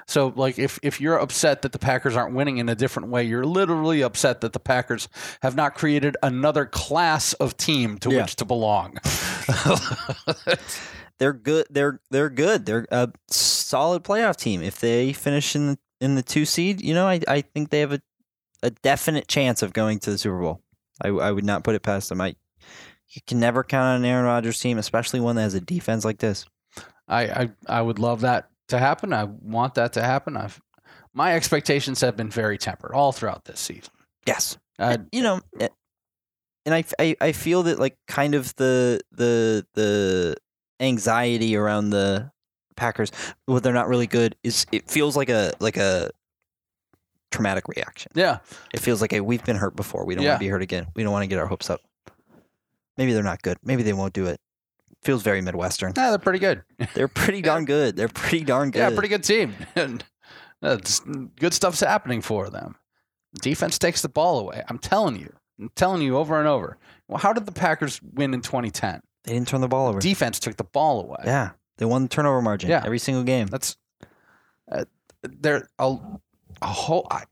So 0.07 0.33
like 0.35 0.57
if 0.59 0.79
if 0.83 0.99
you're 1.01 1.17
upset 1.19 1.61
that 1.61 1.71
the 1.71 1.79
Packers 1.79 2.15
aren't 2.15 2.33
winning 2.33 2.57
in 2.57 2.69
a 2.69 2.75
different 2.75 3.09
way, 3.09 3.23
you're 3.23 3.45
literally 3.45 4.01
upset 4.01 4.41
that 4.41 4.53
the 4.53 4.59
Packers 4.59 5.07
have 5.41 5.55
not 5.55 5.75
created 5.75 6.17
another 6.23 6.65
class 6.65 7.33
of 7.33 7.57
team 7.57 7.97
to 7.99 8.11
Yeah. 8.11 8.21
which 8.21 8.35
to 8.37 8.45
belong. 8.45 8.97
They're 11.19 11.33
good. 11.33 11.65
They're 11.69 11.99
they're 12.11 12.29
good. 12.29 12.65
They're 12.65 12.85
a 12.91 13.11
solid 13.29 14.03
playoff 14.03 14.35
team. 14.35 14.61
If 14.61 14.79
they 14.79 15.13
finish 15.13 15.55
in 15.55 15.67
the, 15.67 15.79
in 15.99 16.13
the 16.15 16.21
two 16.21 16.45
seed, 16.45 16.81
you 16.81 16.93
know, 16.93 17.07
I, 17.07 17.19
I 17.27 17.41
think 17.41 17.69
they 17.71 17.79
have 17.79 17.91
a, 17.93 18.01
a 18.61 18.69
definite 18.69 19.27
chance 19.27 19.63
of 19.63 19.73
going 19.73 19.97
to 19.99 20.11
the 20.11 20.17
Super 20.19 20.39
Bowl. 20.39 20.61
I, 21.01 21.07
I 21.07 21.31
would 21.31 21.43
not 21.45 21.63
put 21.63 21.73
it 21.73 21.81
past 21.81 22.09
them. 22.09 22.21
I 22.21 22.35
you 23.09 23.21
can 23.25 23.39
never 23.39 23.63
count 23.63 23.85
on 23.85 23.95
an 23.97 24.05
Aaron 24.05 24.25
Rodgers 24.25 24.59
team, 24.59 24.77
especially 24.77 25.19
one 25.19 25.35
that 25.37 25.43
has 25.43 25.53
a 25.55 25.61
defense 25.61 26.05
like 26.05 26.19
this. 26.19 26.45
I, 27.07 27.21
I 27.23 27.49
I 27.67 27.81
would 27.81 27.97
love 27.97 28.21
that 28.21 28.49
to 28.67 28.77
happen. 28.79 29.13
I 29.13 29.23
want 29.25 29.75
that 29.75 29.93
to 29.93 30.01
happen. 30.03 30.37
I've 30.37 30.59
my 31.13 31.33
expectations 31.35 32.01
have 32.01 32.15
been 32.15 32.29
very 32.29 32.57
tempered 32.57 32.91
all 32.93 33.11
throughout 33.11 33.45
this 33.45 33.59
season. 33.59 33.91
Yes, 34.25 34.57
Uh, 34.77 34.97
you 35.11 35.21
know, 35.23 35.41
eh, 35.59 35.69
and 36.65 36.75
I, 36.75 36.83
I 36.99 37.15
I 37.21 37.31
feel 37.31 37.63
that 37.63 37.79
like 37.79 37.97
kind 38.07 38.35
of 38.35 38.55
the 38.57 38.99
the 39.11 39.65
the 39.73 40.35
anxiety 40.79 41.55
around 41.55 41.89
the 41.89 42.31
Packers, 42.75 43.11
well, 43.47 43.59
they're 43.59 43.73
not 43.73 43.87
really 43.87 44.05
good. 44.05 44.35
Is 44.43 44.65
it 44.71 44.89
feels 44.91 45.15
like 45.17 45.29
a 45.29 45.53
like 45.59 45.77
a 45.77 46.11
traumatic 47.31 47.67
reaction. 47.67 48.11
yeah, 48.15 48.37
It 48.73 48.79
feels 48.79 49.01
like 49.01 49.11
hey, 49.11 49.19
we've 49.21 49.43
been 49.43 49.55
hurt 49.57 49.75
before. 49.75 50.05
We 50.05 50.15
don't 50.15 50.23
Yeah. 50.23 50.31
want 50.31 50.39
to 50.41 50.45
be 50.45 50.49
hurt 50.49 50.61
again. 50.61 50.87
We 50.95 51.03
don't 51.03 51.11
want 51.11 51.23
to 51.23 51.27
get 51.27 51.39
our 51.39 51.47
hopes 51.47 51.69
up. 51.69 51.81
Maybe 52.97 53.13
they're 53.13 53.23
not 53.23 53.41
good. 53.41 53.57
Maybe 53.63 53.83
they 53.83 53.93
won't 53.93 54.13
do 54.13 54.27
it. 54.27 54.39
Feels 55.07 55.23
very 55.23 55.39
Midwestern. 55.41 55.93
yeah, 55.95 56.09
they're 56.09 56.19
pretty 56.19 56.39
good. 56.39 56.63
They're 56.93 57.07
pretty 57.07 57.41
darn 57.41 57.63
good. 57.63 57.95
They're 57.95 58.09
pretty 58.09 58.43
darn 58.43 58.71
good. 58.71 58.79
Yeah, 58.79 58.89
pretty 58.89 59.07
good 59.07 59.23
team. 59.23 59.55
And 59.75 60.03
that's 60.61 60.99
good 61.39 61.53
stuff's 61.53 61.79
happening 61.79 62.21
for 62.21 62.49
them. 62.49 62.75
Defense 63.41 63.79
takes 63.79 64.01
the 64.01 64.09
ball 64.09 64.37
away. 64.39 64.63
I'm 64.67 64.77
telling 64.79 65.15
you. 65.17 65.31
I'm 65.59 65.69
telling 65.75 66.01
you 66.01 66.17
over 66.17 66.37
and 66.39 66.47
over. 66.47 66.77
Well, 67.07 67.19
how 67.19 67.31
did 67.31 67.45
the 67.45 67.53
Packers 67.53 68.01
win 68.01 68.33
in 68.33 68.41
2010? 68.41 68.99
They 69.23 69.31
didn't 69.33 69.47
turn 69.47 69.61
the 69.61 69.69
ball 69.69 69.87
over. 69.87 69.99
Defense 70.01 70.39
took 70.39 70.57
the 70.57 70.65
ball 70.65 70.99
away. 71.01 71.21
Yeah, 71.23 71.51
they 71.77 71.85
won 71.85 72.01
the 72.03 72.09
turnover 72.09 72.41
margin. 72.41 72.69
Yeah. 72.69 72.81
every 72.83 72.99
single 72.99 73.23
game. 73.23 73.47
That's 73.47 73.77
uh, 74.69 74.83
there 75.23 75.69
a, 75.79 75.95
a 76.61 76.67
whole. 76.67 77.07
I, 77.09 77.23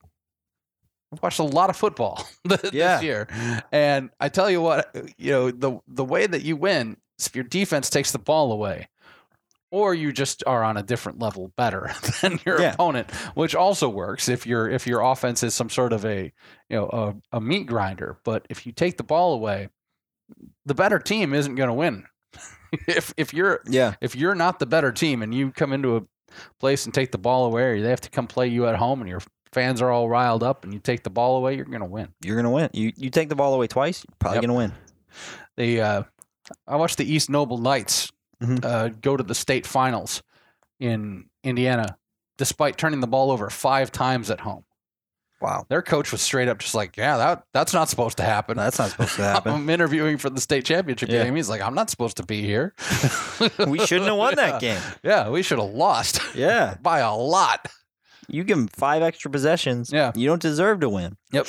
I've 1.11 1.21
watched 1.21 1.39
a 1.39 1.43
lot 1.43 1.69
of 1.69 1.75
football 1.75 2.25
this 2.45 2.71
Yeah. 2.71 3.01
year, 3.01 3.27
and 3.71 4.11
I 4.19 4.29
tell 4.29 4.49
you 4.49 4.61
what, 4.61 4.95
you 5.17 5.31
know 5.31 5.51
the 5.51 5.79
the 5.89 6.05
way 6.05 6.25
that 6.25 6.43
you 6.43 6.55
win 6.55 6.95
if 7.19 7.35
your 7.35 7.43
defense 7.43 7.89
takes 7.89 8.11
the 8.11 8.19
ball 8.19 8.51
away, 8.51 8.89
or 9.71 9.93
you 9.93 10.11
just 10.13 10.43
are 10.47 10.63
on 10.63 10.77
a 10.77 10.83
different 10.83 11.19
level 11.19 11.51
better 11.57 11.91
than 12.21 12.39
your 12.45 12.61
Yeah. 12.61 12.73
opponent, 12.73 13.11
which 13.35 13.55
also 13.55 13.89
works 13.89 14.29
if 14.29 14.45
your 14.45 14.69
if 14.69 14.85
your 14.87 15.01
offense 15.01 15.43
is 15.43 15.53
some 15.53 15.69
sort 15.69 15.93
of 15.93 16.05
a 16.05 16.31
you 16.69 16.77
know 16.77 16.87
a, 17.31 17.37
a 17.37 17.41
meat 17.41 17.65
grinder. 17.67 18.17
But 18.23 18.45
if 18.49 18.65
you 18.65 18.71
take 18.71 18.97
the 18.97 19.03
ball 19.03 19.33
away, 19.33 19.69
the 20.65 20.75
better 20.75 20.99
team 20.99 21.33
isn't 21.33 21.55
going 21.55 21.69
to 21.69 21.73
win. 21.73 22.05
if 22.87 23.13
if 23.17 23.33
you're 23.33 23.61
Yeah, 23.69 23.95
if 24.01 24.15
you're 24.15 24.35
not 24.35 24.59
the 24.59 24.65
better 24.65 24.91
team 24.91 25.21
and 25.21 25.33
you 25.33 25.51
come 25.51 25.73
into 25.73 25.97
a 25.97 26.01
place 26.59 26.85
and 26.85 26.93
take 26.93 27.11
the 27.11 27.17
ball 27.17 27.45
away, 27.45 27.63
or 27.63 27.81
they 27.81 27.89
have 27.89 28.01
to 28.01 28.09
come 28.09 28.27
play 28.27 28.47
you 28.47 28.67
at 28.67 28.75
home, 28.75 28.99
and 29.01 29.09
your 29.09 29.21
fans 29.53 29.81
are 29.81 29.89
all 29.89 30.09
riled 30.09 30.43
up, 30.43 30.63
and 30.65 30.73
you 30.73 30.79
take 30.79 31.03
the 31.03 31.09
ball 31.09 31.37
away, 31.37 31.55
you're 31.55 31.63
going 31.65 31.79
to 31.79 31.85
win. 31.85 32.09
you're 32.23 32.35
gonna 32.35 32.51
win. 32.51 32.69
You 32.73 32.91
you 32.97 33.09
take 33.09 33.29
the 33.29 33.35
ball 33.35 33.53
away 33.53 33.67
twice, 33.67 34.03
you're 34.07 34.15
probably 34.19 34.37
Yep. 34.37 34.41
gonna 34.43 34.53
win. 34.57 34.73
The 35.55 35.81
uh, 35.81 36.03
I 36.67 36.75
watched 36.75 36.97
the 36.97 37.11
East 37.11 37.29
Noble 37.29 37.57
Knights 37.57 38.11
Mhm. 38.41 38.63
uh, 38.65 38.89
go 38.89 39.15
to 39.17 39.23
the 39.23 39.35
state 39.35 39.65
finals 39.65 40.21
in 40.79 41.25
Indiana, 41.43 41.97
despite 42.37 42.77
turning 42.77 42.99
the 42.99 43.07
ball 43.07 43.31
over 43.31 43.49
five 43.49 43.91
times 43.91 44.29
at 44.29 44.41
home. 44.41 44.65
Wow, 45.41 45.65
Their 45.69 45.81
coach 45.81 46.11
was 46.11 46.21
straight 46.21 46.47
up 46.47 46.59
just 46.59 46.73
like, 46.73 46.95
"Yeah, 46.97 47.17
that 47.17 47.43
that's 47.53 47.73
not 47.73 47.89
supposed 47.89 48.17
to 48.17 48.23
happen." 48.23 48.55
that's 48.57 48.79
not 48.79 48.89
supposed 48.91 49.15
to 49.17 49.23
happen. 49.33 49.51
I'm 49.53 49.69
interviewing 49.69 50.17
for 50.17 50.29
the 50.29 50.39
state 50.41 50.65
championship 50.65 51.09
Yeah. 51.09 51.23
game. 51.23 51.35
He's 51.35 51.49
like, 51.49 51.61
"I'm 51.61 51.75
not 51.75 51.89
supposed 51.89 52.17
to 52.17 52.23
be 52.23 52.41
here." 52.41 52.73
we 53.67 53.79
shouldn't 53.85 54.07
have 54.07 54.17
won 54.17 54.35
that 54.35 54.59
game. 54.67 54.81
Yeah, 55.03 55.29
we 55.29 55.43
should 55.43 55.59
have 55.59 55.69
lost 55.71 56.19
Yeah, 56.35 56.75
by 56.81 56.99
a 56.99 57.13
lot. 57.13 57.67
you 58.27 58.43
give 58.43 58.57
them 58.57 58.67
five 58.69 59.01
extra 59.03 59.29
possessions. 59.29 59.91
Yeah. 59.91 60.11
you 60.15 60.25
don't 60.27 60.41
deserve 60.41 60.79
to 60.79 60.89
win. 60.89 61.17
Yep. 61.31 61.47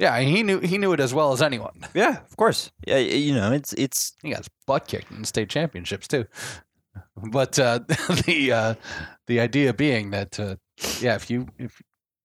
Yeah, 0.00 0.18
he 0.18 0.42
knew 0.42 0.60
he 0.60 0.78
knew 0.78 0.92
it 0.94 1.00
as 1.00 1.12
well 1.12 1.32
as 1.32 1.42
anyone. 1.42 1.86
Yeah, 1.94 2.16
of 2.16 2.36
course. 2.36 2.72
Yeah, 2.86 2.96
you 2.96 3.34
know 3.34 3.52
it's 3.52 3.74
it's 3.74 4.16
He 4.22 4.30
got 4.30 4.38
his 4.38 4.48
butt 4.66 4.88
kicked 4.88 5.10
in 5.12 5.24
state 5.24 5.48
championships 5.50 6.08
too. 6.08 6.24
But 7.30 7.58
uh, 7.58 7.80
the 8.26 8.52
uh, 8.52 8.74
the 9.26 9.40
idea 9.40 9.74
being 9.74 10.10
that 10.10 10.40
uh, 10.40 10.56
yeah, 11.00 11.14
if 11.16 11.28
you 11.30 11.46
if 11.58 11.80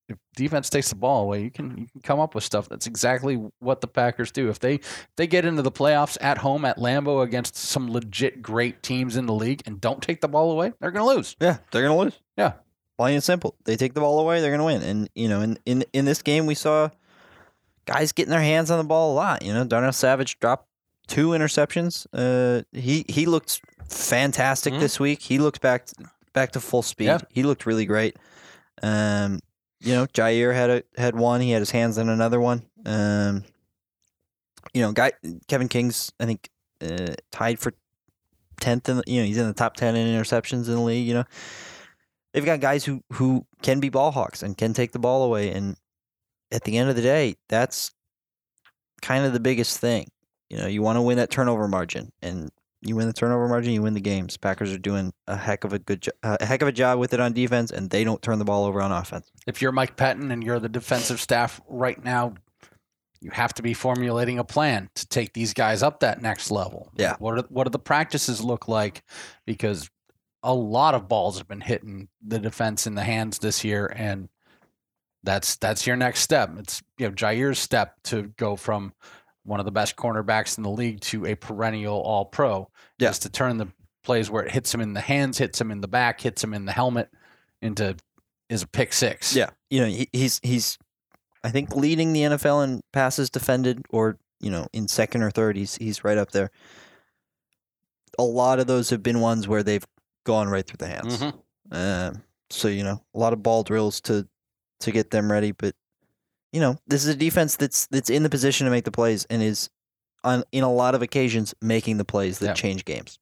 if 0.07 0.17
defense 0.35 0.69
takes 0.69 0.89
the 0.89 0.95
ball 0.95 1.23
away, 1.23 1.43
you 1.43 1.51
can 1.51 1.77
you 1.77 1.87
can 1.91 2.01
come 2.01 2.19
up 2.19 2.33
with 2.33 2.43
stuff. 2.45 2.69
That's 2.69 2.87
exactly 2.87 3.35
what 3.59 3.81
the 3.81 3.87
Packers 3.87 4.31
do. 4.31 4.49
If 4.49 4.59
they 4.59 4.75
if 4.75 5.07
they 5.17 5.27
get 5.27 5.43
into 5.45 5.61
the 5.61 5.71
playoffs 5.71 6.17
at 6.21 6.37
home 6.37 6.63
at 6.65 6.77
Lambeau 6.77 7.23
against 7.23 7.57
some 7.57 7.91
legit 7.91 8.41
great 8.41 8.81
teams 8.83 9.17
in 9.17 9.25
the 9.25 9.33
league 9.33 9.61
and 9.65 9.81
don't 9.81 10.01
take 10.01 10.21
the 10.21 10.27
ball 10.29 10.51
away, 10.51 10.71
they're 10.79 10.91
going 10.91 11.05
to 11.07 11.15
lose. 11.15 11.35
yeah 11.41 11.57
they're 11.71 11.83
gonna 11.83 11.97
lose. 11.97 12.17
Yeah. 12.37 12.53
plain 12.97 13.15
and 13.15 13.23
simple. 13.23 13.55
They 13.65 13.75
take 13.75 13.93
the 13.93 14.01
ball 14.01 14.19
away, 14.19 14.39
they're 14.41 14.51
gonna 14.51 14.65
win. 14.65 14.81
And 14.81 15.09
you 15.13 15.27
know 15.27 15.41
in 15.41 15.59
in 15.65 15.83
in 15.93 16.05
this 16.05 16.21
game 16.21 16.45
we 16.45 16.55
saw 16.55 16.89
guys 17.85 18.11
getting 18.11 18.31
their 18.31 18.41
hands 18.41 18.71
on 18.71 18.77
the 18.77 18.83
ball 18.83 19.13
a 19.13 19.15
lot. 19.15 19.41
You 19.43 19.53
know 19.53 19.63
Darnell 19.63 19.93
Savage 19.93 20.39
dropped 20.39 20.67
two 21.07 21.29
interceptions. 21.29 22.05
Uh, 22.13 22.63
he 22.71 23.05
he 23.07 23.25
looked 23.25 23.61
fantastic 23.87 24.73
Mhm. 24.73 24.79
this 24.79 24.99
week. 24.99 25.21
He 25.21 25.37
looked 25.39 25.61
back 25.61 25.87
back 26.33 26.51
to 26.53 26.59
full 26.59 26.81
speed. 26.81 27.05
Yeah. 27.05 27.19
He 27.29 27.43
looked 27.43 27.65
really 27.65 27.85
great. 27.85 28.17
Um, 28.81 29.39
you 29.79 29.93
know, 29.93 30.05
Jaire 30.07 30.53
had 30.53 30.69
a 30.69 30.83
had 30.97 31.15
one. 31.15 31.41
He 31.41 31.51
had 31.51 31.59
his 31.61 31.71
hands 31.71 31.97
on 31.97 32.09
another 32.09 32.39
one. 32.41 32.63
Um, 32.85 33.43
you 34.73 34.81
know, 34.81 34.91
guy 34.91 35.13
Kevin 35.47 35.67
King's 35.69 36.11
I 36.19 36.25
think 36.25 36.49
uh, 36.81 37.13
tied 37.31 37.59
for 37.59 37.73
tenth. 38.59 38.89
In 38.89 38.97
the, 38.97 39.03
you 39.07 39.21
know, 39.21 39.25
he's 39.27 39.37
in 39.37 39.47
the 39.47 39.53
top 39.53 39.75
ten 39.75 39.95
in 39.95 40.07
interceptions 40.07 40.67
in 40.67 40.73
the 40.73 40.81
league. 40.81 41.07
You 41.07 41.13
know, 41.13 41.23
they've 42.33 42.43
got 42.45 42.59
guys 42.59 42.83
who 42.85 43.03
who 43.13 43.45
can 43.61 43.79
be 43.79 43.89
ball 43.89 44.11
hawks 44.11 44.41
and 44.43 44.57
can 44.57 44.73
take 44.73 44.91
the 44.91 44.99
ball 44.99 45.23
away. 45.23 45.51
And 45.51 45.77
at 46.51 46.63
the 46.63 46.77
end 46.77 46.89
of 46.89 46.95
the 46.95 47.01
day, 47.01 47.35
that's 47.49 47.91
kind 49.01 49.25
of 49.25 49.33
the 49.33 49.39
biggest 49.39 49.79
thing. 49.79 50.09
You 50.49 50.57
know, 50.57 50.67
you 50.67 50.81
want 50.81 50.97
to 50.97 51.01
win 51.01 51.17
that 51.17 51.31
turnover 51.31 51.67
margin, 51.67 52.11
and 52.21 52.51
you 52.81 52.95
win 52.95 53.07
the 53.07 53.13
turnover 53.13 53.47
margin, 53.47 53.73
you 53.73 53.81
win 53.81 53.93
the 53.93 54.01
games. 54.01 54.37
Packers 54.37 54.71
are 54.71 54.77
doing 54.77 55.11
a 55.27 55.35
heck 55.35 55.63
of 55.63 55.73
a 55.73 55.79
good, 55.79 56.01
jo- 56.01 56.11
a 56.23 56.45
heck 56.45 56.61
of 56.61 56.67
a 56.67 56.71
job 56.71 56.99
with 56.99 57.13
it 57.13 57.19
on 57.19 57.33
defense, 57.33 57.71
and 57.71 57.89
they 57.89 58.03
don't 58.03 58.21
turn 58.21 58.39
the 58.39 58.45
ball 58.45 58.65
over 58.65 58.81
on 58.81 58.91
offense. 58.91 59.31
If 59.47 59.61
you're 59.61 59.71
Mike 59.71 59.97
Pettine 59.97 60.31
and 60.31 60.43
you're 60.43 60.59
the 60.59 60.69
defensive 60.69 61.19
staff 61.19 61.59
right 61.67 62.01
now, 62.03 62.35
you 63.21 63.31
have 63.31 63.53
to 63.55 63.63
be 63.63 63.73
formulating 63.73 64.37
a 64.37 64.43
plan 64.43 64.89
to 64.95 65.07
take 65.07 65.33
these 65.33 65.53
guys 65.53 65.81
up 65.81 66.01
that 66.01 66.21
next 66.21 66.51
level. 66.51 66.91
Yeah. 66.95 67.15
What 67.17 67.39
are 67.39 67.43
what 67.49 67.63
do 67.63 67.71
the 67.71 67.79
practices 67.79 68.43
look 68.43 68.67
like? 68.67 69.01
Because 69.47 69.89
a 70.43 70.53
lot 70.53 70.93
of 70.93 71.07
balls 71.07 71.39
have 71.39 71.47
been 71.47 71.61
hitting 71.61 72.07
the 72.25 72.37
defense 72.37 72.85
in 72.85 72.93
the 72.93 73.03
hands 73.03 73.39
this 73.39 73.63
year, 73.63 73.87
and 73.87 74.29
that's 75.25 75.57
that's 75.57 75.85
your 75.85 75.95
next 75.95 76.21
step. 76.21 76.51
It's 76.57 76.81
you 76.97 77.07
know 77.07 77.13
Jaire's 77.13 77.59
step 77.59 77.95
to 78.05 78.33
go 78.37 78.55
from 78.55 78.93
one 79.43 79.59
of 79.59 79.65
the 79.65 79.71
best 79.71 79.95
cornerbacks 79.95 80.57
in 80.57 80.63
the 80.63 80.69
league 80.69 81.01
to 81.01 81.25
a 81.25 81.35
perennial 81.35 82.01
All 82.01 82.25
Pro. 82.25 82.69
Yeah. 82.97 83.09
Is 83.09 83.19
to 83.19 83.29
turn 83.29 83.57
the 83.57 83.67
plays 84.03 84.29
where 84.29 84.43
it 84.43 84.51
hits 84.51 84.73
him 84.73 84.81
in 84.81 84.93
the 84.93 85.01
hands, 85.01 85.37
hits 85.37 85.59
him 85.59 85.71
in 85.71 85.81
the 85.81 85.87
back, 85.87 86.21
hits 86.21 86.43
him 86.43 86.53
in 86.53 86.65
the 86.65 86.71
helmet 86.71 87.09
into 87.61 87.95
is 88.49 88.63
a 88.63 88.67
pick 88.67 88.93
six. 88.93 89.35
Yeah, 89.35 89.49
you 89.69 89.81
know, 89.81 89.87
he, 89.87 90.07
he's 90.13 90.39
he's, 90.43 90.77
I 91.43 91.49
think 91.49 91.75
leading 91.75 92.13
the 92.13 92.21
NFL 92.21 92.63
in 92.63 92.81
passes 92.93 93.29
defended, 93.29 93.81
or 93.89 94.17
you 94.39 94.51
know, 94.51 94.67
in 94.73 94.87
second 94.87 95.23
or 95.23 95.31
third. 95.31 95.57
He's 95.57 95.75
he's 95.75 96.03
right 96.03 96.17
up 96.17 96.31
there. 96.31 96.51
A 98.17 98.23
lot 98.23 98.59
of 98.59 98.67
those 98.67 98.91
have 98.91 99.03
been 99.03 99.19
ones 99.19 99.47
where 99.47 99.63
they've 99.63 99.85
gone 100.25 100.47
right 100.47 100.65
through 100.65 100.77
the 100.77 100.87
hands. 100.87 101.17
Mhm. 101.19 101.33
Um, 101.71 102.23
so 102.49 102.67
you 102.67 102.83
know, 102.83 103.01
a 103.13 103.19
lot 103.19 103.33
of 103.33 103.43
ball 103.43 103.63
drills 103.63 103.99
to 104.01 104.27
to 104.81 104.91
get 104.91 105.11
them 105.11 105.31
ready. 105.31 105.51
But 105.51 105.75
you 106.51 106.59
know, 106.61 106.77
this 106.87 107.03
is 107.03 107.07
a 107.13 107.15
defense 107.17 107.55
that's 107.57 107.87
that's 107.87 108.09
in 108.09 108.23
the 108.23 108.29
position 108.29 108.65
to 108.65 108.71
make 108.71 108.85
the 108.85 108.91
plays 108.91 109.25
and 109.29 109.41
is 109.43 109.69
on 110.23 110.43
in 110.51 110.63
a 110.63 110.71
lot 110.71 110.95
of 110.95 111.01
occasions 111.01 111.53
making 111.61 111.97
the 111.97 112.05
plays 112.05 112.39
that 112.39 112.45
Yeah. 112.47 112.53
change 112.53 112.85
games. 112.85 113.19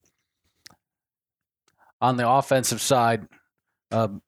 on 2.01 2.17
the 2.17 2.29
offensive 2.29 2.81
side, 2.81 3.25
um, 3.91 4.21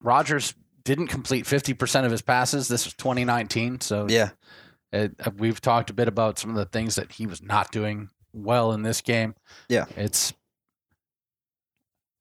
Rodgers 0.00 0.54
didn't 0.82 1.08
complete 1.08 1.44
50% 1.44 2.06
of 2.06 2.10
his 2.10 2.22
passes. 2.22 2.68
This 2.68 2.86
was 2.86 2.94
2019. 2.94 3.82
So 3.82 4.06
Yeah, 4.08 4.30
Uh, 4.92 5.08
we've 5.36 5.60
talked 5.60 5.90
a 5.90 5.92
bit 5.92 6.08
about 6.08 6.38
some 6.38 6.48
of 6.50 6.56
the 6.56 6.64
things 6.64 6.94
that 6.94 7.12
he 7.12 7.26
was 7.26 7.42
not 7.42 7.70
doing 7.70 8.08
well 8.32 8.72
in 8.72 8.80
this 8.82 9.02
game. 9.02 9.34
Yeah. 9.68 9.84
it's. 9.96 10.32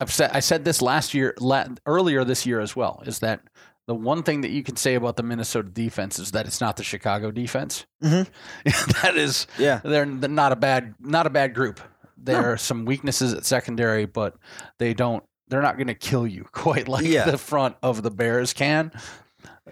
Said 0.08 0.32
I 0.34 0.42
said 0.42 0.66
this 0.66 0.82
last 0.82 1.14
year, 1.14 1.34
la- 1.40 1.68
earlier 1.86 2.26
this 2.26 2.46
year 2.46 2.60
as 2.60 2.76
well. 2.76 3.02
Is 3.06 3.20
that 3.20 3.40
the 3.88 3.96
one 3.96 4.24
thing 4.24 4.42
that 4.42 4.52
you 4.52 4.64
can 4.64 4.76
say 4.78 4.96
about 4.96 5.18
the 5.18 5.24
Minnesota 5.24 5.70
defense 5.70 6.18
is 6.20 6.32
that 6.32 6.46
it's 6.46 6.62
not 6.62 6.78
the 6.78 6.84
Chicago 6.84 7.32
defense. 7.32 7.86
Mhm. 8.02 8.28
that 9.02 9.16
is 9.18 9.48
Yeah. 9.58 9.82
they're 9.84 10.06
they're 10.06 10.30
not 10.30 10.52
a 10.52 10.56
bad 10.56 10.96
not 11.00 11.26
a 11.28 11.30
bad 11.30 11.54
group. 11.54 11.80
There 12.18 12.52
are 12.54 12.58
some 12.58 12.86
weaknesses 12.86 13.34
at 13.34 13.46
secondary, 13.46 14.06
but 14.06 14.36
they 14.80 14.94
don't 14.94 15.24
they're 15.50 15.62
not 15.62 15.76
going 15.78 15.88
to 15.88 15.94
kill 15.96 16.26
you 16.26 16.46
quite 16.52 16.88
like 16.88 17.06
Yeah. 17.06 17.26
the 17.30 17.38
front 17.38 17.76
of 17.84 18.02
the 18.04 18.12
Bears 18.12 18.54
can. 18.54 18.92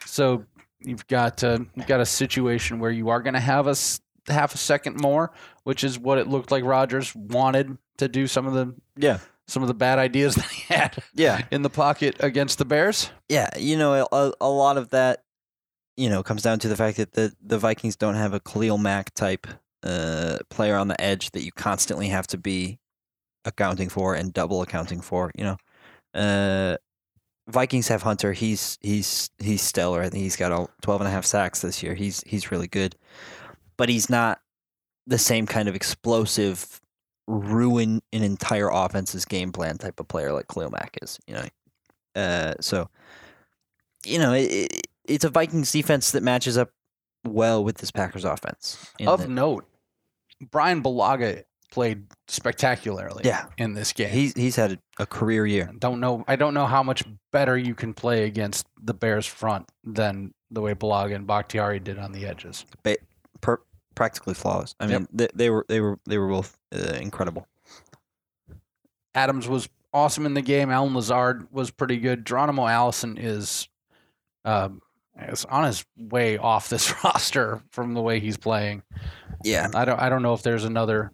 So 0.06 0.46
you've 0.80 1.08
got 1.08 1.44
uh, 1.44 1.60
you've 1.76 1.88
got 1.88 2.02
a 2.02 2.06
situation 2.06 2.80
where 2.80 2.92
you 2.92 3.10
are 3.10 3.22
going 3.22 3.34
to 3.36 3.40
have 3.40 3.68
a 3.68 3.72
s- 3.72 4.02
half 4.28 4.54
a 4.54 4.58
second 4.58 5.00
more, 5.02 5.32
which 5.64 5.84
is 5.84 5.98
what 5.98 6.18
it 6.18 6.28
looked 6.28 6.52
like 6.52 6.64
Rodgers 6.64 7.16
wanted 7.16 7.78
to 7.98 8.08
do 8.08 8.28
some 8.28 8.46
of 8.48 8.54
the 8.54 8.76
Yeah. 8.98 9.20
Some 9.48 9.64
of 9.64 9.68
the 9.68 9.74
bad 9.74 10.00
ideas 10.00 10.36
that 10.36 10.46
he 10.50 10.74
had 10.74 10.98
Yeah. 11.14 11.42
in 11.52 11.62
the 11.62 11.70
pocket 11.70 12.16
against 12.20 12.58
the 12.58 12.66
Bears. 12.66 13.10
Yeah. 13.30 13.50
You 13.58 13.78
know, 13.78 14.08
a, 14.12 14.32
a 14.40 14.50
lot 14.50 14.78
of 14.78 14.90
that, 14.90 15.24
you 15.98 16.10
know, 16.10 16.24
comes 16.24 16.42
down 16.42 16.60
to 16.60 16.68
the 16.68 16.76
fact 16.76 16.98
that 16.98 17.14
the, 17.14 17.34
the 17.42 17.58
Vikings 17.58 17.96
don't 17.96 18.16
have 18.16 18.34
a 18.34 18.40
Khalil 18.40 18.78
Mack 18.78 19.14
type 19.14 19.48
uh, 19.84 20.38
player 20.50 20.76
on 20.76 20.88
the 20.88 21.00
edge 21.02 21.32
that 21.32 21.44
you 21.44 21.52
constantly 21.52 22.08
have 22.10 22.28
to 22.28 22.38
be 22.38 22.80
accounting 23.46 23.90
for 23.90 24.14
and 24.16 24.32
double 24.34 24.62
accounting 24.62 25.02
for. 25.02 25.32
You 25.36 25.44
know, 25.44 25.58
uh, 26.14 26.78
Vikings 27.50 27.88
have 27.88 28.04
Hunter. 28.04 28.34
He's 28.34 28.78
he's 28.82 29.30
he's 29.40 29.62
stellar. 29.62 30.02
I 30.02 30.10
think 30.10 30.24
he's 30.24 30.36
got 30.36 30.52
all 30.52 30.70
12 30.84 31.02
and 31.02 31.08
a 31.08 31.12
half 31.12 31.26
sacks 31.26 31.62
this 31.62 31.82
year. 31.84 31.96
He's 31.96 32.24
he's 32.26 32.52
really 32.52 32.68
good, 32.68 32.96
but 33.78 33.90
he's 33.90 34.10
not 34.10 34.40
the 35.08 35.18
same 35.18 35.48
kind 35.48 35.68
of 35.68 35.76
explosive 35.76 36.81
ruin 37.32 38.02
an 38.12 38.24
entire 38.24 38.70
offense's 38.70 39.26
game 39.26 39.52
plan 39.52 39.78
type 39.78 40.00
of 40.00 40.08
player 40.08 40.34
like 40.34 40.48
Khalil 40.48 40.72
Mack 40.72 40.98
is. 41.02 41.20
You 41.28 41.36
know, 41.36 42.22
uh, 42.22 42.54
so 42.60 42.90
you 44.06 44.20
know 44.20 44.34
it, 44.34 44.52
it, 44.52 44.88
it's 45.06 45.26
a 45.26 45.30
Vikings 45.30 45.72
defense 45.72 46.12
that 46.12 46.24
matches 46.24 46.58
up 46.58 46.72
well 47.24 47.64
with 47.64 47.78
this 47.78 47.92
Packers 47.92 48.26
offense. 48.26 48.92
Of 49.06 49.22
that- 49.22 49.30
note, 49.30 49.66
Bryan 50.52 50.84
Bulaga 50.84 51.44
played 51.72 52.04
spectacularly 52.28 53.22
yeah, 53.24 53.46
in 53.58 53.74
this 53.74 53.94
game. 53.94 54.10
he's 54.10 54.34
he's 54.34 54.58
had 54.58 54.78
a, 55.00 55.06
career 55.06 55.46
year. 55.46 55.72
don't 55.80 56.00
know. 56.00 56.24
I 56.28 56.36
don't 56.36 56.54
know 56.54 56.66
how 56.66 56.84
much 56.84 57.04
better 57.32 57.58
you 57.58 57.74
can 57.74 57.94
play 57.94 58.26
against 58.26 58.68
the 58.82 58.94
Bears 58.94 59.26
front 59.26 59.70
than 59.84 60.34
the 60.52 60.62
way 60.62 60.76
Balaga 60.76 61.16
and 61.16 61.26
Bakhtiari 61.26 61.80
did 61.80 61.98
on 61.98 62.12
the 62.12 62.26
edges. 62.26 62.66
Per, 63.40 63.62
practically 63.96 64.34
flawless. 64.34 64.76
I 64.80 64.86
Yep. 64.88 65.00
mean, 65.00 65.08
they, 65.14 65.28
they 65.34 65.50
were 65.50 65.66
they 65.70 65.80
were 65.82 66.00
they 66.06 66.18
were 66.18 66.28
both 66.30 66.58
uh, 66.74 66.94
incredible. 67.00 67.48
Adams 69.14 69.48
was 69.48 69.68
awesome 69.94 70.26
in 70.26 70.34
the 70.34 70.42
game. 70.42 70.70
Allen 70.70 70.94
Lazard 70.96 71.48
was 71.52 71.70
pretty 71.72 71.98
good. 71.98 72.26
Geronimo 72.26 72.68
Allison 72.68 73.18
is, 73.18 73.68
um, 74.46 74.82
is 75.20 75.44
on 75.46 75.66
his 75.66 75.86
way 75.98 76.38
off 76.38 76.70
this 76.70 76.94
roster 77.04 77.62
from 77.72 77.94
the 77.94 78.02
way 78.02 78.20
he's 78.20 78.38
playing. 78.38 78.84
Yeah, 79.44 79.70
I 79.74 79.86
don't. 79.86 80.00
I 80.00 80.10
don't 80.10 80.22
know 80.22 80.34
if 80.34 80.44
there's 80.44 80.64
another 80.66 81.12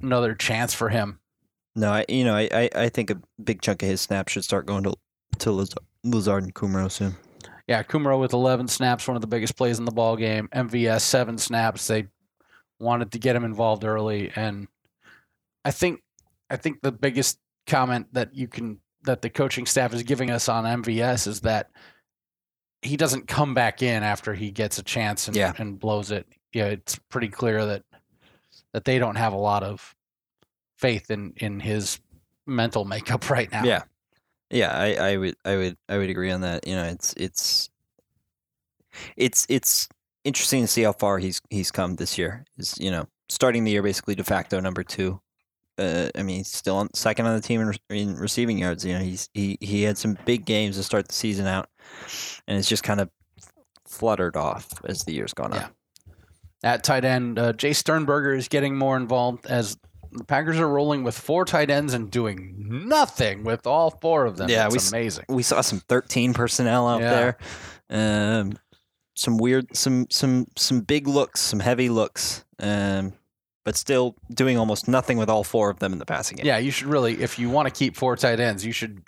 another 0.00 0.34
chance 0.34 0.74
for 0.74 0.88
him. 0.88 1.18
no, 1.74 1.90
I 1.92 2.04
you 2.08 2.24
know 2.24 2.34
I, 2.36 2.48
I, 2.52 2.70
I 2.74 2.88
think 2.90 3.10
a 3.10 3.20
big 3.42 3.62
chunk 3.62 3.82
of 3.82 3.88
his 3.88 4.00
snaps 4.00 4.32
should 4.32 4.44
start 4.44 4.66
going 4.66 4.84
to 4.84 4.94
to 5.38 5.50
Laz- 5.50 5.74
Lazard 6.04 6.44
and 6.44 6.54
Kumerow 6.54 6.90
soon. 6.90 7.16
Yeah, 7.68 7.82
Kumerow 7.82 8.18
with 8.20 8.32
11 8.32 8.68
snaps, 8.68 9.06
one 9.06 9.16
of 9.16 9.20
the 9.20 9.26
biggest 9.28 9.56
plays 9.56 9.78
in 9.78 9.84
the 9.84 9.92
ball 9.92 10.16
game. 10.16 10.48
MVS 10.52 11.02
seven 11.02 11.38
snaps. 11.38 11.86
They 11.86 12.08
wanted 12.80 13.12
to 13.12 13.18
get 13.18 13.36
him 13.36 13.44
involved 13.44 13.84
early, 13.84 14.32
and 14.34 14.66
I 15.64 15.70
think 15.70 16.00
I 16.50 16.56
think 16.56 16.82
the 16.82 16.92
biggest 16.92 17.38
comment 17.66 18.08
that 18.12 18.34
you 18.34 18.48
can 18.48 18.80
that 19.04 19.22
the 19.22 19.30
coaching 19.30 19.66
staff 19.66 19.94
is 19.94 20.02
giving 20.02 20.30
us 20.30 20.48
on 20.48 20.64
MVS 20.64 21.26
is 21.26 21.40
that 21.42 21.70
he 22.82 22.96
doesn't 22.96 23.28
come 23.28 23.54
back 23.54 23.82
in 23.82 24.02
after 24.02 24.34
he 24.34 24.50
gets 24.50 24.78
a 24.78 24.82
chance 24.82 25.28
and, 25.28 25.36
Yeah. 25.36 25.52
and 25.58 25.78
blows 25.78 26.10
it. 26.10 26.26
Yeah, 26.52 26.66
it's 26.66 26.98
pretty 27.10 27.28
clear 27.28 27.64
that 27.64 27.82
that 28.72 28.84
they 28.84 28.98
don't 28.98 29.16
have 29.16 29.32
a 29.32 29.36
lot 29.38 29.62
of 29.62 29.94
faith 30.78 31.10
in 31.12 31.32
in 31.36 31.60
his 31.60 32.00
mental 32.46 32.84
makeup 32.84 33.30
right 33.30 33.50
now. 33.52 33.62
Yeah. 33.64 33.82
Yeah, 34.52 34.70
I, 34.70 34.94
I 34.94 35.16
would 35.16 35.34
I 35.44 35.56
would 35.56 35.76
I 35.88 35.96
would 35.98 36.10
agree 36.10 36.30
on 36.30 36.42
that. 36.42 36.66
You 36.66 36.76
know, 36.76 36.84
it's 36.84 37.14
it's 37.16 37.70
it's 39.16 39.46
it's 39.48 39.88
interesting 40.24 40.62
to 40.62 40.66
see 40.68 40.82
how 40.82 40.92
far 40.92 41.18
he's 41.18 41.40
he's 41.50 41.70
come 41.70 41.96
this 41.96 42.18
year. 42.18 42.44
Is 42.58 42.76
you 42.78 42.90
know 42.90 43.06
starting 43.28 43.64
the 43.64 43.70
year 43.72 43.82
basically 43.82 44.14
de 44.14 44.24
facto 44.24 44.60
number 44.60 44.82
two. 44.84 45.20
Uh, 45.78 46.10
I 46.14 46.22
mean, 46.22 46.36
he's 46.36 46.52
still 46.52 46.76
on, 46.76 46.92
second 46.92 47.26
on 47.26 47.34
the 47.34 47.40
team 47.40 47.60
in, 47.62 47.74
in 47.96 48.16
receiving 48.16 48.58
yards. 48.58 48.84
You 48.84 48.92
know, 48.92 49.00
he's 49.00 49.30
he 49.32 49.56
he 49.60 49.82
had 49.82 49.96
some 49.96 50.18
big 50.26 50.44
games 50.44 50.76
to 50.76 50.82
start 50.82 51.08
the 51.08 51.14
season 51.14 51.46
out, 51.46 51.68
and 52.46 52.58
it's 52.58 52.68
just 52.68 52.82
kind 52.82 53.00
of 53.00 53.08
fluttered 53.86 54.36
off 54.36 54.68
as 54.84 55.04
the 55.04 55.12
years 55.12 55.32
gone 55.32 55.52
Yeah. 55.52 55.64
on. 55.64 55.70
At 56.64 56.84
tight 56.84 57.04
end, 57.04 57.38
uh, 57.38 57.54
Jace 57.54 57.76
Sternberger 57.76 58.34
is 58.34 58.48
getting 58.48 58.76
more 58.76 58.96
involved 58.96 59.46
as 59.46 59.76
the 60.12 60.24
Packers 60.24 60.58
are 60.58 60.68
rolling 60.68 61.04
with 61.04 61.16
four 61.18 61.44
tight 61.44 61.70
ends 61.70 61.94
and 61.94 62.10
doing 62.10 62.54
nothing 62.88 63.44
with 63.44 63.66
all 63.66 63.90
four 63.90 64.26
of 64.26 64.36
them. 64.36 64.48
Yeah, 64.50 64.66
it's 64.70 64.92
we 64.92 64.98
amazing. 64.98 65.24
we 65.28 65.42
saw 65.42 65.60
some 65.60 65.80
13 65.80 66.34
personnel 66.34 66.86
out 66.88 67.00
Yeah. 67.00 67.10
there. 67.90 68.40
Um, 68.40 68.52
some 69.14 69.36
weird, 69.36 69.76
some 69.76 70.06
some 70.10 70.46
some 70.56 70.80
big 70.80 71.06
looks, 71.06 71.40
some 71.40 71.60
heavy 71.60 71.88
looks, 71.88 72.44
um, 72.60 73.12
but 73.64 73.76
still 73.76 74.16
doing 74.34 74.56
almost 74.58 74.88
nothing 74.88 75.18
with 75.18 75.28
all 75.28 75.44
four 75.44 75.70
of 75.70 75.78
them 75.78 75.92
in 75.92 75.98
the 75.98 76.06
passing 76.06 76.36
game. 76.36 76.46
Yeah, 76.46 76.58
you 76.58 76.70
should 76.70 76.88
really, 76.88 77.20
if 77.22 77.38
you 77.38 77.50
want 77.50 77.66
to 77.68 77.74
keep 77.74 77.94
four 77.96 78.16
tight 78.16 78.40
ends, 78.40 78.64
you 78.64 78.72
should 78.72 79.02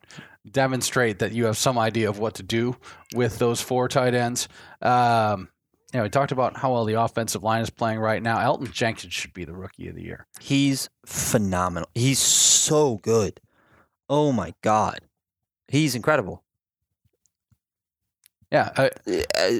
demonstrate 0.50 1.20
that 1.20 1.32
you 1.32 1.46
have 1.46 1.56
some 1.56 1.78
idea 1.78 2.08
of 2.08 2.18
what 2.18 2.34
to 2.34 2.42
do 2.42 2.76
with 3.14 3.38
those 3.38 3.60
four 3.62 3.88
tight 3.88 4.14
ends. 4.14 4.46
Um, 4.82 5.48
yeah, 5.94 6.02
we 6.02 6.08
talked 6.08 6.32
about 6.32 6.56
how 6.56 6.72
well 6.72 6.84
the 6.84 7.00
offensive 7.00 7.44
line 7.44 7.62
is 7.62 7.70
playing 7.70 8.00
right 8.00 8.20
now. 8.20 8.38
Elgton 8.38 8.72
Jenkins 8.72 9.12
should 9.14 9.32
be 9.32 9.44
the 9.44 9.54
rookie 9.54 9.86
of 9.88 9.94
the 9.94 10.02
year. 10.02 10.26
He's 10.40 10.90
phenomenal. 11.06 11.88
He's 11.94 12.18
so 12.18 12.96
good. 12.96 13.40
Oh 14.10 14.32
my 14.32 14.54
god, 14.60 15.00
he's 15.68 15.94
incredible. 15.94 16.42
Yeah, 18.50 18.70
uh, 18.76 18.88
Uh, 19.38 19.50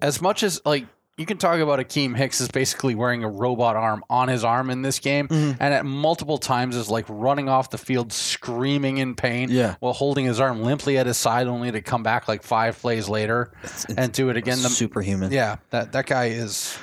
as 0.00 0.20
much 0.20 0.42
as 0.42 0.60
like 0.64 0.86
you 1.22 1.26
can 1.26 1.38
talk 1.38 1.60
about 1.60 1.78
Akiem 1.78 2.16
Hicks 2.16 2.40
is 2.40 2.48
basically 2.48 2.96
wearing 2.96 3.22
a 3.22 3.28
robot 3.30 3.76
arm 3.76 4.02
on 4.10 4.26
his 4.26 4.42
arm 4.42 4.70
in 4.70 4.82
this 4.82 4.98
game, 4.98 5.28
Mhm. 5.28 5.56
and 5.60 5.72
at 5.72 5.86
multiple 5.86 6.36
times 6.36 6.74
is 6.74 6.90
like 6.90 7.04
running 7.08 7.48
off 7.48 7.70
the 7.70 7.78
field 7.78 8.12
screaming 8.12 8.98
in 8.98 9.14
pain 9.14 9.48
Yeah, 9.48 9.76
while 9.78 9.92
holding 9.92 10.24
his 10.24 10.40
arm 10.40 10.62
limply 10.64 10.98
at 10.98 11.06
his 11.06 11.16
side, 11.16 11.46
only 11.46 11.70
to 11.70 11.80
come 11.80 12.02
back 12.02 12.26
like 12.26 12.42
five 12.42 12.76
plays 12.76 13.08
later 13.08 13.52
it's, 13.62 13.84
it's 13.84 13.94
and 13.94 14.12
do 14.12 14.30
it 14.30 14.36
again. 14.36 14.60
The, 14.60 14.68
superhuman. 14.68 15.30
yeah, 15.30 15.58
that 15.70 15.92
that 15.92 16.06
guy 16.06 16.26
is. 16.30 16.76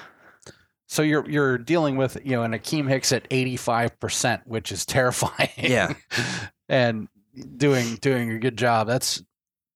So 0.88 1.02
you're 1.02 1.30
you're 1.30 1.58
dealing 1.58 1.98
with 1.98 2.18
you 2.24 2.32
know 2.32 2.44
an 2.44 2.54
Akiem 2.54 2.88
Hicks 2.88 3.12
at 3.12 3.28
85 3.30 4.00
percent, 4.00 4.44
which 4.46 4.72
is 4.72 4.86
terrifying. 4.86 5.50
Yeah. 5.58 5.94
and 6.70 7.10
doing 7.58 7.96
doing 7.98 8.32
a 8.32 8.40
good 8.40 8.58
job. 8.58 8.88
That's 8.88 9.22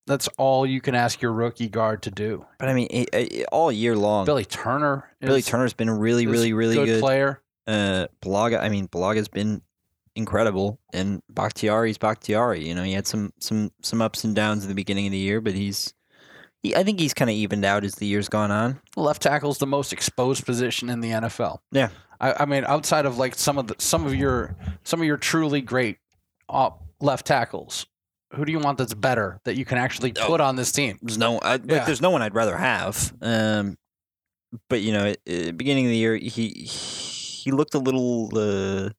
that's 0.06 0.28
all 0.38 0.66
you 0.66 0.82
can 0.82 0.96
ask 0.96 1.22
your 1.22 1.32
rookie 1.32 1.70
guard 1.70 2.02
to 2.04 2.12
do. 2.12 2.46
But 2.60 2.70
I 2.70 2.74
mean, 2.74 2.88
eh, 2.92 3.06
eh, 3.14 3.44
all 3.52 3.72
year 3.72 3.96
long, 3.96 4.26
Billy, 4.26 4.44
Billy 4.44 4.46
Turner, 4.46 5.10
is, 5.22 5.46
Turner's 5.46 5.74
been 5.74 5.90
really, 5.90 6.28
really, 6.28 6.54
really 6.54 6.76
good, 6.76 6.86
good. 6.86 7.02
player. 7.02 7.42
uh 7.68 8.08
Bulaga 8.22 8.62
I 8.62 8.70
mean 8.70 8.88
Bulaga's 8.88 9.30
been 9.30 9.62
incredible 10.16 10.80
and 10.92 11.22
Bakhtiari's 11.30 11.98
Bakhtiari. 11.98 12.68
You 12.68 12.76
know, 12.76 12.84
he 12.84 12.94
had 12.94 13.08
some 13.08 13.34
some 13.40 13.72
some 13.82 14.02
ups 14.02 14.24
and 14.24 14.36
downs 14.36 14.64
at 14.64 14.70
the 14.70 14.76
beginning 14.76 15.08
of 15.08 15.12
the 15.12 15.18
year, 15.18 15.42
but 15.42 15.54
he's 15.54 15.94
he, 16.62 16.76
I 16.76 16.84
think 16.84 17.00
he's 17.00 17.14
kind 17.14 17.30
of 17.30 17.36
evened 17.36 17.66
out 17.66 17.84
as 17.84 17.96
the 17.96 18.08
year's 18.08 18.30
gone 18.30 18.52
on. 18.52 18.80
Left 18.96 19.22
tackle's 19.22 19.58
the 19.58 19.68
most 19.68 19.94
exposed 19.94 20.46
position 20.46 20.90
in 20.90 21.02
the 21.02 21.10
NFL. 21.10 21.60
Yeah. 21.72 21.90
I, 22.22 22.44
I 22.44 22.46
mean, 22.46 22.64
outside 22.66 23.06
of 23.06 23.18
like 23.18 23.36
some 23.36 23.58
of 23.58 23.68
the 23.68 23.76
some 23.80 24.06
of 24.06 24.16
your 24.16 24.56
some 24.84 25.02
of 25.02 25.06
your 25.06 25.18
truly 25.18 25.62
great 25.62 25.98
uh, 26.50 26.72
left 27.02 27.26
tackles, 27.28 27.86
who 28.36 28.46
do 28.46 28.52
you 28.52 28.60
want 28.60 28.78
that's 28.78 28.94
better 28.94 29.40
that 29.46 29.56
you 29.56 29.66
can 29.66 29.78
actually 29.78 30.14
Oh. 30.20 30.28
put 30.28 30.42
on 30.42 30.56
this 30.56 30.72
team? 30.72 31.00
There's 31.02 31.18
no 31.18 31.40
I, 31.40 31.52
like, 31.58 31.86
there's 31.86 32.02
no 32.02 32.10
one 32.10 32.22
I'd 32.22 32.36
rather 32.36 32.58
have. 32.58 33.14
Um 33.22 33.78
but 34.70 34.82
you 34.82 34.92
know, 34.94 35.06
at, 35.08 35.18
at 35.28 35.58
beginning 35.58 35.86
of 35.86 35.90
the 35.92 35.98
year 35.98 36.16
he 36.16 36.50
he 36.50 37.52
looked 37.52 37.74
a 37.74 37.80
little 37.80 38.30
uh 38.38 38.90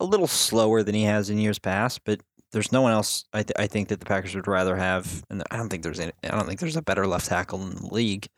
a 0.00 0.04
little 0.04 0.26
slower 0.26 0.82
than 0.82 0.94
he 0.94 1.04
has 1.04 1.30
in 1.30 1.38
years 1.38 1.58
past, 1.58 2.00
but 2.04 2.20
there's 2.52 2.72
no 2.72 2.82
one 2.82 2.92
else 2.92 3.24
I, 3.32 3.42
th- 3.42 3.56
I 3.58 3.66
think 3.66 3.88
that 3.88 4.00
the 4.00 4.06
Packers 4.06 4.34
would 4.34 4.46
rather 4.46 4.76
have, 4.76 5.24
and 5.30 5.42
I 5.50 5.56
don't 5.56 5.68
think 5.68 5.82
there's 5.82 5.98
any, 6.00 6.12
I 6.22 6.28
don't 6.28 6.46
think 6.46 6.60
there's 6.60 6.76
a 6.76 6.82
better 6.82 7.06
left 7.06 7.26
tackle 7.26 7.62
in 7.62 7.70
the 7.74 7.86
league. 7.92 8.28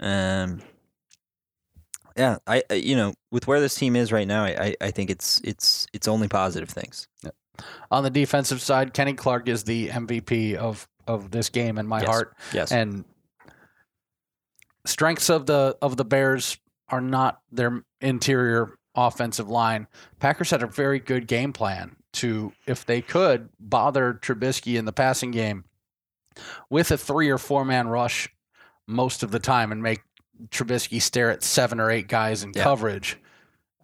Um, 0.00 0.62
yeah, 2.16 2.38
I, 2.46 2.62
I 2.70 2.74
you 2.74 2.96
know 2.96 3.14
with 3.30 3.46
where 3.46 3.60
this 3.60 3.74
team 3.74 3.94
is 3.96 4.10
right 4.12 4.26
now, 4.26 4.44
I, 4.44 4.48
I, 4.48 4.76
I 4.86 4.90
think 4.90 5.10
it's 5.10 5.40
it's 5.44 5.86
it's 5.92 6.08
only 6.08 6.28
positive 6.28 6.68
things. 6.70 7.08
On 7.90 8.02
the 8.02 8.10
defensive 8.10 8.60
side, 8.60 8.94
Kenny 8.94 9.14
Clark 9.14 9.48
is 9.48 9.64
the 9.64 9.88
MVP 9.88 10.54
of 10.54 10.86
of 11.06 11.30
this 11.30 11.48
game 11.48 11.78
in 11.78 11.86
my 11.86 12.00
Yes. 12.00 12.08
heart, 12.08 12.36
Yes, 12.52 12.70
and 12.72 13.04
strengths 14.84 15.28
of 15.30 15.46
the 15.46 15.76
of 15.82 15.96
the 15.96 16.04
Bears 16.04 16.58
are 16.88 17.00
not 17.00 17.40
their 17.52 17.82
interior 18.00 18.78
offensive 18.94 19.48
line. 19.48 19.86
Packers 20.20 20.50
had 20.50 20.62
a 20.62 20.66
very 20.66 20.98
good 20.98 21.26
game 21.26 21.52
plan 21.52 21.96
to, 22.14 22.52
if 22.66 22.84
they 22.86 23.00
could, 23.02 23.48
bother 23.60 24.14
Trubisky 24.14 24.78
in 24.78 24.86
the 24.86 24.92
passing 24.92 25.30
game 25.30 25.64
with 26.70 26.90
a 26.90 26.96
three 26.98 27.28
or 27.28 27.38
four 27.38 27.64
man 27.64 27.88
rush 27.88 28.28
most 28.86 29.22
of 29.22 29.30
the 29.30 29.38
time 29.38 29.70
and 29.72 29.82
make 29.82 30.00
Trubisky 30.48 31.00
stare 31.02 31.30
at 31.30 31.42
seven 31.42 31.78
or 31.80 31.90
eight 31.90 32.08
guys 32.08 32.42
in 32.42 32.52
Yeah. 32.54 32.62
coverage. 32.62 33.18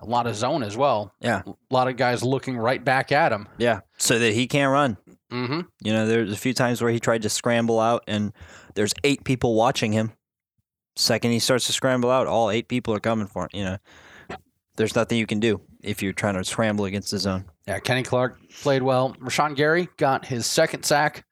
A 0.00 0.06
lot 0.06 0.26
of 0.26 0.34
zone 0.34 0.62
as 0.62 0.76
well. 0.76 1.14
Yeah. 1.20 1.42
A 1.46 1.54
lot 1.70 1.88
of 1.88 1.96
guys 1.96 2.22
looking 2.22 2.56
right 2.56 2.84
back 2.84 3.12
at 3.12 3.32
him. 3.32 3.48
Yeah, 3.58 3.80
so 3.96 4.18
that 4.18 4.32
he 4.34 4.46
can't 4.46 4.72
run. 4.72 4.96
Mm-hmm. 5.32 5.60
You 5.82 5.92
know, 5.92 6.06
there's 6.06 6.32
a 6.32 6.36
few 6.36 6.52
times 6.52 6.82
where 6.82 6.90
he 6.90 7.00
tried 7.00 7.22
to 7.22 7.28
scramble 7.28 7.80
out, 7.80 8.04
and 8.06 8.32
there's 8.74 8.92
eight 9.04 9.24
people 9.24 9.54
watching 9.54 9.92
him. 9.92 10.12
Second 10.96 11.30
he 11.30 11.38
starts 11.38 11.66
to 11.66 11.72
scramble 11.72 12.10
out, 12.10 12.26
all 12.26 12.50
eight 12.50 12.68
people 12.68 12.94
are 12.94 13.00
coming 13.00 13.26
for 13.26 13.44
him. 13.44 13.48
You 13.52 13.64
know, 13.64 13.78
there's 14.76 14.94
nothing 14.94 15.18
you 15.18 15.26
can 15.26 15.40
do 15.40 15.60
if 15.82 16.02
you're 16.02 16.12
trying 16.12 16.34
to 16.34 16.44
scramble 16.44 16.84
against 16.84 17.10
the 17.10 17.18
zone. 17.18 17.46
Yeah, 17.66 17.78
Kenny 17.78 18.02
Clark 18.02 18.38
played 18.62 18.82
well. 18.82 19.14
Rashan 19.20 19.56
Gary 19.56 19.88
got 19.96 20.26
his 20.26 20.46
second 20.46 20.84
sack 20.84 21.24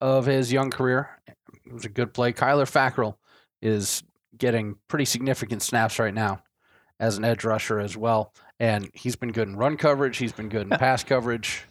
of 0.00 0.26
his 0.26 0.52
young 0.52 0.70
career. 0.70 1.08
It 1.26 1.72
was 1.72 1.84
a 1.84 1.90
good 1.90 2.12
play. 2.12 2.32
Kyler 2.32 2.64
Fackrell 2.70 3.14
is 3.62 4.02
getting 4.36 4.76
pretty 4.88 5.04
significant 5.04 5.62
snaps 5.62 5.98
right 5.98 6.14
now 6.14 6.42
as 7.00 7.16
an 7.18 7.24
edge 7.24 7.44
rusher 7.44 7.78
as 7.80 7.96
well. 7.96 8.32
And 8.60 8.90
he's 8.92 9.16
been 9.16 9.32
good 9.32 9.48
in 9.48 9.56
run 9.56 9.76
coverage. 9.76 10.16
He's 10.18 10.32
been 10.32 10.48
good 10.48 10.62
in 10.62 10.70
pass 10.78 11.04
coverage. 11.04 11.64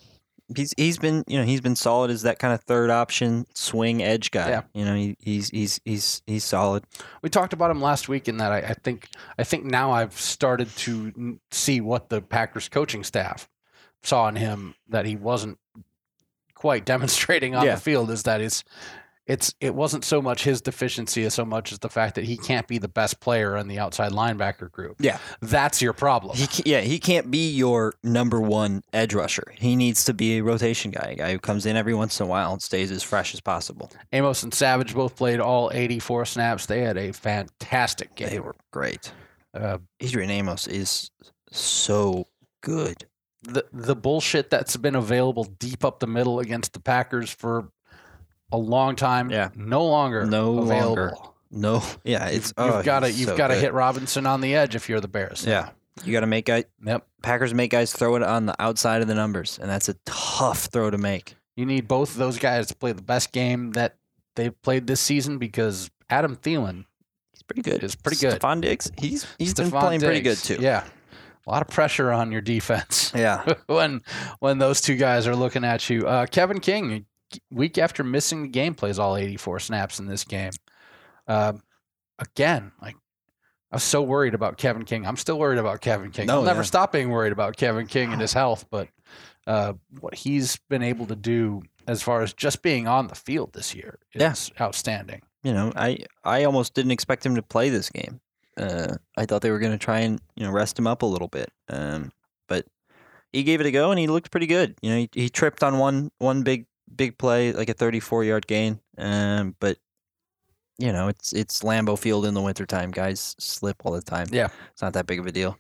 He's 0.55 0.73
he's 0.77 0.97
been 0.97 1.25
you 1.27 1.37
know 1.37 1.43
he's 1.43 1.59
been 1.59 1.75
solid 1.75 2.09
as 2.09 2.21
that 2.21 2.39
kind 2.39 2.53
of 2.53 2.61
third 2.61 2.89
option 2.89 3.45
swing 3.53 4.01
edge 4.01 4.31
guy. 4.31 4.49
Yeah. 4.49 4.61
You 4.73 4.85
know 4.85 4.95
he, 4.95 5.17
he's 5.19 5.49
he's 5.49 5.81
he's 5.83 6.21
he's 6.25 6.45
solid. 6.45 6.85
We 7.21 7.29
talked 7.29 7.51
about 7.51 7.69
him 7.69 7.81
last 7.81 8.07
week 8.07 8.29
in 8.29 8.37
that 8.37 8.53
I, 8.53 8.59
I 8.59 8.73
think 8.73 9.09
I 9.37 9.43
think 9.43 9.65
now 9.65 9.91
I've 9.91 10.13
started 10.13 10.69
to 10.77 11.37
see 11.51 11.81
what 11.81 12.07
the 12.07 12.21
Packers 12.21 12.69
coaching 12.69 13.03
staff 13.03 13.49
saw 14.03 14.29
in 14.29 14.37
him 14.37 14.75
that 14.87 15.05
he 15.05 15.17
wasn't 15.17 15.57
quite 16.55 16.85
demonstrating 16.93 17.53
on 17.53 17.65
Yeah. 17.65 17.75
the 17.75 17.81
field 17.81 18.09
is 18.09 18.23
that 18.23 18.39
it's 18.39 18.63
it's 19.27 19.53
it 19.59 19.75
wasn't 19.75 20.05
so 20.05 20.21
much 20.21 20.43
his 20.43 20.61
deficiency 20.61 21.23
as 21.25 21.33
so 21.33 21.45
much 21.45 21.71
as 21.71 21.79
the 21.79 21.89
fact 21.89 22.15
that 22.15 22.23
he 22.23 22.37
can't 22.37 22.67
be 22.67 22.77
the 22.77 22.87
best 22.87 23.19
player 23.19 23.57
in 23.57 23.67
the 23.67 23.77
outside 23.77 24.11
linebacker 24.13 24.71
group. 24.71 24.95
Yeah. 24.99 25.19
That's 25.41 25.81
your 25.81 25.93
problem. 25.93 26.35
He 26.37 26.47
yeah 26.65 26.81
he 26.81 26.97
can't 26.97 27.29
be 27.29 27.49
your 27.51 27.93
number 28.03 28.39
one 28.39 28.83
edge 28.93 29.13
rusher. 29.13 29.53
He 29.57 29.75
needs 29.75 30.05
to 30.05 30.13
be 30.13 30.37
a 30.37 30.43
rotation 30.43 30.91
guy, 30.91 31.09
a 31.11 31.15
guy 31.15 31.31
who 31.33 31.39
comes 31.39 31.65
in 31.65 31.75
every 31.75 31.93
once 31.93 32.19
in 32.19 32.25
a 32.25 32.29
while 32.29 32.53
and 32.53 32.61
stays 32.61 32.89
as 32.91 33.03
fresh 33.03 33.33
as 33.33 33.41
possible. 33.41 33.91
Amos 34.13 34.43
and 34.43 34.53
Savage 34.53 34.95
both 34.95 35.15
played 35.15 35.39
all 35.39 35.69
84 35.73 36.25
snaps. 36.25 36.65
They 36.65 36.81
had 36.81 36.97
a 36.97 37.11
fantastic 37.11 38.15
game. 38.15 38.29
They 38.29 38.39
were 38.39 38.55
great. 38.71 39.11
Uh, 39.53 39.79
Adrian 39.99 40.29
Amos 40.29 40.67
is 40.67 41.11
so 41.51 42.27
good. 42.61 43.05
the 43.43 43.65
the 43.73 43.95
bullshit 43.95 44.49
that's 44.49 44.77
been 44.77 44.95
available 44.95 45.43
deep 45.45 45.83
up 45.85 45.99
the 45.99 46.07
middle 46.07 46.39
against 46.39 46.73
the 46.73 46.79
Packers 46.79 47.29
for 47.31 47.69
a 48.51 48.57
long 48.57 48.95
time. 48.95 49.29
Yeah. 49.29 49.49
no 49.55 49.85
longer 49.85 50.25
No 50.25 50.59
available. 50.59 50.95
longer. 50.95 51.13
No, 51.49 51.83
yeah, 52.03 52.27
it's 52.27 52.53
you've 52.57 52.67
oh, 52.67 52.83
got 52.83 53.01
to 53.01 53.11
you've 53.11 53.29
so 53.29 53.37
got 53.37 53.47
to 53.47 53.55
hit 53.55 53.73
Robinson 53.73 54.25
on 54.25 54.41
the 54.41 54.55
edge 54.55 54.75
if 54.75 54.89
you're 54.89 54.99
the 54.99 55.07
Bears. 55.07 55.45
Yeah, 55.45 55.69
you 56.03 56.11
got 56.11 56.21
to 56.21 56.27
make 56.27 56.45
guys. 56.45 56.65
Yep. 56.85 57.07
Packers 57.23 57.53
make 57.53 57.71
guys 57.71 57.93
throw 57.93 58.15
it 58.15 58.23
on 58.23 58.45
the 58.45 58.61
outside 58.61 59.01
of 59.01 59.07
the 59.07 59.15
numbers, 59.15 59.57
and 59.61 59.69
that's 59.69 59.87
a 59.87 59.95
tough 60.05 60.65
throw 60.65 60.89
to 60.89 60.97
make. 60.97 61.35
You 61.55 61.65
need 61.65 61.87
both 61.87 62.11
of 62.11 62.17
those 62.17 62.37
guys 62.37 62.67
to 62.67 62.75
play 62.75 62.91
the 62.91 63.01
best 63.01 63.31
game 63.31 63.71
that 63.71 63.95
they've 64.35 64.61
played 64.61 64.87
this 64.87 64.99
season 64.99 65.37
because 65.37 65.89
Adam 66.09 66.35
Thielen 66.35 66.85
He's 67.37 67.43
pretty 67.43 67.61
good. 67.61 67.83
Is 67.83 67.95
pretty 67.95 68.17
good. 68.19 68.39
Stefon 68.39 68.61
Diggs, 68.61 68.91
he's 68.97 69.27
he's 69.37 69.53
been 69.53 69.69
Stefon 69.69 69.79
playing 69.79 70.01
pretty 70.01 70.21
good 70.21 70.37
too. 70.37 70.57
Yeah. 70.59 70.83
A 71.45 71.49
lot 71.51 71.61
of 71.61 71.67
pressure 71.69 72.11
on 72.11 72.31
your 72.31 72.41
defense 72.41 73.13
yeah. 73.15 73.53
when 73.67 74.01
when 74.39 74.57
those 74.57 74.81
two 74.81 74.95
guys 74.95 75.27
are 75.27 75.35
looking 75.35 75.63
at 75.63 75.87
you. 75.89 76.07
Uh, 76.07 76.25
Kevin 76.25 76.59
King, 76.59 77.05
week 77.51 77.77
after 77.77 78.03
missing 78.03 78.43
the 78.43 78.47
game, 78.49 78.75
plays 78.75 78.99
all 78.99 79.15
84 79.15 79.59
snaps 79.59 79.99
in 79.99 80.07
this 80.07 80.23
game. 80.23 80.51
Uh, 81.27 81.53
again, 82.19 82.71
like 82.81 82.95
I 83.71 83.75
was 83.75 83.83
so 83.83 84.01
worried 84.01 84.33
about 84.33 84.57
Kevin 84.57 84.83
King. 84.85 85.05
I'm 85.05 85.17
still 85.17 85.37
worried 85.39 85.59
about 85.59 85.81
Kevin 85.81 86.11
King. 86.11 86.27
No, 86.27 86.35
I'll 86.37 86.43
never 86.43 86.59
yeah. 86.59 86.65
stop 86.65 86.91
being 86.91 87.09
worried 87.09 87.33
about 87.33 87.57
Kevin 87.57 87.87
King 87.87 88.13
and 88.13 88.21
his 88.21 88.33
health, 88.33 88.65
but 88.69 88.87
uh, 89.45 89.73
what 89.99 90.15
he's 90.15 90.57
been 90.69 90.83
able 90.83 91.05
to 91.07 91.15
do 91.15 91.63
as 91.87 92.01
far 92.01 92.21
as 92.21 92.33
just 92.33 92.61
being 92.61 92.87
on 92.87 93.07
the 93.07 93.15
field 93.15 93.53
this 93.53 93.73
year 93.75 93.97
is 94.13 94.21
Yeah. 94.21 94.63
outstanding. 94.65 95.21
You 95.43 95.53
know, 95.53 95.71
I 95.75 95.99
I 96.23 96.43
almost 96.43 96.73
didn't 96.73 96.91
expect 96.91 97.25
him 97.25 97.35
to 97.35 97.41
play 97.41 97.69
this 97.69 97.89
game. 97.89 98.19
Uh, 98.57 98.95
I 99.15 99.25
thought 99.25 99.41
they 99.41 99.51
were 99.51 99.59
going 99.59 99.71
to 99.71 99.77
try 99.77 99.99
and 99.99 100.19
you 100.35 100.45
know 100.45 100.51
rest 100.51 100.77
him 100.79 100.87
up 100.87 101.01
a 101.01 101.05
little 101.05 101.27
bit, 101.27 101.51
um, 101.69 102.11
but 102.47 102.65
he 103.31 103.43
gave 103.43 103.61
it 103.61 103.67
a 103.67 103.71
go 103.71 103.91
and 103.91 103.99
he 103.99 104.07
looked 104.07 104.31
pretty 104.31 104.47
good. 104.47 104.75
You 104.81 104.89
know, 104.89 104.97
he, 104.97 105.09
he 105.13 105.29
tripped 105.29 105.63
on 105.63 105.77
one 105.77 106.11
one 106.17 106.41
big 106.43 106.65
big 106.95 107.17
play, 107.17 107.51
like 107.53 107.69
a 107.69 107.73
34 107.73 108.23
yard 108.23 108.47
gain, 108.47 108.79
um, 108.97 109.55
but 109.59 109.77
you 110.77 110.91
know 110.91 111.07
it's 111.07 111.33
it's 111.33 111.61
Lambeau 111.61 111.97
Field 111.97 112.25
in 112.25 112.33
the 112.33 112.41
wintertime. 112.41 112.91
Guys 112.91 113.35
slip 113.39 113.77
all 113.85 113.91
the 113.93 114.01
time. 114.01 114.27
Yeah. 114.31 114.49
it's 114.71 114.81
not 114.81 114.93
that 114.93 115.07
big 115.07 115.19
of 115.19 115.25
a 115.25 115.31
deal. 115.31 115.57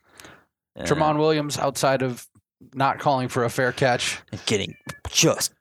Uh, 0.77 0.83
Tramon 0.83 1.17
Williams, 1.17 1.57
outside 1.57 2.01
of 2.01 2.27
not 2.73 2.99
calling 2.99 3.27
for 3.27 3.43
a 3.45 3.49
fair 3.49 3.71
catch, 3.71 4.19
and 4.31 4.43
getting 4.45 4.75
just 5.09 5.53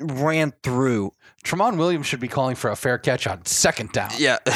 ran 0.00 0.52
through. 0.62 1.12
Tramon 1.44 1.76
Williams 1.76 2.06
should 2.06 2.20
be 2.20 2.28
calling 2.28 2.54
for 2.54 2.70
a 2.70 2.76
fair 2.76 2.98
catch 2.98 3.26
on 3.26 3.44
second 3.46 3.90
down. 3.92 4.10
Yeah. 4.16 4.38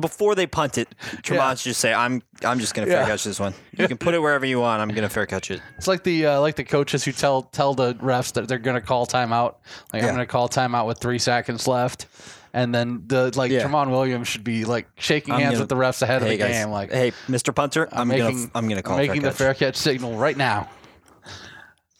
Before 0.00 0.34
they 0.34 0.46
punt 0.46 0.78
it, 0.78 0.88
Tramon's 1.22 1.62
just 1.62 1.80
say, 1.80 1.92
"I'm 1.94 2.22
I'm 2.44 2.58
just 2.58 2.74
gonna 2.74 2.86
fair 2.86 3.00
Yeah. 3.02 3.06
catch 3.06 3.24
this 3.24 3.38
one. 3.40 3.54
You 3.76 3.86
can 3.88 3.96
put 3.98 4.14
it 4.14 4.18
wherever 4.18 4.44
you 4.46 4.58
want. 4.60 4.80
I'm 4.82 4.88
gonna 4.88 5.08
fair 5.10 5.26
catch 5.26 5.50
it." 5.50 5.60
It's 5.76 5.86
like 5.88 6.02
the 6.04 6.26
uh, 6.26 6.40
like 6.40 6.56
the 6.56 6.64
coaches 6.64 7.04
who 7.04 7.12
tell 7.12 7.42
tell 7.42 7.74
the 7.74 7.94
refs 7.96 8.32
that 8.34 8.48
they're 8.48 8.58
going 8.58 8.76
to 8.76 8.80
call 8.80 9.06
timeout. 9.06 9.56
Like 9.92 10.02
Yeah. 10.02 10.08
I'm 10.08 10.14
going 10.14 10.26
to 10.26 10.30
call 10.30 10.48
timeout 10.48 10.86
with 10.86 10.98
three 11.00 11.18
seconds 11.18 11.66
left, 11.68 12.06
and 12.54 12.74
then 12.74 13.02
the 13.06 13.30
like 13.36 13.50
Yeah. 13.50 13.62
Tramon 13.66 13.90
Williams 13.90 14.26
should 14.28 14.44
be 14.44 14.64
like 14.64 14.88
shaking 14.96 15.34
I'm 15.34 15.40
hands 15.40 15.52
gonna- 15.54 15.62
with 15.64 15.68
the 15.70 15.76
refs 15.76 16.00
ahead 16.02 16.22
of 16.22 16.28
Hey 16.28 16.36
the 16.38 16.42
guys, 16.44 16.52
game. 16.64 16.70
Like 16.70 16.90
hey, 16.90 17.12
Mr. 17.28 17.54
Punter, 17.54 17.88
I'm, 17.92 18.08
making 18.08 18.24
gonna 18.36 18.50
I'm 18.54 18.68
gonna 18.68 18.82
call 18.82 18.96
making 18.96 19.20
fair 19.22 19.30
the 19.30 19.36
fair 19.36 19.54
catch 19.54 19.76
signal 19.76 20.16
right 20.16 20.36
now. 20.36 20.68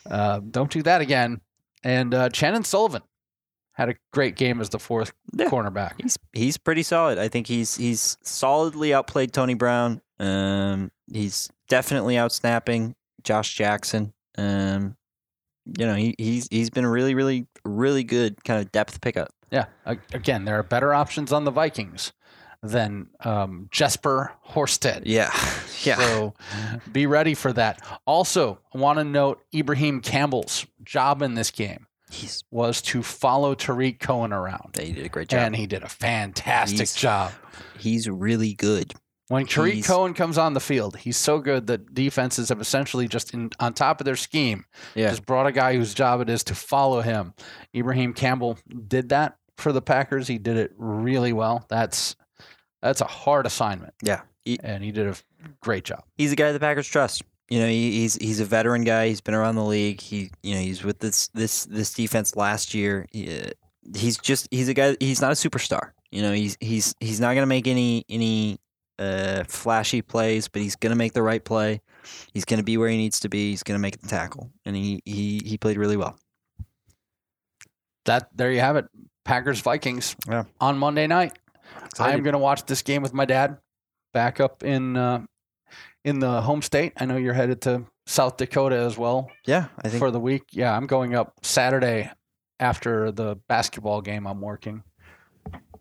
Uh, 0.08 0.40
don't 0.50 0.70
do 0.70 0.82
that 0.82 1.00
again. 1.00 1.40
And 1.82 2.14
uh, 2.14 2.28
Chandon 2.30 2.64
Sullivan 2.64 3.02
had 3.72 3.88
a 3.88 3.94
great 4.12 4.36
game 4.36 4.60
as 4.60 4.68
the 4.70 4.78
fourth 4.78 5.12
Yeah. 5.36 5.46
cornerback. 5.48 6.00
He's 6.00 6.18
he's 6.32 6.56
pretty 6.56 6.82
solid. 6.82 7.18
I 7.18 7.28
think 7.28 7.46
he's 7.46 7.76
he's 7.76 8.16
solidly 8.22 8.94
outplayed 8.94 9.32
Tony 9.32 9.54
Brown. 9.54 10.00
Um, 10.20 10.90
he's 11.12 11.50
definitely 11.68 12.14
outsnapping 12.14 12.94
Josh 13.22 13.54
Jackson. 13.54 14.12
Um, 14.38 14.96
you 15.78 15.86
know, 15.86 15.94
he 15.94 16.14
he's 16.18 16.48
he's 16.50 16.70
been 16.70 16.84
a 16.84 16.90
really 16.90 17.14
really 17.14 17.46
really 17.64 18.04
good 18.04 18.42
kind 18.44 18.60
of 18.60 18.70
depth 18.72 19.00
pickup. 19.00 19.30
Yeah. 19.50 19.66
Again, 20.12 20.44
there 20.44 20.58
are 20.58 20.62
better 20.64 20.92
options 20.94 21.32
on 21.32 21.44
the 21.44 21.50
Vikings 21.50 22.12
than 22.64 23.08
um, 23.20 23.68
Jesper 23.70 24.32
Horsted. 24.48 25.02
Yeah, 25.04 25.30
yeah. 25.82 25.96
So 25.96 26.34
be 26.92 27.06
ready 27.06 27.34
for 27.34 27.52
that. 27.52 27.80
Also, 28.06 28.58
I 28.74 28.78
want 28.78 28.98
to 28.98 29.04
note 29.04 29.40
Ibraheim 29.54 30.00
Campbell's 30.00 30.66
job 30.82 31.22
in 31.22 31.34
this 31.34 31.50
game 31.50 31.86
he's 32.10 32.44
was 32.50 32.80
to 32.80 33.02
follow 33.02 33.54
Tarik 33.56 33.98
Cohen 33.98 34.32
around. 34.32 34.76
he 34.80 34.92
did 34.92 35.04
a 35.04 35.08
great 35.08 35.28
job. 35.28 35.40
And 35.40 35.56
he 35.56 35.66
did 35.66 35.82
a 35.82 35.88
fantastic 35.88 36.78
He's- 36.78 36.94
job. 36.94 37.32
he's 37.78 38.08
really 38.08 38.54
good. 38.54 38.92
When 39.28 39.46
Tarik 39.46 39.74
he's- 39.74 39.86
Cohen 39.86 40.14
comes 40.14 40.38
on 40.38 40.52
the 40.54 40.60
field, 40.60 40.96
he's 40.98 41.16
so 41.16 41.40
good 41.40 41.66
that 41.66 41.92
defenses 41.92 42.50
have 42.50 42.60
essentially 42.60 43.08
just 43.08 43.34
in, 43.34 43.50
on 43.58 43.72
top 43.74 44.00
of 44.00 44.04
their 44.04 44.14
scheme 44.16 44.64
Yeah. 44.94 45.08
just 45.10 45.26
brought 45.26 45.46
a 45.48 45.52
guy 45.52 45.74
whose 45.76 45.92
job 45.94 46.20
it 46.20 46.28
is 46.30 46.44
to 46.44 46.54
follow 46.54 47.00
him. 47.00 47.34
Ibraheim 47.76 48.12
Campbell 48.14 48.58
did 48.86 49.08
that 49.08 49.36
for 49.56 49.72
the 49.72 49.82
Packers. 49.82 50.28
He 50.28 50.38
did 50.38 50.56
it 50.56 50.72
really 50.76 51.32
well. 51.32 51.64
That's 51.68 52.14
that's 52.84 53.00
a 53.00 53.06
hard 53.06 53.46
assignment, 53.46 53.94
Yeah, 54.02 54.20
he, 54.44 54.58
and 54.62 54.84
he 54.84 54.92
did 54.92 55.08
a 55.08 55.16
great 55.60 55.82
job. 55.84 56.04
he's 56.16 56.30
a 56.32 56.36
guy 56.36 56.52
the 56.52 56.60
Packers 56.60 56.86
trust. 56.86 57.22
You 57.50 57.58
know, 57.60 57.66
he, 57.68 57.92
he's 58.00 58.14
he's 58.16 58.40
a 58.40 58.44
veteran 58.44 58.84
guy. 58.84 59.08
He's 59.08 59.20
been 59.20 59.34
around 59.34 59.56
the 59.56 59.64
league. 59.64 60.00
He 60.00 60.30
you 60.42 60.54
know 60.54 60.60
he's 60.60 60.82
with 60.84 60.98
this 61.00 61.28
this 61.34 61.64
this 61.66 61.92
defense 61.92 62.36
last 62.36 62.72
year. 62.74 63.06
He, 63.10 63.28
uh, 63.40 63.50
he's 63.96 64.16
just 64.18 64.48
he's 64.50 64.68
a 64.68 64.74
guy. 64.74 64.96
He's 65.00 65.20
not 65.20 65.30
a 65.32 65.34
superstar. 65.34 65.90
You 66.10 66.22
know, 66.22 66.32
he's 66.32 66.56
he's 66.60 66.94
he's 67.00 67.20
not 67.20 67.34
gonna 67.34 67.46
make 67.46 67.66
any 67.66 68.04
any 68.08 68.58
uh, 68.98 69.44
flashy 69.44 70.00
plays, 70.00 70.48
but 70.48 70.62
he's 70.62 70.74
gonna 70.76 70.94
make 70.96 71.12
the 71.12 71.22
right 71.22 71.44
play. 71.44 71.82
He's 72.32 72.44
gonna 72.46 72.62
be 72.62 72.76
where 72.78 72.88
he 72.88 72.96
needs 72.96 73.20
to 73.20 73.28
be. 73.28 73.50
He's 73.50 73.62
gonna 73.62 73.78
make 73.78 74.00
the 74.00 74.08
tackle, 74.08 74.50
and 74.64 74.74
he 74.74 75.02
he 75.04 75.42
he 75.44 75.58
played 75.58 75.76
really 75.76 75.96
well. 75.98 76.16
That 78.06 78.28
there 78.34 78.50
you 78.52 78.60
have 78.60 78.76
it. 78.76 78.86
Packers 79.24 79.60
Vikings 79.60 80.16
Yeah. 80.28 80.44
on 80.60 80.78
Monday 80.78 81.06
night. 81.06 81.38
I 81.98 82.12
am 82.12 82.22
going 82.22 82.32
to 82.32 82.38
watch 82.38 82.64
this 82.66 82.82
game 82.82 83.02
with 83.02 83.14
my 83.14 83.24
dad 83.24 83.58
back 84.12 84.40
up 84.40 84.62
in 84.62 84.96
uh, 84.96 85.24
in 86.04 86.18
the 86.18 86.40
home 86.40 86.62
state. 86.62 86.92
I 86.96 87.06
know 87.06 87.16
you're 87.16 87.34
headed 87.34 87.60
to 87.62 87.84
South 88.06 88.36
Dakota 88.36 88.76
as 88.76 88.98
well 88.98 89.30
yeah, 89.46 89.66
I 89.78 89.88
think 89.88 89.98
for 89.98 90.10
the 90.10 90.20
week. 90.20 90.44
Yeah, 90.52 90.76
I'm 90.76 90.86
going 90.86 91.14
up 91.14 91.34
Saturday 91.42 92.10
after 92.60 93.10
the 93.10 93.36
basketball 93.48 94.00
game. 94.02 94.26
I'm 94.26 94.40
working. 94.40 94.82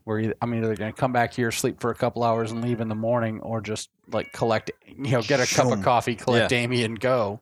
We're 0.05 0.19
either, 0.19 0.35
I'm 0.41 0.53
either 0.53 0.75
going 0.75 0.91
to 0.93 0.99
come 0.99 1.13
back 1.13 1.33
here, 1.33 1.49
sleep 1.51 1.79
for 1.79 1.89
a 1.89 1.95
couple 1.95 2.23
hours, 2.23 2.51
and 2.51 2.61
leave 2.61 2.81
in 2.81 2.89
the 2.89 2.95
morning, 2.95 3.39
or 3.39 3.61
just 3.61 3.89
like 4.11 4.33
collect, 4.33 4.71
you 4.85 5.11
know, 5.11 5.21
get 5.21 5.39
a 5.39 5.55
cup 5.55 5.71
of 5.71 5.81
coffee, 5.81 6.15
collect 6.15 6.51
Yeah. 6.51 6.57
Amy, 6.57 6.83
and 6.83 6.99
go. 6.99 7.41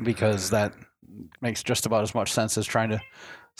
Because 0.00 0.50
that 0.50 0.74
makes 1.40 1.64
just 1.64 1.86
about 1.86 2.02
as 2.02 2.14
much 2.14 2.30
sense 2.30 2.56
as 2.56 2.66
trying 2.66 2.90
to 2.90 3.00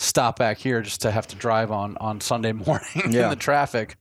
stop 0.01 0.39
back 0.39 0.57
here 0.57 0.81
just 0.81 1.01
to 1.01 1.11
have 1.11 1.27
to 1.27 1.35
drive 1.35 1.71
on 1.71 1.95
on 1.97 2.19
Sunday 2.19 2.51
morning 2.67 2.87
in 3.05 3.11
the 3.11 3.35
traffic. 3.35 3.97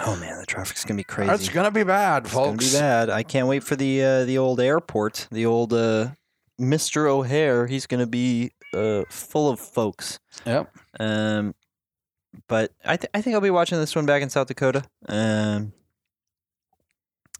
Oh 0.00 0.16
man, 0.16 0.38
the 0.40 0.46
traffic's 0.46 0.84
gonna 0.84 0.96
be 0.98 1.04
crazy. 1.04 1.32
It's 1.32 1.48
going 1.50 1.66
to 1.66 1.70
be 1.70 1.84
bad, 1.84 2.24
It's 2.24 2.34
gonna 2.34 2.52
be 2.56 2.64
folks. 2.64 2.74
bad. 2.74 3.10
I 3.10 3.22
can't 3.22 3.46
wait 3.46 3.62
for 3.62 3.76
the 3.76 4.02
uh, 4.02 4.24
the 4.24 4.38
old 4.38 4.58
airport, 4.60 5.28
the 5.30 5.44
old 5.46 5.72
uh, 5.72 6.12
Mr. 6.60 7.08
O'Hare. 7.08 7.66
He's 7.66 7.86
gonna 7.86 8.06
be 8.06 8.52
uh, 8.74 9.02
full 9.10 9.50
of 9.50 9.60
folks. 9.60 10.18
Yep. 10.46 10.74
Um, 10.98 11.54
but 12.48 12.72
I 12.84 12.96
th- 12.96 13.10
I 13.12 13.20
think 13.20 13.34
I'll 13.34 13.42
be 13.42 13.50
watching 13.50 13.78
this 13.78 13.94
one 13.94 14.06
back 14.06 14.22
in 14.22 14.30
South 14.30 14.48
Dakota. 14.48 14.82
Um, 15.08 15.74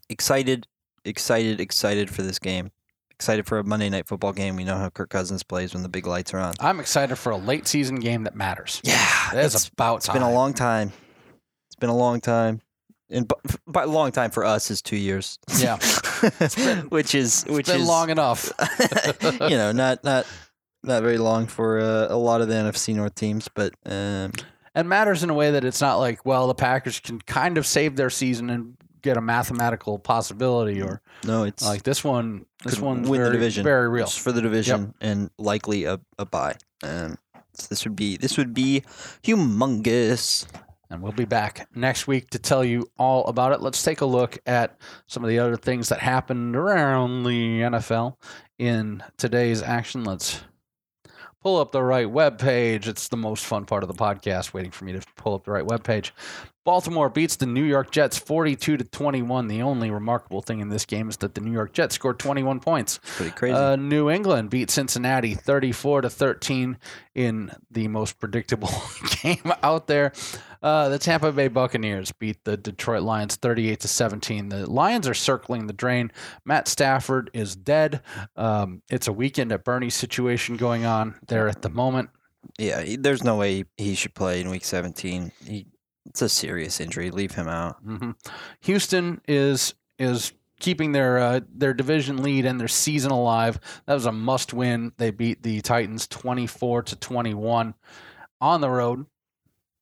excited, 0.09 0.67
excited, 1.05 1.59
excited 1.59 2.09
for 2.11 2.21
this 2.21 2.37
game. 2.37 2.71
Excited 3.15 3.45
for 3.45 3.59
a 3.59 3.63
Monday 3.63 3.89
night 3.89 4.07
football 4.07 4.33
game. 4.33 4.55
We 4.55 4.63
know 4.63 4.77
how 4.77 4.89
Kirk 4.89 5.09
Cousins 5.09 5.43
plays 5.43 5.73
when 5.73 5.83
the 5.83 5.89
big 5.89 6.05
lights 6.05 6.33
are 6.33 6.39
on. 6.39 6.53
I'm 6.59 6.79
excited 6.79 7.15
for 7.15 7.31
a 7.31 7.37
late 7.37 7.67
season 7.67 7.95
game 7.95 8.23
that 8.23 8.35
matters. 8.35 8.81
Yeah, 8.83 9.29
It's, 9.33 9.55
it's, 9.55 9.67
about 9.69 9.97
it's 9.97 10.09
been 10.09 10.21
a 10.21 10.31
long 10.31 10.53
time. 10.53 10.91
It's 11.67 11.75
been 11.75 11.89
a 11.89 11.95
long 11.95 12.21
time, 12.21 12.61
and 13.09 13.27
by, 13.27 13.35
by 13.67 13.83
long 13.85 14.11
time 14.11 14.31
for 14.31 14.43
us 14.43 14.69
is 14.71 14.81
two 14.81 14.97
years. 14.97 15.39
Yeah. 15.57 15.77
which 16.89 17.15
is 17.15 17.43
It's 17.43 17.51
which 17.51 17.67
been 17.67 17.81
is 17.81 17.87
long 17.87 18.09
enough. 18.09 18.51
you 19.23 19.57
know, 19.57 19.71
not 19.71 20.03
not 20.03 20.25
not 20.83 21.01
very 21.01 21.17
long 21.17 21.47
for 21.47 21.79
uh, 21.79 22.07
a 22.09 22.17
lot 22.17 22.41
of 22.41 22.47
the 22.47 22.55
NFC 22.55 22.93
North 22.95 23.15
teams, 23.15 23.47
but 23.53 23.73
um, 23.85 24.31
and 24.75 24.89
matters 24.89 25.23
in 25.23 25.29
a 25.29 25.33
way 25.33 25.51
that 25.51 25.63
it's 25.63 25.81
not 25.81 25.97
like, 25.97 26.25
well, 26.25 26.47
the 26.47 26.55
Packers 26.55 26.99
can 26.99 27.19
kind 27.21 27.57
of 27.57 27.65
save 27.65 27.95
their 27.95 28.09
season 28.09 28.49
and 28.49 28.75
get 29.03 29.17
a 29.17 29.21
mathematical 29.21 29.99
possibility, 29.99 30.81
or 30.81 31.01
no, 31.23 31.43
it's 31.43 31.63
like 31.63 31.83
this 31.83 32.03
one. 32.03 32.45
This 32.63 32.79
one 32.79 32.97
one's 32.97 33.09
win 33.09 33.19
very, 33.19 33.29
the 33.29 33.37
division. 33.37 33.63
very 33.63 33.89
real. 33.89 34.05
It's 34.05 34.17
for 34.17 34.31
the 34.31 34.41
division 34.41 34.93
and 35.01 35.29
likely 35.37 35.83
a, 35.83 35.99
a 36.17 36.25
bye. 36.25 36.55
Um, 36.81 37.17
so 37.53 37.67
this 37.69 37.83
would 37.83 37.95
be 37.95 38.17
this 38.17 38.37
would 38.37 38.53
be 38.53 38.83
humongous. 39.21 40.47
And 40.89 41.01
we'll 41.01 41.11
be 41.11 41.25
back 41.25 41.67
next 41.73 42.05
week 42.05 42.29
to 42.31 42.39
tell 42.39 42.63
you 42.63 42.87
all 42.99 43.25
about 43.25 43.51
it. 43.51 43.61
Let's 43.61 43.81
take 43.81 44.01
a 44.01 44.05
look 44.05 44.37
at 44.45 44.77
some 45.07 45.23
of 45.23 45.29
the 45.29 45.39
other 45.39 45.57
things 45.57 45.89
that 45.89 45.97
happened 45.97 46.55
around 46.55 47.23
the 47.23 47.61
NFL 47.61 48.17
in 48.59 49.01
today's 49.17 49.63
action. 49.63 50.03
Let's 50.03 50.43
pull 51.43 51.59
up 51.59 51.71
the 51.73 51.83
right 51.83 52.09
web 52.09 52.39
page. 52.39 52.87
It's 52.87 53.09
the 53.09 53.17
most 53.17 53.45
fun 53.45 53.65
part 53.65 53.83
of 53.83 53.87
the 53.87 53.93
podcast, 53.93 54.53
waiting 54.53 54.71
for 54.71 54.85
me 54.85 54.93
to 54.93 55.01
pull 55.17 55.35
up 55.35 55.43
the 55.43 55.51
right 55.51 55.65
web 55.65 55.83
page. 55.83 56.13
Baltimore 56.63 57.09
beats 57.09 57.35
the 57.35 57.45
New 57.45 57.63
York 57.63 57.91
Jets 57.91 58.17
42 58.17 58.77
to 58.77 58.83
21. 58.85 59.49
The 59.49 59.61
only 59.61 59.91
remarkable 59.91 60.41
thing 60.41 60.61
in 60.61 60.69
this 60.69 60.85
game 60.85 61.09
is 61.09 61.17
that 61.17 61.35
the 61.35 61.41
New 61.41 61.51
York 61.51 61.73
Jets 61.73 61.95
scored 61.95 62.19
21 62.19 62.61
points. 62.61 63.01
Pretty 63.17 63.31
crazy. 63.31 63.53
Uh, 63.53 63.75
New 63.75 64.09
England 64.09 64.49
beat 64.49 64.69
Cincinnati 64.69 65.33
34 65.33 66.01
to 66.01 66.09
13 66.09 66.77
in 67.15 67.51
the 67.69 67.89
most 67.89 68.17
predictable 68.17 68.71
game 69.21 69.51
out 69.61 69.87
there. 69.87 70.13
Uh, 70.63 70.87
the 70.89 70.97
Tampa 70.97 71.31
Bay 71.31 71.49
Buccaneers 71.49 72.11
beat 72.13 72.43
the 72.45 72.55
Detroit 72.57 73.03
Lions 73.03 73.35
38 73.35 73.81
to 73.81 73.87
17. 73.87 74.49
The 74.49 74.69
Lions 74.71 75.07
are 75.07 75.13
circling 75.13 75.67
the 75.67 75.73
drain. 75.73 76.11
Matt 76.45 76.67
Stafford 76.69 77.29
is 77.33 77.55
dead. 77.55 78.01
Um, 78.37 78.81
it's 78.89 79.07
a 79.07 79.13
weekend 79.13 79.51
at 79.51 79.65
Bernie 79.65 79.89
situation 79.89 80.55
going 80.55 80.85
on 80.85 81.15
there 81.27 81.49
at 81.49 81.61
the 81.61 81.69
moment. 81.69 82.09
yeah, 82.57 82.95
there's 82.97 83.23
no 83.23 83.35
way 83.35 83.65
he 83.77 83.93
should 83.93 84.13
play 84.15 84.39
in 84.41 84.49
Week 84.49 84.63
17. 84.65 85.31
He, 85.45 85.67
it's 86.05 86.21
a 86.21 86.29
serious 86.29 86.79
injury. 86.79 87.11
Leave 87.11 87.33
him 87.33 87.47
out. 87.47 87.75
hmm 87.83 88.11
Houston 88.61 89.21
is 89.27 89.73
is 89.99 90.33
keeping 90.59 90.91
their 90.93 91.17
uh, 91.17 91.39
their 91.53 91.73
division 91.73 92.23
lead 92.23 92.45
and 92.45 92.59
their 92.59 92.67
season 92.69 93.11
alive. 93.11 93.59
That 93.85 93.93
was 93.95 94.05
a 94.05 94.11
must 94.11 94.53
win. 94.53 94.93
They 94.97 95.11
beat 95.11 95.43
the 95.43 95.61
Titans 95.61 96.07
twenty 96.07 96.47
four 96.47 96.83
to 96.83 96.95
twenty 96.95 97.33
one 97.33 97.73
on 98.41 98.61
the 98.61 98.69
road. 98.69 99.05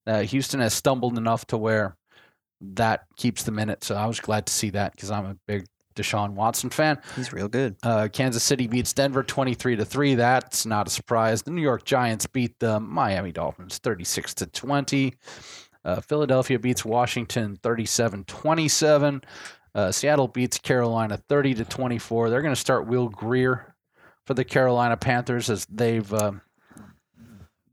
Uh, 0.05 0.21
Houston 0.21 0.59
has 0.59 0.73
stumbled 0.73 1.17
enough 1.17 1.45
to 1.47 1.57
where 1.57 1.95
that 2.61 3.05
keeps 3.17 3.43
them 3.43 3.59
in 3.59 3.69
it. 3.69 3.83
So 3.83 3.95
I 3.95 4.05
was 4.05 4.19
glad 4.19 4.45
to 4.47 4.53
see 4.53 4.69
that 4.71 4.93
because 4.93 5.11
I'm 5.11 5.25
a 5.25 5.37
big 5.47 5.65
Deshaun 5.95 6.31
Watson 6.31 6.69
fan. 6.69 6.99
He's 7.15 7.33
real 7.33 7.47
good. 7.47 7.75
Uh, 7.83 8.07
Kansas 8.11 8.43
City 8.43 8.67
beats 8.67 8.93
Denver 8.93 9.23
23 9.23 9.75
to 9.77 9.85
3. 9.85 10.15
That's 10.15 10.65
not 10.65 10.87
a 10.87 10.89
surprise. 10.89 11.41
The 11.43 11.51
New 11.51 11.61
York 11.61 11.83
Giants 11.83 12.25
beat 12.27 12.57
the 12.59 12.79
Miami 12.79 13.31
Dolphins 13.31 13.77
36 13.79 14.33
to 14.35 14.45
20. 14.47 15.15
Uh, 15.83 15.99
Philadelphia 16.01 16.59
beats 16.59 16.85
Washington 16.85 17.57
37 17.61 18.23
27. 18.25 19.21
Uh, 19.73 19.91
Seattle 19.91 20.27
beats 20.27 20.59
Carolina 20.59 21.17
30 21.29 21.55
to 21.55 21.65
24. 21.65 22.29
They're 22.29 22.41
going 22.41 22.53
to 22.53 22.59
start 22.59 22.87
Will 22.87 23.09
Grier 23.09 23.75
for 24.25 24.33
the 24.33 24.43
Carolina 24.43 24.97
Panthers 24.97 25.49
as 25.49 25.65
they've 25.65 26.13
uh, 26.13 26.33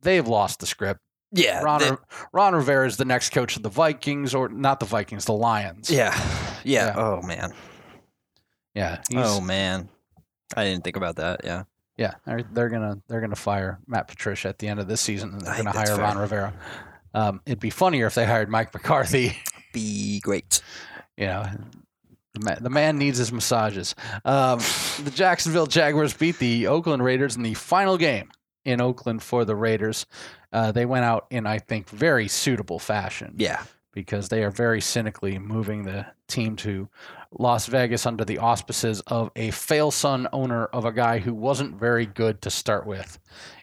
they've 0.03 0.27
lost 0.27 0.61
the 0.61 0.67
script. 0.67 1.01
Yeah, 1.33 1.61
Ron, 1.63 1.99
Ron 2.33 2.55
Rivera 2.55 2.87
is 2.87 2.97
the 2.97 3.05
next 3.05 3.31
coach 3.31 3.57
of 3.57 3.63
the 3.63 3.69
Vikings, 3.69 4.35
or 4.35 4.49
not 4.49 4.81
the 4.81 4.87
Vikings, 4.87 5.27
the 5.27 5.33
Lions. 5.35 5.91
yeah, 5.91 6.15
yeah, 6.65 6.87
Yeah. 6.87 6.95
Oh 6.97 7.23
man. 7.23 7.53
yeah. 8.75 9.01
Oh 9.15 9.41
man. 9.41 9.89
I 10.57 10.65
didn't 10.65 10.85
think 10.85 10.97
about 10.97 11.17
that. 11.17 11.41
Yeah. 11.45 11.65
Yeah, 11.99 12.15
they're, 12.25 12.43
they're 12.53 12.69
gonna 12.69 12.99
they're 13.09 13.21
gonna 13.21 13.35
fire 13.37 13.79
Matt 13.87 14.07
Patricia 14.09 14.49
at 14.49 14.59
the 14.59 14.69
end 14.69 14.79
of 14.81 14.87
this 14.87 15.01
season, 15.01 15.31
and 15.33 15.41
they're 15.43 15.57
gonna 15.57 15.73
hire 15.73 15.97
Ron. 15.97 16.17
Rivera. 16.17 16.55
Um, 17.13 17.41
it'd 17.45 17.59
be 17.59 17.71
funnier 17.71 18.07
if 18.07 18.15
they 18.15 18.25
hired 18.25 18.49
Mike 18.49 18.73
McCarthy. 18.73 19.37
Be 19.75 20.21
great. 20.21 20.63
you 21.17 21.27
know, 21.27 21.45
the 22.35 22.41
man, 22.41 22.59
the 22.63 22.71
man 22.71 22.97
needs 22.99 23.19
his 23.19 23.33
massages. 23.33 23.95
Um, 24.25 24.61
the 25.03 25.11
Jacksonville 25.15 25.67
Jaguars 25.67 26.15
beat 26.15 26.39
the 26.39 26.69
Oakland 26.69 27.03
Raiders 27.05 27.37
in 27.37 27.43
the 27.43 27.53
final 27.55 27.99
game 27.99 28.31
in 28.69 28.81
Oakland 28.81 29.23
for 29.23 29.45
the 29.45 29.57
Raiders. 29.57 30.07
Uh, 30.53 30.70
they 30.73 30.86
went 30.86 31.05
out 31.05 31.27
in, 31.31 31.47
I 31.47 31.59
think, 31.59 31.89
very 31.89 32.28
suitable 32.28 32.78
fashion 32.78 33.35
Yeah. 33.36 33.62
because 33.93 34.28
they 34.28 34.43
are 34.45 34.51
very 34.51 34.81
cynically 34.81 35.39
moving 35.39 35.85
the 35.85 36.07
team 36.28 36.57
to 36.57 36.89
Las 37.39 37.66
Vegas 37.66 38.07
under 38.07 38.24
the 38.24 38.39
auspices 38.39 39.01
of 39.07 39.31
a 39.36 39.51
fail 39.51 39.90
son 39.90 40.28
owner 40.32 40.66
of 40.66 40.85
a 40.85 40.93
guy 40.93 41.19
who 41.19 41.35
wasn't 41.35 41.74
very 41.77 42.07
good 42.07 42.40
to 42.43 42.51
start 42.51 42.86
with 42.86 43.19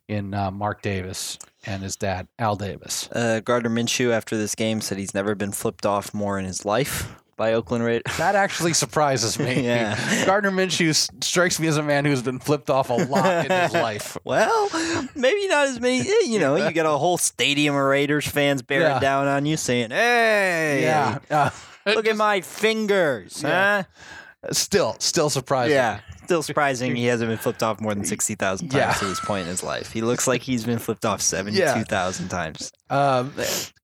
in 0.07 0.34
uh, 0.34 0.52
Mark 0.52 0.82
Davis 0.82 1.38
and 1.65 1.82
his 1.82 1.95
dad, 1.95 2.27
Al 2.38 2.56
Davis. 2.56 3.10
Uh, 3.11 3.40
Gardner 3.40 3.69
Minshew 3.72 4.11
after 4.11 4.38
this 4.38 4.53
game 4.56 4.82
said 4.82 4.98
he's 4.99 5.15
never 5.15 5.34
been 5.36 5.52
flipped 5.52 5.86
off 5.86 6.14
more 6.14 6.38
in 6.38 6.45
his 6.45 6.64
life 6.65 7.15
by 7.38 7.53
Oakland 7.53 7.84
Raiders. 7.84 8.03
That 8.18 8.36
actually 8.36 8.74
surprises 8.74 9.38
me. 9.38 9.64
Yeah. 9.64 10.26
Gardner 10.26 10.52
Minshew 10.52 10.94
strikes 11.24 11.60
me 11.60 11.68
as 11.68 11.78
a 11.78 11.84
man 11.84 12.06
who's 12.06 12.22
been 12.22 12.40
flipped 12.40 12.70
off 12.70 12.90
a 12.90 12.94
lot 12.94 13.45
in 13.45 13.52
his 13.52 13.74
life. 13.88 14.18
Well, 14.24 14.70
maybe 15.16 15.48
not 15.48 15.68
as 15.68 15.80
many. 15.80 15.99
eh, 16.02 16.26
You 16.26 16.40
know, 16.40 16.56
you 16.56 16.72
get 16.72 16.86
a 16.86 16.91
whole 16.91 17.18
stadium 17.18 17.76
of 17.76 17.82
Raiders 17.84 18.26
fans 18.28 18.62
bearing 18.62 18.88
Yeah. 18.88 18.99
down 18.99 19.28
on 19.28 19.45
you, 19.45 19.57
saying, 19.57 19.91
"Hey, 19.91 20.82
Yeah. 20.84 21.20
Uh, 21.30 21.49
look 21.86 22.07
at 22.07 22.16
my 22.16 22.41
fingers." 22.41 23.41
Yeah. 23.44 23.84
Huh? 23.84 24.53
still, 24.53 24.95
still 24.99 25.30
surprising. 25.30 25.76
Yeah. 25.76 25.99
Still 26.26 26.43
surprising 26.43 26.95
he 26.95 27.06
hasn't 27.06 27.30
been 27.30 27.38
flipped 27.38 27.64
off 27.64 27.80
more 27.80 27.93
than 27.95 28.03
60,000 28.06 28.69
times 28.69 28.73
Yeah. 28.76 28.91
to 28.93 29.06
this 29.06 29.19
point 29.19 29.43
in 29.43 29.47
his 29.47 29.64
life. 29.64 29.91
He 29.91 30.02
looks 30.02 30.27
like 30.27 30.41
he's 30.41 30.65
been 30.65 30.80
flipped 30.80 31.06
off 31.06 31.22
72,000 31.22 32.27
times. 32.30 32.72
Um, 32.89 33.34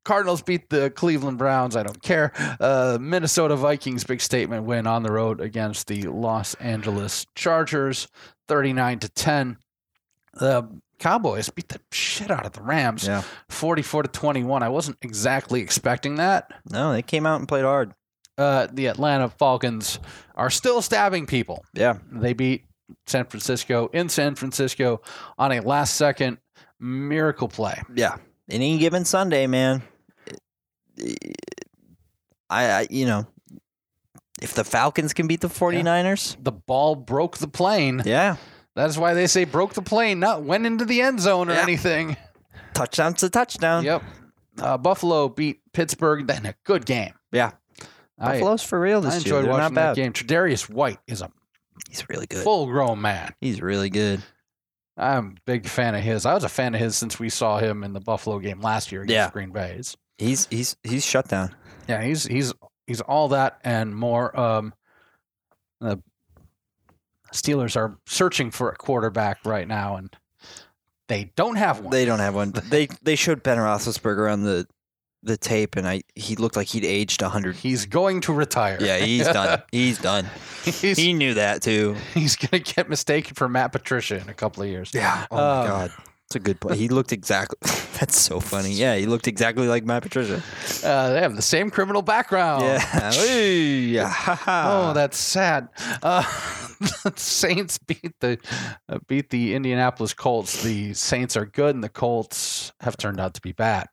Cardinals 0.03 0.41
beat 0.41 0.69
the 0.69 0.89
Cleveland 0.89 1.38
Browns. 1.38 1.76
I 1.76 1.84
don't 1.84 2.01
care. 2.01 2.31
Uh, 2.59 2.97
Minnesota 2.99 3.55
Vikings 3.55 4.03
big 4.03 4.19
statement 4.22 4.63
win 4.65 4.88
on 4.88 5.03
the 5.03 5.11
road 5.11 5.39
against 5.39 5.88
the 5.88 6.03
Los 6.03 6.55
Angeles 6.55 7.26
Chargers, 7.35 8.07
thirty-nine 8.47 8.97
to 8.99 9.09
ten. 9.09 9.57
The 10.34 10.68
Cowboys 10.97 11.49
beat 11.49 11.69
the 11.69 11.80
shit 11.91 12.31
out 12.31 12.45
of 12.45 12.53
the 12.53 12.61
Rams, 12.63 13.05
Yeah. 13.05 13.22
forty-four 13.49 14.03
to 14.03 14.09
twenty-one. 14.09 14.63
I 14.63 14.69
wasn't 14.69 14.97
exactly 15.01 15.61
expecting 15.61 16.15
that. 16.15 16.51
No, 16.72 16.91
they 16.93 17.01
came 17.03 17.26
out 17.27 17.39
and 17.39 17.47
played 17.47 17.63
hard. 17.65 17.93
Uh, 18.41 18.68
the 18.73 18.88
Atlanta 18.88 19.30
Falcons 19.30 19.99
are 20.35 20.49
still 20.49 20.81
stabbing 20.81 21.26
people. 21.27 21.63
Yeah. 21.73 21.99
They 22.11 22.34
beat 22.34 22.63
San 23.05 23.26
Francisco 23.26 23.88
in 23.93 24.09
San 24.09 24.35
Francisco 24.35 25.01
on 25.38 25.51
a 25.51 25.59
last-second 25.59 26.39
miracle 26.80 27.47
play. 27.47 27.81
Yeah. 27.95 28.18
Any 28.49 28.77
given 28.80 29.05
Sunday, 29.05 29.47
man. 29.47 29.84
I, 32.49 32.65
I 32.72 32.88
you 32.89 33.05
know, 33.05 33.27
if 34.41 34.53
the 34.53 34.63
Falcons 34.63 35.13
can 35.13 35.27
beat 35.27 35.41
the 35.41 35.47
49ers, 35.47 36.35
The 36.43 36.51
ball 36.51 36.95
broke 36.95 37.38
the 37.38 37.47
plane. 37.47 38.01
yeah. 38.05 38.38
That's 38.73 38.97
why 38.97 39.13
they 39.13 39.27
say 39.27 39.43
broke 39.43 39.73
the 39.73 39.81
plane, 39.81 40.19
not 40.22 40.43
went 40.43 40.65
into 40.65 40.85
the 40.85 41.01
end 41.01 41.19
zone 41.19 41.49
or 41.49 41.53
Yeah. 41.53 41.61
anything. 41.63 42.15
Touchdown's 42.73 43.22
a 43.22 43.30
touchdown. 43.30 43.84
Yep. 43.84 44.03
Uh, 44.61 44.77
Buffalo 44.77 45.27
beat 45.27 45.59
Pittsburgh. 45.73 46.26
Then 46.26 46.45
a 46.45 46.55
good 46.63 46.85
game. 46.85 47.13
Yeah. 47.34 47.51
I, 48.22 48.34
Buffalo's 48.34 48.64
for 48.64 48.80
real 48.80 48.99
I 48.99 49.02
this 49.02 49.26
year. 49.26 49.35
enjoyed 49.35 49.45
They're 49.45 49.52
watching 49.52 49.73
not 49.76 49.81
that 49.81 49.95
bad. 49.95 49.95
game. 49.95 50.14
Tre'Davious 50.14 50.69
White 50.69 50.99
is 51.07 51.22
a 51.22 51.31
He's 51.89 52.07
really 52.10 52.27
good. 52.27 52.43
full-grown 52.43 53.02
man. 53.02 53.34
He's 53.41 53.61
really 53.61 53.89
good. 53.89 54.22
I'm 54.98 55.27
a 55.38 55.41
big 55.45 55.68
fan 55.68 55.95
of 55.95 56.02
his. 56.02 56.26
I 56.26 56.34
was 56.34 56.43
a 56.43 56.49
fan 56.49 56.76
of 56.76 56.81
his 56.81 56.95
since 56.95 57.18
we 57.19 57.30
saw 57.30 57.57
him 57.57 57.84
in 57.84 57.93
the 57.93 57.99
Buffalo 58.02 58.39
game 58.39 58.61
last 58.61 58.91
year 58.91 59.02
against 59.02 59.14
Yeah. 59.14 59.30
Green 59.31 59.52
Bay. 59.52 59.73
He's 59.77 59.98
He's 60.18 60.45
he's 60.52 60.76
he's 60.84 61.03
shut 61.06 61.27
down. 61.30 61.56
Yeah, 61.88 62.03
he's 62.03 62.26
he's 62.26 62.53
he's 62.85 63.02
all 63.02 63.30
that 63.30 63.60
and 63.64 63.95
more. 63.95 64.38
Um, 64.39 64.73
the 65.80 65.99
Steelers 67.34 67.76
are 67.76 67.98
searching 68.06 68.52
for 68.52 68.69
a 68.69 68.76
quarterback 68.76 69.39
right 69.45 69.68
now, 69.68 69.95
and 69.95 70.15
they 71.07 71.31
don't 71.35 71.56
have 71.56 71.80
one. 71.80 71.89
They 71.91 72.06
don't 72.06 72.19
have 72.19 72.35
one. 72.35 72.52
They 72.52 72.88
they 73.02 73.15
showed 73.15 73.41
Ben 73.41 73.57
Roethlisberger 73.57 74.31
on 74.31 74.43
the 74.43 74.68
the 75.23 75.38
tape, 75.38 75.76
and 75.76 75.88
I 75.88 76.02
he 76.15 76.35
looked 76.35 76.56
like 76.56 76.68
he'd 76.68 76.85
aged 76.85 77.22
hundred. 77.22 77.56
he's 77.56 77.85
going 77.85 78.22
to 78.22 78.34
retire. 78.34 78.77
Yeah, 78.81 78.98
he's 78.98 79.26
done. 79.27 79.61
He's 79.72 79.98
done. 79.99 80.27
he's, 80.64 80.98
He 80.98 81.14
knew 81.14 81.34
that 81.35 81.61
too. 81.61 81.95
he's 82.14 82.35
going 82.35 82.64
to 82.64 82.73
get 82.76 82.89
mistaken 82.89 83.35
for 83.35 83.48
Matt 83.48 83.72
Patricia 83.72 84.19
in 84.19 84.30
a 84.30 84.34
couple 84.34 84.64
of 84.64 84.69
years. 84.69 84.91
Yeah. 84.93 85.26
Oh 85.31 85.38
Um, 85.38 85.60
my 85.60 85.68
god. 85.68 85.91
It's 86.27 86.35
a 86.38 86.39
good 86.39 86.61
play. 86.61 86.77
He 86.77 86.88
looked 86.88 87.11
exactly. 87.11 87.57
That's 87.99 88.18
so 88.19 88.39
funny. 88.39 88.72
Yeah, 88.81 88.95
he 88.95 89.06
looked 89.06 89.27
exactly 89.27 89.68
like 89.68 89.84
Matt 89.84 90.02
Patricia. 90.03 90.41
Uh, 90.84 91.10
they 91.11 91.19
have 91.22 91.35
the 91.35 91.41
same 91.41 91.69
criminal 91.69 92.02
background. 92.02 92.64
Yeah. 92.64 93.11
Hey, 93.11 93.98
ha, 93.98 94.07
ha. 94.35 94.64
Oh, 94.89 94.93
that's 94.93 95.18
sad. 95.18 95.68
Uh, 96.02 96.23
the 97.03 97.14
Saints 97.18 97.77
beat 97.77 98.18
the 98.22 98.39
uh, 98.89 98.99
beat 99.07 99.30
the 99.30 99.53
Indianapolis 99.56 100.14
Colts. 100.14 100.64
The 100.64 100.93
Saints 100.93 101.35
are 101.35 101.45
good, 101.45 101.76
and 101.76 101.84
the 101.84 101.89
Colts 101.89 102.72
have 102.80 102.95
turned 102.98 103.19
out 103.19 103.34
to 103.35 103.41
be 103.41 103.52
bad. 103.52 103.88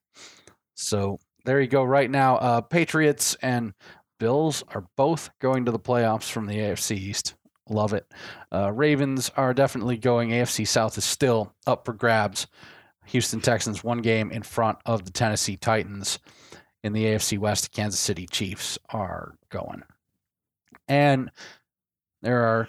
So 0.78 1.18
there 1.44 1.60
you 1.60 1.66
go. 1.66 1.82
Right 1.82 2.10
now, 2.10 2.36
uh, 2.36 2.60
Patriots 2.60 3.36
and 3.42 3.74
Bills 4.20 4.62
are 4.74 4.86
both 4.96 5.30
going 5.40 5.64
to 5.64 5.72
the 5.72 5.78
playoffs 5.78 6.30
from 6.30 6.46
the 6.46 6.54
AFC 6.54 6.96
East. 6.96 7.34
Love 7.68 7.92
it. 7.92 8.06
Uh, 8.52 8.72
Ravens 8.72 9.30
are 9.36 9.52
definitely 9.52 9.98
going. 9.98 10.30
AFC 10.30 10.66
South 10.66 10.96
is 10.96 11.04
still 11.04 11.52
up 11.66 11.84
for 11.84 11.92
grabs. 11.92 12.46
Houston 13.06 13.40
Texans 13.40 13.82
one 13.82 14.02
game 14.02 14.30
in 14.30 14.42
front 14.42 14.78
of 14.86 15.04
the 15.04 15.10
Tennessee 15.10 15.56
Titans. 15.56 16.18
In 16.84 16.92
the 16.92 17.06
AFC 17.06 17.38
West, 17.38 17.72
Kansas 17.72 17.98
City 17.98 18.26
Chiefs 18.26 18.78
are 18.90 19.34
going. 19.50 19.82
And 20.86 21.30
there 22.22 22.44
are 22.44 22.68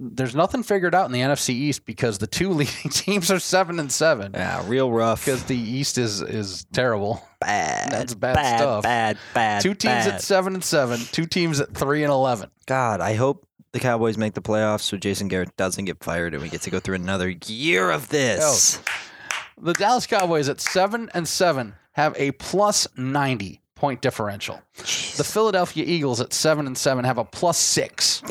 there's 0.00 0.34
nothing 0.34 0.62
figured 0.62 0.94
out 0.94 1.06
in 1.06 1.12
the 1.12 1.20
NFC 1.20 1.50
East 1.50 1.84
because 1.84 2.18
the 2.18 2.26
two 2.26 2.50
leading 2.52 2.90
teams 2.90 3.30
are 3.30 3.38
seven 3.40 3.80
and 3.80 3.90
seven. 3.90 4.32
Yeah, 4.32 4.62
real 4.68 4.90
rough. 4.92 5.24
Because 5.24 5.44
the 5.44 5.56
East 5.56 5.98
is 5.98 6.22
is 6.22 6.64
terrible. 6.72 7.22
bad. 7.40 7.90
That's 7.90 8.14
bad 8.14 8.36
bad 8.36 8.58
stuff. 8.58 8.82
Bad, 8.84 9.18
bad. 9.34 9.62
Two 9.62 9.74
teams 9.74 10.06
bad. 10.06 10.14
at 10.14 10.22
seven 10.22 10.54
and 10.54 10.64
seven, 10.64 11.00
two 11.12 11.26
teams 11.26 11.60
at 11.60 11.74
three 11.74 12.04
and 12.04 12.12
eleven. 12.12 12.50
God, 12.66 13.00
I 13.00 13.14
hope 13.14 13.46
the 13.72 13.80
Cowboys 13.80 14.16
make 14.16 14.34
the 14.34 14.42
playoffs 14.42 14.82
so 14.82 14.96
Jason 14.96 15.28
Garrett 15.28 15.56
doesn't 15.56 15.84
get 15.84 16.02
fired 16.02 16.32
and 16.32 16.42
we 16.42 16.48
get 16.48 16.62
to 16.62 16.70
go 16.70 16.80
through 16.80 16.94
another 16.94 17.34
year 17.46 17.90
of 17.90 18.08
this. 18.08 18.78
Oh. 18.78 18.84
The 19.60 19.72
Dallas 19.72 20.06
Cowboys 20.06 20.48
at 20.48 20.60
seven 20.60 21.10
and 21.14 21.26
seven 21.26 21.74
have 21.92 22.14
a 22.16 22.30
plus 22.32 22.86
ninety 22.96 23.60
point 23.74 24.00
differential. 24.00 24.60
The 24.76 25.24
Philadelphia 25.24 25.84
Eagles 25.86 26.20
at 26.20 26.32
seven 26.32 26.66
and 26.66 26.76
seven 26.78 27.04
have 27.04 27.18
a 27.18 27.24
plus 27.24 27.58
six 27.58 28.22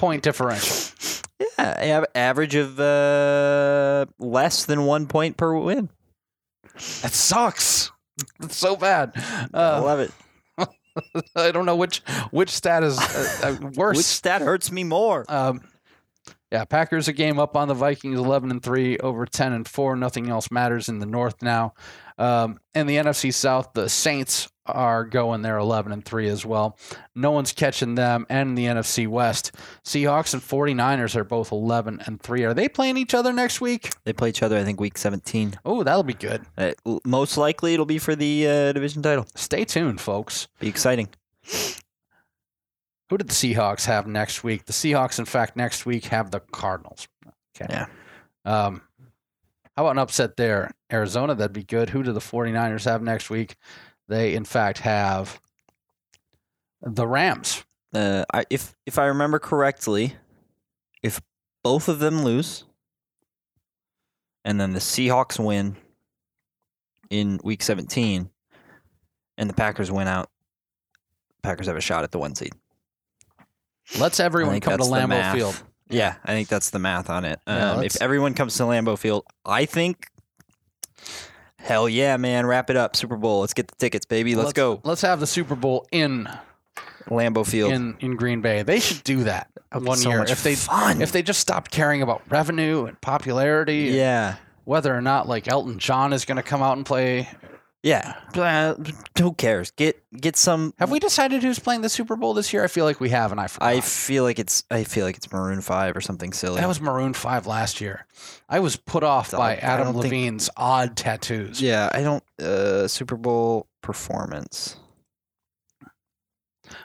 point 0.00 0.22
differential. 0.22 0.76
Yeah, 1.58 1.98
av- 1.98 2.06
average 2.14 2.54
of 2.54 2.80
uh, 2.80 4.06
less 4.18 4.64
than 4.64 4.84
one 4.86 5.06
point 5.06 5.36
per 5.36 5.54
win. 5.56 5.90
That 7.02 7.12
sucks. 7.12 7.90
It's 8.42 8.56
so 8.56 8.76
bad. 8.76 9.12
I 9.16 9.48
Uh, 9.52 9.82
love 9.82 10.00
it. 10.00 10.10
I 11.36 11.50
don't 11.52 11.66
know 11.66 11.76
which 11.76 11.98
which 12.30 12.50
stat 12.50 12.82
is 12.82 12.98
uh, 12.98 13.56
uh, 13.62 13.68
worse. 13.76 13.96
Which 13.98 14.06
stat 14.06 14.42
hurts 14.42 14.72
me 14.72 14.84
more? 14.84 15.24
Um, 15.28 15.60
yeah, 16.50 16.64
Packers 16.64 17.06
a 17.06 17.12
game 17.12 17.38
up 17.38 17.56
on 17.56 17.68
the 17.68 17.74
Vikings, 17.74 18.18
eleven 18.18 18.50
and 18.50 18.62
three 18.62 18.98
over 18.98 19.24
ten 19.24 19.52
and 19.52 19.66
four. 19.66 19.94
Nothing 19.94 20.28
else 20.28 20.50
matters 20.50 20.88
in 20.88 20.98
the 20.98 21.06
North 21.06 21.42
now. 21.42 21.74
Um, 22.18 22.58
in 22.74 22.86
the 22.86 22.96
NFC 22.96 23.32
South, 23.32 23.72
the 23.72 23.88
Saints 23.88 24.48
are 24.66 25.04
going 25.04 25.42
there 25.42 25.58
eleven 25.58 25.92
and 25.92 26.04
three 26.04 26.28
as 26.28 26.44
well. 26.44 26.76
No 27.14 27.30
one's 27.30 27.52
catching 27.52 27.94
them. 27.94 28.26
And 28.28 28.50
in 28.50 28.54
the 28.56 28.66
NFC 28.66 29.06
West, 29.06 29.52
Seahawks 29.84 30.34
and 30.34 30.42
49ers 30.42 31.14
are 31.14 31.24
both 31.24 31.52
eleven 31.52 32.02
and 32.04 32.20
three. 32.20 32.44
Are 32.44 32.54
they 32.54 32.68
playing 32.68 32.96
each 32.96 33.14
other 33.14 33.32
next 33.32 33.60
week? 33.60 33.90
They 34.04 34.12
play 34.12 34.30
each 34.30 34.42
other, 34.42 34.58
I 34.58 34.64
think, 34.64 34.80
week 34.80 34.98
17. 34.98 35.58
Oh, 35.64 35.84
that'll 35.84 36.02
be 36.02 36.14
good. 36.14 36.44
Uh, 36.58 36.72
most 37.04 37.36
likely 37.36 37.74
it'll 37.74 37.86
be 37.86 37.98
for 37.98 38.16
the 38.16 38.46
uh, 38.46 38.72
division 38.72 39.02
title. 39.02 39.26
Stay 39.36 39.64
tuned, 39.64 40.00
folks. 40.00 40.48
Be 40.58 40.68
exciting. 40.68 41.08
Who 43.10 43.18
did 43.18 43.28
the 43.28 43.34
Seahawks 43.34 43.86
have 43.86 44.06
next 44.06 44.44
week? 44.44 44.66
The 44.66 44.72
Seahawks, 44.72 45.18
in 45.18 45.24
fact, 45.24 45.56
next 45.56 45.84
week 45.84 46.04
have 46.06 46.30
the 46.30 46.38
Cardinals. 46.38 47.08
Okay. 47.56 47.66
Yeah. 47.68 47.86
Um, 48.44 48.82
how 49.76 49.82
about 49.82 49.90
an 49.90 49.98
upset 49.98 50.36
there? 50.36 50.70
Arizona, 50.92 51.34
that'd 51.34 51.52
be 51.52 51.64
good. 51.64 51.90
Who 51.90 52.04
do 52.04 52.12
the 52.12 52.20
49ers 52.20 52.84
have 52.84 53.02
next 53.02 53.28
week? 53.28 53.56
They, 54.06 54.36
in 54.36 54.44
fact, 54.44 54.78
have 54.78 55.40
the 56.82 57.06
Rams. 57.06 57.64
Uh, 57.92 58.24
I, 58.32 58.44
if 58.48 58.76
if 58.86 58.96
I 58.96 59.06
remember 59.06 59.40
correctly, 59.40 60.14
if 61.02 61.20
both 61.64 61.88
of 61.88 61.98
them 61.98 62.22
lose, 62.22 62.64
and 64.44 64.60
then 64.60 64.72
the 64.72 64.78
Seahawks 64.78 65.44
win 65.44 65.76
in 67.10 67.40
Week 67.42 67.62
17, 67.62 68.30
and 69.36 69.50
the 69.50 69.54
Packers 69.54 69.90
win 69.90 70.06
out, 70.06 70.30
Packers 71.42 71.66
have 71.66 71.76
a 71.76 71.80
shot 71.80 72.04
at 72.04 72.12
the 72.12 72.18
one 72.20 72.36
seed. 72.36 72.52
Let's 73.98 74.20
everyone 74.20 74.60
come 74.60 74.78
to 74.78 74.84
Lambeau. 74.84 75.32
Field. 75.32 75.62
Yeah, 75.88 76.14
I 76.24 76.32
think 76.32 76.48
that's 76.48 76.70
the 76.70 76.78
math 76.78 77.10
on 77.10 77.24
it. 77.24 77.40
Yeah, 77.46 77.72
Um, 77.72 77.78
let's- 77.78 77.96
if 77.96 78.02
everyone 78.02 78.34
comes 78.34 78.56
to 78.58 78.62
Lambeau 78.64 78.96
Field, 78.96 79.24
I 79.44 79.64
think, 79.64 80.06
hell 81.56 81.88
yeah, 81.88 82.16
man, 82.16 82.46
wrap 82.46 82.70
it 82.70 82.76
up, 82.76 82.94
Super 82.96 83.16
Bowl. 83.16 83.40
Let's 83.40 83.54
get 83.54 83.68
the 83.68 83.74
tickets, 83.76 84.06
baby. 84.06 84.34
Let's, 84.36 84.52
go, 84.52 84.80
Let's 84.84 85.02
have 85.02 85.18
the 85.20 85.26
Super 85.26 85.56
Bowl 85.56 85.86
in 85.90 86.28
Lambeau 87.08 87.44
Field. 87.46 87.72
in 87.72 87.96
in 88.00 88.16
Green 88.16 88.40
Bay. 88.40 88.62
They 88.62 88.78
should 88.80 89.02
do 89.02 89.24
that 89.24 89.48
one 89.72 89.96
so 89.98 90.10
year 90.10 90.22
if 90.22 90.42
they 90.44 90.54
fun. 90.54 91.02
if 91.02 91.10
they 91.12 91.22
just 91.22 91.40
stopped 91.40 91.70
caring 91.72 92.02
about 92.02 92.22
revenue 92.28 92.84
and 92.84 93.00
popularity, 93.00 93.88
and 93.88 93.96
yeah, 93.96 94.34
whether 94.64 94.94
or 94.94 95.00
not 95.02 95.28
like 95.28 95.48
Elton 95.48 95.78
John 95.80 96.12
is 96.12 96.24
going 96.24 96.36
to 96.36 96.42
come 96.44 96.62
out 96.62 96.76
and 96.76 96.86
play. 96.86 97.28
Yeah. 97.82 98.14
Uh, 98.34 98.74
who 99.18 99.32
cares? 99.34 99.70
Get 99.72 100.02
get 100.14 100.36
some. 100.36 100.74
Have 100.78 100.90
we 100.90 100.98
decided 100.98 101.42
who's 101.42 101.58
playing 101.58 101.80
the 101.80 101.88
Super 101.88 102.16
Bowl 102.16 102.34
this 102.34 102.52
year? 102.52 102.62
I 102.62 102.66
feel 102.66 102.84
like 102.84 103.00
we 103.00 103.08
have, 103.10 103.32
and 103.32 103.40
I 103.40 103.46
forgot. 103.46 103.68
I 103.68 103.80
feel 103.80 104.24
like 104.24 104.38
it's. 104.38 104.64
I 104.70 104.84
feel 104.84 105.04
like 105.06 105.16
it's 105.16 105.32
Maroon 105.32 105.60
Five 105.60 105.96
or 105.96 106.00
something 106.00 106.32
silly. 106.32 106.60
That 106.60 106.68
was 106.68 106.80
Maroon 106.80 107.14
5 107.14 107.46
last 107.46 107.80
year. 107.80 108.06
I 108.48 108.60
was 108.60 108.76
put 108.76 109.02
off 109.02 109.30
by 109.32 109.52
I 109.52 109.56
Adam 109.56 109.92
don't 109.92 110.02
think- 110.02 110.12
Levine's 110.12 110.50
odd 110.56 110.96
tattoos. 110.96 111.60
yeah, 111.62 111.88
I 111.92 112.02
don't. 112.02 112.24
Uh, 112.40 112.86
Super 112.88 113.16
Bowl 113.16 113.66
performance. 113.82 114.76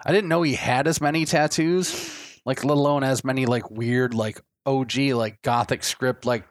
I 0.05 0.11
didn't 0.11 0.29
know 0.29 0.41
he 0.41 0.53
had 0.53 0.87
as 0.87 1.01
many 1.01 1.25
tattoos, 1.25 2.39
like 2.45 2.63
let 2.63 2.77
alone 2.77 3.03
as 3.03 3.23
many 3.23 3.45
like 3.45 3.69
weird 3.69 4.13
like 4.13 4.39
OG 4.65 4.95
like 5.13 5.41
gothic 5.41 5.83
script 5.83 6.25
like 6.25 6.45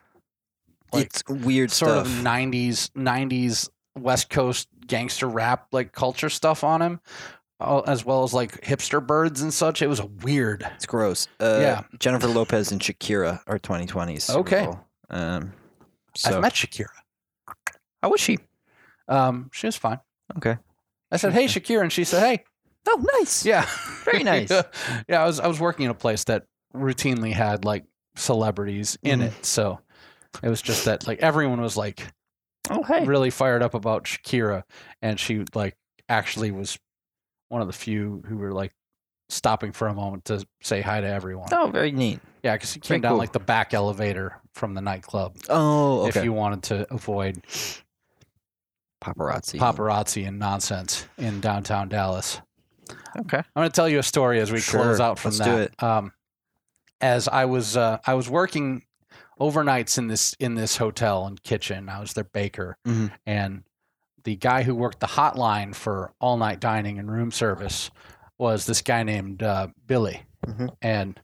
like 0.93 1.07
it's 1.07 1.23
weird 1.29 1.71
sort 1.73 1.91
stuff. 1.93 2.07
of 2.07 2.13
90s 2.25 2.91
90s 2.91 3.69
West 3.97 4.31
Coast 4.31 4.69
gangster 4.87 5.29
rap 5.29 5.69
like 5.73 5.93
culture 5.93 6.29
stuff 6.31 6.65
on 6.65 6.83
him. 6.83 7.01
As 7.61 8.05
well 8.05 8.25
as 8.25 8.35
like 8.35 8.61
hipster 8.63 9.05
birds 9.05 9.41
and 9.41 9.55
such. 9.55 9.81
It 9.81 9.87
was 9.87 10.03
weird. 10.03 10.69
It's 10.75 10.85
gross. 10.87 11.29
Uh, 11.41 11.59
Yeah. 11.61 11.83
Jennifer 11.99 12.27
Lopez 12.27 12.73
and 12.73 12.81
Shakira 12.81 13.41
are 13.47 13.59
2020s. 13.59 14.35
Okay. 14.41 14.69
Um, 15.09 15.53
so 16.17 16.37
I've 16.37 16.43
met 16.43 16.53
Shakira. 16.53 16.89
how 18.03 18.11
was 18.11 18.21
she? 18.21 18.39
Um, 19.09 19.51
she 19.53 19.67
was 19.67 19.77
fine. 19.77 20.01
Okay. 20.37 20.59
I 21.11 21.17
said, 21.17 21.33
"Hey, 21.33 21.45
Shakira," 21.47 21.83
and 21.83 21.93
she 21.93 22.05
said, 22.05 22.21
"Hey." 22.21 22.45
Oh, 22.89 23.03
nice. 23.19 23.47
Yeah. 23.47 23.67
Very 24.05 24.23
nice. 24.25 24.51
yeah, 25.09 25.23
I 25.23 25.27
was 25.27 25.41
I 25.41 25.47
was 25.47 25.59
working 25.61 25.85
in 25.87 25.91
a 25.91 25.95
place 25.95 26.25
that 26.25 26.45
routinely 26.75 27.33
had 27.33 27.65
like 27.65 27.85
celebrities 28.17 28.99
in 29.03 29.21
Mhm. 29.21 29.25
it. 29.29 29.45
So 29.47 29.81
it 30.43 30.49
was 30.49 30.61
just 30.61 30.85
that 30.87 31.07
like 31.07 31.21
everyone 31.21 31.61
was 31.61 31.77
like 31.77 32.07
Oh, 32.71 32.83
hey. 32.83 33.05
really 33.05 33.31
fired 33.31 33.63
up 33.63 33.75
about 33.75 34.05
Shakira 34.05 34.63
and 35.03 35.19
she 35.21 35.45
like 35.55 35.77
actually 36.09 36.51
was 36.51 36.79
one 37.49 37.61
of 37.61 37.67
the 37.67 37.73
few 37.75 38.23
who 38.27 38.37
were 38.39 38.53
like 38.53 38.73
stopping 39.29 39.73
for 39.73 39.89
a 39.89 39.95
moment 39.95 40.25
to 40.27 40.45
say 40.63 40.81
hi 40.81 41.01
to 41.01 41.07
everyone. 41.07 41.49
Oh, 41.53 41.69
very 41.73 41.93
neat. 41.93 42.21
Yeah, 42.43 42.55
because 42.55 42.73
he 42.75 42.81
Very 42.81 42.97
came 42.97 43.01
down 43.03 43.13
cool. 43.13 43.19
like 43.19 43.33
the 43.33 43.41
back 43.41 43.73
elevator 43.75 44.41
from 44.53 44.75
the 44.75 44.81
nightclub 44.83 45.37
Oh, 45.49 46.07
okay. 46.07 46.19
if 46.21 46.25
you 46.25 46.33
wanted 46.33 46.63
to 46.65 46.87
avoid 46.93 47.43
Paparazzi. 49.03 49.59
paparazzi 49.59 50.27
and 50.27 50.39
nonsense 50.39 51.07
in 51.19 51.41
downtown 51.41 51.89
Dallas. 51.89 52.41
Okay. 53.19 53.39
I'm 53.39 53.45
going 53.55 53.69
to 53.69 53.75
tell 53.75 53.89
you 53.89 53.99
a 53.99 54.03
story 54.03 54.41
as 54.41 54.51
we 54.51 54.61
close 54.61 55.01
out 55.01 55.19
from 55.19 55.31
let's 55.31 55.39
that. 55.39 55.45
do 55.57 55.63
it. 55.63 55.83
Um, 55.83 56.13
as 57.01 57.29
I 57.29 57.45
was 57.45 57.77
uh, 57.77 57.99
I 58.07 58.15
was 58.15 58.29
working 58.31 58.83
overnights 59.41 59.99
in 59.99 60.07
this 60.09 60.35
in 60.39 60.55
this 60.55 60.77
hotel 60.77 61.27
and 61.27 61.43
kitchen. 61.43 61.89
I 61.89 62.01
was 62.01 62.13
their 62.15 62.25
baker, 62.25 62.77
Mhm. 62.87 63.11
and 63.27 63.65
the 64.25 64.37
guy 64.37 64.63
who 64.63 64.75
worked 64.75 65.01
the 65.01 65.07
hotline 65.07 65.75
for 65.75 66.13
all 66.21 66.37
night 66.37 66.61
dining 66.61 66.99
and 66.99 67.11
room 67.11 67.31
service 67.31 67.91
was 68.39 68.65
this 68.67 68.81
guy 68.83 69.03
named 69.03 69.43
uh, 69.43 69.69
Billy. 69.87 70.25
Mhm. 70.47 70.75
And 70.83 71.21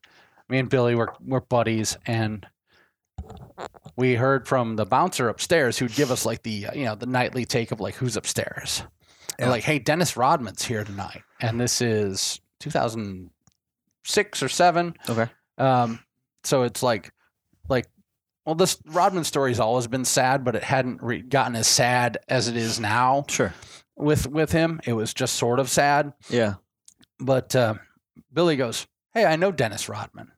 me 0.49 0.59
and 0.59 0.69
Billy 0.69 0.95
were 0.95 1.15
were 1.21 1.41
buddies, 1.41 1.97
and 2.07 2.47
we 3.97 4.15
heard 4.15 4.49
from 4.49 4.77
the 4.77 4.85
bouncer 4.87 5.29
upstairs 5.29 5.79
who'd 5.79 5.95
give 5.95 6.11
us 6.11 6.25
like 6.27 6.43
the 6.43 6.67
uh, 6.67 6.75
you 6.75 6.85
know 6.85 6.95
the 6.95 7.07
nightly 7.07 7.45
take 7.45 7.71
of 7.73 7.81
like 7.81 7.95
who's 7.95 8.17
upstairs. 8.17 8.83
And 9.39 9.49
like, 9.49 9.65
hey, 9.65 9.79
Dennis 9.79 10.19
Rodman's 10.19 10.65
here 10.65 10.85
tonight, 10.85 11.23
and 11.41 11.59
this 11.59 11.81
is 11.81 12.41
2006 12.59 14.43
or 14.43 14.49
seven. 14.51 14.95
Okay. 15.09 15.31
Um, 15.57 16.01
so 16.45 16.63
it's 16.65 16.83
like, 16.83 17.11
like, 17.67 17.87
well, 18.51 18.57
this 18.57 18.79
Rodman 18.87 19.23
story's 19.23 19.61
always 19.61 19.87
been 19.87 20.05
sad, 20.05 20.45
but 20.45 20.57
it 20.57 20.65
hadn't 20.65 21.01
re- 21.03 21.23
gotten 21.23 21.55
as 21.55 21.69
sad 21.69 22.19
as 22.29 22.49
it 22.49 22.57
is 22.57 22.81
now 22.81 23.25
Sure. 23.29 23.55
with 23.97 24.27
with 24.27 24.51
him. 24.51 24.81
It 24.85 24.95
was 24.95 25.15
just 25.15 25.35
sort 25.37 25.61
of 25.61 25.71
sad. 25.71 26.13
Yeah. 26.29 26.55
But 27.21 27.55
uh, 27.55 27.75
Billy 28.33 28.57
goes, 28.57 28.89
"Hey, 29.15 29.25
I 29.25 29.37
know 29.37 29.53
Dennis 29.53 29.89
Rodman," 29.89 30.33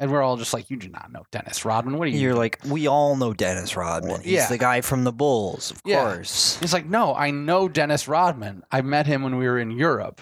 and 0.00 0.10
we're 0.10 0.22
all 0.22 0.38
just 0.38 0.54
like, 0.54 0.70
"You 0.70 0.78
do 0.78 0.88
not 0.88 1.12
know 1.12 1.24
Dennis 1.32 1.64
Rodman. 1.66 1.98
What 1.98 2.08
are 2.08 2.10
you?" 2.10 2.18
You're 2.20 2.34
like, 2.34 2.58
we 2.64 2.86
all 2.86 3.14
know 3.16 3.34
Dennis 3.34 3.76
Rodman. 3.76 4.22
He's 4.22 4.32
yeah. 4.32 4.48
the 4.48 4.56
guy 4.56 4.80
from 4.80 5.04
the 5.04 5.12
Bulls, 5.12 5.70
of 5.70 5.82
Yeah. 5.84 6.02
course. 6.14 6.56
He's 6.60 6.72
like, 6.72 6.86
"No, 6.86 7.14
I 7.14 7.30
know 7.30 7.68
Dennis 7.68 8.08
Rodman. 8.08 8.62
I 8.72 8.80
met 8.80 9.06
him 9.06 9.22
when 9.22 9.36
we 9.36 9.46
were 9.46 9.58
in 9.58 9.70
Europe." 9.70 10.20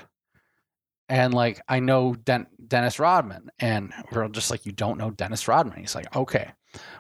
And 1.09 1.33
like 1.33 1.61
I 1.69 1.79
know 1.79 2.15
Den- 2.15 2.49
Dennis 2.67 2.99
Rodman, 2.99 3.49
and 3.61 3.93
we're 4.11 4.25
all 4.25 4.29
just 4.29 4.51
like, 4.51 4.67
"You 4.67 4.73
don't 4.73 4.99
know 4.99 5.11
Dennis 5.13 5.47
Rodman." 5.47 5.79
He's 5.79 5.95
like, 5.95 6.17
"Okay, 6.17 6.51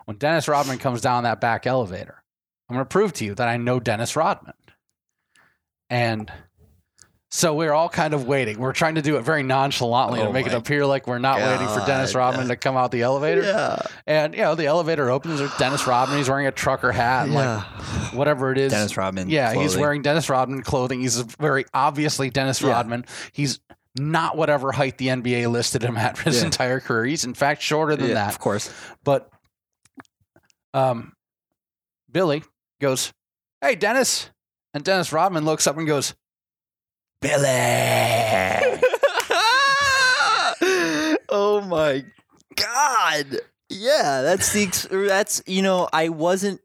when 0.04 0.16
Dennis 0.16 0.48
Rodman 0.48 0.78
comes 0.78 1.00
down 1.00 1.24
that 1.24 1.40
back 1.40 1.66
elevator, 1.66 2.22
I'm 2.68 2.76
going 2.76 2.84
to 2.84 2.88
prove 2.88 3.12
to 3.14 3.24
you 3.24 3.34
that 3.34 3.48
I 3.48 3.56
know 3.56 3.80
Dennis 3.80 4.16
Rodman." 4.16 4.54
And 5.88 6.30
so 7.30 7.54
we're 7.54 7.72
all 7.72 7.88
kind 7.88 8.14
of 8.14 8.26
waiting. 8.26 8.58
We're 8.58 8.72
trying 8.72 8.94
to 8.96 9.02
do 9.02 9.16
it 9.16 9.22
very 9.22 9.42
nonchalantly 9.42 10.20
to 10.20 10.28
Oh 10.28 10.32
make 10.32 10.46
it 10.46 10.54
appear 10.54 10.86
like 10.86 11.06
we're 11.06 11.18
not 11.18 11.38
waiting 11.38 11.68
for 11.68 11.84
Dennis 11.86 12.12
God. 12.12 12.18
Rodman 12.20 12.48
to 12.48 12.56
come 12.56 12.76
out 12.76 12.90
the 12.92 13.02
elevator. 13.02 13.42
Yeah. 13.42 13.78
And 14.06 14.34
you 14.34 14.40
know, 14.42 14.54
the 14.54 14.66
elevator 14.66 15.10
opens. 15.10 15.38
There's 15.38 15.54
Dennis 15.56 15.86
Rodman. 15.86 16.18
He's 16.18 16.28
wearing 16.28 16.46
a 16.46 16.52
trucker 16.52 16.92
hat, 16.92 17.26
and 17.26 17.34
like 17.34 17.64
whatever 18.14 18.52
it 18.52 18.58
is. 18.58 18.72
Dennis 18.72 18.96
Rodman. 18.96 19.28
yeah, 19.28 19.52
he's 19.54 19.76
wearing 19.76 20.02
Dennis 20.02 20.28
Rodman 20.30 20.62
clothing. 20.62 21.00
He's 21.00 21.20
very 21.20 21.66
obviously 21.74 22.30
Dennis 22.30 22.60
Yeah. 22.62 22.70
Rodman. 22.72 23.04
He's 23.32 23.60
not 23.98 24.36
whatever 24.36 24.72
height 24.72 24.98
the 24.98 25.08
NBA 25.08 25.50
listed 25.50 25.82
him 25.82 25.96
at 25.96 26.16
for 26.18 26.24
his 26.24 26.40
Yeah. 26.40 26.46
entire 26.46 26.80
career. 26.80 27.04
He's 27.06 27.24
in 27.24 27.34
fact 27.34 27.62
shorter 27.62 27.96
than 27.96 28.08
Yeah, 28.08 28.14
that. 28.14 28.28
Of 28.28 28.38
course. 28.38 28.72
But 29.04 29.30
um, 30.76 31.12
Billy 32.10 32.42
goes, 32.80 33.12
"Hey, 33.60 33.74
Dennis," 33.74 34.30
and 34.74 34.84
Dennis 34.84 35.12
Rodman 35.12 35.44
looks 35.44 35.66
up 35.66 35.76
and 35.76 35.86
goes, 35.86 36.14
"Billy." 37.20 37.42
oh 41.28 41.64
my 41.68 42.04
god. 42.56 43.38
Yeah, 43.68 44.22
that's 44.22 44.52
the 44.52 44.62
ex- 44.64 44.86
that's 44.90 45.42
you 45.46 45.62
know, 45.62 45.88
I 45.92 46.08
wasn't 46.08 46.60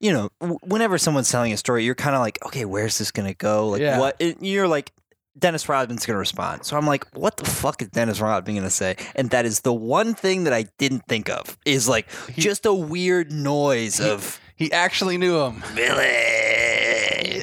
you 0.00 0.12
know, 0.12 0.28
whenever 0.62 0.98
someone's 0.98 1.30
telling 1.30 1.52
a 1.52 1.56
story, 1.56 1.84
you're 1.84 1.94
kind 1.94 2.14
of 2.14 2.20
like, 2.20 2.38
okay, 2.44 2.66
where's 2.66 2.98
this 2.98 3.10
going 3.10 3.26
to 3.28 3.34
go? 3.34 3.68
Like 3.68 3.80
Yeah. 3.80 3.98
what 3.98 4.16
it, 4.18 4.42
you're 4.42 4.68
like 4.68 4.92
Dennis 5.38 5.68
Rodman's 5.68 6.06
going 6.06 6.14
to 6.14 6.18
respond. 6.18 6.64
So 6.64 6.76
I'm 6.76 6.86
like, 6.86 7.04
what 7.16 7.36
the 7.36 7.44
fuck 7.44 7.82
is 7.82 7.88
Dennis 7.88 8.20
Rodman 8.20 8.54
going 8.54 8.64
to 8.64 8.70
say? 8.70 8.96
And 9.16 9.30
that 9.30 9.44
is 9.44 9.60
the 9.62 9.72
one 9.72 10.14
thing 10.14 10.44
that 10.44 10.52
I 10.52 10.66
didn't 10.78 11.06
think 11.08 11.28
of 11.28 11.58
is 11.66 11.88
like 11.88 12.06
He- 12.30 12.40
just 12.42 12.64
a 12.66 12.72
weird 12.72 13.32
noise 13.32 13.98
He- 13.98 14.08
of 14.08 14.38
He 14.56 14.70
actually 14.72 15.18
knew 15.18 15.40
him. 15.40 15.62
Billy. 15.74 17.42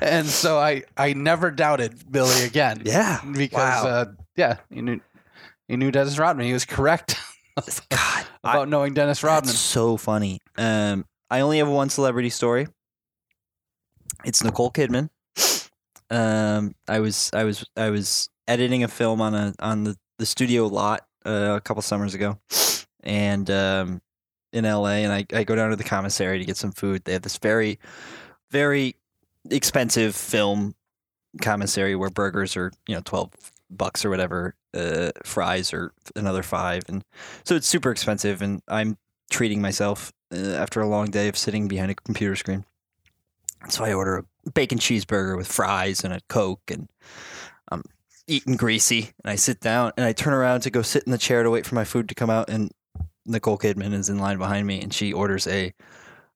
and 0.00 0.26
so 0.26 0.58
I, 0.58 0.84
I 0.96 1.12
never 1.14 1.50
doubted 1.50 2.10
Billy 2.10 2.44
again. 2.44 2.82
Yeah. 2.84 3.20
because 3.32 3.84
Wow. 3.84 3.90
uh, 3.90 4.04
yeah, 4.36 4.58
he 4.70 4.80
knew 4.82 5.00
he 5.68 5.76
knew 5.76 5.90
Dennis 5.90 6.18
Rodman. 6.18 6.46
He 6.46 6.52
was 6.52 6.64
correct 6.64 7.16
God, 7.90 8.24
about 8.44 8.68
knowing 8.68 8.94
Dennis 8.94 9.22
Rodman. 9.22 9.46
That's 9.48 9.58
so 9.58 9.96
funny. 9.96 10.40
Um, 10.56 11.04
I 11.30 11.40
only 11.40 11.58
have 11.58 11.68
one 11.68 11.88
celebrity 11.90 12.30
story. 12.30 12.68
It's 14.24 14.42
Nicole 14.44 14.70
Kidman. 14.70 15.08
Um, 16.12 16.74
I 16.86 17.00
was 17.00 17.30
I 17.32 17.44
was 17.44 17.64
I 17.74 17.88
was 17.88 18.28
editing 18.46 18.84
a 18.84 18.88
film 18.88 19.22
on 19.22 19.34
a 19.34 19.54
on 19.58 19.84
the, 19.84 19.96
the 20.18 20.26
studio 20.26 20.66
lot 20.66 21.06
uh, 21.24 21.54
a 21.56 21.60
couple 21.60 21.82
summers 21.82 22.12
ago, 22.12 22.38
and 23.02 23.50
um, 23.50 24.02
in 24.52 24.64
LA, 24.64 25.00
and 25.00 25.12
I, 25.12 25.24
I 25.32 25.44
go 25.44 25.56
down 25.56 25.70
to 25.70 25.76
the 25.76 25.84
commissary 25.84 26.38
to 26.38 26.44
get 26.44 26.58
some 26.58 26.70
food. 26.70 27.04
They 27.04 27.14
have 27.14 27.22
this 27.22 27.38
very 27.38 27.78
very 28.50 28.96
expensive 29.50 30.14
film 30.14 30.74
commissary 31.40 31.96
where 31.96 32.10
burgers 32.10 32.58
are 32.58 32.72
you 32.86 32.94
know 32.94 33.00
twelve 33.02 33.30
bucks 33.70 34.04
or 34.04 34.10
whatever, 34.10 34.54
uh, 34.74 35.12
fries 35.24 35.72
are 35.72 35.94
another 36.14 36.42
five, 36.42 36.82
and 36.88 37.02
so 37.42 37.56
it's 37.56 37.66
super 37.66 37.90
expensive. 37.90 38.42
And 38.42 38.60
I'm 38.68 38.98
treating 39.30 39.62
myself 39.62 40.12
uh, 40.30 40.36
after 40.36 40.82
a 40.82 40.86
long 40.86 41.10
day 41.10 41.28
of 41.28 41.38
sitting 41.38 41.68
behind 41.68 41.90
a 41.90 41.94
computer 41.94 42.36
screen. 42.36 42.66
So 43.68 43.84
I 43.84 43.92
order 43.92 44.24
a 44.46 44.50
bacon 44.50 44.78
cheeseburger 44.78 45.36
with 45.36 45.46
fries 45.46 46.04
and 46.04 46.12
a 46.12 46.20
Coke, 46.28 46.70
and 46.70 46.88
I'm 47.70 47.82
eating 48.26 48.56
greasy. 48.56 49.10
And 49.24 49.30
I 49.30 49.36
sit 49.36 49.60
down 49.60 49.92
and 49.96 50.04
I 50.04 50.12
turn 50.12 50.34
around 50.34 50.60
to 50.62 50.70
go 50.70 50.82
sit 50.82 51.04
in 51.04 51.12
the 51.12 51.18
chair 51.18 51.42
to 51.42 51.50
wait 51.50 51.66
for 51.66 51.74
my 51.74 51.84
food 51.84 52.08
to 52.08 52.14
come 52.14 52.30
out. 52.30 52.48
And 52.48 52.70
Nicole 53.24 53.58
Kidman 53.58 53.92
is 53.92 54.08
in 54.08 54.18
line 54.18 54.38
behind 54.38 54.66
me, 54.66 54.80
and 54.80 54.92
she 54.92 55.12
orders 55.12 55.46
a 55.46 55.72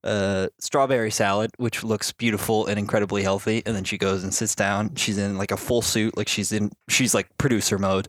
uh, 0.04 0.48
strawberry 0.60 1.10
salad, 1.10 1.50
which 1.56 1.82
looks 1.82 2.12
beautiful 2.12 2.66
and 2.66 2.78
incredibly 2.78 3.22
healthy. 3.22 3.62
And 3.66 3.74
then 3.74 3.84
she 3.84 3.98
goes 3.98 4.22
and 4.22 4.32
sits 4.32 4.54
down. 4.54 4.94
She's 4.94 5.18
in 5.18 5.36
like 5.36 5.50
a 5.50 5.56
full 5.56 5.82
suit, 5.82 6.16
like 6.16 6.28
she's 6.28 6.52
in, 6.52 6.70
she's 6.88 7.14
like 7.14 7.36
producer 7.38 7.78
mode. 7.78 8.08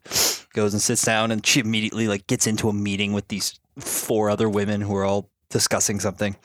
Goes 0.53 0.73
and 0.73 0.81
sits 0.81 1.03
down, 1.03 1.31
and 1.31 1.45
she 1.45 1.59
immediately 1.59 2.07
like 2.07 2.27
gets 2.27 2.47
into 2.47 2.69
a 2.69 2.73
meeting 2.73 3.13
with 3.13 3.27
these 3.27 3.59
four 3.79 4.29
other 4.29 4.49
women 4.49 4.81
who 4.81 4.95
are 4.95 5.05
all 5.05 5.29
discussing 5.49 5.99
something. 5.99 6.35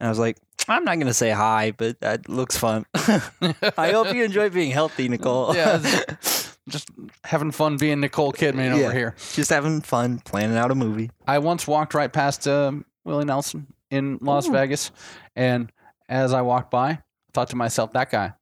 And 0.00 0.06
I 0.06 0.10
was 0.10 0.18
like, 0.18 0.38
I'm 0.68 0.84
not 0.84 0.98
gonna 0.98 1.14
say 1.14 1.30
hi, 1.30 1.72
but 1.76 2.00
that 2.00 2.28
looks 2.28 2.56
fun. 2.56 2.86
I 2.94 3.90
hope 3.92 4.14
you 4.14 4.24
enjoy 4.24 4.48
being 4.50 4.70
healthy, 4.70 5.08
Nicole. 5.08 5.54
Yeah, 5.54 5.78
just 6.68 6.88
having 7.24 7.50
fun 7.50 7.76
being 7.76 8.00
Nicole 8.00 8.32
Kidman 8.32 8.76
Yeah. 8.78 8.84
over 8.86 8.92
here. 8.92 9.14
just 9.34 9.50
having 9.50 9.80
fun 9.80 10.18
planning 10.20 10.56
out 10.56 10.70
a 10.70 10.74
movie. 10.74 11.10
I 11.26 11.38
once 11.38 11.66
walked 11.66 11.94
right 11.94 12.12
past 12.12 12.46
um, 12.48 12.84
Willie 13.04 13.24
Nelson 13.24 13.66
in 13.90 14.18
Las 14.20 14.48
Ooh. 14.48 14.52
Vegas, 14.52 14.90
and 15.36 15.70
as 16.08 16.32
I 16.32 16.42
walked 16.42 16.70
by, 16.70 16.88
I 16.90 16.98
thought 17.34 17.50
to 17.50 17.56
myself, 17.56 17.92
that 17.92 18.10
guy 18.10 18.32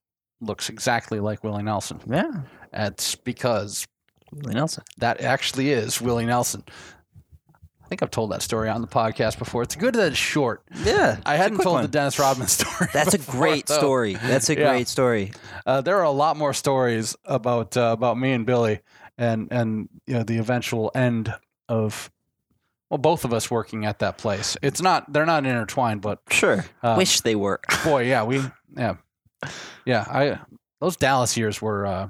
looks 0.41 0.69
exactly 0.69 1.21
like 1.21 1.43
Willie 1.43 1.63
Nelson. 1.63 2.01
Yeah, 2.09 2.31
That's 2.73 3.15
because 3.17 3.87
Willie 4.33 4.55
Nelson. 4.55 4.85
that 4.99 5.21
actually 5.23 5.71
is 5.73 6.01
Willie 6.01 6.27
Nelson. 6.27 6.63
I 7.89 7.91
think 7.91 8.03
I've 8.03 8.11
told 8.11 8.33
that 8.33 8.43
story 8.43 8.69
on 8.69 8.83
the 8.83 8.87
podcast 8.87 9.39
before. 9.39 9.63
It's 9.63 9.75
good 9.75 9.95
that 9.95 10.09
it's 10.09 10.17
short. 10.19 10.63
Yeah, 10.85 11.19
I 11.25 11.37
hadn't 11.37 11.63
told 11.63 11.77
one. 11.77 11.83
the 11.85 11.89
Dennis 11.89 12.19
Rodman 12.19 12.47
story. 12.49 12.91
That's 12.93 13.15
a 13.15 13.19
great 13.19 13.65
though. 13.67 13.79
story. 13.79 14.13
That's 14.15 14.51
a 14.51 14.59
Yeah. 14.59 14.69
great 14.69 14.89
story. 14.89 15.33
Uh, 15.65 15.81
there 15.81 15.97
are 15.97 16.03
a 16.05 16.11
lot 16.11 16.37
more 16.37 16.53
stories 16.53 17.17
about 17.25 17.79
uh, 17.79 17.89
about 17.97 18.19
me 18.19 18.33
and 18.33 18.45
Billy, 18.45 18.81
and 19.17 19.49
and 19.51 19.89
you 20.07 20.13
know 20.13 20.23
the 20.23 20.37
eventual 20.37 20.91
end 20.95 21.33
of 21.67 22.11
well, 22.91 22.99
both 22.99 23.25
of 23.25 23.33
us 23.33 23.51
working 23.51 23.87
at 23.87 24.01
that 24.01 24.19
place. 24.19 24.55
It's 24.61 24.83
not 24.83 25.11
they're 25.11 25.25
not 25.25 25.47
intertwined, 25.47 26.03
but 26.03 26.21
Sure. 26.31 26.67
uh, 26.83 26.95
Wish 26.99 27.23
they 27.23 27.37
were. 27.37 27.59
boy, 27.85 28.03
yeah, 28.03 28.23
we 28.25 28.43
yeah 28.77 28.97
yeah 29.87 30.05
I 30.07 30.39
those 30.83 30.97
Dallas 30.99 31.39
years 31.39 31.63
were. 31.63 31.87
Uh, 31.87 32.09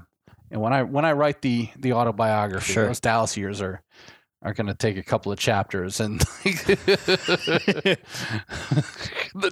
and 0.50 0.60
when 0.60 0.72
I 0.72 0.82
when 0.82 1.04
I 1.04 1.12
write 1.12 1.40
the 1.42 1.68
the 1.78 1.92
autobiography, 1.92 2.72
Sure. 2.72 2.86
those 2.88 2.98
Dallas 2.98 3.36
years 3.36 3.60
are 3.60 3.80
are 4.42 4.52
going 4.54 4.66
to 4.68 4.74
take 4.74 4.96
a 4.96 5.02
couple 5.02 5.32
of 5.32 5.38
chapters, 5.38 5.98
and 6.00 6.20
the 6.44 7.98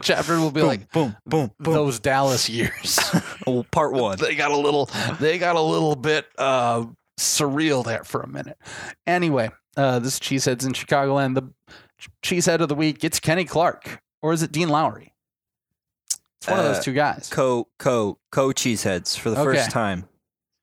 chapter 0.00 0.38
will 0.40 0.50
be 0.50 0.60
boom, 0.60 0.68
like 0.68 0.92
boom, 0.92 1.16
boom, 1.26 1.50
boom. 1.58 1.74
those 1.74 1.98
Dallas 2.00 2.48
years. 2.48 2.98
Oh, 3.48 3.62
part 3.70 3.92
one. 3.92 4.18
they 4.18 4.34
got 4.34 4.50
a 4.50 4.56
little 4.56 4.90
they 5.20 5.38
got 5.38 5.54
a 5.54 5.60
little 5.60 5.94
bit 5.94 6.26
uh 6.36 6.84
surreal 7.18 7.84
there 7.84 8.02
for 8.02 8.20
a 8.22 8.26
minute. 8.28 8.58
Anyway, 9.06 9.50
uh 9.76 10.00
this 10.00 10.18
cheeseheads 10.18 10.66
in 10.66 10.72
Chicagoland. 10.72 11.34
The 11.36 11.48
cheesehead 12.24 12.60
of 12.60 12.68
the 12.68 12.74
week 12.74 13.04
it's 13.04 13.20
Kenny 13.20 13.44
Clark 13.44 14.00
or 14.22 14.32
is 14.32 14.42
it 14.42 14.50
Dean 14.50 14.68
Lowry? 14.68 15.12
It's 16.40 16.48
one 16.48 16.58
of 16.58 16.64
Uh, 16.66 16.72
those 16.72 16.82
two 16.84 16.92
guys. 16.92 17.28
Co 17.30 17.68
co 17.78 18.18
co 18.32 18.48
cheeseheads 18.48 19.16
for 19.16 19.30
the 19.30 19.38
Okay. 19.38 19.58
first 19.58 19.70
time. 19.70 20.08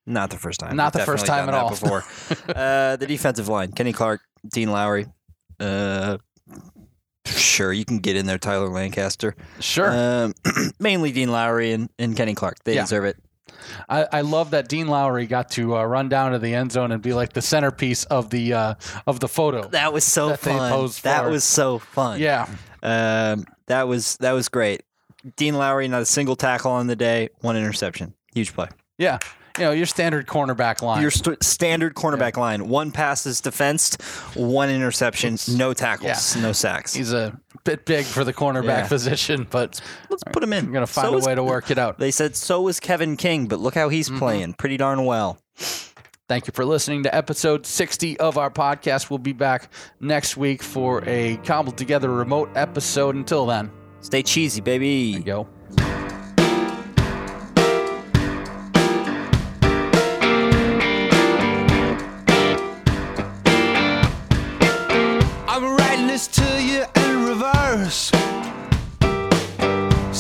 Not 0.06 0.30
the 0.30 0.38
first 0.38 0.60
time. 0.60 0.76
Not 0.76 0.94
We've 0.94 1.02
the 1.02 1.06
first 1.06 1.26
time 1.26 1.48
at 1.48 1.56
all. 1.56 1.70
Before 1.70 2.04
uh, 2.56 2.96
the 2.98 3.06
defensive 3.08 3.48
line: 3.48 3.72
Kenny 3.72 3.94
Clark, 3.94 4.22
Dean 4.52 4.72
Lowry. 4.72 5.06
Uh, 5.60 6.18
sure, 7.26 7.72
you 7.72 7.86
can 7.86 8.00
get 8.00 8.16
in 8.16 8.26
there, 8.26 8.38
Tyler 8.38 8.68
Lancaster. 8.70 9.36
sure. 9.60 9.92
Um, 9.92 10.34
mainly 10.80 11.12
Dean 11.12 11.32
Lowry 11.32 11.72
and, 11.72 11.90
and 11.98 12.16
Kenny 12.16 12.36
Clark. 12.36 12.64
They 12.64 12.76
Yeah. 12.76 12.82
deserve 12.82 13.06
it. 13.06 13.18
I, 13.88 14.08
I 14.12 14.22
love 14.22 14.52
that 14.52 14.68
Dean 14.68 14.88
Lowry 14.88 15.26
got 15.26 15.52
to 15.52 15.78
uh, 15.78 15.84
run 15.86 16.10
down 16.10 16.34
to 16.34 16.40
the 16.40 16.54
end 16.54 16.72
zone 16.74 16.92
and 16.92 17.02
be 17.02 17.14
like 17.14 17.32
the 17.34 17.42
centerpiece 17.42 18.04
of 18.06 18.30
the 18.30 18.54
uh, 18.54 18.74
of 19.08 19.20
the 19.22 19.28
photo. 19.30 19.68
That 19.70 19.94
was 19.94 20.04
so 20.04 20.30
That 20.30 20.40
fun. 20.40 20.90
That 21.04 21.30
was 21.30 21.44
so 21.46 21.80
fun. 21.80 22.20
Yeah. 22.20 22.48
Um, 22.82 23.46
that 23.68 23.88
was 23.88 24.18
that 24.18 24.34
was 24.34 24.50
great. 24.50 24.84
Dean 25.38 25.56
Lowry, 25.56 25.88
not 25.88 26.02
a 26.02 26.06
single 26.06 26.36
tackle 26.36 26.72
on 26.72 26.88
the 26.88 26.98
day, 26.98 27.30
one 27.40 27.56
interception. 27.56 28.14
Huge 28.34 28.54
play. 28.54 28.68
Yeah. 28.98 29.20
You 29.58 29.66
know 29.66 29.72
your 29.72 29.86
standard 29.86 30.28
cornerback 30.28 30.82
line. 30.82 31.02
Your 31.02 31.12
st- 31.12 31.44
standard 31.44 31.94
cornerback 31.96 32.38
line: 32.38 32.68
one 32.68 32.92
pass 32.92 33.26
is 33.26 33.42
defensed, 33.42 34.02
one 34.36 34.70
interception, 34.70 35.38
no 35.50 35.74
tackles, 35.74 36.36
no 36.36 36.52
sacks. 36.52 36.94
He's 36.94 37.14
a 37.14 37.40
bit 37.64 37.86
big 37.86 38.06
for 38.06 38.24
the 38.24 38.34
cornerback 38.34 38.66
Yeah. 38.84 38.88
position, 38.88 39.48
but 39.50 39.80
Let's 40.10 40.24
put 40.32 40.44
him 40.44 40.54
in. 40.54 40.66
I'm 40.66 40.72
gonna 40.74 40.88
find 40.88 41.08
So 41.10 41.14
a 41.16 41.18
is- 41.18 41.26
way 41.28 41.36
to 41.36 41.44
work 41.44 41.72
it 41.72 41.78
out. 41.78 42.00
They 42.00 42.12
said 42.12 42.36
so 42.36 42.68
is 42.68 42.80
Kevin 42.80 43.16
King, 43.18 43.48
but 43.48 43.60
look 43.60 43.76
how 43.76 43.90
he's 43.90 44.10
Mm-hmm. 44.10 44.20
playing, 44.20 44.54
pretty 44.54 44.78
darn 44.78 45.06
well. 45.06 45.38
Thank 46.30 46.48
you 46.48 46.54
for 46.54 46.66
listening 46.66 47.04
to 47.04 47.14
episode 47.14 47.66
60 47.66 48.18
of 48.20 48.38
our 48.38 48.50
podcast. 48.50 49.10
We'll 49.10 49.20
be 49.20 49.34
back 49.34 49.70
next 50.00 50.36
week 50.38 50.64
for 50.64 51.04
a 51.06 51.38
cobbled 51.46 51.78
together 51.78 52.10
remote 52.10 52.50
episode. 52.56 53.16
Until 53.16 53.46
then, 53.46 53.70
Stay 54.02 54.24
cheesy, 54.24 54.60
baby. 54.62 55.20
go. 55.20 55.48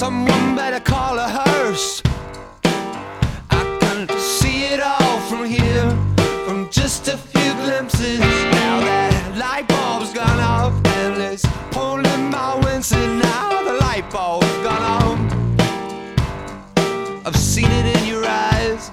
Someone 0.03 0.53
better 0.53 0.81
call 0.81 1.17
a 1.17 1.30
hearse. 1.30 2.03
I 3.49 3.63
can 3.80 4.09
see 4.19 4.65
it 4.65 4.81
all 4.81 5.19
from 5.30 5.45
here, 5.45 5.89
from 6.45 6.69
just 6.69 7.07
a 7.07 7.15
few 7.15 7.53
glimpses. 7.63 8.19
Now 8.19 8.81
that 8.81 9.38
light 9.38 9.65
bulb's 9.69 10.11
gone 10.11 10.41
off, 10.41 10.73
and 10.97 11.21
it's 11.21 11.45
pulling 11.71 12.30
my 12.30 12.59
wincing. 12.65 13.19
Now 13.19 13.63
the 13.63 13.75
light 13.80 14.03
bulb's 14.11 14.57
gone 14.67 14.84
off. 14.97 15.19
I've 17.25 17.38
seen 17.38 17.71
it 17.71 17.85
in 17.97 18.05
your 18.05 18.25
eyes. 18.25 18.91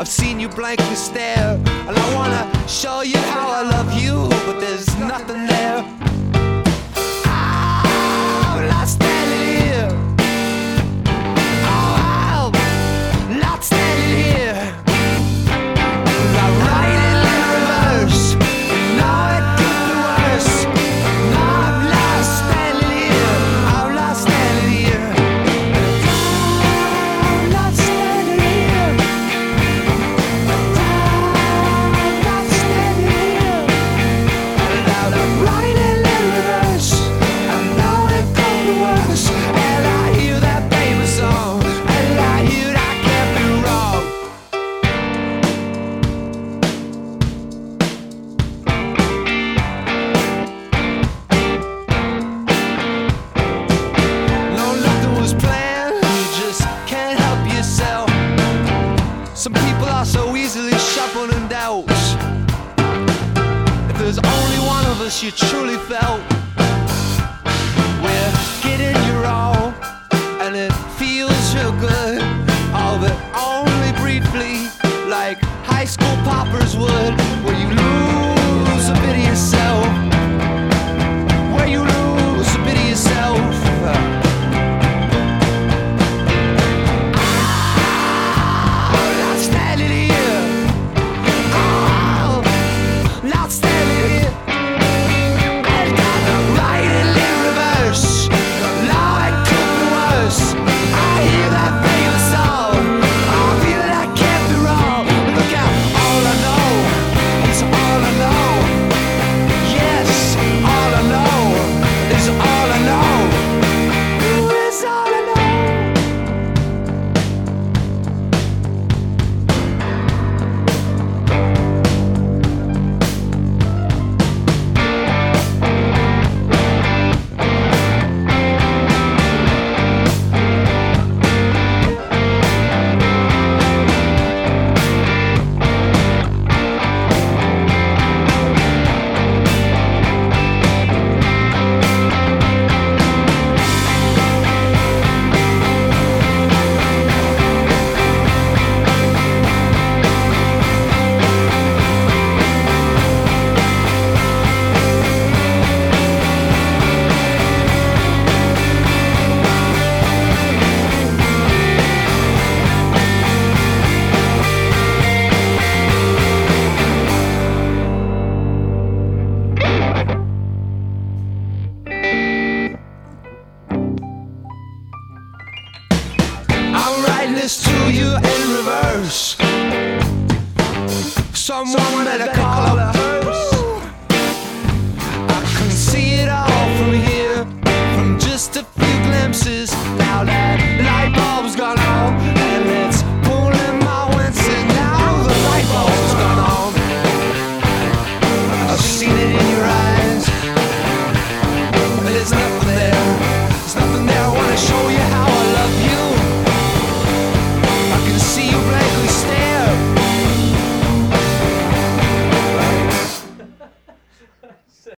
I've 0.00 0.08
seen 0.08 0.40
you 0.40 0.48
blankly 0.48 0.96
stare, 0.96 1.60
and 1.88 1.94
I 1.94 2.14
wanna 2.14 2.66
show 2.66 3.02
you 3.02 3.18
how 3.18 3.50
I 3.50 3.60
love 3.60 3.92
you, 4.02 4.14
but 4.46 4.60
there's 4.60 4.96
nothing 4.96 5.46
there. 5.46 5.95